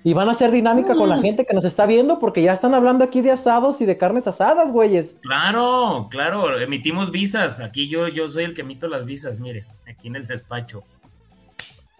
Y 0.03 0.13
van 0.13 0.29
a 0.29 0.31
hacer 0.31 0.51
dinámica 0.51 0.95
con 0.95 1.09
la 1.09 1.17
mm. 1.17 1.21
gente 1.21 1.45
que 1.45 1.53
nos 1.53 1.63
está 1.63 1.85
viendo 1.85 2.17
porque 2.17 2.41
ya 2.41 2.53
están 2.53 2.73
hablando 2.73 3.03
aquí 3.03 3.21
de 3.21 3.31
asados 3.31 3.81
y 3.81 3.85
de 3.85 3.97
carnes 3.97 4.25
asadas, 4.25 4.71
güeyes. 4.71 5.15
Claro, 5.21 6.07
claro, 6.09 6.59
emitimos 6.59 7.11
visas. 7.11 7.59
Aquí 7.59 7.87
yo, 7.87 8.07
yo 8.07 8.27
soy 8.27 8.45
el 8.45 8.55
que 8.55 8.61
emito 8.61 8.87
las 8.87 9.05
visas, 9.05 9.39
mire, 9.39 9.65
aquí 9.87 10.07
en 10.07 10.15
el 10.15 10.25
despacho. 10.25 10.83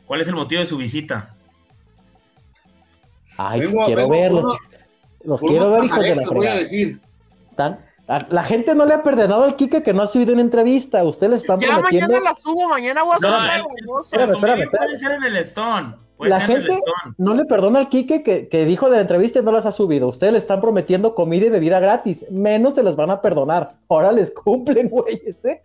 ¿Cuál 0.06 0.22
es 0.22 0.28
el 0.28 0.36
motivo 0.36 0.62
de 0.62 0.66
su 0.66 0.78
visita? 0.78 1.36
Ay, 3.38 3.62
quiero 3.86 4.10
verlos. 4.10 4.58
Los 5.24 5.40
quiero 5.40 5.72
ver, 5.72 5.86
hijos 5.86 6.04
de 6.04 6.16
la 6.16 6.30
voy 6.30 6.48
a 6.48 6.56
decir. 6.56 7.00
La 8.30 8.44
gente 8.44 8.76
no 8.76 8.86
le 8.86 8.94
ha 8.94 9.04
perdonado 9.04 9.44
al 9.44 9.56
Kike 9.56 9.84
que 9.84 9.94
no 9.94 10.02
ha 10.02 10.08
subido 10.08 10.34
una 10.34 10.42
entrevista. 10.42 11.04
Ustedes 11.04 11.30
le 11.30 11.38
están 11.38 11.60
ya 11.60 11.80
mañana 11.80 12.20
la 12.20 12.34
subo, 12.34 12.68
mañana 12.68 13.04
voy 13.04 13.16
a 13.16 13.20
subir 13.20 13.86
no, 13.86 14.00
espérame, 14.02 14.34
espérame, 14.34 14.70
Puede 14.70 14.96
ser 14.98 15.12
en 15.14 15.24
el 15.24 15.38
Stone. 15.38 15.96
la 16.20 16.42
gente 16.42 16.78
no 17.18 17.34
le 17.34 17.46
perdona 17.46 17.80
al 17.80 17.90
Kike 17.90 18.22
que, 18.22 18.50
que, 18.50 18.66
dijo 18.66 18.90
de 18.90 18.98
la 18.98 19.02
entrevista 19.04 19.40
y 19.40 19.44
no 19.44 19.54
las 19.54 19.66
ha 19.66 19.72
subido. 19.72 20.10
Ustedes 20.10 20.34
le 20.34 20.40
están 20.40 20.60
prometiendo 20.60 21.16
comida 21.16 21.46
y 21.46 21.50
bebida 21.50 21.80
gratis. 21.80 22.26
Menos 22.30 22.76
se 22.76 22.84
las 22.84 22.98
van 22.98 23.12
a 23.12 23.22
perdonar. 23.22 23.76
Ahora 23.88 24.12
les 24.12 24.32
cumplen, 24.44 24.90
güeyes, 24.90 25.46
¿eh? 25.46 25.62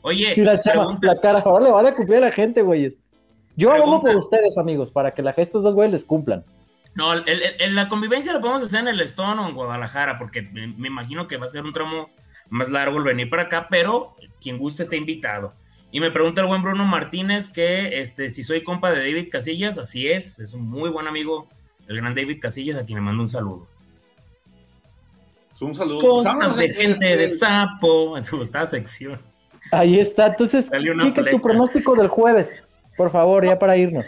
Oye, 0.00 0.32
Mira, 0.34 0.58
chava, 0.60 0.98
la 1.02 1.20
cara, 1.20 1.40
ahora 1.40 1.64
le 1.64 1.70
van 1.72 1.86
a 1.86 1.94
cumplir 1.94 2.18
a 2.18 2.22
la 2.22 2.32
gente, 2.32 2.62
güeyes. 2.62 2.96
Yo 3.54 3.70
hago 3.70 4.00
por 4.00 4.16
ustedes, 4.16 4.56
amigos, 4.56 4.90
para 4.90 5.10
que 5.10 5.20
la, 5.20 5.32
estos 5.32 5.62
dos 5.62 5.74
güeyes 5.74 5.92
les 5.92 6.04
cumplan. 6.06 6.42
No, 6.94 7.14
el, 7.14 7.74
la 7.74 7.88
convivencia 7.88 8.32
la 8.32 8.40
podemos 8.40 8.62
hacer 8.62 8.80
en 8.80 8.88
el 8.88 9.00
Stone 9.00 9.40
o 9.40 9.48
en 9.48 9.54
Guadalajara, 9.54 10.18
porque 10.18 10.42
me, 10.42 10.88
imagino 10.88 11.26
que 11.26 11.38
va 11.38 11.46
a 11.46 11.48
ser 11.48 11.64
un 11.64 11.72
tramo 11.72 12.10
más 12.50 12.68
largo 12.68 12.98
el 12.98 13.04
venir 13.04 13.30
para 13.30 13.44
acá, 13.44 13.68
pero 13.70 14.14
quien 14.40 14.58
guste 14.58 14.82
está 14.82 14.96
invitado. 14.96 15.54
Y 15.90 16.00
me 16.00 16.10
pregunta 16.10 16.42
el 16.42 16.46
buen 16.46 16.62
Bruno 16.62 16.84
Martínez 16.84 17.48
que 17.48 17.98
este, 18.00 18.28
si 18.28 18.42
soy 18.42 18.62
compa 18.62 18.90
de 18.90 18.98
David 18.98 19.28
Casillas, 19.30 19.78
así 19.78 20.08
es, 20.08 20.38
es 20.38 20.52
un 20.52 20.68
muy 20.68 20.90
buen 20.90 21.06
amigo, 21.06 21.48
el 21.86 21.96
gran 21.96 22.14
David 22.14 22.38
Casillas, 22.40 22.76
a 22.76 22.84
quien 22.84 22.98
le 22.98 23.02
mando 23.02 23.22
un 23.22 23.28
saludo. 23.28 23.68
Un 25.60 25.74
saludo. 25.74 26.00
Cosas 26.00 26.56
de 26.56 26.68
gente 26.70 27.16
de 27.16 27.28
sapo, 27.28 28.16
en 28.16 28.24
su 28.24 28.38
gustada 28.38 28.66
sección. 28.66 29.20
Ahí 29.70 30.00
está, 30.00 30.26
entonces, 30.26 30.68
¿qué 30.70 31.22
tu 31.30 31.40
pronóstico 31.40 31.94
del 31.94 32.08
jueves? 32.08 32.62
Por 32.96 33.10
favor, 33.10 33.44
ya 33.44 33.58
para 33.58 33.76
irnos. 33.76 34.04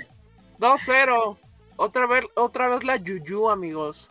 2-0. 0.58 1.38
Otra 1.76 2.06
vez, 2.06 2.24
otra 2.36 2.68
vez 2.68 2.84
la 2.84 2.96
Yuyu, 2.96 3.50
amigos. 3.50 4.10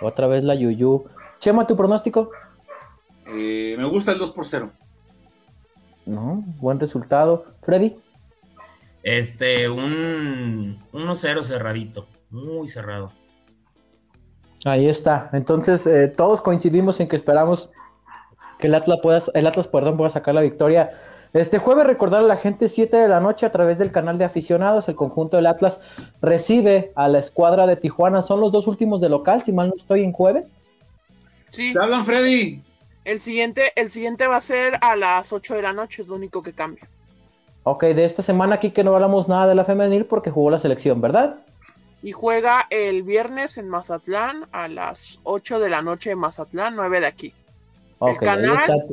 Otra 0.00 0.26
vez 0.26 0.44
la 0.44 0.54
Yuyu. 0.54 1.04
Chema, 1.40 1.66
¿tu 1.66 1.76
pronóstico? 1.76 2.30
Eh, 3.26 3.74
me 3.78 3.84
gusta 3.84 4.12
el 4.12 4.18
2 4.18 4.30
por 4.30 4.46
0. 4.46 4.70
No, 6.06 6.42
buen 6.58 6.80
resultado. 6.80 7.44
Freddy. 7.62 7.96
Este, 9.02 9.68
un 9.68 10.78
1-0 10.92 11.42
cerradito. 11.42 12.06
Muy 12.30 12.68
cerrado. 12.68 13.12
Ahí 14.64 14.88
está. 14.88 15.28
Entonces, 15.32 15.86
eh, 15.86 16.08
todos 16.08 16.40
coincidimos 16.40 17.00
en 17.00 17.08
que 17.08 17.16
esperamos 17.16 17.68
que 18.58 18.68
el 18.68 18.74
Atlas 18.74 19.00
pueda, 19.02 19.20
el 19.34 19.46
Atlas 19.46 19.66
perdón, 19.66 19.96
pueda 19.96 20.10
sacar 20.10 20.34
la 20.34 20.40
victoria 20.40 20.90
este 21.34 21.58
jueves, 21.58 21.86
recordar 21.86 22.20
a 22.20 22.26
la 22.26 22.36
gente, 22.36 22.68
7 22.68 22.96
de 22.96 23.08
la 23.08 23.20
noche, 23.20 23.46
a 23.46 23.52
través 23.52 23.78
del 23.78 23.90
canal 23.90 24.18
de 24.18 24.24
aficionados, 24.24 24.88
el 24.88 24.96
conjunto 24.96 25.36
del 25.36 25.46
Atlas 25.46 25.80
recibe 26.20 26.92
a 26.94 27.08
la 27.08 27.20
escuadra 27.20 27.66
de 27.66 27.76
Tijuana. 27.76 28.22
Son 28.22 28.40
los 28.40 28.52
dos 28.52 28.66
últimos 28.66 29.00
de 29.00 29.08
local, 29.08 29.42
si 29.42 29.52
mal 29.52 29.68
no 29.68 29.74
estoy, 29.76 30.04
en 30.04 30.12
jueves. 30.12 30.52
Sí. 31.50 31.72
¿Te 31.72 31.82
hablan, 31.82 32.04
Freddy? 32.04 32.60
El 33.04 33.20
siguiente, 33.20 33.72
el 33.76 33.90
siguiente 33.90 34.26
va 34.26 34.36
a 34.36 34.40
ser 34.40 34.78
a 34.80 34.94
las 34.94 35.32
8 35.32 35.54
de 35.54 35.62
la 35.62 35.72
noche, 35.72 36.02
es 36.02 36.08
lo 36.08 36.16
único 36.16 36.42
que 36.42 36.52
cambia. 36.52 36.86
Ok, 37.64 37.84
de 37.84 38.04
esta 38.04 38.22
semana 38.22 38.56
aquí 38.56 38.70
que 38.70 38.84
no 38.84 38.94
hablamos 38.94 39.28
nada 39.28 39.46
de 39.46 39.54
la 39.54 39.64
femenil 39.64 40.04
porque 40.04 40.30
jugó 40.30 40.50
la 40.50 40.58
selección, 40.58 41.00
¿verdad? 41.00 41.36
Y 42.02 42.12
juega 42.12 42.66
el 42.70 43.04
viernes 43.04 43.58
en 43.58 43.68
Mazatlán 43.68 44.46
a 44.52 44.68
las 44.68 45.20
8 45.22 45.60
de 45.60 45.70
la 45.70 45.82
noche 45.82 46.10
en 46.10 46.18
Mazatlán, 46.18 46.74
9 46.76 47.00
de 47.00 47.06
aquí. 47.06 47.32
el 48.00 48.16
canal, 48.18 48.86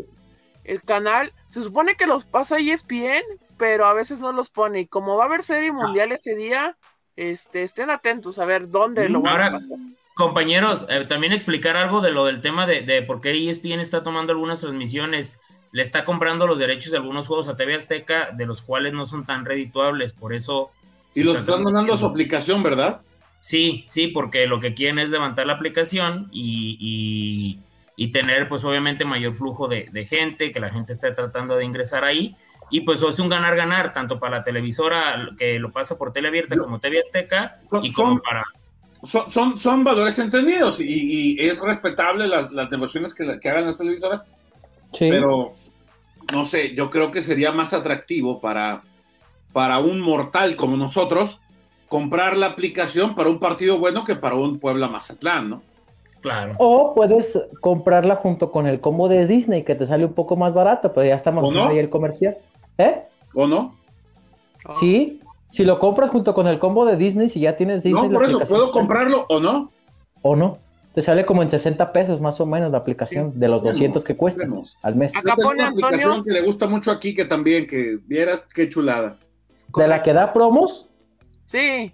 el 0.63 0.83
canal 0.83 1.33
se 1.47 1.61
supone 1.61 1.95
que 1.95 2.07
los 2.07 2.25
pasa 2.25 2.59
ESPN, 2.59 3.23
pero 3.57 3.85
a 3.85 3.93
veces 3.93 4.19
no 4.19 4.31
los 4.31 4.49
pone. 4.49 4.81
Y 4.81 4.87
como 4.87 5.17
va 5.17 5.23
a 5.23 5.27
haber 5.27 5.43
serie 5.43 5.71
mundial 5.71 6.11
ese 6.11 6.35
día, 6.35 6.77
este, 7.15 7.63
estén 7.63 7.89
atentos 7.89 8.39
a 8.39 8.45
ver 8.45 8.69
dónde 8.69 9.09
lo 9.09 9.21
van 9.21 9.41
a 9.41 9.51
pasar. 9.51 9.77
Compañeros, 10.15 10.85
eh, 10.89 11.05
también 11.07 11.33
explicar 11.33 11.77
algo 11.77 12.01
de 12.01 12.11
lo 12.11 12.25
del 12.25 12.41
tema 12.41 12.67
de, 12.67 12.81
de, 12.81 13.01
por 13.01 13.21
qué 13.21 13.49
ESPN 13.49 13.79
está 13.79 14.03
tomando 14.03 14.31
algunas 14.33 14.59
transmisiones. 14.59 15.41
Le 15.71 15.81
está 15.81 16.03
comprando 16.03 16.47
los 16.47 16.59
derechos 16.59 16.91
de 16.91 16.97
algunos 16.97 17.27
juegos 17.27 17.47
a 17.47 17.55
TV 17.55 17.75
Azteca, 17.75 18.31
de 18.31 18.45
los 18.45 18.61
cuales 18.61 18.93
no 18.93 19.05
son 19.05 19.25
tan 19.25 19.45
redituables. 19.45 20.13
Por 20.13 20.33
eso. 20.33 20.71
Y 21.15 21.23
los 21.23 21.35
están 21.35 21.63
mandando 21.63 21.93
a 21.93 21.97
su 21.97 22.05
aplicación, 22.05 22.63
¿verdad? 22.63 23.01
Sí, 23.39 23.85
sí, 23.87 24.07
porque 24.07 24.47
lo 24.47 24.59
que 24.59 24.73
quieren 24.73 24.99
es 24.99 25.09
levantar 25.09 25.47
la 25.47 25.53
aplicación 25.53 26.27
y 26.31 26.77
y 26.79 27.59
tener 28.07 28.47
pues 28.47 28.63
obviamente 28.63 29.03
mayor 29.03 29.33
flujo 29.33 29.67
de, 29.67 30.05
gente, 30.07 30.51
que 30.51 30.59
la 30.59 30.69
gente 30.69 30.93
esté 30.93 31.11
tratando 31.11 31.57
de 31.57 31.65
ingresar 31.65 32.05
ahí. 32.05 32.35
Y 32.71 32.81
pues 32.81 33.03
es 33.03 33.19
un 33.19 33.29
ganar-ganar, 33.29 33.93
tanto 33.93 34.19
para 34.19 34.37
la 34.37 34.43
televisora 34.43 35.29
que 35.37 35.59
lo 35.59 35.71
pasa 35.71 35.97
por 35.97 36.13
Teleabierta 36.13 36.55
como 36.55 36.79
TV 36.79 36.99
Azteca 36.99 37.59
y 37.83 37.91
como 37.91 38.19
para... 38.21 38.45
Son, 39.03 39.57
son, 39.57 39.83
valores 39.83 40.19
entendidos 40.19 40.79
y, 40.81 41.37
es 41.39 41.61
respetable 41.61 42.27
las, 42.27 42.51
las 42.51 42.69
negociaciones 42.69 43.13
que, 43.13 43.39
que, 43.39 43.49
hagan 43.49 43.65
las 43.65 43.77
televisoras, 43.77 44.23
pero 44.97 45.55
no 46.31 46.45
sé, 46.45 46.75
yo 46.75 46.89
creo 46.89 47.09
que 47.09 47.21
sería 47.21 47.51
más 47.51 47.73
atractivo 47.73 48.41
para, 48.41 48.83
para 49.53 49.79
un 49.79 50.01
mortal 50.01 50.55
como 50.55 50.75
nosotros 50.77 51.39
comprar 51.87 52.37
la 52.37 52.47
aplicación 52.47 53.15
para 53.15 53.29
un 53.29 53.39
partido 53.39 53.77
bueno 53.77 54.03
que 54.03 54.15
para 54.15 54.35
un 54.35 54.59
Puebla 54.59 54.87
Mazatlán, 54.87 55.49
¿no? 55.49 55.63
Claro. 56.21 56.55
O 56.57 56.93
puedes 56.93 57.39
comprarla 57.61 58.17
junto 58.17 58.51
con 58.51 58.67
el 58.67 58.81
combo 58.81 59.07
de 59.07 59.25
Disney, 59.25 59.63
que 59.63 59.75
te 59.75 59.85
sale 59.85 60.05
un 60.05 60.13
poco 60.13 60.35
más 60.35 60.53
barato, 60.53 60.91
pero 60.93 61.07
ya 61.07 61.15
estamos 61.15 61.53
no? 61.53 61.67
ahí 61.67 61.77
el 61.77 61.89
comercial. 61.89 62.37
¿Eh? 62.77 63.03
¿O 63.33 63.47
no? 63.47 63.75
Sí, 64.79 65.21
si 65.49 65.63
lo 65.63 65.79
compras 65.79 66.09
junto 66.09 66.33
con 66.33 66.47
el 66.47 66.59
combo 66.59 66.85
de 66.85 66.97
Disney, 66.97 67.29
si 67.29 67.39
ya 67.39 67.55
tienes 67.55 67.83
Disney. 67.83 68.07
No, 68.07 68.13
por 68.13 68.25
eso, 68.25 68.39
¿puedo 68.41 68.71
comprarlo 68.71 69.25
o 69.29 69.39
no? 69.39 69.71
O 70.21 70.35
no. 70.35 70.57
Te 70.93 71.01
sale 71.01 71.25
como 71.25 71.43
en 71.43 71.49
60 71.49 71.93
pesos 71.93 72.19
más 72.19 72.41
o 72.41 72.45
menos 72.45 72.71
la 72.71 72.79
aplicación 72.79 73.39
de 73.39 73.47
los 73.47 73.63
200 73.63 74.03
que 74.03 74.17
cuesta 74.17 74.43
al 74.81 74.95
mes. 74.95 75.15
Acá 75.15 75.35
pone 75.35 75.61
una 75.61 75.69
aplicación 75.69 76.23
que 76.23 76.31
le 76.31 76.41
gusta 76.41 76.67
mucho 76.67 76.91
aquí 76.91 77.13
que 77.13 77.25
también, 77.25 77.67
que 77.67 77.99
vieras 78.05 78.45
qué 78.53 78.67
chulada. 78.67 79.17
¿De 79.75 79.87
la 79.87 80.01
que 80.01 80.13
da 80.13 80.33
promos? 80.33 80.87
Sí. 81.45 81.93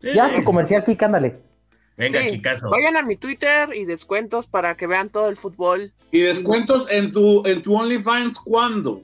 Ya, 0.00 0.34
tu 0.34 0.44
comercial, 0.44 0.82
aquí, 0.82 0.96
ándale. 1.00 1.49
Venga, 1.96 2.20
aquí 2.20 2.40
caso. 2.40 2.70
Vayan 2.70 2.96
a 2.96 3.02
mi 3.02 3.16
Twitter 3.16 3.70
y 3.74 3.84
descuentos 3.84 4.46
para 4.46 4.76
que 4.76 4.86
vean 4.86 5.10
todo 5.10 5.28
el 5.28 5.36
fútbol. 5.36 5.92
¿Y 6.10 6.20
descuentos 6.20 6.86
en 6.90 7.12
tu, 7.12 7.44
en 7.46 7.62
tu 7.62 7.76
OnlyFans 7.76 8.38
cuándo? 8.38 9.02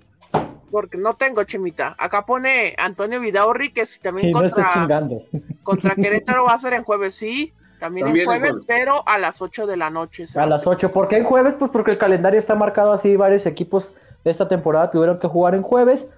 Porque 0.70 0.98
no 0.98 1.14
tengo, 1.14 1.44
Chemita. 1.44 1.94
Acá 1.98 2.26
pone 2.26 2.74
Antonio 2.78 3.20
Vidaurri, 3.20 3.70
que 3.70 3.84
también 4.02 4.32
contra, 4.32 4.88
contra 5.62 5.94
Querétaro 5.94 6.44
va 6.44 6.54
a 6.54 6.58
ser 6.58 6.72
en 6.72 6.84
jueves, 6.84 7.14
sí. 7.14 7.52
También, 7.78 8.08
en 8.08 8.24
jueves, 8.24 8.64
pero 8.66 9.06
a 9.06 9.18
las 9.18 9.42
8 9.42 9.66
de 9.66 9.76
la 9.76 9.90
noche. 9.90 10.24
A 10.34 10.46
las 10.46 10.66
8. 10.66 10.92
¿Por 10.92 11.08
qué 11.08 11.18
en 11.18 11.24
jueves? 11.24 11.54
Pues 11.58 11.70
porque 11.70 11.92
el 11.92 11.98
calendario 11.98 12.38
está 12.38 12.54
marcado 12.54 12.92
así. 12.92 13.16
Varios 13.16 13.44
equipos 13.46 13.92
de 14.24 14.30
esta 14.30 14.48
temporada 14.48 14.90
tuvieron 14.90 15.18
que 15.18 15.28
jugar 15.28 15.54
en 15.54 15.62
jueves. 15.62 16.08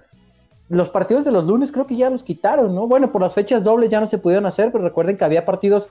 Los 0.69 0.89
partidos 0.89 1.25
de 1.25 1.31
los 1.31 1.45
lunes 1.45 1.71
creo 1.71 1.85
que 1.85 1.97
ya 1.97 2.09
los 2.09 2.23
quitaron, 2.23 2.73
¿no? 2.73 2.87
Bueno, 2.87 3.11
por 3.11 3.21
las 3.21 3.33
fechas 3.33 3.63
dobles 3.63 3.89
ya 3.89 3.99
no 3.99 4.07
se 4.07 4.17
pudieron 4.17 4.45
hacer, 4.45 4.71
pero 4.71 4.83
recuerden 4.83 5.17
que 5.17 5.25
había 5.25 5.45
partidos 5.45 5.89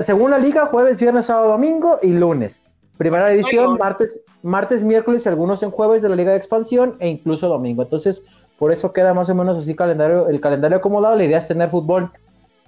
según 0.00 0.30
la 0.30 0.38
liga, 0.38 0.66
jueves, 0.66 0.98
viernes, 0.98 1.26
sábado, 1.26 1.48
domingo 1.48 1.98
y 2.02 2.08
lunes. 2.08 2.62
Primera 2.98 3.32
edición, 3.32 3.78
martes, 3.78 4.20
martes, 4.42 4.84
miércoles 4.84 5.24
y 5.24 5.28
algunos 5.28 5.62
en 5.62 5.70
jueves 5.70 6.02
de 6.02 6.10
la 6.10 6.16
liga 6.16 6.32
de 6.32 6.36
expansión 6.36 6.96
e 7.00 7.08
incluso 7.08 7.48
domingo. 7.48 7.82
Entonces, 7.82 8.22
por 8.58 8.72
eso 8.72 8.92
queda 8.92 9.14
más 9.14 9.30
o 9.30 9.34
menos 9.34 9.56
así 9.56 9.74
calendario, 9.74 10.28
el 10.28 10.40
calendario 10.40 10.76
acomodado. 10.76 11.16
La 11.16 11.24
idea 11.24 11.38
es 11.38 11.48
tener 11.48 11.70
fútbol 11.70 12.10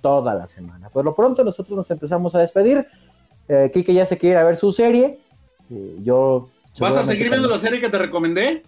toda 0.01 0.35
la 0.35 0.49
semana. 0.49 0.89
Por 0.89 1.05
lo 1.05 1.15
pronto, 1.15 1.45
nosotros 1.45 1.77
nos 1.77 1.91
empezamos 1.91 2.35
a 2.35 2.39
despedir. 2.39 2.87
Eh, 3.47 3.71
Kike 3.75 3.93
ya 3.93 4.07
se 4.07 4.17
quiere 4.17 4.37
ir 4.37 4.39
a 4.39 4.45
ver 4.45 4.57
su 4.57 4.73
serie. 4.73 5.19
Eh, 5.71 5.97
yo. 6.03 6.49
¿Vas 6.81 6.97
a 6.97 7.03
seguir 7.03 7.29
viendo 7.29 7.49
la 7.49 7.59
serie 7.59 7.79
que 7.79 7.91
te 7.91 7.99
recomendé? 7.99 8.63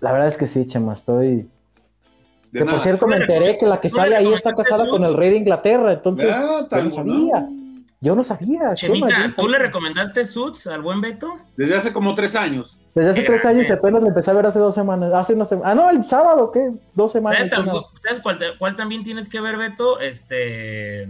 La 0.00 0.12
verdad 0.12 0.28
es 0.28 0.36
que 0.36 0.46
sí, 0.46 0.64
Chema, 0.68 0.94
estoy 0.94 1.48
que 2.52 2.64
por 2.64 2.80
cierto 2.80 3.06
me 3.06 3.16
enteré 3.16 3.58
que 3.58 3.66
la 3.66 3.80
que 3.80 3.90
sale 3.90 4.16
ahí 4.16 4.32
está 4.32 4.54
casada 4.54 4.86
con 4.86 5.04
el 5.04 5.14
rey 5.14 5.30
de 5.30 5.36
Inglaterra, 5.38 5.92
entonces 5.92 6.28
ah, 6.32 6.66
yo 6.70 6.84
no 6.84 6.90
sabía. 6.90 7.48
Yo 8.00 8.14
no 8.14 8.22
sabía. 8.22 8.74
Chemita, 8.74 9.30
¿tú 9.36 9.48
le 9.48 9.58
recomendaste 9.58 10.24
Suits 10.24 10.68
al 10.68 10.82
buen 10.82 11.00
Beto? 11.00 11.36
Desde 11.56 11.76
hace 11.76 11.92
como 11.92 12.14
tres 12.14 12.36
años. 12.36 12.78
Desde 12.94 13.10
hace 13.10 13.22
tres 13.22 13.44
años 13.44 13.68
y 13.68 13.72
apenas 13.72 14.02
le 14.02 14.08
empecé 14.08 14.30
a 14.30 14.34
ver 14.34 14.46
hace 14.46 14.60
dos 14.60 14.74
semanas. 14.74 15.12
Hace 15.12 15.34
no 15.34 15.48
Ah, 15.64 15.74
no, 15.74 15.90
el 15.90 16.04
sábado, 16.04 16.52
¿qué? 16.52 16.70
Dos 16.94 17.12
semanas. 17.12 17.48
¿Sabes, 17.96 18.20
cuál, 18.20 18.76
también 18.76 19.02
tienes 19.02 19.28
que 19.28 19.40
ver, 19.40 19.56
Beto? 19.56 19.98
Este. 19.98 21.08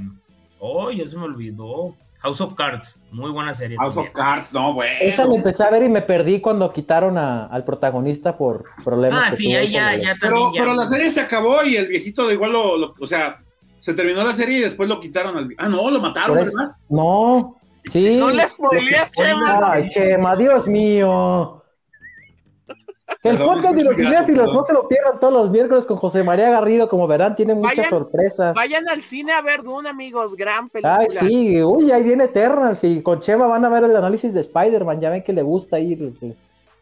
Oh, 0.58 0.90
ya 0.90 1.06
se 1.06 1.16
me 1.16 1.24
olvidó. 1.24 1.94
House 2.18 2.40
of 2.40 2.54
Cards, 2.54 3.06
muy 3.12 3.30
buena 3.30 3.52
serie. 3.52 3.76
House 3.78 3.96
of 3.96 4.10
Cards, 4.10 4.52
no, 4.52 4.74
bueno. 4.74 4.92
Esa 5.00 5.24
la 5.24 5.36
empecé 5.36 5.62
a 5.62 5.70
ver 5.70 5.84
y 5.84 5.88
me 5.88 6.02
perdí 6.02 6.40
cuando 6.40 6.72
quitaron 6.72 7.16
al 7.16 7.64
protagonista 7.64 8.36
por 8.36 8.64
problemas. 8.84 9.32
Ah, 9.32 9.34
sí, 9.36 9.52
ya, 9.52 9.62
ya, 9.62 9.94
ya, 9.94 10.16
pero, 10.20 10.50
pero 10.52 10.74
la 10.74 10.86
serie 10.86 11.10
se 11.10 11.20
acabó 11.20 11.62
y 11.62 11.76
el 11.76 11.86
viejito 11.86 12.26
de 12.26 12.34
igual 12.34 12.52
lo, 12.52 12.94
o 12.98 13.06
sea, 13.06 13.40
Se 13.78 13.94
terminó 13.94 14.24
la 14.24 14.32
serie 14.32 14.58
y 14.58 14.62
después 14.62 14.88
lo 14.88 15.00
quitaron 15.00 15.36
al. 15.36 15.48
Ah, 15.56 15.68
no, 15.68 15.90
lo 15.90 16.00
mataron, 16.00 16.36
¿verdad? 16.36 16.72
No. 16.88 17.56
Sí. 17.90 18.16
No 18.16 18.30
le 18.30 18.46
spoileas, 18.46 19.12
Chema. 19.12 19.60
Ay, 19.62 19.88
Chema, 19.88 20.36
Dios 20.36 20.66
mío. 20.66 21.57
El 23.24 23.36
podcast 23.36 23.74
de 23.74 23.84
los 23.84 23.96
cinéfilos, 23.96 24.52
no 24.52 24.64
se 24.64 24.72
lo 24.72 24.86
pierdan 24.86 25.18
todos 25.18 25.32
los 25.32 25.50
miércoles 25.50 25.84
con 25.84 25.96
José 25.96 26.22
María 26.22 26.50
Garrido, 26.50 26.88
como 26.88 27.06
verán, 27.08 27.34
tiene 27.34 27.54
muchas 27.54 27.88
sorpresas. 27.88 28.54
Vayan 28.54 28.88
al 28.88 29.02
cine 29.02 29.32
a 29.32 29.42
ver 29.42 29.62
Dune, 29.62 29.88
amigos, 29.88 30.36
gran 30.36 30.68
película. 30.68 30.98
Ay, 31.00 31.06
sí, 31.10 31.62
uy, 31.62 31.90
ahí 31.90 32.04
viene 32.04 32.24
Eternals, 32.24 32.84
y 32.84 33.02
con 33.02 33.20
Chema 33.20 33.46
van 33.46 33.64
a 33.64 33.68
ver 33.68 33.82
el 33.84 33.96
análisis 33.96 34.32
de 34.32 34.40
Spider-Man, 34.40 35.00
ya 35.00 35.10
ven 35.10 35.24
que 35.24 35.32
le 35.32 35.42
gusta 35.42 35.80
ir 35.80 36.12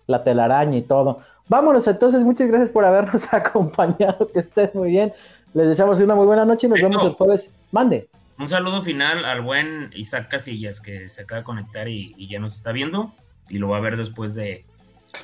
la 0.07 0.23
telaraña 0.23 0.77
y 0.77 0.83
todo. 0.83 1.21
Vámonos 1.49 1.87
entonces, 1.87 2.21
muchas 2.23 2.49
gracias 2.49 2.71
por 2.71 2.85
habernos 2.85 3.27
acompañado, 3.33 4.31
que 4.33 4.41
estés 4.41 4.75
muy 4.75 4.91
bien. 4.91 5.13
Les 5.55 5.69
deseamos 5.69 5.99
una 6.01 6.15
muy 6.15 6.27
buena 6.27 6.45
noche 6.45 6.67
y 6.67 6.71
nos 6.71 6.81
vemos 6.81 7.03
el 7.03 7.13
jueves. 7.13 7.51
Mande. 7.73 8.09
Un 8.39 8.49
saludo 8.49 8.83
final 8.83 9.25
al 9.25 9.41
buen 9.41 9.91
Isaac 9.95 10.29
Casillas 10.29 10.81
que 10.81 11.09
se 11.09 11.23
acaba 11.23 11.39
de 11.39 11.45
conectar 11.45 11.89
y, 11.89 12.15
ya 12.29 12.39
nos 12.39 12.55
está 12.55 12.73
viendo 12.73 13.13
y 13.49 13.57
lo 13.57 13.71
va 13.71 13.79
a 13.79 13.81
ver 13.81 13.97
después 13.97 14.35
de, 14.35 14.67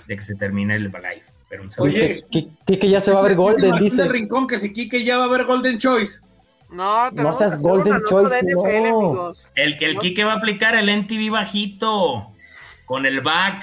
que 0.07 0.21
se 0.21 0.37
termine 0.37 0.77
el 0.77 0.85
live. 0.85 1.23
Pero 1.49 1.63
un 1.63 1.71
saludo. 1.71 1.95
Oye, 1.95 2.25
Kike 2.31 2.89
ya 2.89 3.01
se 3.01 3.11
va 3.13 3.21
a 3.21 3.23
ver 3.23 3.37
Golden, 3.37 3.77
dice. 3.77 4.09
Rincón 4.09 4.47
que 4.47 4.59
si 4.59 4.73
Kike 4.73 5.05
ya 5.05 5.19
va 5.19 5.25
a 5.25 5.29
ver 5.29 5.45
Golden 5.45 5.79
Choice. 5.79 6.21
No, 6.71 7.11
no 7.11 7.33
seas 7.35 7.63
Golden 7.63 8.03
Choice. 8.09 8.43
No. 8.43 9.33
El 9.55 9.79
que 9.79 9.85
el 9.85 9.99
Kike 9.99 10.25
va 10.25 10.33
a 10.33 10.37
aplicar 10.37 10.75
el 10.75 10.89
NTV 10.89 11.31
bajito 11.31 12.31
con 12.87 13.05
el 13.05 13.21
back. 13.21 13.63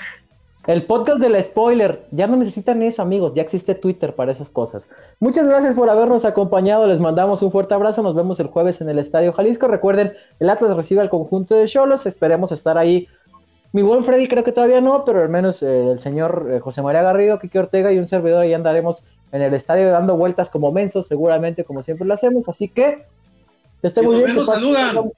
El 0.68 0.84
podcast 0.86 1.20
del 1.20 1.42
spoiler, 1.44 2.06
ya 2.12 2.28
no 2.28 2.36
necesitan 2.36 2.84
eso 2.84 3.02
amigos, 3.02 3.34
ya 3.34 3.42
existe 3.42 3.74
Twitter 3.74 4.14
para 4.14 4.34
esas 4.34 4.52
cosas. 4.52 4.88
Muchas 5.20 5.48
gracias 5.48 5.74
por 5.74 5.90
habernos 5.90 6.26
acompañado, 6.26 6.86
les 6.86 7.00
mandamos 7.00 7.42
un 7.42 7.52
fuerte 7.52 7.74
abrazo, 7.74 8.04
nos 8.04 8.14
vemos 8.14 8.40
el 8.40 8.48
jueves 8.48 8.80
en 8.82 8.90
el 8.90 9.00
Estadio 9.00 9.34
Jalisco. 9.34 9.68
Recuerden, 9.68 10.14
el 10.40 10.50
Atlas 10.50 10.76
recibe 10.76 11.02
al 11.02 11.10
conjunto 11.10 11.56
de 11.56 11.66
Cholos, 11.66 12.06
esperemos 12.06 12.52
estar 12.52 12.78
ahí. 12.78 13.08
Mi 13.72 13.82
buen 13.84 14.04
Freddy 14.04 14.28
creo 14.28 14.44
que 14.44 14.52
todavía 14.52 14.82
no, 14.82 15.06
pero 15.06 15.22
al 15.22 15.30
menos 15.30 15.62
eh, 15.62 15.92
el 15.92 16.00
señor 16.00 16.48
eh, 16.52 16.60
José 16.60 16.82
María 16.82 17.04
Garrido, 17.04 17.40
Kike 17.40 17.60
Ortega 17.60 17.92
y 17.92 18.00
un 18.00 18.08
servidor 18.08 18.42
ahí 18.42 18.54
andaremos 18.54 19.04
en 19.32 19.44
el 19.44 19.54
estadio 19.54 19.92
dando 19.92 20.18
vueltas 20.18 20.50
como 20.50 20.72
mensos, 20.72 21.08
seguramente 21.08 21.64
como 21.64 21.84
siempre 21.84 22.08
lo 22.08 22.16
hacemos, 22.16 22.50
así 22.50 22.68
que 22.68 23.06
estoy 23.84 24.06
muy 24.06 24.24
bien. 24.24 24.36
Nos 24.36 24.48
saludan. 24.48 25.12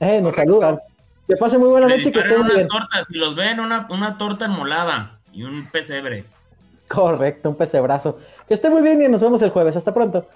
Eh, 0.00 0.20
nos 0.20 0.34
saludan. 0.34 0.80
Que 1.28 1.36
pase 1.36 1.58
muy 1.58 1.68
buena 1.68 1.86
noche 1.86 2.08
y 2.08 2.12
que 2.12 2.18
estén 2.18 2.44
bien. 2.48 2.66
tortas, 2.66 3.06
si 3.06 3.16
los 3.16 3.36
ven, 3.36 3.60
una, 3.60 3.86
una 3.88 4.18
torta 4.18 4.46
enmolada 4.46 5.20
y 5.32 5.44
un 5.44 5.66
pesebre. 5.66 6.24
Correcto, 6.88 7.50
un 7.50 7.54
pesebrazo. 7.54 8.18
Que 8.48 8.54
esté 8.54 8.68
muy 8.68 8.82
bien 8.82 9.00
y 9.00 9.06
nos 9.06 9.20
vemos 9.20 9.40
el 9.42 9.50
jueves. 9.50 9.76
Hasta 9.76 9.94
pronto. 9.94 10.26